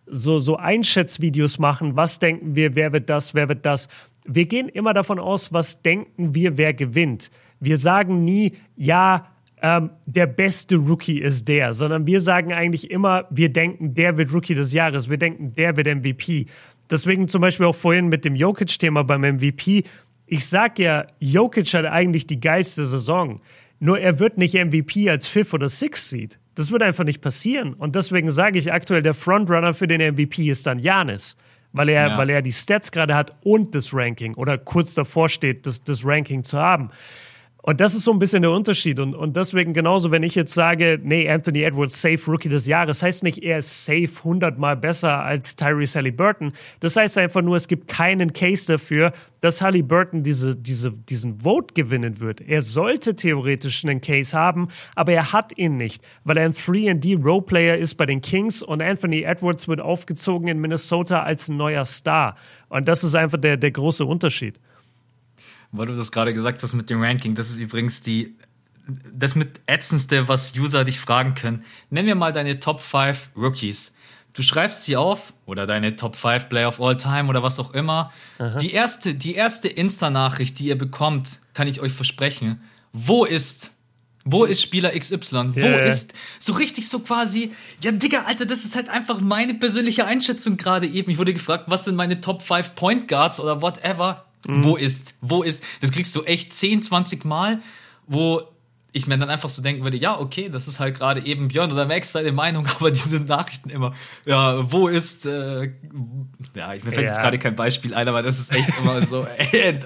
so, 0.06 0.38
so 0.38 0.56
Einschätzvideos 0.56 1.58
machen, 1.58 1.96
was 1.96 2.18
denken 2.18 2.56
wir, 2.56 2.74
wer 2.74 2.92
wird 2.92 3.08
das, 3.10 3.34
wer 3.34 3.48
wird 3.48 3.64
das. 3.64 3.88
Wir 4.24 4.46
gehen 4.46 4.68
immer 4.68 4.92
davon 4.92 5.18
aus, 5.18 5.52
was 5.52 5.82
denken 5.82 6.34
wir, 6.34 6.56
wer 6.56 6.74
gewinnt. 6.74 7.30
Wir 7.60 7.76
sagen 7.76 8.24
nie, 8.24 8.52
ja, 8.76 9.26
ähm, 9.62 9.90
der 10.06 10.26
beste 10.26 10.76
Rookie 10.76 11.18
ist 11.18 11.48
der, 11.48 11.74
sondern 11.74 12.06
wir 12.06 12.20
sagen 12.20 12.52
eigentlich 12.52 12.90
immer, 12.90 13.26
wir 13.30 13.52
denken, 13.52 13.94
der 13.94 14.16
wird 14.16 14.32
Rookie 14.32 14.54
des 14.54 14.72
Jahres, 14.72 15.10
wir 15.10 15.18
denken, 15.18 15.54
der 15.54 15.76
wird 15.76 15.86
MVP. 15.88 16.46
Deswegen 16.90 17.28
zum 17.28 17.40
Beispiel 17.40 17.66
auch 17.66 17.74
vorhin 17.74 18.08
mit 18.08 18.24
dem 18.24 18.34
Jokic-Thema 18.34 19.04
beim 19.04 19.22
MVP. 19.22 19.84
Ich 20.26 20.46
sag 20.46 20.78
ja, 20.78 21.06
Jokic 21.18 21.72
hat 21.74 21.86
eigentlich 21.86 22.26
die 22.26 22.40
geilste 22.40 22.86
Saison. 22.86 23.40
Nur 23.80 23.98
er 23.98 24.18
wird 24.18 24.38
nicht 24.38 24.54
MVP 24.54 25.08
als 25.10 25.28
Fifth 25.28 25.54
oder 25.54 25.68
Sixth 25.68 26.08
Seed. 26.08 26.38
Das 26.54 26.72
wird 26.72 26.82
einfach 26.82 27.04
nicht 27.04 27.20
passieren. 27.20 27.74
Und 27.74 27.94
deswegen 27.94 28.32
sage 28.32 28.58
ich 28.58 28.72
aktuell, 28.72 29.02
der 29.02 29.14
Frontrunner 29.14 29.74
für 29.74 29.86
den 29.86 30.14
MVP 30.14 30.50
ist 30.50 30.66
dann 30.66 30.78
Janis. 30.78 31.36
Weil 31.72 31.90
er, 31.90 32.08
ja. 32.08 32.18
weil 32.18 32.30
er 32.30 32.40
die 32.40 32.52
Stats 32.52 32.90
gerade 32.90 33.14
hat 33.14 33.36
und 33.44 33.74
das 33.74 33.92
Ranking 33.92 34.34
oder 34.34 34.56
kurz 34.56 34.94
davor 34.94 35.28
steht, 35.28 35.66
das, 35.66 35.84
das 35.84 36.04
Ranking 36.04 36.42
zu 36.42 36.58
haben. 36.58 36.90
Und 37.68 37.82
das 37.82 37.94
ist 37.94 38.04
so 38.04 38.12
ein 38.12 38.18
bisschen 38.18 38.40
der 38.40 38.50
Unterschied. 38.50 38.98
Und, 38.98 39.14
und 39.14 39.36
deswegen 39.36 39.74
genauso, 39.74 40.10
wenn 40.10 40.22
ich 40.22 40.34
jetzt 40.34 40.54
sage, 40.54 40.98
nee, 41.02 41.28
Anthony 41.28 41.64
Edwards 41.64 42.00
safe 42.00 42.18
Rookie 42.26 42.48
des 42.48 42.66
Jahres, 42.66 43.02
heißt 43.02 43.22
nicht, 43.22 43.42
er 43.42 43.58
ist 43.58 43.84
safe 43.84 44.08
hundertmal 44.24 44.74
besser 44.74 45.22
als 45.22 45.54
Tyrese 45.54 45.98
Halliburton. 45.98 46.54
Das 46.80 46.96
heißt 46.96 47.18
einfach 47.18 47.42
nur, 47.42 47.56
es 47.56 47.68
gibt 47.68 47.86
keinen 47.86 48.32
Case 48.32 48.72
dafür, 48.72 49.12
dass 49.42 49.60
Halliburton 49.60 50.22
diese, 50.22 50.56
diese, 50.56 50.92
diesen 50.92 51.40
Vote 51.40 51.74
gewinnen 51.74 52.20
wird. 52.20 52.40
Er 52.40 52.62
sollte 52.62 53.14
theoretisch 53.14 53.84
einen 53.84 54.00
Case 54.00 54.34
haben, 54.34 54.68
aber 54.94 55.12
er 55.12 55.34
hat 55.34 55.58
ihn 55.58 55.76
nicht, 55.76 56.02
weil 56.24 56.38
er 56.38 56.46
ein 56.46 56.54
3D-Roleplayer 56.54 57.76
ist 57.76 57.96
bei 57.96 58.06
den 58.06 58.22
Kings 58.22 58.62
und 58.62 58.82
Anthony 58.82 59.24
Edwards 59.24 59.68
wird 59.68 59.82
aufgezogen 59.82 60.48
in 60.48 60.58
Minnesota 60.58 61.22
als 61.22 61.50
neuer 61.50 61.84
Star. 61.84 62.34
Und 62.70 62.88
das 62.88 63.04
ist 63.04 63.14
einfach 63.14 63.38
der, 63.38 63.58
der 63.58 63.72
große 63.72 64.06
Unterschied 64.06 64.58
weil 65.72 65.86
du 65.86 65.96
das 65.96 66.12
gerade 66.12 66.32
gesagt 66.32 66.62
hast 66.62 66.74
mit 66.74 66.90
dem 66.90 67.02
Ranking. 67.02 67.34
Das 67.34 67.50
ist 67.50 67.58
übrigens 67.58 68.02
die, 68.02 68.36
das 69.12 69.34
mit 69.34 69.60
ätzendste, 69.66 70.28
was 70.28 70.54
User 70.56 70.84
dich 70.84 71.00
fragen 71.00 71.34
können. 71.34 71.64
Nenn 71.90 72.06
mir 72.06 72.14
mal 72.14 72.32
deine 72.32 72.60
Top 72.60 72.80
5 72.80 73.30
Rookies. 73.36 73.94
Du 74.34 74.42
schreibst 74.42 74.84
sie 74.84 74.96
auf 74.96 75.32
oder 75.46 75.66
deine 75.66 75.96
Top 75.96 76.14
5 76.14 76.48
Player 76.48 76.68
of 76.68 76.80
All 76.80 76.96
Time 76.96 77.28
oder 77.28 77.42
was 77.42 77.58
auch 77.58 77.74
immer. 77.74 78.12
Die 78.60 78.72
erste, 78.72 79.14
die 79.14 79.34
erste 79.34 79.68
Insta-Nachricht, 79.68 80.58
die 80.58 80.66
ihr 80.66 80.78
bekommt, 80.78 81.40
kann 81.54 81.66
ich 81.66 81.80
euch 81.80 81.92
versprechen. 81.92 82.60
Wo 82.92 83.24
ist 83.24 83.72
wo 84.30 84.44
ist 84.44 84.60
Spieler 84.60 84.90
XY? 84.90 85.54
Wo 85.54 85.60
yeah. 85.60 85.86
ist 85.86 86.12
so 86.38 86.52
richtig 86.52 86.88
so 86.88 86.98
quasi, 86.98 87.52
ja, 87.80 87.92
Digga, 87.92 88.24
Alter, 88.26 88.44
das 88.44 88.62
ist 88.62 88.76
halt 88.76 88.90
einfach 88.90 89.20
meine 89.20 89.54
persönliche 89.54 90.04
Einschätzung 90.04 90.58
gerade 90.58 90.86
eben. 90.86 91.10
Ich 91.10 91.16
wurde 91.16 91.32
gefragt, 91.32 91.64
was 91.68 91.84
sind 91.84 91.96
meine 91.96 92.20
Top 92.20 92.42
5 92.42 92.74
Point 92.74 93.08
Guards 93.08 93.40
oder 93.40 93.62
whatever. 93.62 94.26
Mhm. 94.46 94.64
Wo 94.64 94.76
ist, 94.76 95.14
wo 95.20 95.42
ist, 95.42 95.62
das 95.80 95.92
kriegst 95.92 96.14
du 96.16 96.22
echt 96.22 96.52
10, 96.52 96.82
20 96.82 97.24
Mal, 97.24 97.60
wo 98.06 98.42
ich 98.92 99.06
mir 99.06 99.18
dann 99.18 99.30
einfach 99.30 99.48
so 99.48 99.62
denken 99.62 99.84
würde, 99.84 99.96
ja, 99.96 100.18
okay, 100.18 100.48
das 100.48 100.66
ist 100.66 100.80
halt 100.80 100.96
gerade 100.96 101.24
eben 101.24 101.48
Björn 101.48 101.70
oder 101.72 101.86
Max 101.86 102.12
seine 102.12 102.32
Meinung, 102.32 102.66
aber 102.78 102.90
diese 102.90 103.20
Nachrichten 103.20 103.70
immer, 103.70 103.94
ja, 104.24 104.70
wo 104.72 104.88
ist, 104.88 105.26
äh, 105.26 105.64
ja, 106.54 106.68
mir 106.68 106.80
fällt 106.80 106.96
ja. 106.96 107.02
jetzt 107.02 107.20
gerade 107.20 107.38
kein 107.38 107.54
Beispiel 107.54 107.94
ein, 107.94 108.08
aber 108.08 108.22
das 108.22 108.38
ist 108.38 108.54
echt 108.54 108.78
immer 108.78 109.04
so, 109.04 109.26
äh, 109.52 109.80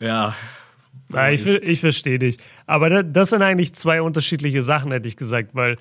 ja. 0.00 0.34
ja 1.12 1.30
ich, 1.30 1.46
ich 1.46 1.80
verstehe 1.80 2.18
dich. 2.18 2.38
Aber 2.66 3.02
das 3.02 3.30
sind 3.30 3.42
eigentlich 3.42 3.74
zwei 3.74 4.02
unterschiedliche 4.02 4.62
Sachen, 4.62 4.90
hätte 4.90 5.08
ich 5.08 5.16
gesagt, 5.16 5.54
weil 5.54 5.78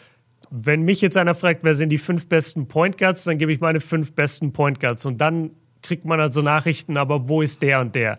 wenn 0.51 0.81
mich 0.81 1.01
jetzt 1.01 1.17
einer 1.17 1.33
fragt, 1.33 1.63
wer 1.63 1.75
sind 1.75 1.89
die 1.89 1.97
fünf 1.97 2.27
besten 2.27 2.67
Point 2.67 2.97
Guards, 2.97 3.23
dann 3.23 3.37
gebe 3.37 3.53
ich 3.53 3.61
meine 3.61 3.79
fünf 3.79 4.13
besten 4.13 4.51
Point 4.51 4.79
Guards 4.79 5.05
und 5.05 5.19
dann 5.19 5.51
kriegt 5.81 6.05
man 6.05 6.19
also 6.19 6.41
Nachrichten, 6.41 6.97
aber 6.97 7.27
wo 7.27 7.41
ist 7.41 7.61
der 7.61 7.79
und 7.81 7.95
der? 7.95 8.17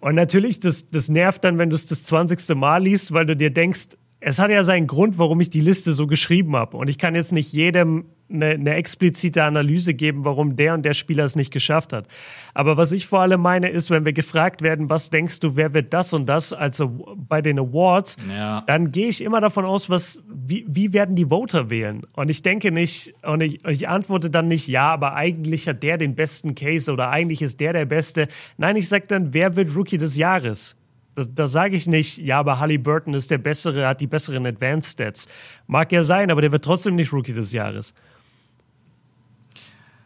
Und 0.00 0.14
natürlich, 0.14 0.60
das, 0.60 0.88
das 0.90 1.08
nervt 1.08 1.44
dann, 1.44 1.58
wenn 1.58 1.70
du 1.70 1.76
es 1.76 1.86
das 1.86 2.04
20. 2.04 2.56
Mal 2.56 2.82
liest, 2.82 3.12
weil 3.12 3.26
du 3.26 3.36
dir 3.36 3.50
denkst, 3.50 3.88
es 4.20 4.38
hat 4.38 4.50
ja 4.50 4.62
seinen 4.62 4.86
Grund, 4.86 5.18
warum 5.18 5.40
ich 5.40 5.50
die 5.50 5.60
Liste 5.60 5.92
so 5.92 6.06
geschrieben 6.06 6.54
habe. 6.54 6.76
Und 6.76 6.90
ich 6.90 6.98
kann 6.98 7.14
jetzt 7.14 7.32
nicht 7.32 7.52
jedem 7.52 8.04
eine, 8.32 8.50
eine 8.50 8.74
explizite 8.74 9.42
Analyse 9.42 9.94
geben, 9.94 10.24
warum 10.24 10.56
der 10.56 10.74
und 10.74 10.84
der 10.84 10.94
Spieler 10.94 11.24
es 11.24 11.36
nicht 11.36 11.52
geschafft 11.52 11.92
hat. 11.92 12.06
Aber 12.54 12.76
was 12.76 12.92
ich 12.92 13.06
vor 13.06 13.20
allem 13.20 13.40
meine, 13.40 13.70
ist, 13.70 13.90
wenn 13.90 14.04
wir 14.04 14.12
gefragt 14.12 14.62
werden, 14.62 14.88
was 14.90 15.10
denkst 15.10 15.40
du, 15.40 15.56
wer 15.56 15.74
wird 15.74 15.92
das 15.92 16.12
und 16.12 16.28
das, 16.28 16.52
also 16.52 17.16
bei 17.16 17.42
den 17.42 17.58
Awards, 17.58 18.18
ja. 18.36 18.62
dann 18.66 18.92
gehe 18.92 19.08
ich 19.08 19.24
immer 19.24 19.40
davon 19.40 19.64
aus, 19.64 19.90
was, 19.90 20.22
wie, 20.28 20.64
wie 20.68 20.92
werden 20.92 21.16
die 21.16 21.26
Voter 21.26 21.70
wählen? 21.70 22.02
Und 22.14 22.28
ich 22.28 22.42
denke 22.42 22.70
nicht, 22.70 23.14
und 23.22 23.42
ich, 23.42 23.64
ich 23.66 23.88
antworte 23.88 24.30
dann 24.30 24.46
nicht, 24.46 24.68
ja, 24.68 24.92
aber 24.92 25.14
eigentlich 25.14 25.66
hat 25.66 25.82
der 25.82 25.96
den 25.96 26.14
besten 26.14 26.54
Case 26.54 26.92
oder 26.92 27.10
eigentlich 27.10 27.42
ist 27.42 27.58
der 27.60 27.72
der 27.72 27.86
Beste. 27.86 28.28
Nein, 28.58 28.76
ich 28.76 28.88
sage 28.88 29.06
dann, 29.08 29.32
wer 29.34 29.56
wird 29.56 29.74
Rookie 29.74 29.98
des 29.98 30.16
Jahres? 30.16 30.76
Da, 31.16 31.46
sage 31.46 31.76
ich 31.76 31.86
nicht, 31.86 32.18
ja, 32.18 32.38
aber 32.38 32.60
Halliburton 32.60 33.14
ist 33.14 33.30
der 33.30 33.38
bessere, 33.38 33.86
hat 33.86 34.00
die 34.00 34.06
besseren 34.06 34.46
Advanced 34.46 34.92
Stats. 34.92 35.28
Mag 35.66 35.92
ja 35.92 36.04
sein, 36.04 36.30
aber 36.30 36.40
der 36.40 36.52
wird 36.52 36.64
trotzdem 36.64 36.94
nicht 36.94 37.12
Rookie 37.12 37.32
des 37.32 37.52
Jahres. 37.52 37.92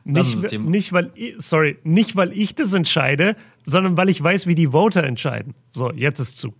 Nicht, 0.04 0.52
nicht, 0.58 0.92
weil, 0.92 1.10
sorry, 1.38 1.78
nicht 1.82 2.14
weil 2.14 2.32
ich 2.32 2.54
das 2.54 2.74
entscheide, 2.74 3.36
sondern 3.64 3.96
weil 3.96 4.10
ich 4.10 4.22
weiß, 4.22 4.46
wie 4.46 4.54
die 4.54 4.68
Voter 4.68 5.02
entscheiden. 5.04 5.54
So, 5.70 5.92
jetzt 5.92 6.20
ist 6.20 6.36
zu. 6.36 6.54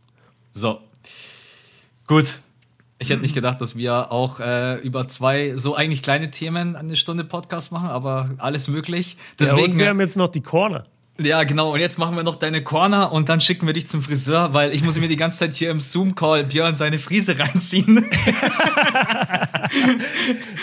So. 0.52 0.80
Gut. 2.06 2.40
Ich 2.98 3.10
hätte 3.10 3.20
nicht 3.20 3.34
gedacht, 3.34 3.60
dass 3.60 3.76
wir 3.76 4.12
auch 4.12 4.40
äh, 4.40 4.76
über 4.76 5.08
zwei 5.08 5.56
so 5.56 5.74
eigentlich 5.74 6.02
kleine 6.02 6.30
Themen 6.30 6.74
eine 6.74 6.96
Stunde 6.96 7.24
Podcast 7.24 7.72
machen, 7.72 7.88
aber 7.88 8.30
alles 8.38 8.68
möglich. 8.68 9.18
Deswegen, 9.38 9.58
ja, 9.58 9.64
und 9.64 9.78
wir 9.78 9.88
haben 9.88 10.00
jetzt 10.00 10.16
noch 10.16 10.28
die 10.28 10.40
Corner. 10.40 10.86
Ja, 11.16 11.44
genau. 11.44 11.72
Und 11.72 11.78
jetzt 11.78 11.96
machen 11.96 12.16
wir 12.16 12.24
noch 12.24 12.34
deine 12.34 12.64
Corner 12.64 13.12
und 13.12 13.28
dann 13.28 13.40
schicken 13.40 13.66
wir 13.68 13.72
dich 13.72 13.86
zum 13.86 14.02
Friseur, 14.02 14.52
weil 14.52 14.74
ich 14.74 14.82
muss 14.82 14.98
mir 14.98 15.06
die 15.06 15.16
ganze 15.16 15.38
Zeit 15.38 15.54
hier 15.54 15.70
im 15.70 15.80
Zoom-Call 15.80 16.42
Björn 16.44 16.74
seine 16.74 16.98
Friese 16.98 17.38
reinziehen. 17.44 18.04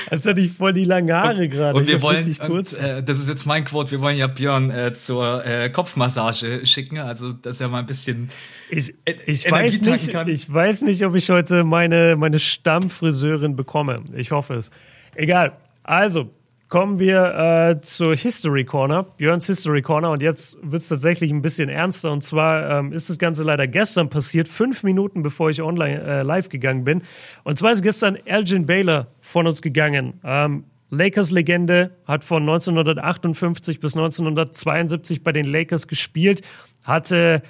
Als 0.10 0.26
hätte 0.26 0.42
ich 0.42 0.52
voll 0.52 0.74
die 0.74 0.84
langen 0.84 1.14
Haare 1.14 1.48
gerade. 1.48 1.78
Und 1.78 1.88
wir 1.88 2.02
wollen, 2.02 2.38
kurz. 2.46 2.74
Und, 2.74 2.80
äh, 2.80 3.02
das 3.02 3.20
ist 3.20 3.30
jetzt 3.30 3.46
mein 3.46 3.64
Quote, 3.64 3.92
wir 3.92 4.02
wollen 4.02 4.18
ja 4.18 4.28
Björn 4.28 4.72
äh, 4.72 4.94
zur 4.94 5.46
äh, 5.46 5.70
Kopfmassage 5.70 6.66
schicken, 6.66 6.98
also 6.98 7.32
dass 7.32 7.62
er 7.62 7.70
mal 7.70 7.80
ein 7.80 7.86
bisschen 7.86 8.30
ich, 8.70 8.94
ich 9.26 9.50
weiß 9.50 9.82
nicht, 9.82 10.12
kann. 10.12 10.28
Ich 10.28 10.52
weiß 10.52 10.82
nicht, 10.82 11.06
ob 11.06 11.16
ich 11.16 11.30
heute 11.30 11.64
meine, 11.64 12.18
meine 12.18 12.40
Stammfriseurin 12.40 13.56
bekomme. 13.56 13.98
Ich 14.16 14.32
hoffe 14.32 14.56
es. 14.56 14.70
Egal. 15.16 15.54
Also, 15.84 16.30
kommen 16.72 17.00
wir 17.00 17.36
äh, 17.76 17.82
zur 17.82 18.16
History 18.16 18.64
Corner, 18.64 19.04
Björns 19.04 19.46
History 19.46 19.82
Corner. 19.82 20.10
Und 20.10 20.22
jetzt 20.22 20.58
wird 20.64 20.82
es 20.82 20.88
tatsächlich 20.88 21.30
ein 21.30 21.42
bisschen 21.42 21.68
ernster. 21.68 22.14
Und 22.14 22.24
zwar 22.24 22.80
ähm, 22.80 22.94
ist 22.94 23.10
das 23.10 23.20
Ganze 23.20 23.44
leider 23.44 23.68
gestern 23.68 24.08
passiert, 24.08 24.48
fünf 24.48 24.82
Minuten 24.82 25.22
bevor 25.22 25.50
ich 25.50 25.62
online 25.62 26.02
äh, 26.02 26.22
live 26.24 26.48
gegangen 26.48 26.86
bin. 26.86 27.02
Und 27.44 27.58
zwar 27.58 27.74
ist 27.74 27.82
gestern 27.82 28.16
Elgin 28.16 28.66
Baylor 28.68 29.08
von 29.20 29.48
uns 29.48 29.62
gegangen. 29.62 30.22
Ähm, 30.24 30.64
Lakers-Legende, 30.92 31.92
hat 32.06 32.24
von 32.24 32.44
1958 32.44 33.82
bis 33.82 33.98
1972 33.98 35.24
bei 35.24 35.34
den 35.34 35.48
Lakers 35.48 35.90
gespielt, 35.90 36.42
hatte 36.86 37.42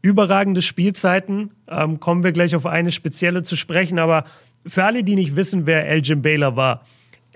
überragende 0.00 0.62
Spielzeiten. 0.62 1.54
Ähm, 1.66 1.98
kommen 1.98 2.22
wir 2.22 2.30
gleich 2.30 2.54
auf 2.54 2.66
eine 2.66 2.92
spezielle 2.92 3.42
zu 3.42 3.56
sprechen. 3.56 3.98
Aber 3.98 4.22
für 4.64 4.84
alle, 4.84 5.02
die 5.02 5.16
nicht 5.16 5.34
wissen, 5.34 5.66
wer 5.66 5.88
Elgin 5.88 6.22
Baylor 6.22 6.54
war. 6.54 6.84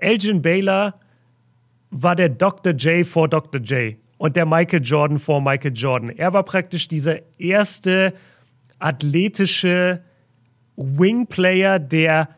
Elgin 0.03 0.41
Baylor 0.41 0.95
war 1.89 2.15
der 2.15 2.29
Dr. 2.29 2.73
J 2.73 3.05
vor 3.05 3.29
Dr. 3.29 3.61
J 3.61 3.95
und 4.17 4.35
der 4.35 4.45
Michael 4.45 4.83
Jordan 4.83 5.19
vor 5.19 5.41
Michael 5.41 5.73
Jordan. 5.73 6.09
Er 6.09 6.33
war 6.33 6.43
praktisch 6.43 6.87
dieser 6.87 7.19
erste 7.39 8.13
athletische 8.79 10.03
Wing-Player, 10.75 11.79
der 11.79 12.29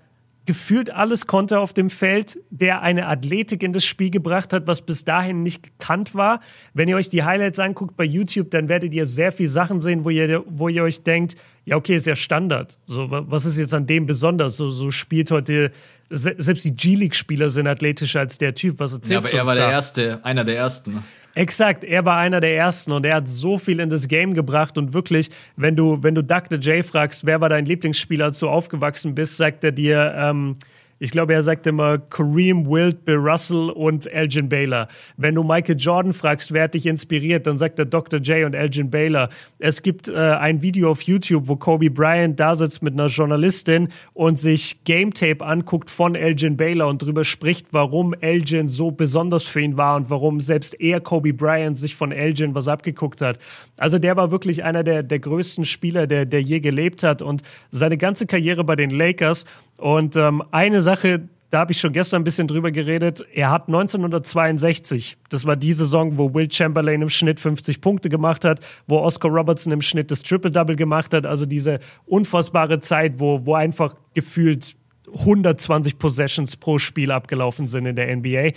gefühlt 0.45 0.91
alles 0.91 1.25
konnte 1.25 1.59
auf 1.59 1.73
dem 1.73 1.89
Feld, 1.89 2.39
der 2.51 2.81
eine 2.81 3.07
Athletik 3.07 3.63
in 3.63 3.73
das 3.73 3.83
Spiel 3.85 4.11
gebracht 4.11 4.53
hat, 4.53 4.67
was 4.67 4.83
bis 4.83 5.03
dahin 5.03 5.41
nicht 5.41 5.63
gekannt 5.63 6.13
war. 6.13 6.39
Wenn 6.73 6.87
ihr 6.87 6.95
euch 6.97 7.09
die 7.09 7.23
Highlights 7.23 7.59
anguckt 7.59 7.97
bei 7.97 8.03
YouTube, 8.03 8.51
dann 8.51 8.69
werdet 8.69 8.93
ihr 8.93 9.05
sehr 9.05 9.31
viel 9.31 9.49
Sachen 9.49 9.81
sehen, 9.81 10.05
wo 10.05 10.11
ihr, 10.11 10.43
wo 10.47 10.69
ihr 10.69 10.83
euch 10.83 11.01
denkt, 11.03 11.35
ja, 11.65 11.75
okay, 11.75 11.95
ist 11.95 12.05
ja 12.05 12.15
Standard. 12.15 12.77
So, 12.85 13.07
was 13.09 13.45
ist 13.45 13.57
jetzt 13.57 13.73
an 13.73 13.87
dem 13.87 14.05
besonders? 14.05 14.57
So, 14.57 14.69
so 14.69 14.91
spielt 14.91 15.31
heute, 15.31 15.71
selbst 16.09 16.63
die 16.63 16.75
G-League-Spieler 16.75 17.49
sind 17.49 17.67
athletischer 17.67 18.19
als 18.19 18.37
der 18.37 18.53
Typ. 18.53 18.79
Was 18.79 18.93
erzählst 18.93 19.33
ja, 19.33 19.41
aber 19.41 19.51
er 19.51 19.55
war 19.55 19.55
da? 19.55 19.61
der 19.61 19.71
Erste, 19.71 20.19
einer 20.23 20.43
der 20.45 20.57
Ersten. 20.57 21.03
Exakt, 21.33 21.83
er 21.83 22.05
war 22.05 22.17
einer 22.17 22.39
der 22.39 22.55
ersten 22.55 22.93
und 22.93 23.05
er 23.05 23.15
hat 23.15 23.27
so 23.27 23.57
viel 23.57 23.81
in 23.81 23.89
das 23.89 24.07
Game 24.07 24.33
gebracht 24.33 24.77
und 24.77 24.93
wirklich, 24.93 25.29
wenn 25.57 25.75
du, 25.75 26.01
wenn 26.01 26.15
du 26.15 26.23
Dr. 26.23 26.57
J 26.59 26.85
fragst, 26.85 27.25
wer 27.25 27.41
war 27.41 27.49
dein 27.49 27.65
Lieblingsspieler, 27.65 28.25
als 28.25 28.39
du 28.39 28.47
aufgewachsen 28.47 29.15
bist, 29.15 29.35
sagt 29.35 29.65
er 29.65 29.73
dir, 29.73 30.13
ähm, 30.15 30.55
ich 30.97 31.11
glaube, 31.11 31.34
er 31.34 31.43
sagt 31.43 31.67
immer 31.67 31.97
Kareem, 31.97 32.67
Wilt, 32.67 33.03
Bill 33.03 33.17
Russell 33.17 33.69
und 33.69 34.05
Elgin 34.11 34.47
Baylor. 34.47 34.88
Wenn 35.17 35.35
du 35.35 35.43
Michael 35.43 35.76
Jordan 35.77 36.13
fragst, 36.13 36.53
wer 36.53 36.63
hat 36.63 36.73
dich 36.73 36.85
inspiriert, 36.85 37.47
dann 37.47 37.57
sagt 37.57 37.80
er 37.80 37.85
Dr. 37.85 38.19
J 38.22 38.45
und 38.45 38.53
Elgin 38.53 38.89
Baylor. 38.89 39.30
Es 39.59 39.81
gibt 39.81 40.07
äh, 40.07 40.15
ein 40.15 40.61
Video 40.61 40.89
auf 40.89 41.01
YouTube, 41.01 41.47
wo 41.47 41.57
Kobe 41.57 41.89
Bryant 41.89 42.39
da 42.39 42.55
sitzt 42.55 42.81
mit 42.81 42.93
einer 42.93 43.07
Journalistin 43.07 43.89
und 44.13 44.39
sich 44.39 44.85
Game 44.85 45.13
Tape 45.13 45.45
anguckt 45.45 45.89
von 45.89 46.15
Elgin 46.15 46.55
Baylor 46.55 46.88
und 46.88 47.01
darüber 47.01 47.26
spricht, 47.26 47.67
warum 47.72 48.13
Elgin 48.13 48.69
so 48.69 48.91
besonders 48.91 49.43
für 49.43 49.59
ihn 49.59 49.77
war 49.77 49.97
und 49.97 50.09
warum 50.09 50.39
selbst 50.39 50.80
er, 50.80 51.01
Kobe 51.01 51.34
Bryant, 51.34 51.77
sich 51.77 51.95
von 51.95 52.13
Elgin 52.13 52.55
was 52.55 52.69
abgeguckt 52.69 53.22
hat. 53.22 53.38
Also 53.77 53.99
der 53.99 54.15
war 54.15 54.31
wirklich 54.31 54.63
einer 54.63 54.84
der, 54.84 55.03
der 55.03 55.19
größten 55.19 55.65
Spieler, 55.65 56.07
der, 56.07 56.26
der 56.26 56.41
je 56.41 56.61
gelebt 56.61 57.03
hat 57.03 57.22
und 57.22 57.41
seine 57.69 57.97
ganze 57.97 58.27
Karriere 58.27 58.63
bei 58.63 58.77
den 58.77 58.91
Lakers 58.91 59.45
und 59.77 60.15
ähm, 60.15 60.43
eine 60.52 60.81
Sache, 60.81 61.27
da 61.49 61.60
habe 61.60 61.72
ich 61.72 61.80
schon 61.80 61.93
gestern 61.93 62.22
ein 62.22 62.23
bisschen 62.23 62.47
drüber 62.47 62.72
geredet. 62.72 63.26
Er 63.34 63.52
hat 63.52 63.68
1962, 63.68 65.18
das 65.30 65.45
war 65.45 65.56
die 65.56 65.73
Saison, 65.73 66.18
wo 66.18 66.34
Will 66.34 66.52
Chamberlain 66.52 67.02
im 67.02 67.10
Schnitt 67.10 67.39
50 67.39 67.81
Punkte 67.81 68.10
gemacht 68.10 68.43
hat, 68.45 68.60
wo 68.88 68.99
Oscar 68.99 69.30
Robertson 69.30 69.72
im 69.72 69.81
Schnitt 69.81 70.11
das 70.11 70.23
Triple-Double 70.23 70.76
gemacht 70.76 71.14
hat. 71.14 71.26
Also 71.26 71.45
diese 71.45 71.80
unfassbare 72.06 72.80
Zeit, 72.80 73.19
wo, 73.19 73.45
wo 73.45 73.56
einfach 73.56 73.95
gefühlt 74.14 74.76
120 75.14 75.97
Possessions 75.97 76.57
pro 76.57 76.80
Spiel 76.80 77.11
abgelaufen 77.11 77.68
sind 77.68 77.85
in 77.85 77.95
der 77.95 78.15
NBA. 78.15 78.52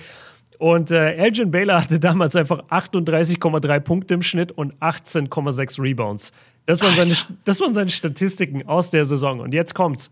Und 0.58 0.90
äh, 0.90 1.12
Elgin 1.12 1.50
Baylor 1.50 1.82
hatte 1.82 2.00
damals 2.00 2.34
einfach 2.34 2.64
38,3 2.64 3.80
Punkte 3.80 4.14
im 4.14 4.22
Schnitt 4.22 4.50
und 4.50 4.74
18,6 4.80 5.80
Rebounds. 5.80 6.32
Das 6.66 6.82
waren, 6.82 6.94
seine, 6.96 7.14
das 7.44 7.60
waren 7.60 7.74
seine 7.74 7.90
Statistiken 7.90 8.66
aus 8.66 8.90
der 8.90 9.06
Saison. 9.06 9.40
Und 9.40 9.54
jetzt 9.54 9.74
kommt's. 9.74 10.10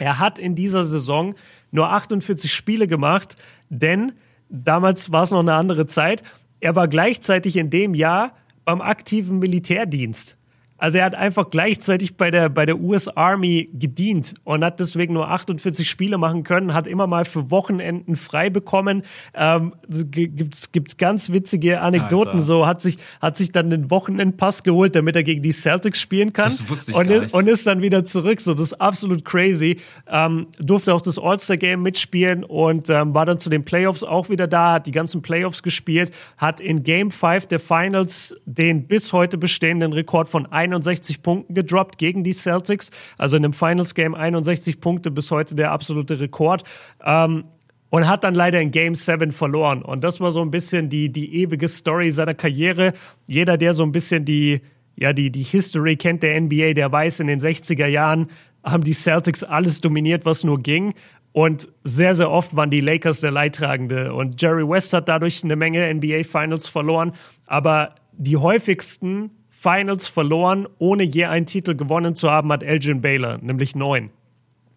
Er 0.00 0.18
hat 0.18 0.38
in 0.38 0.54
dieser 0.54 0.84
Saison 0.84 1.34
nur 1.70 1.90
48 1.90 2.52
Spiele 2.52 2.88
gemacht, 2.88 3.36
denn 3.68 4.12
damals 4.48 5.12
war 5.12 5.24
es 5.24 5.30
noch 5.30 5.40
eine 5.40 5.54
andere 5.54 5.86
Zeit. 5.86 6.22
Er 6.58 6.74
war 6.74 6.88
gleichzeitig 6.88 7.56
in 7.56 7.68
dem 7.68 7.94
Jahr 7.94 8.32
beim 8.64 8.80
aktiven 8.80 9.38
Militärdienst. 9.38 10.38
Also 10.80 10.98
er 10.98 11.04
hat 11.04 11.14
einfach 11.14 11.50
gleichzeitig 11.50 12.16
bei 12.16 12.30
der, 12.30 12.48
bei 12.48 12.64
der 12.64 12.80
US 12.80 13.08
Army 13.08 13.68
gedient 13.72 14.34
und 14.44 14.64
hat 14.64 14.80
deswegen 14.80 15.12
nur 15.12 15.28
48 15.28 15.88
Spiele 15.88 16.16
machen 16.16 16.42
können, 16.42 16.72
hat 16.72 16.86
immer 16.86 17.06
mal 17.06 17.26
für 17.26 17.50
Wochenenden 17.50 18.16
frei 18.16 18.48
bekommen. 18.48 19.02
Ähm, 19.34 19.74
gibt's, 19.88 20.72
gibt's 20.72 20.96
ganz 20.96 21.30
witzige 21.30 21.82
Anekdoten 21.82 22.32
Alter. 22.32 22.40
so, 22.40 22.66
hat 22.66 22.80
sich, 22.80 22.96
hat 23.20 23.36
sich 23.36 23.52
dann 23.52 23.68
den 23.68 23.90
Wochenendpass 23.90 24.62
geholt, 24.62 24.96
damit 24.96 25.16
er 25.16 25.22
gegen 25.22 25.42
die 25.42 25.52
Celtics 25.52 26.00
spielen 26.00 26.32
kann. 26.32 26.46
Das 26.46 26.68
wusste 26.70 26.92
ich 26.92 26.96
und, 26.96 27.08
gar 27.08 27.20
nicht. 27.20 27.34
und 27.34 27.46
ist 27.46 27.66
dann 27.66 27.82
wieder 27.82 28.04
zurück. 28.06 28.40
So, 28.40 28.54
das 28.54 28.68
ist 28.68 28.80
absolut 28.80 29.24
crazy. 29.24 29.76
Ähm, 30.08 30.46
durfte 30.58 30.94
auch 30.94 31.02
das 31.02 31.18
All-Star-Game 31.18 31.82
mitspielen 31.82 32.42
und 32.42 32.88
ähm, 32.88 33.12
war 33.12 33.26
dann 33.26 33.38
zu 33.38 33.50
den 33.50 33.64
Playoffs 33.64 34.02
auch 34.02 34.30
wieder 34.30 34.46
da, 34.46 34.72
hat 34.72 34.86
die 34.86 34.92
ganzen 34.92 35.20
Playoffs 35.20 35.62
gespielt, 35.62 36.10
hat 36.38 36.60
in 36.60 36.82
Game 36.84 37.10
5 37.10 37.46
der 37.46 37.60
Finals 37.60 38.34
den 38.46 38.86
bis 38.86 39.12
heute 39.12 39.36
bestehenden 39.36 39.92
Rekord 39.92 40.30
von 40.30 40.46
61 40.72 41.22
Punkten 41.22 41.54
gedroppt 41.54 41.98
gegen 41.98 42.24
die 42.24 42.32
Celtics. 42.32 42.90
Also 43.18 43.36
in 43.36 43.42
dem 43.42 43.52
Finals 43.52 43.94
Game 43.94 44.14
61 44.14 44.80
Punkte 44.80 45.10
bis 45.10 45.30
heute 45.30 45.54
der 45.54 45.72
absolute 45.72 46.20
Rekord. 46.20 46.64
Ähm, 47.04 47.44
und 47.90 48.06
hat 48.06 48.22
dann 48.22 48.34
leider 48.34 48.60
in 48.60 48.70
Game 48.70 48.94
7 48.94 49.32
verloren. 49.32 49.82
Und 49.82 50.04
das 50.04 50.20
war 50.20 50.30
so 50.30 50.40
ein 50.42 50.52
bisschen 50.52 50.88
die, 50.88 51.10
die 51.10 51.42
ewige 51.42 51.66
Story 51.66 52.10
seiner 52.12 52.34
Karriere. 52.34 52.92
Jeder, 53.26 53.56
der 53.56 53.74
so 53.74 53.82
ein 53.82 53.90
bisschen 53.90 54.24
die, 54.24 54.60
ja, 54.96 55.12
die, 55.12 55.30
die 55.30 55.42
History 55.42 55.96
kennt 55.96 56.22
der 56.22 56.40
NBA, 56.40 56.74
der 56.74 56.92
weiß, 56.92 57.18
in 57.18 57.26
den 57.26 57.40
60er 57.40 57.86
Jahren 57.86 58.28
haben 58.62 58.84
die 58.84 58.92
Celtics 58.92 59.42
alles 59.42 59.80
dominiert, 59.80 60.24
was 60.24 60.44
nur 60.44 60.60
ging. 60.60 60.94
Und 61.32 61.68
sehr, 61.84 62.14
sehr 62.14 62.30
oft 62.30 62.56
waren 62.56 62.70
die 62.70 62.80
Lakers 62.80 63.20
der 63.20 63.30
Leidtragende. 63.30 64.14
Und 64.14 64.40
Jerry 64.40 64.68
West 64.68 64.92
hat 64.92 65.08
dadurch 65.08 65.44
eine 65.44 65.56
Menge 65.56 65.92
NBA 65.92 66.24
Finals 66.24 66.68
verloren. 66.68 67.12
Aber 67.46 67.94
die 68.12 68.36
häufigsten 68.36 69.30
Finals 69.60 70.08
verloren, 70.08 70.66
ohne 70.78 71.02
je 71.02 71.26
einen 71.26 71.44
Titel 71.44 71.74
gewonnen 71.74 72.14
zu 72.14 72.30
haben, 72.30 72.50
hat 72.50 72.62
Elgin 72.62 73.02
Baylor, 73.02 73.36
nämlich 73.42 73.74
neun. 73.74 74.08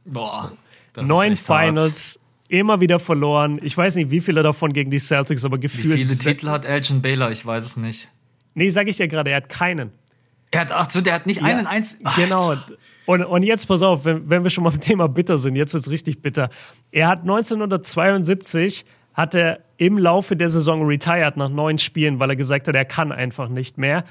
Boah. 0.04 0.52
Neun 0.98 1.38
Finals, 1.38 2.20
hart. 2.20 2.52
immer 2.52 2.82
wieder 2.82 3.00
verloren. 3.00 3.62
Ich 3.64 3.78
weiß 3.78 3.96
nicht, 3.96 4.12
wie 4.12 4.20
viele 4.20 4.44
davon 4.44 4.74
gegen 4.74 4.92
die 4.92 5.00
Celtics, 5.00 5.46
aber 5.46 5.58
gefühlt. 5.58 5.98
Wie 5.98 6.04
viele 6.04 6.18
Titel 6.18 6.50
hat 6.50 6.66
Elgin 6.66 7.02
Baylor? 7.02 7.32
Ich 7.32 7.46
weiß 7.46 7.66
es 7.66 7.78
nicht. 7.78 8.10
Nee, 8.56 8.70
sag 8.72 8.90
ich 8.90 8.98
ja 8.98 9.08
gerade, 9.08 9.32
er 9.32 9.38
hat 9.38 9.48
keinen. 9.48 9.92
Er 10.52 10.60
hat, 10.62 10.74
ach 10.74 10.90
so, 10.92 11.00
der 11.00 11.14
hat 11.14 11.28
nicht 11.28 11.40
ja, 11.40 11.48
einen 11.48 11.66
einzigen. 11.66 12.04
Genau. 12.18 12.54
Und, 13.06 13.24
und 13.24 13.44
jetzt 13.44 13.68
pass 13.68 13.82
auf, 13.84 14.04
wenn, 14.04 14.30
wenn 14.30 14.44
wir 14.44 14.50
schon 14.50 14.66
mal 14.66 14.72
beim 14.72 14.82
Thema 14.82 15.08
bitter 15.08 15.38
sind, 15.38 15.56
jetzt 15.56 15.74
wird's 15.74 15.90
richtig 15.90 16.22
bitter. 16.22 16.50
Er 16.92 17.08
hat 17.08 17.22
1972 17.22 18.84
hat 19.14 19.34
er 19.34 19.60
im 19.78 19.98
Laufe 19.98 20.36
der 20.36 20.50
Saison 20.50 20.86
retired 20.86 21.38
nach 21.38 21.50
neun 21.50 21.78
Spielen, 21.78 22.20
weil 22.20 22.32
er 22.32 22.36
gesagt 22.36 22.68
hat, 22.68 22.76
er 22.76 22.86
kann 22.86 23.14
einfach 23.14 23.48
nicht 23.48 23.78
mehr. 23.78 24.04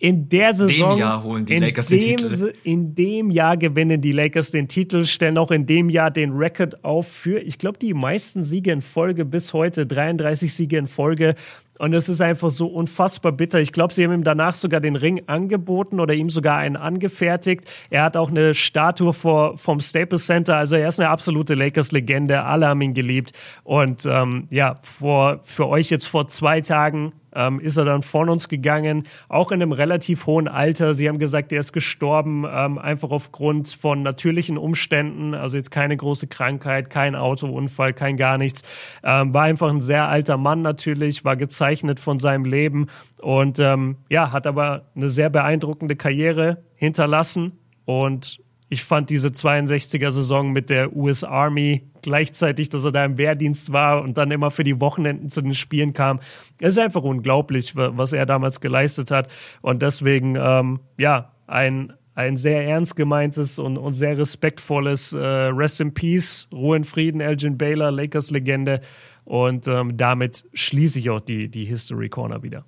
In 0.00 0.30
der 0.30 0.54
Saison, 0.54 0.92
dem 0.92 0.98
Jahr 0.98 1.22
holen 1.22 1.44
die 1.44 1.58
Lakers 1.58 1.88
dem, 1.88 1.98
den 1.98 2.16
Titel. 2.16 2.52
In 2.64 2.94
dem 2.94 3.30
Jahr 3.30 3.58
gewinnen 3.58 4.00
die 4.00 4.12
Lakers 4.12 4.50
den 4.50 4.66
Titel, 4.66 5.04
stellen 5.04 5.36
auch 5.36 5.50
in 5.50 5.66
dem 5.66 5.90
Jahr 5.90 6.10
den 6.10 6.32
Rekord 6.32 6.82
auf 6.82 7.06
für, 7.06 7.38
ich 7.38 7.58
glaube, 7.58 7.78
die 7.78 7.92
meisten 7.92 8.42
Siege 8.42 8.72
in 8.72 8.80
Folge 8.80 9.26
bis 9.26 9.52
heute, 9.52 9.84
33 9.86 10.54
Siege 10.54 10.78
in 10.78 10.86
Folge. 10.86 11.34
Und 11.78 11.92
es 11.92 12.08
ist 12.08 12.22
einfach 12.22 12.48
so 12.48 12.66
unfassbar 12.68 13.32
bitter. 13.32 13.60
Ich 13.60 13.72
glaube, 13.72 13.92
sie 13.92 14.02
haben 14.02 14.12
ihm 14.12 14.24
danach 14.24 14.54
sogar 14.54 14.80
den 14.80 14.96
Ring 14.96 15.22
angeboten 15.26 16.00
oder 16.00 16.14
ihm 16.14 16.30
sogar 16.30 16.56
einen 16.56 16.76
angefertigt. 16.76 17.64
Er 17.90 18.04
hat 18.04 18.16
auch 18.16 18.30
eine 18.30 18.54
Statue 18.54 19.12
vor, 19.12 19.58
vom 19.58 19.80
Staples 19.80 20.24
Center. 20.24 20.56
Also 20.56 20.76
er 20.76 20.88
ist 20.88 20.98
eine 20.98 21.10
absolute 21.10 21.54
Lakers-Legende. 21.54 22.42
Alle 22.42 22.68
haben 22.68 22.80
ihn 22.80 22.94
geliebt. 22.94 23.32
Und 23.64 24.06
ähm, 24.06 24.46
ja, 24.50 24.78
vor, 24.80 25.40
für 25.42 25.68
euch 25.68 25.90
jetzt 25.90 26.08
vor 26.08 26.26
zwei 26.28 26.62
Tagen 26.62 27.12
ähm, 27.34 27.60
ist 27.60 27.76
er 27.76 27.84
dann 27.84 28.02
von 28.02 28.28
uns 28.28 28.48
gegangen, 28.48 29.04
auch 29.28 29.52
in 29.52 29.62
einem 29.62 29.72
relativ 29.72 30.26
hohen 30.26 30.48
Alter. 30.48 30.94
Sie 30.94 31.08
haben 31.08 31.18
gesagt, 31.18 31.52
er 31.52 31.60
ist 31.60 31.72
gestorben, 31.72 32.44
ähm, 32.50 32.78
einfach 32.78 33.10
aufgrund 33.10 33.68
von 33.68 34.02
natürlichen 34.02 34.58
Umständen, 34.58 35.34
also 35.34 35.56
jetzt 35.56 35.70
keine 35.70 35.96
große 35.96 36.26
Krankheit, 36.26 36.90
kein 36.90 37.14
Autounfall, 37.14 37.92
kein 37.92 38.16
gar 38.16 38.38
nichts. 38.38 38.62
Ähm, 39.02 39.32
war 39.34 39.42
einfach 39.42 39.70
ein 39.70 39.80
sehr 39.80 40.08
alter 40.08 40.36
Mann 40.36 40.62
natürlich, 40.62 41.24
war 41.24 41.36
gezeichnet 41.36 42.00
von 42.00 42.18
seinem 42.18 42.44
Leben 42.44 42.86
und 43.20 43.58
ähm, 43.58 43.96
ja, 44.08 44.32
hat 44.32 44.46
aber 44.46 44.90
eine 44.94 45.08
sehr 45.08 45.30
beeindruckende 45.30 45.96
Karriere 45.96 46.64
hinterlassen 46.74 47.58
und 47.84 48.40
ich 48.72 48.84
fand 48.84 49.10
diese 49.10 49.28
62er 49.28 50.12
Saison 50.12 50.52
mit 50.52 50.70
der 50.70 50.96
US 50.96 51.24
Army 51.24 51.90
gleichzeitig, 52.02 52.68
dass 52.68 52.84
er 52.84 52.92
da 52.92 53.04
im 53.04 53.18
Wehrdienst 53.18 53.72
war 53.72 54.00
und 54.00 54.16
dann 54.16 54.30
immer 54.30 54.52
für 54.52 54.62
die 54.62 54.80
Wochenenden 54.80 55.28
zu 55.28 55.42
den 55.42 55.54
Spielen 55.54 55.92
kam. 55.92 56.20
Es 56.60 56.70
ist 56.70 56.78
einfach 56.78 57.02
unglaublich, 57.02 57.74
was 57.74 58.12
er 58.12 58.26
damals 58.26 58.60
geleistet 58.60 59.10
hat. 59.10 59.28
Und 59.60 59.82
deswegen, 59.82 60.36
ähm, 60.36 60.78
ja, 60.96 61.32
ein, 61.48 61.92
ein 62.14 62.36
sehr 62.36 62.64
ernst 62.64 62.94
gemeintes 62.94 63.58
und, 63.58 63.76
und 63.76 63.94
sehr 63.94 64.16
respektvolles 64.16 65.14
äh, 65.14 65.18
Rest 65.18 65.80
in 65.80 65.92
Peace, 65.92 66.46
Ruhe 66.52 66.76
in 66.76 66.84
Frieden, 66.84 67.20
Elgin 67.20 67.58
Baylor, 67.58 67.90
Lakers-Legende. 67.90 68.82
Und 69.24 69.66
ähm, 69.66 69.96
damit 69.96 70.44
schließe 70.54 71.00
ich 71.00 71.10
auch 71.10 71.20
die, 71.20 71.48
die 71.48 71.64
History 71.64 72.08
Corner 72.08 72.44
wieder. 72.44 72.64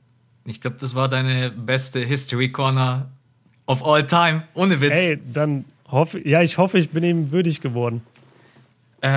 Ich 0.46 0.60
glaube, 0.60 0.78
das 0.80 0.96
war 0.96 1.08
deine 1.08 1.52
beste 1.52 2.00
History 2.00 2.50
Corner 2.50 3.12
of 3.66 3.86
all 3.86 4.04
time. 4.04 4.42
Ohne 4.54 4.80
Witz. 4.80 4.90
Ey, 4.92 5.20
dann 5.32 5.64
hoffe 5.92 6.26
ja, 6.26 6.42
ich 6.42 6.58
hoffe, 6.58 6.78
ich 6.78 6.90
bin 6.90 7.04
ihm 7.04 7.30
würdig 7.30 7.60
geworden. 7.60 8.02
Äh, 9.00 9.08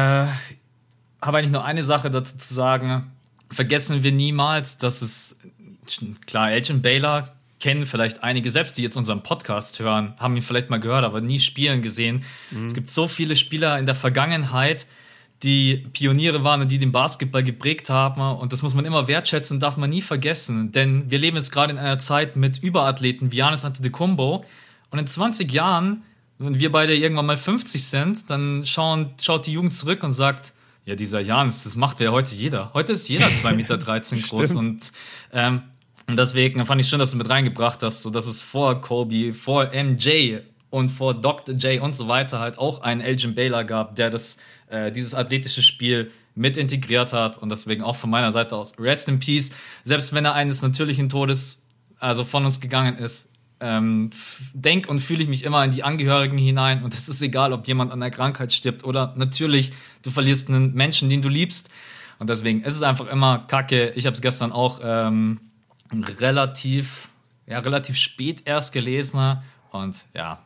habe 1.22 1.38
eigentlich 1.38 1.52
nur 1.52 1.66
eine 1.66 1.84
Sache 1.84 2.12
dazu 2.12 2.38
zu 2.38 2.54
sagen. 2.54 3.12
Vergessen 3.50 4.04
wir 4.04 4.12
niemals, 4.12 4.78
dass 4.78 5.02
es 5.02 5.38
klar, 6.26 6.52
Elgin 6.52 6.82
Baylor 6.82 7.36
kennen 7.60 7.86
vielleicht 7.86 8.24
einige 8.24 8.52
selbst, 8.52 8.78
die 8.78 8.84
jetzt 8.84 8.98
unseren 8.98 9.24
Podcast 9.24 9.80
hören, 9.80 10.14
haben 10.20 10.36
ihn 10.36 10.42
vielleicht 10.42 10.70
mal 10.70 10.80
gehört, 10.80 11.06
aber 11.06 11.22
nie 11.22 11.40
spielen 11.40 11.82
gesehen. 11.82 12.24
Mhm. 12.52 12.68
Es 12.68 12.74
gibt 12.74 12.90
so 12.90 13.08
viele 13.08 13.36
Spieler 13.36 13.80
in 13.80 13.86
der 13.86 13.96
Vergangenheit, 13.96 14.86
die 15.44 15.88
Pioniere 15.94 16.44
waren 16.44 16.62
und 16.62 16.72
die 16.72 16.80
den 16.80 16.92
Basketball 16.92 17.44
geprägt 17.44 17.90
haben. 17.90 18.22
Und 18.22 18.54
das 18.54 18.62
muss 18.62 18.74
man 18.74 18.86
immer 18.86 19.08
wertschätzen, 19.08 19.60
darf 19.60 19.78
man 19.78 19.90
nie 19.90 20.02
vergessen. 20.02 20.72
Denn 20.72 21.10
wir 21.10 21.20
leben 21.20 21.38
jetzt 21.38 21.52
gerade 21.52 21.74
in 21.74 21.80
einer 21.80 22.00
Zeit 22.00 22.36
mit 22.36 22.58
Überathleten 22.60 23.32
wie 23.32 23.38
Janis 23.38 23.66
Antetokounmpo. 23.66 24.46
Und 24.92 25.00
in 25.00 25.08
20 25.08 25.52
Jahren, 25.52 26.04
wenn 26.38 26.60
wir 26.60 26.72
beide 26.72 26.96
irgendwann 26.96 27.26
mal 27.26 27.38
50 27.38 27.84
sind, 27.84 28.30
dann 28.30 28.66
schauen, 28.66 29.14
schaut 29.22 29.46
die 29.46 29.54
Jugend 29.54 29.74
zurück 29.74 30.04
und 30.04 30.12
sagt, 30.12 30.54
ja, 30.86 30.96
dieser 30.96 31.20
Janis, 31.20 31.64
das 31.64 31.76
macht 31.76 32.00
ja 32.00 32.12
heute 32.12 32.36
jeder. 32.36 32.72
Heute 32.74 32.94
ist 32.94 33.08
jeder 33.08 33.28
2,13 33.28 33.54
Meter 33.56 33.78
groß. 33.78 34.56
und, 34.56 34.92
ähm, 35.34 35.64
und 36.08 36.20
deswegen 36.20 36.64
fand 36.66 36.82
ich 36.82 36.88
schön, 36.88 37.00
dass 37.00 37.12
du 37.12 37.18
mit 37.18 37.30
reingebracht 37.30 37.82
hast, 37.82 38.04
so 38.04 38.12
dass 38.12 38.28
es 38.28 38.42
vor 38.42 38.82
Kobe, 38.82 39.34
vor 39.34 39.72
MJ 39.74 40.38
und 40.70 40.90
vor 40.90 41.14
Dr. 41.16 41.56
J 41.56 41.82
und 41.82 41.96
so 41.96 42.08
weiter 42.08 42.40
halt 42.40 42.60
auch 42.60 42.82
einen 42.82 43.02
Elgin 43.02 43.34
Baylor 43.34 43.64
gab, 43.64 43.96
der 43.96 44.10
das, 44.12 44.38
äh, 44.68 44.92
dieses 44.92 45.16
athletische 45.16 45.64
Spiel 45.64 46.12
mit 46.36 46.58
integriert 46.58 47.14
hat 47.14 47.38
und 47.38 47.50
deswegen 47.50 47.82
auch 47.82 47.96
von 47.96 48.10
meiner 48.10 48.32
Seite 48.32 48.56
aus 48.56 48.78
Rest 48.78 49.08
in 49.08 49.20
Peace. 49.20 49.52
Selbst 49.84 50.14
wenn 50.14 50.26
er 50.26 50.34
eines 50.34 50.62
natürlichen 50.62 51.10
Todes 51.10 51.66
also 52.00 52.24
von 52.24 52.46
uns 52.46 52.60
gegangen 52.60 52.98
ist, 52.98 53.32
ähm, 53.60 54.10
denk 54.54 54.88
und 54.90 55.00
fühle 55.00 55.24
ich 55.24 55.30
mich 55.30 55.44
immer 55.44 55.64
in 55.64 55.72
die 55.72 55.84
Angehörigen 55.84 56.38
hinein 56.38 56.84
und 56.84 56.94
es 56.94 57.08
ist 57.10 57.22
egal, 57.22 57.54
ob 57.54 57.68
jemand 57.68 57.92
an 57.92 58.00
der 58.00 58.12
Krankheit 58.12 58.52
stirbt 58.52 58.84
oder 58.84 59.14
natürlich 59.18 59.72
du 60.04 60.12
verlierst 60.12 60.50
einen 60.50 60.74
Menschen, 60.74 61.10
den 61.10 61.22
du 61.22 61.30
liebst 61.30 61.70
und 62.20 62.30
deswegen 62.30 62.62
ist 62.62 62.76
es 62.76 62.84
einfach 62.84 63.08
immer 63.08 63.40
Kacke. 63.48 63.92
Ich 63.96 64.06
habe 64.06 64.16
es 64.16 64.22
gestern 64.22 64.52
auch 64.52 64.80
ähm, 64.84 65.40
relativ 65.92 67.10
ja 67.48 67.60
relativ 67.60 67.98
spät 67.98 68.44
erst 68.46 68.74
gelesen 68.74 69.40
und 69.72 70.06
ja 70.14 70.40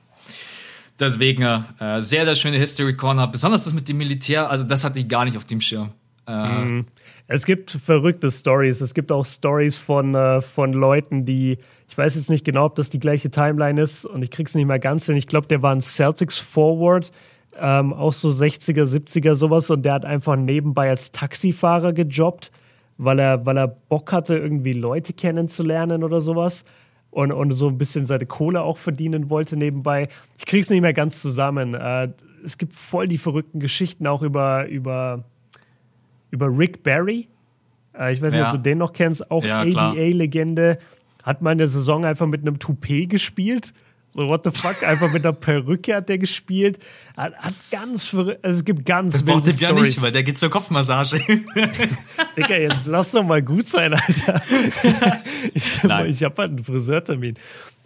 Deswegen 0.99 1.43
äh, 1.43 2.01
sehr, 2.01 2.25
sehr 2.25 2.35
schöne 2.35 2.57
History 2.57 2.95
Corner. 2.95 3.27
Besonders 3.27 3.63
das 3.63 3.73
mit 3.73 3.87
dem 3.87 3.97
Militär, 3.97 4.49
also 4.49 4.65
das 4.65 4.83
hatte 4.83 4.99
ich 4.99 5.07
gar 5.07 5.23
nicht 5.23 5.37
auf 5.37 5.45
dem 5.45 5.61
Schirm. 5.61 5.91
Äh, 6.29 6.65
mhm. 6.65 6.85
es 7.27 7.45
gibt 7.45 7.71
verrückte 7.71 8.29
Stories. 8.29 8.81
Es 8.81 8.93
gibt 8.93 9.11
auch 9.11 9.25
Stories 9.25 9.77
von, 9.77 10.13
äh, 10.13 10.41
von 10.41 10.73
Leuten, 10.73 11.25
die, 11.25 11.57
ich 11.87 11.97
weiß 11.97 12.15
jetzt 12.15 12.29
nicht 12.29 12.45
genau, 12.45 12.65
ob 12.65 12.75
das 12.75 12.89
die 12.89 12.99
gleiche 12.99 13.31
Timeline 13.31 13.81
ist 13.81 14.05
und 14.05 14.21
ich 14.21 14.29
krieg's 14.29 14.53
nicht 14.53 14.67
mehr 14.67 14.79
ganz 14.79 15.07
hin. 15.07 15.17
Ich 15.17 15.27
glaube, 15.27 15.47
der 15.47 15.63
war 15.63 15.73
ein 15.73 15.81
Celtics 15.81 16.37
Forward, 16.37 17.11
ähm, 17.59 17.93
auch 17.93 18.13
so 18.13 18.29
60er, 18.29 18.83
70er 18.83 19.33
sowas 19.33 19.71
und 19.71 19.83
der 19.83 19.93
hat 19.93 20.05
einfach 20.05 20.35
nebenbei 20.35 20.89
als 20.89 21.11
Taxifahrer 21.11 21.93
gejobbt, 21.93 22.51
weil 22.97 23.17
er, 23.17 23.45
weil 23.47 23.57
er 23.57 23.67
Bock 23.67 24.11
hatte, 24.11 24.37
irgendwie 24.37 24.73
Leute 24.73 25.13
kennenzulernen 25.13 26.03
oder 26.03 26.21
sowas 26.21 26.63
und, 27.09 27.31
und 27.31 27.51
so 27.53 27.67
ein 27.67 27.79
bisschen 27.79 28.05
seine 28.05 28.27
Kohle 28.27 28.61
auch 28.61 28.77
verdienen 28.77 29.31
wollte 29.31 29.57
nebenbei. 29.57 30.09
Ich 30.37 30.45
krieg's 30.45 30.69
nicht 30.69 30.81
mehr 30.81 30.93
ganz 30.93 31.23
zusammen. 31.23 31.73
Äh, 31.73 32.09
es 32.45 32.59
gibt 32.59 32.73
voll 32.73 33.07
die 33.07 33.17
verrückten 33.17 33.59
Geschichten 33.59 34.05
auch 34.05 34.21
über, 34.21 34.67
über, 34.67 35.25
über 36.31 36.47
Rick 36.47 36.83
Barry. 36.83 37.27
Äh, 37.97 38.13
ich 38.13 38.21
weiß 38.21 38.33
nicht, 38.33 38.41
ja. 38.41 38.47
ob 38.47 38.53
du 38.53 38.59
den 38.59 38.77
noch 38.77 38.93
kennst. 38.93 39.29
Auch 39.31 39.43
ja, 39.43 39.61
ABA-Legende. 39.61 40.79
Hat 41.23 41.41
mal 41.41 41.51
in 41.51 41.57
der 41.57 41.67
Saison 41.67 42.05
einfach 42.05 42.27
mit 42.27 42.41
einem 42.41 42.59
Toupet 42.59 43.09
gespielt. 43.09 43.73
So, 44.13 44.27
what 44.27 44.43
the 44.43 44.51
fuck? 44.51 44.81
Einfach 44.83 45.11
mit 45.11 45.23
einer 45.23 45.33
Perücke 45.33 45.95
hat 45.95 46.09
der 46.09 46.17
gespielt. 46.17 46.79
Hat, 47.15 47.35
hat 47.35 47.53
ganz. 47.69 48.13
Also 48.13 48.35
es 48.41 48.65
gibt 48.65 48.85
ganz 48.85 49.13
das 49.13 49.21
Stories. 49.21 49.59
ja 49.59 49.71
nicht, 49.71 50.01
weil 50.01 50.11
der 50.11 50.23
geht 50.23 50.39
zur 50.39 50.49
Kopfmassage. 50.49 51.19
Digga, 52.37 52.55
jetzt 52.55 52.87
lass 52.87 53.11
doch 53.11 53.23
mal 53.23 53.41
gut 53.43 53.67
sein, 53.67 53.93
Alter. 53.93 54.41
ich 55.53 55.83
ich 55.83 56.23
habe 56.23 56.35
halt 56.37 56.39
einen 56.39 56.63
Friseurtermin. 56.63 57.35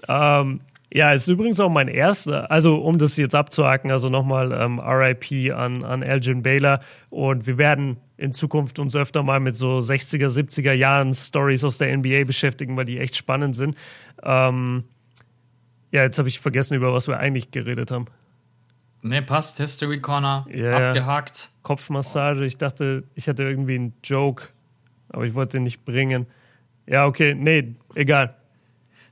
Ähm, 0.08 0.62
ja, 0.96 1.12
ist 1.12 1.28
übrigens 1.28 1.60
auch 1.60 1.72
mein 1.72 1.88
erster. 1.88 2.52
Also, 2.52 2.76
um 2.76 3.00
das 3.00 3.18
jetzt 3.18 3.34
abzuhaken, 3.34 3.90
also 3.90 4.10
nochmal 4.10 4.52
ähm, 4.52 4.78
RIP 4.78 5.52
an, 5.52 5.84
an 5.84 6.04
Elgin 6.04 6.44
Baylor. 6.44 6.82
Und 7.10 7.48
wir 7.48 7.58
werden 7.58 7.98
in 8.16 8.32
Zukunft 8.32 8.78
uns 8.78 8.96
öfter 8.96 9.24
mal 9.24 9.40
mit 9.40 9.56
so 9.56 9.80
60er, 9.80 10.28
70er 10.28 10.74
Jahren 10.74 11.16
Stories 11.16 11.64
aus 11.64 11.80
der 11.80 11.98
NBA 11.98 12.26
beschäftigen, 12.26 12.78
weil 12.78 12.86
die 12.86 13.00
echt 13.00 13.16
spannend 13.16 13.56
sind. 13.56 13.76
Ähm, 14.22 14.84
ja, 15.90 16.04
jetzt 16.04 16.20
habe 16.20 16.30
ich 16.30 16.40
vergessen, 16.40 16.76
über 16.76 16.94
was 16.94 17.08
wir 17.08 17.18
eigentlich 17.18 17.50
geredet 17.50 17.90
haben. 17.90 18.06
Ne, 19.02 19.24
passt. 19.24 19.58
History 19.58 20.00
Corner. 20.00 20.46
Yeah. 20.48 20.90
Abgehakt. 20.90 21.50
Kopfmassage. 21.64 22.46
Ich 22.46 22.58
dachte, 22.60 23.04
ich 23.16 23.28
hatte 23.28 23.42
irgendwie 23.42 23.76
einen 23.76 23.94
Joke, 24.04 24.50
aber 25.10 25.26
ich 25.26 25.34
wollte 25.34 25.58
den 25.58 25.64
nicht 25.64 25.86
bringen. 25.86 26.28
Ja, 26.86 27.08
okay. 27.08 27.34
Nee, 27.34 27.78
egal. 27.96 28.36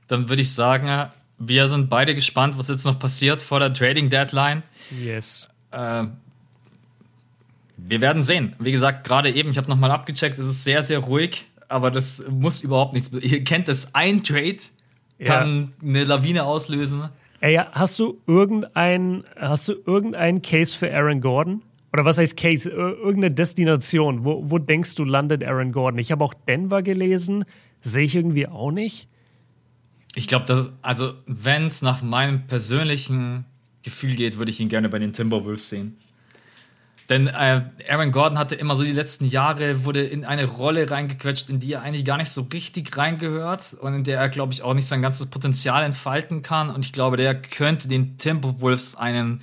Dann 0.06 0.28
würde 0.28 0.42
ich 0.42 0.54
sagen, 0.54 1.10
wir 1.46 1.68
sind 1.68 1.90
beide 1.90 2.14
gespannt, 2.14 2.58
was 2.58 2.68
jetzt 2.68 2.84
noch 2.84 2.98
passiert 2.98 3.42
vor 3.42 3.58
der 3.58 3.72
Trading 3.72 4.08
Deadline. 4.08 4.62
Yes. 5.02 5.48
Äh, 5.70 6.04
wir 7.76 8.00
werden 8.00 8.22
sehen. 8.22 8.54
Wie 8.58 8.72
gesagt, 8.72 9.04
gerade 9.04 9.30
eben, 9.30 9.50
ich 9.50 9.58
habe 9.58 9.68
nochmal 9.68 9.90
abgecheckt, 9.90 10.38
es 10.38 10.46
ist 10.46 10.64
sehr, 10.64 10.82
sehr 10.82 11.00
ruhig, 11.00 11.46
aber 11.68 11.90
das 11.90 12.24
muss 12.28 12.60
überhaupt 12.62 12.94
nichts. 12.94 13.10
Ihr 13.12 13.42
kennt 13.44 13.68
das, 13.68 13.94
ein 13.94 14.22
Trade 14.22 14.58
kann 15.24 15.72
ja. 15.82 15.88
eine 15.88 16.04
Lawine 16.04 16.44
auslösen. 16.44 17.08
Ey, 17.40 17.56
hast 17.72 17.98
du 17.98 18.20
irgendein, 18.26 19.24
hast 19.36 19.68
du 19.68 19.74
irgendeinen 19.86 20.42
Case 20.42 20.76
für 20.76 20.92
Aaron 20.94 21.20
Gordon? 21.20 21.62
Oder 21.92 22.04
was 22.04 22.18
heißt 22.18 22.36
Case? 22.36 22.70
Irgendeine 22.70 23.34
Destination. 23.34 24.24
Wo, 24.24 24.50
wo 24.50 24.58
denkst 24.58 24.94
du, 24.94 25.04
landet 25.04 25.44
Aaron 25.44 25.72
Gordon? 25.72 25.98
Ich 25.98 26.12
habe 26.12 26.24
auch 26.24 26.34
Denver 26.34 26.82
gelesen. 26.82 27.44
Sehe 27.80 28.04
ich 28.04 28.14
irgendwie 28.14 28.46
auch 28.46 28.70
nicht. 28.70 29.08
Ich 30.14 30.26
glaube, 30.26 30.44
dass, 30.46 30.72
also, 30.82 31.14
wenn 31.26 31.66
es 31.66 31.82
nach 31.82 32.02
meinem 32.02 32.46
persönlichen 32.46 33.44
Gefühl 33.82 34.14
geht, 34.14 34.38
würde 34.38 34.50
ich 34.50 34.60
ihn 34.60 34.68
gerne 34.68 34.88
bei 34.88 34.98
den 34.98 35.12
Timberwolves 35.12 35.68
sehen. 35.68 35.96
Denn 37.08 37.26
äh, 37.26 37.62
Aaron 37.90 38.12
Gordon 38.12 38.38
hatte 38.38 38.54
immer 38.54 38.76
so 38.76 38.84
die 38.84 38.92
letzten 38.92 39.26
Jahre, 39.26 39.84
wurde 39.84 40.02
in 40.02 40.24
eine 40.24 40.46
Rolle 40.46 40.90
reingequetscht, 40.90 41.50
in 41.50 41.60
die 41.60 41.72
er 41.72 41.82
eigentlich 41.82 42.04
gar 42.04 42.16
nicht 42.16 42.30
so 42.30 42.48
richtig 42.52 42.96
reingehört 42.96 43.74
und 43.80 43.94
in 43.94 44.04
der 44.04 44.18
er, 44.18 44.28
glaube 44.28 44.52
ich, 44.52 44.62
auch 44.62 44.72
nicht 44.74 44.86
sein 44.86 45.02
ganzes 45.02 45.26
Potenzial 45.26 45.82
entfalten 45.82 46.42
kann. 46.42 46.70
Und 46.70 46.84
ich 46.84 46.92
glaube, 46.92 47.16
der 47.16 47.34
könnte 47.34 47.88
den 47.88 48.18
Timberwolves 48.18 48.94
einen 48.96 49.42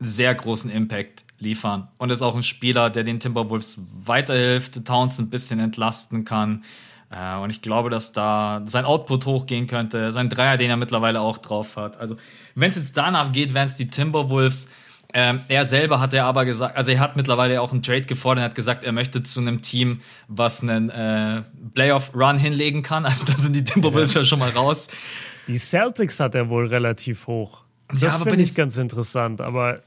sehr 0.00 0.34
großen 0.34 0.70
Impact 0.70 1.24
liefern. 1.38 1.88
Und 1.98 2.10
ist 2.10 2.22
auch 2.22 2.34
ein 2.34 2.42
Spieler, 2.42 2.90
der 2.90 3.04
den 3.04 3.20
Timberwolves 3.20 3.80
weiterhilft, 4.04 4.84
Towns 4.84 5.18
ein 5.18 5.30
bisschen 5.30 5.60
entlasten 5.60 6.24
kann. 6.24 6.64
Äh, 7.12 7.36
und 7.36 7.50
ich 7.50 7.62
glaube, 7.62 7.90
dass 7.90 8.12
da 8.12 8.62
sein 8.64 8.84
Output 8.84 9.26
hochgehen 9.26 9.66
könnte, 9.66 10.12
sein 10.12 10.28
Dreier, 10.28 10.56
den 10.56 10.70
er 10.70 10.76
mittlerweile 10.76 11.20
auch 11.20 11.38
drauf 11.38 11.76
hat. 11.76 11.98
Also, 11.98 12.16
wenn 12.54 12.70
es 12.70 12.76
jetzt 12.76 12.96
danach 12.96 13.32
geht, 13.32 13.54
wären 13.54 13.66
es 13.66 13.76
die 13.76 13.88
Timberwolves. 13.88 14.68
Ähm, 15.14 15.40
er 15.48 15.66
selber 15.66 16.00
hat 16.00 16.14
er 16.14 16.24
aber 16.24 16.46
gesagt, 16.46 16.74
also 16.74 16.90
er 16.90 16.98
hat 16.98 17.16
mittlerweile 17.16 17.60
auch 17.60 17.70
einen 17.70 17.82
Trade 17.82 18.02
gefordert, 18.02 18.42
er 18.42 18.44
hat 18.46 18.54
gesagt, 18.54 18.82
er 18.82 18.92
möchte 18.92 19.22
zu 19.22 19.40
einem 19.40 19.60
Team, 19.60 20.00
was 20.26 20.62
einen 20.62 20.88
äh, 20.88 21.42
Playoff-Run 21.74 22.38
hinlegen 22.38 22.82
kann. 22.82 23.04
Also 23.12 23.24
da 23.26 23.34
sind 23.36 23.54
die 23.54 23.64
Timberwolves 23.64 24.14
ja 24.14 24.24
schon 24.24 24.38
mal 24.38 24.48
raus. 24.50 24.88
Die 25.48 25.58
Celtics 25.58 26.18
hat 26.18 26.34
er 26.34 26.48
wohl 26.48 26.66
relativ 26.66 27.26
hoch. 27.26 27.64
Das 27.90 28.00
ja, 28.00 28.10
finde 28.10 28.42
ich 28.42 28.54
ganz 28.54 28.78
interessant, 28.78 29.42
aber 29.42 29.82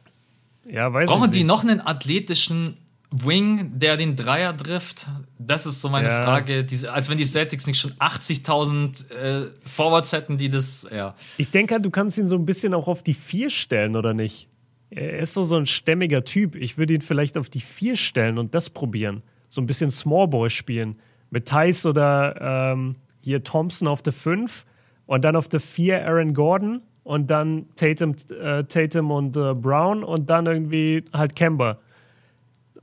ja, 0.70 0.94
weiß 0.94 1.10
Brauchen 1.10 1.32
die 1.32 1.44
noch 1.44 1.64
einen 1.64 1.82
athletischen 1.82 2.78
Wing, 3.12 3.80
der 3.80 3.98
den 3.98 4.16
Dreier 4.16 4.56
trifft? 4.56 5.08
Das 5.38 5.66
ist 5.66 5.82
so 5.82 5.90
meine 5.90 6.10
ja. 6.10 6.24
Frage. 6.24 6.64
Diese, 6.64 6.92
als 6.92 7.10
wenn 7.10 7.18
die 7.18 7.26
Celtics 7.26 7.68
nicht 7.68 7.80
schon 7.80 7.94
80.000 7.94 9.12
äh, 9.12 9.48
Forwards 9.66 10.12
hätten, 10.12 10.38
die 10.38 10.50
das, 10.50 10.88
ja. 10.92 11.16
Ich 11.38 11.52
denke, 11.52 11.80
du 11.80 11.90
kannst 11.92 12.18
ihn 12.18 12.28
so 12.28 12.36
ein 12.36 12.46
bisschen 12.46 12.74
auch 12.74 12.88
auf 12.88 13.04
die 13.04 13.14
Vier 13.14 13.50
stellen, 13.50 13.96
oder 13.96 14.14
nicht? 14.14 14.50
er 14.96 15.20
ist 15.20 15.34
so, 15.34 15.44
so 15.44 15.58
ein 15.58 15.66
stämmiger 15.66 16.24
Typ. 16.24 16.56
Ich 16.56 16.78
würde 16.78 16.94
ihn 16.94 17.02
vielleicht 17.02 17.38
auf 17.38 17.50
die 17.50 17.62
vier 17.62 17.96
stellen 17.96 18.38
und 18.38 18.56
das 18.56 18.70
probieren. 18.70 19.24
So 19.50 19.62
ein 19.62 19.66
bisschen 19.66 19.90
Smallball 19.90 20.50
spielen. 20.50 21.00
Mit 21.30 21.48
Thais 21.48 21.86
oder 21.86 22.74
ähm, 22.74 22.96
hier 23.22 23.44
Thompson 23.44 23.88
auf 23.88 24.02
der 24.02 24.14
fünf 24.14 24.66
und 25.06 25.24
dann 25.26 25.36
auf 25.36 25.48
der 25.48 25.60
vier 25.60 26.06
Aaron 26.06 26.34
Gordon 26.34 26.82
und 27.04 27.30
dann 27.30 27.68
Tatum, 27.76 28.16
äh, 28.42 28.64
Tatum 28.64 29.12
und 29.12 29.36
äh, 29.36 29.54
Brown 29.54 30.04
und 30.04 30.30
dann 30.30 30.46
irgendwie 30.46 31.04
halt 31.12 31.36
Kemba. 31.36 31.80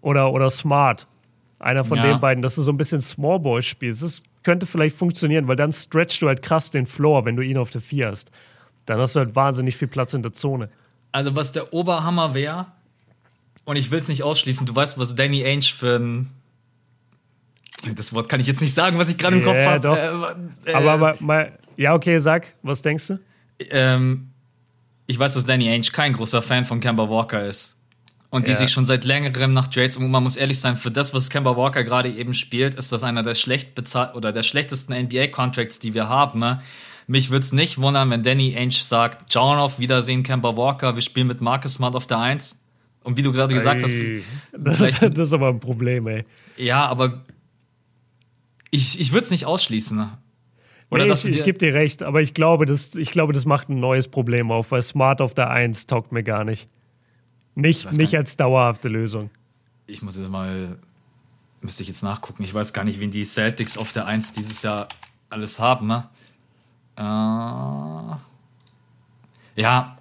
Oder, 0.03 0.33
oder 0.33 0.51
Smart. 0.51 1.07
Einer 1.59 1.85
von 1.85 1.97
ja. 1.97 2.05
den 2.05 2.21
beiden, 2.21 2.43
dass 2.43 2.57
du 2.57 2.63
so 2.63 2.73
ein 2.73 2.77
bisschen 2.77 3.01
Smallball 3.01 3.63
spielst. 3.63 4.03
Das 4.03 4.23
könnte 4.43 4.67
vielleicht 4.67 4.97
funktionieren, 4.97 5.49
weil 5.49 5.57
dann 5.57 5.73
stretchst 5.73 6.21
du 6.21 6.27
halt 6.27 6.43
krass 6.43 6.71
den 6.71 6.87
Floor, 6.87 7.25
wenn 7.25 7.37
du 7.37 7.43
ihn 7.43 7.57
auf 7.57 7.71
der 7.71 7.81
vier 7.81 8.09
hast. 8.09 8.31
Dann 8.85 8.99
hast 8.99 9.15
du 9.15 9.21
halt 9.21 9.37
wahnsinnig 9.37 9.77
viel 9.77 9.89
Platz 9.89 10.13
in 10.13 10.23
der 10.23 10.33
Zone. 10.33 10.69
Also, 11.13 11.37
was 11.37 11.53
der 11.53 11.73
Oberhammer 11.73 12.35
wäre, 12.35 12.67
und 13.65 13.77
ich 13.77 13.91
will 13.91 14.01
es 14.01 14.09
nicht 14.09 14.23
ausschließen, 14.25 14.67
du 14.67 14.75
weißt, 14.75 14.99
was 14.99 15.15
Danny 15.15 15.45
Ainge 15.45 15.63
für 15.63 15.97
ein 15.97 16.31
Das 17.95 18.13
Wort 18.13 18.29
kann 18.29 18.41
ich 18.41 18.49
jetzt 18.49 18.61
nicht 18.61 18.75
sagen, 18.75 18.99
was 18.99 19.09
ich 19.09 19.19
gerade 19.19 19.37
im 19.37 19.43
ja, 19.43 19.49
Kopf 19.49 19.87
habe. 19.87 20.51
Äh, 20.67 20.71
äh, 20.71 20.75
aber 20.75 20.97
mal, 20.97 21.17
mal, 21.21 21.59
ja, 21.77 21.95
okay, 21.95 22.19
sag, 22.19 22.55
was 22.63 22.83
denkst 22.83 23.07
du? 23.09 23.21
Ähm, 23.71 24.31
ich 25.07 25.19
weiß, 25.19 25.35
dass 25.35 25.45
Danny 25.45 25.69
Ainge 25.69 25.87
kein 25.93 26.13
großer 26.13 26.43
Fan 26.43 26.65
von 26.65 26.81
Kemba 26.81 27.09
Walker 27.09 27.47
ist. 27.47 27.77
Und 28.33 28.47
die 28.47 28.53
ja. 28.53 28.57
sich 28.57 28.71
schon 28.71 28.87
seit 28.87 29.05
längerem 29.05 29.53
nach 29.53 29.69
Trades, 29.69 29.99
und 29.99 30.11
man 30.11 30.23
muss 30.23 30.37
ehrlich 30.37 30.59
sein, 30.59 30.79
für 30.79 30.91
das, 30.91 31.13
was 31.13 31.29
Kemba 31.29 31.55
Walker 31.55 31.85
gerade 31.85 32.09
eben 32.09 32.33
spielt, 32.33 32.77
ist 32.77 32.91
das 32.91 33.03
einer 33.05 33.23
der 33.23 33.35
schlecht 33.35 33.75
bezahlt 33.75 34.15
oder 34.15 34.33
der 34.33 34.43
schlechtesten 34.43 34.95
NBA-Contracts, 34.95 35.81
die 35.81 35.93
wir 35.93 36.09
haben. 36.09 36.43
Mich 37.07 37.29
würde 37.29 37.45
es 37.45 37.53
nicht 37.53 37.77
wundern, 37.77 38.09
wenn 38.09 38.23
Danny 38.23 38.57
Ainge 38.57 38.73
sagt, 38.73 39.31
ciao 39.31 39.53
auf 39.59 39.79
Wiedersehen, 39.79 40.23
Kemba 40.23 40.57
Walker, 40.57 40.95
wir 40.95 41.03
spielen 41.03 41.27
mit 41.27 41.43
Marcus 41.43 41.75
Smart 41.75 41.95
auf 41.95 42.07
der 42.07 42.21
Eins. 42.21 42.65
Und 43.03 43.19
wie 43.19 43.23
du 43.23 43.33
gerade 43.33 43.53
gesagt 43.53 43.83
hast, 43.83 43.95
das 44.57 44.81
ist, 44.81 45.03
das 45.03 45.19
ist 45.19 45.35
aber 45.35 45.51
ein 45.51 45.61
Problem, 45.61 46.07
ey. 46.07 46.25
Ja, 46.57 46.87
aber 46.87 47.27
ich, 48.71 48.99
ich 48.99 49.13
würde 49.13 49.25
es 49.25 49.31
nicht 49.31 49.45
ausschließen. 49.45 50.09
Oder 50.89 51.05
nee, 51.05 51.13
ich, 51.13 51.25
ich 51.27 51.45
gebe 51.45 51.59
dir 51.59 51.75
recht, 51.75 52.03
aber 52.03 52.23
ich 52.23 52.33
glaube, 52.33 52.65
das, 52.65 52.95
ich 52.95 53.11
glaube, 53.11 53.35
das 53.35 53.45
macht 53.45 53.69
ein 53.69 53.79
neues 53.79 54.09
Problem 54.09 54.51
auf, 54.51 54.71
weil 54.71 54.81
Smart 54.81 55.21
auf 55.21 55.35
der 55.35 55.51
Eins 55.51 55.85
taugt 55.87 56.13
mir 56.13 56.23
gar 56.23 56.45
nicht. 56.45 56.71
Nicht, 57.55 57.93
nicht 57.93 58.17
als 58.17 58.37
dauerhafte 58.37 58.89
Lösung. 58.89 59.31
Ich 59.87 60.03
muss 60.03 60.17
jetzt 60.17 60.31
mal, 60.31 60.79
müsste 61.61 61.83
ich 61.83 61.89
jetzt 61.89 62.03
nachgucken. 62.03 62.43
Ich 62.43 62.55
weiß 62.55 62.73
gar 62.73 62.85
nicht, 62.85 63.01
wen 63.01 63.11
die 63.11 63.25
Celtics 63.25 63.77
auf 63.77 63.93
der 63.93 64.07
Eins 64.07 64.33
dieses 64.33 64.63
Jahr 64.63 64.89
alles 65.29 65.61
haben. 65.61 65.87
Ne? 65.87 66.09
Äh, 66.97 67.03
ja, 69.61 69.99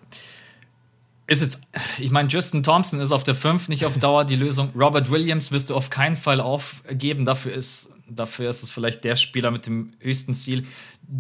ist 1.32 1.41
jetzt, 1.41 1.61
ich 1.98 2.11
meine, 2.11 2.28
Justin 2.28 2.61
Thompson 2.61 2.99
ist 2.99 3.14
auf 3.14 3.23
der 3.23 3.36
5 3.36 3.69
nicht 3.69 3.86
auf 3.86 3.98
Dauer 3.98 4.26
die 4.26 4.36
Lösung. 4.36 4.72
Robert 4.76 5.10
Williams 5.10 5.52
wirst 5.52 5.69
du 5.69 5.76
auf 5.76 5.90
keinen 5.90 6.18
Fall 6.18 6.41
aufgeben. 6.41 7.23
Dafür 7.23 7.53
ist, 7.53 7.90
dafür 8.10 8.49
ist 8.49 8.64
es 8.64 8.72
vielleicht 8.72 9.06
der 9.06 9.15
Spieler 9.15 9.49
mit 9.49 9.65
dem 9.65 9.91
höchsten 9.99 10.34
Ziel. 10.34 10.65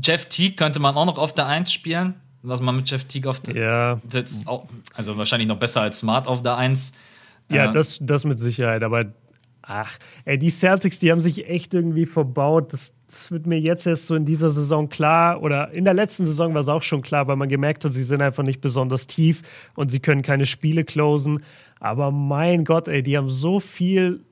Jeff 0.03 0.25
Teague 0.25 0.57
könnte 0.57 0.79
man 0.79 0.95
auch 0.95 1.05
noch 1.05 1.17
auf 1.17 1.33
der 1.33 1.47
1 1.47 1.71
spielen. 1.71 2.15
Was 2.43 2.61
man 2.61 2.75
mit 2.75 2.89
Jeff 2.89 3.05
Teague 3.05 3.29
auf 3.29 3.39
der 3.39 3.55
ja. 3.55 4.01
Auch, 4.45 4.65
also 4.95 5.17
wahrscheinlich 5.17 5.47
noch 5.47 5.59
besser 5.59 5.81
als 5.81 5.99
Smart 5.99 6.27
auf 6.27 6.41
der 6.41 6.57
1. 6.57 6.93
Ja, 7.49 7.69
äh, 7.69 7.71
das, 7.71 7.99
das 8.01 8.25
mit 8.25 8.39
Sicherheit, 8.39 8.83
aber 8.83 9.05
ach, 9.61 9.97
ey, 10.25 10.37
die 10.37 10.49
Celtics, 10.49 10.99
die 10.99 11.11
haben 11.11 11.21
sich 11.21 11.47
echt 11.47 11.73
irgendwie 11.73 12.05
verbaut. 12.05 12.73
Das, 12.73 12.93
das 13.07 13.31
wird 13.31 13.45
mir 13.45 13.59
jetzt 13.59 13.85
erst 13.85 14.07
so 14.07 14.15
in 14.15 14.25
dieser 14.25 14.51
Saison 14.51 14.89
klar 14.89 15.41
oder 15.41 15.71
in 15.71 15.85
der 15.85 15.93
letzten 15.93 16.25
Saison 16.25 16.53
war 16.53 16.61
es 16.61 16.67
auch 16.67 16.81
schon 16.81 17.01
klar, 17.01 17.27
weil 17.27 17.35
man 17.35 17.49
gemerkt 17.49 17.85
hat, 17.85 17.93
sie 17.93 18.03
sind 18.03 18.21
einfach 18.21 18.43
nicht 18.43 18.61
besonders 18.61 19.07
tief 19.07 19.41
und 19.75 19.91
sie 19.91 19.99
können 19.99 20.23
keine 20.23 20.45
Spiele 20.45 20.83
closen. 20.83 21.43
Aber 21.79 22.11
mein 22.11 22.63
Gott, 22.63 22.87
ey, 22.87 23.03
die 23.03 23.17
haben 23.17 23.29
so 23.29 23.59
viel 23.59 24.23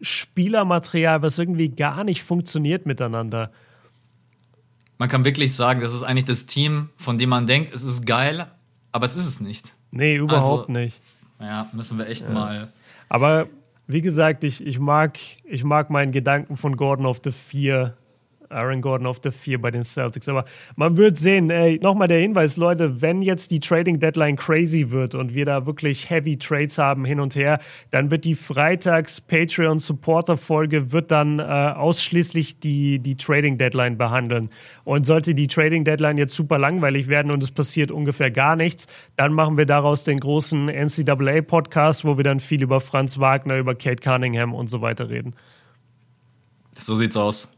Spielermaterial, 0.00 1.22
was 1.22 1.38
irgendwie 1.38 1.70
gar 1.70 2.04
nicht 2.04 2.22
funktioniert 2.22 2.86
miteinander. 2.86 3.50
Man 4.98 5.08
kann 5.08 5.24
wirklich 5.24 5.54
sagen, 5.54 5.80
das 5.80 5.94
ist 5.94 6.02
eigentlich 6.02 6.26
das 6.26 6.46
Team, 6.46 6.90
von 6.96 7.18
dem 7.18 7.30
man 7.30 7.46
denkt, 7.46 7.74
es 7.74 7.82
ist 7.82 8.06
geil, 8.06 8.46
aber 8.92 9.06
es 9.06 9.16
ist 9.16 9.26
es 9.26 9.40
nicht. 9.40 9.74
Nee, 9.90 10.16
überhaupt 10.16 10.68
also, 10.68 10.80
nicht. 10.80 11.00
Ja, 11.40 11.68
müssen 11.72 11.98
wir 11.98 12.08
echt 12.08 12.22
ja. 12.22 12.30
mal. 12.30 12.72
Aber 13.08 13.48
wie 13.86 14.00
gesagt, 14.00 14.44
ich, 14.44 14.64
ich, 14.64 14.78
mag, 14.78 15.18
ich 15.44 15.64
mag 15.64 15.90
meinen 15.90 16.12
Gedanken 16.12 16.56
von 16.56 16.76
Gordon 16.76 17.06
auf 17.06 17.20
der 17.20 17.32
4 17.32 17.96
Aaron 18.48 18.80
Gordon 18.80 19.06
auf 19.06 19.20
der 19.20 19.32
4 19.32 19.60
bei 19.60 19.70
den 19.70 19.84
Celtics. 19.84 20.28
Aber 20.28 20.44
man 20.76 20.96
wird 20.96 21.16
sehen, 21.16 21.50
ey, 21.50 21.78
nochmal 21.82 22.08
der 22.08 22.20
Hinweis, 22.20 22.56
Leute, 22.56 23.02
wenn 23.02 23.22
jetzt 23.22 23.50
die 23.50 23.60
Trading 23.60 24.00
Deadline 24.00 24.36
crazy 24.36 24.90
wird 24.90 25.14
und 25.14 25.34
wir 25.34 25.44
da 25.44 25.66
wirklich 25.66 26.10
heavy 26.10 26.38
Trades 26.38 26.78
haben 26.78 27.04
hin 27.04 27.20
und 27.20 27.34
her, 27.34 27.58
dann 27.90 28.10
wird 28.10 28.24
die 28.24 28.34
Freitags 28.34 29.20
Patreon 29.20 29.78
Supporter 29.78 30.36
Folge 30.36 30.92
wird 30.92 31.10
dann 31.10 31.38
äh, 31.38 31.42
ausschließlich 31.42 32.60
die, 32.60 32.98
die 32.98 33.16
Trading 33.16 33.58
Deadline 33.58 33.96
behandeln. 33.98 34.50
Und 34.84 35.06
sollte 35.06 35.34
die 35.34 35.46
Trading 35.46 35.84
Deadline 35.84 36.18
jetzt 36.18 36.34
super 36.34 36.58
langweilig 36.58 37.08
werden 37.08 37.30
und 37.30 37.42
es 37.42 37.50
passiert 37.50 37.90
ungefähr 37.90 38.30
gar 38.30 38.56
nichts, 38.56 38.86
dann 39.16 39.32
machen 39.32 39.56
wir 39.56 39.66
daraus 39.66 40.04
den 40.04 40.18
großen 40.18 40.66
NCAA 40.66 41.42
Podcast, 41.42 42.04
wo 42.04 42.16
wir 42.16 42.24
dann 42.24 42.40
viel 42.40 42.62
über 42.62 42.80
Franz 42.80 43.18
Wagner, 43.18 43.58
über 43.58 43.74
Kate 43.74 44.02
Cunningham 44.02 44.54
und 44.54 44.68
so 44.68 44.80
weiter 44.80 45.08
reden. 45.08 45.34
So 46.78 46.94
sieht's 46.96 47.16
aus. 47.16 47.52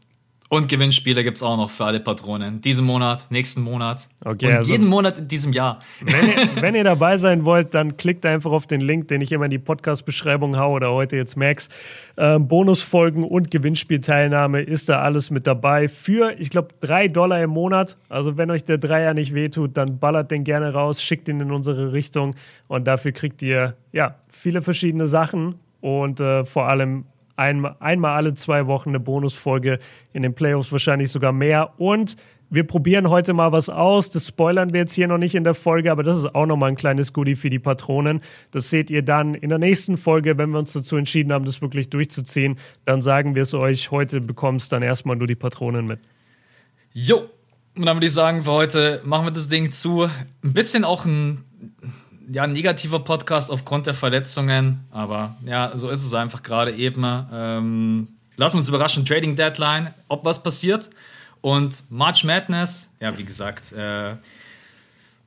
Und 0.49 0.69
Gewinnspiele 0.69 1.23
gibt 1.23 1.37
es 1.37 1.43
auch 1.43 1.57
noch 1.57 1.69
für 1.69 1.83
alle 1.83 1.99
Patronen. 1.99 2.61
Diesen 2.61 2.85
Monat, 2.85 3.25
nächsten 3.29 3.61
Monat. 3.61 4.07
Okay, 4.23 4.47
und 4.47 4.53
also 4.53 4.71
jeden 4.71 4.87
Monat 4.87 5.17
in 5.17 5.27
diesem 5.27 5.51
Jahr. 5.51 5.79
Wenn 5.99 6.25
ihr, 6.25 6.35
wenn 6.61 6.75
ihr, 6.75 6.85
dabei 6.85 7.17
sein 7.17 7.43
wollt, 7.43 7.73
dann 7.73 7.97
klickt 7.97 8.25
einfach 8.25 8.51
auf 8.51 8.65
den 8.65 8.79
Link, 8.79 9.09
den 9.09 9.19
ich 9.19 9.33
immer 9.33 9.45
in 9.45 9.51
die 9.51 9.59
Podcast-Beschreibung 9.59 10.57
haue 10.57 10.75
oder 10.75 10.93
heute 10.93 11.17
jetzt 11.17 11.35
Max. 11.35 11.67
Ähm, 12.15 12.47
Bonusfolgen 12.47 13.25
und 13.25 13.51
Gewinnspielteilnahme 13.51 14.61
ist 14.61 14.87
da 14.87 15.01
alles 15.01 15.31
mit 15.31 15.47
dabei. 15.47 15.89
Für, 15.89 16.33
ich 16.39 16.49
glaube, 16.49 16.69
drei 16.79 17.09
Dollar 17.09 17.41
im 17.43 17.49
Monat. 17.49 17.97
Also 18.07 18.37
wenn 18.37 18.49
euch 18.49 18.63
der 18.63 18.77
Dreier 18.77 19.13
nicht 19.13 19.33
wehtut, 19.33 19.75
dann 19.75 19.99
ballert 19.99 20.31
den 20.31 20.45
gerne 20.45 20.71
raus, 20.71 21.03
schickt 21.03 21.27
ihn 21.27 21.41
in 21.41 21.51
unsere 21.51 21.91
Richtung. 21.91 22.35
Und 22.69 22.87
dafür 22.87 23.11
kriegt 23.11 23.41
ihr 23.41 23.75
ja 23.91 24.15
viele 24.29 24.61
verschiedene 24.61 25.09
Sachen 25.09 25.55
und 25.81 26.21
äh, 26.21 26.45
vor 26.45 26.69
allem 26.69 27.05
ein, 27.37 27.65
einmal 27.79 28.15
alle 28.15 28.33
zwei 28.33 28.67
Wochen 28.67 28.89
eine 28.89 28.99
Bonusfolge, 28.99 29.79
in 30.13 30.23
den 30.23 30.33
Playoffs 30.33 30.71
wahrscheinlich 30.71 31.11
sogar 31.11 31.31
mehr. 31.31 31.79
Und 31.79 32.15
wir 32.49 32.63
probieren 32.63 33.09
heute 33.09 33.33
mal 33.33 33.51
was 33.51 33.69
aus. 33.69 34.09
Das 34.09 34.27
spoilern 34.27 34.73
wir 34.73 34.81
jetzt 34.81 34.93
hier 34.93 35.07
noch 35.07 35.17
nicht 35.17 35.35
in 35.35 35.43
der 35.43 35.53
Folge, 35.53 35.91
aber 35.91 36.03
das 36.03 36.17
ist 36.17 36.33
auch 36.33 36.45
nochmal 36.45 36.69
ein 36.69 36.75
kleines 36.75 37.13
Goodie 37.13 37.35
für 37.35 37.49
die 37.49 37.59
Patronen. 37.59 38.21
Das 38.51 38.69
seht 38.69 38.89
ihr 38.89 39.01
dann 39.01 39.35
in 39.35 39.49
der 39.49 39.59
nächsten 39.59 39.97
Folge, 39.97 40.37
wenn 40.37 40.51
wir 40.51 40.59
uns 40.59 40.73
dazu 40.73 40.95
entschieden 40.95 41.31
haben, 41.33 41.45
das 41.45 41.61
wirklich 41.61 41.89
durchzuziehen. 41.89 42.57
Dann 42.85 43.01
sagen 43.01 43.35
wir 43.35 43.41
es 43.41 43.53
euch. 43.53 43.91
Heute 43.91 44.21
bekommst 44.21 44.71
dann 44.71 44.81
erstmal 44.81 45.15
nur 45.15 45.27
die 45.27 45.35
Patronen 45.35 45.87
mit. 45.87 45.99
Jo, 46.93 47.29
und 47.75 47.85
dann 47.85 47.97
würde 47.97 48.07
ich 48.07 48.13
sagen, 48.13 48.43
für 48.43 48.51
heute 48.51 49.01
machen 49.05 49.25
wir 49.25 49.31
das 49.31 49.49
Ding 49.49 49.71
zu. 49.71 50.09
Ein 50.43 50.53
bisschen 50.53 50.83
auch 50.83 51.05
ein 51.05 51.43
ja, 52.29 52.45
negativer 52.47 52.99
Podcast 52.99 53.51
aufgrund 53.51 53.87
der 53.87 53.93
Verletzungen, 53.93 54.85
aber 54.91 55.37
ja, 55.45 55.71
so 55.77 55.89
ist 55.89 56.03
es 56.03 56.13
einfach 56.13 56.43
gerade 56.43 56.73
eben. 56.73 57.03
Ähm, 57.31 58.07
lassen 58.35 58.55
wir 58.55 58.59
uns 58.59 58.69
überraschen, 58.69 59.05
Trading 59.05 59.35
Deadline, 59.35 59.93
ob 60.07 60.25
was 60.25 60.43
passiert. 60.43 60.89
Und 61.41 61.83
March 61.89 62.23
Madness, 62.23 62.89
ja, 62.99 63.17
wie 63.17 63.23
gesagt, 63.23 63.71
äh, 63.71 64.15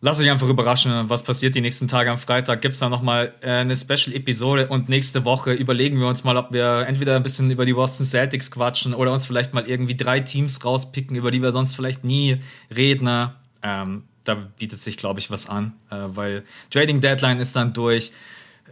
lasst 0.00 0.20
euch 0.20 0.30
einfach 0.30 0.48
überraschen, 0.48 1.08
was 1.08 1.22
passiert 1.22 1.54
die 1.54 1.60
nächsten 1.60 1.88
Tage 1.88 2.10
am 2.10 2.18
Freitag. 2.18 2.60
Gibt 2.62 2.74
es 2.74 2.80
da 2.80 2.88
nochmal 2.88 3.32
äh, 3.40 3.50
eine 3.50 3.76
Special-Episode 3.76 4.68
und 4.68 4.88
nächste 4.88 5.24
Woche 5.24 5.52
überlegen 5.52 5.98
wir 6.00 6.08
uns 6.08 6.24
mal, 6.24 6.36
ob 6.36 6.52
wir 6.52 6.86
entweder 6.86 7.16
ein 7.16 7.22
bisschen 7.22 7.50
über 7.50 7.64
die 7.64 7.72
Boston 7.72 8.04
Celtics 8.04 8.50
quatschen 8.50 8.92
oder 8.92 9.12
uns 9.12 9.24
vielleicht 9.24 9.54
mal 9.54 9.66
irgendwie 9.66 9.96
drei 9.96 10.20
Teams 10.20 10.64
rauspicken, 10.64 11.16
über 11.16 11.30
die 11.30 11.40
wir 11.40 11.52
sonst 11.52 11.76
vielleicht 11.76 12.04
nie 12.04 12.40
reden. 12.74 13.30
Ähm, 13.62 14.04
da 14.30 14.36
bietet 14.58 14.80
sich, 14.80 14.96
glaube 14.96 15.18
ich, 15.18 15.30
was 15.30 15.48
an, 15.48 15.72
äh, 15.90 15.96
weil 15.96 16.44
Trading 16.70 17.00
Deadline 17.00 17.40
ist 17.40 17.56
dann 17.56 17.72
durch. 17.72 18.12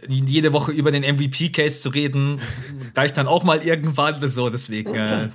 Jede 0.07 0.53
Woche 0.53 0.71
über 0.71 0.91
den 0.91 1.03
MVP-Case 1.03 1.81
zu 1.81 1.89
reden, 1.89 2.39
reicht 2.95 3.17
dann 3.17 3.27
auch 3.27 3.43
mal 3.43 3.61
irgendwann 3.61 4.25
so. 4.29 4.49
Deswegen, 4.49 4.95
äh, 4.95 5.29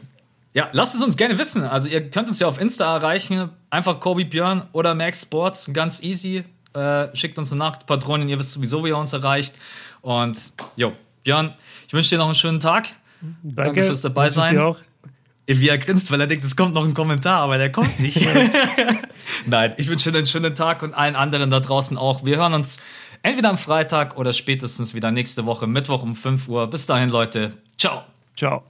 ja, 0.55 0.70
lasst 0.72 0.94
es 0.94 1.02
uns 1.02 1.18
gerne 1.18 1.36
wissen. 1.36 1.64
Also, 1.64 1.88
ihr 1.88 2.10
könnt 2.10 2.28
uns 2.28 2.40
ja 2.40 2.46
auf 2.46 2.59
Insta 2.59 2.96
erreichen. 2.96 3.51
Einfach 3.68 4.01
Kobe 4.01 4.24
Björn 4.24 4.66
oder 4.72 4.94
Max 4.94 5.22
Sports, 5.22 5.70
ganz 5.72 6.02
easy. 6.02 6.44
Äh, 6.72 7.14
schickt 7.14 7.38
uns 7.38 7.52
eine 7.52 7.59
Nachricht, 7.59 7.86
Patronin, 7.86 8.28
ihr 8.28 8.38
wisst 8.38 8.52
sowieso, 8.52 8.82
wie 8.84 8.88
ihr 8.88 8.96
uns 8.96 9.12
erreicht. 9.12 9.56
Und, 10.01 10.52
jo, 10.76 10.92
Björn, 11.22 11.52
ich 11.86 11.92
wünsche 11.92 12.10
dir 12.10 12.18
noch 12.18 12.26
einen 12.26 12.34
schönen 12.34 12.60
Tag. 12.60 12.88
Danke, 13.20 13.64
Danke 13.64 13.82
fürs 13.84 14.01
dabei 14.01 14.30
sein. 14.30 14.55
Dir 14.55 14.64
auch. 14.64 14.78
Wie 15.46 15.66
grinst, 15.78 16.10
weil 16.10 16.20
er 16.20 16.26
denkt, 16.26 16.44
es 16.44 16.56
kommt 16.56 16.74
noch 16.74 16.84
ein 16.84 16.94
Kommentar, 16.94 17.42
aber 17.42 17.59
der 17.59 17.70
kommt 17.70 18.01
nicht. 18.01 18.16
Nein, 19.47 19.74
ich 19.77 19.89
wünsche 19.89 20.11
einen 20.11 20.27
schönen 20.27 20.55
Tag 20.55 20.82
und 20.82 20.94
allen 20.94 21.16
anderen 21.16 21.51
da 21.51 21.61
draußen 21.61 21.97
auch. 21.97 22.24
Wir 22.24 22.36
hören 22.36 22.55
uns 22.55 22.81
entweder 23.23 23.51
am 23.51 23.59
Freitag 23.59 24.16
oder 24.16 24.32
spätestens 24.32 24.94
wieder 24.94 25.11
nächste 25.11 25.47
Woche 25.47 25.66
Mittwoch 25.66 26.02
um 26.02 26.15
5 26.15 26.48
Uhr. 26.48 26.69
Bis 26.69 26.86
dahin, 26.86 27.11
Leute. 27.11 27.55
Ciao. 27.77 28.02
Ciao. 28.36 28.65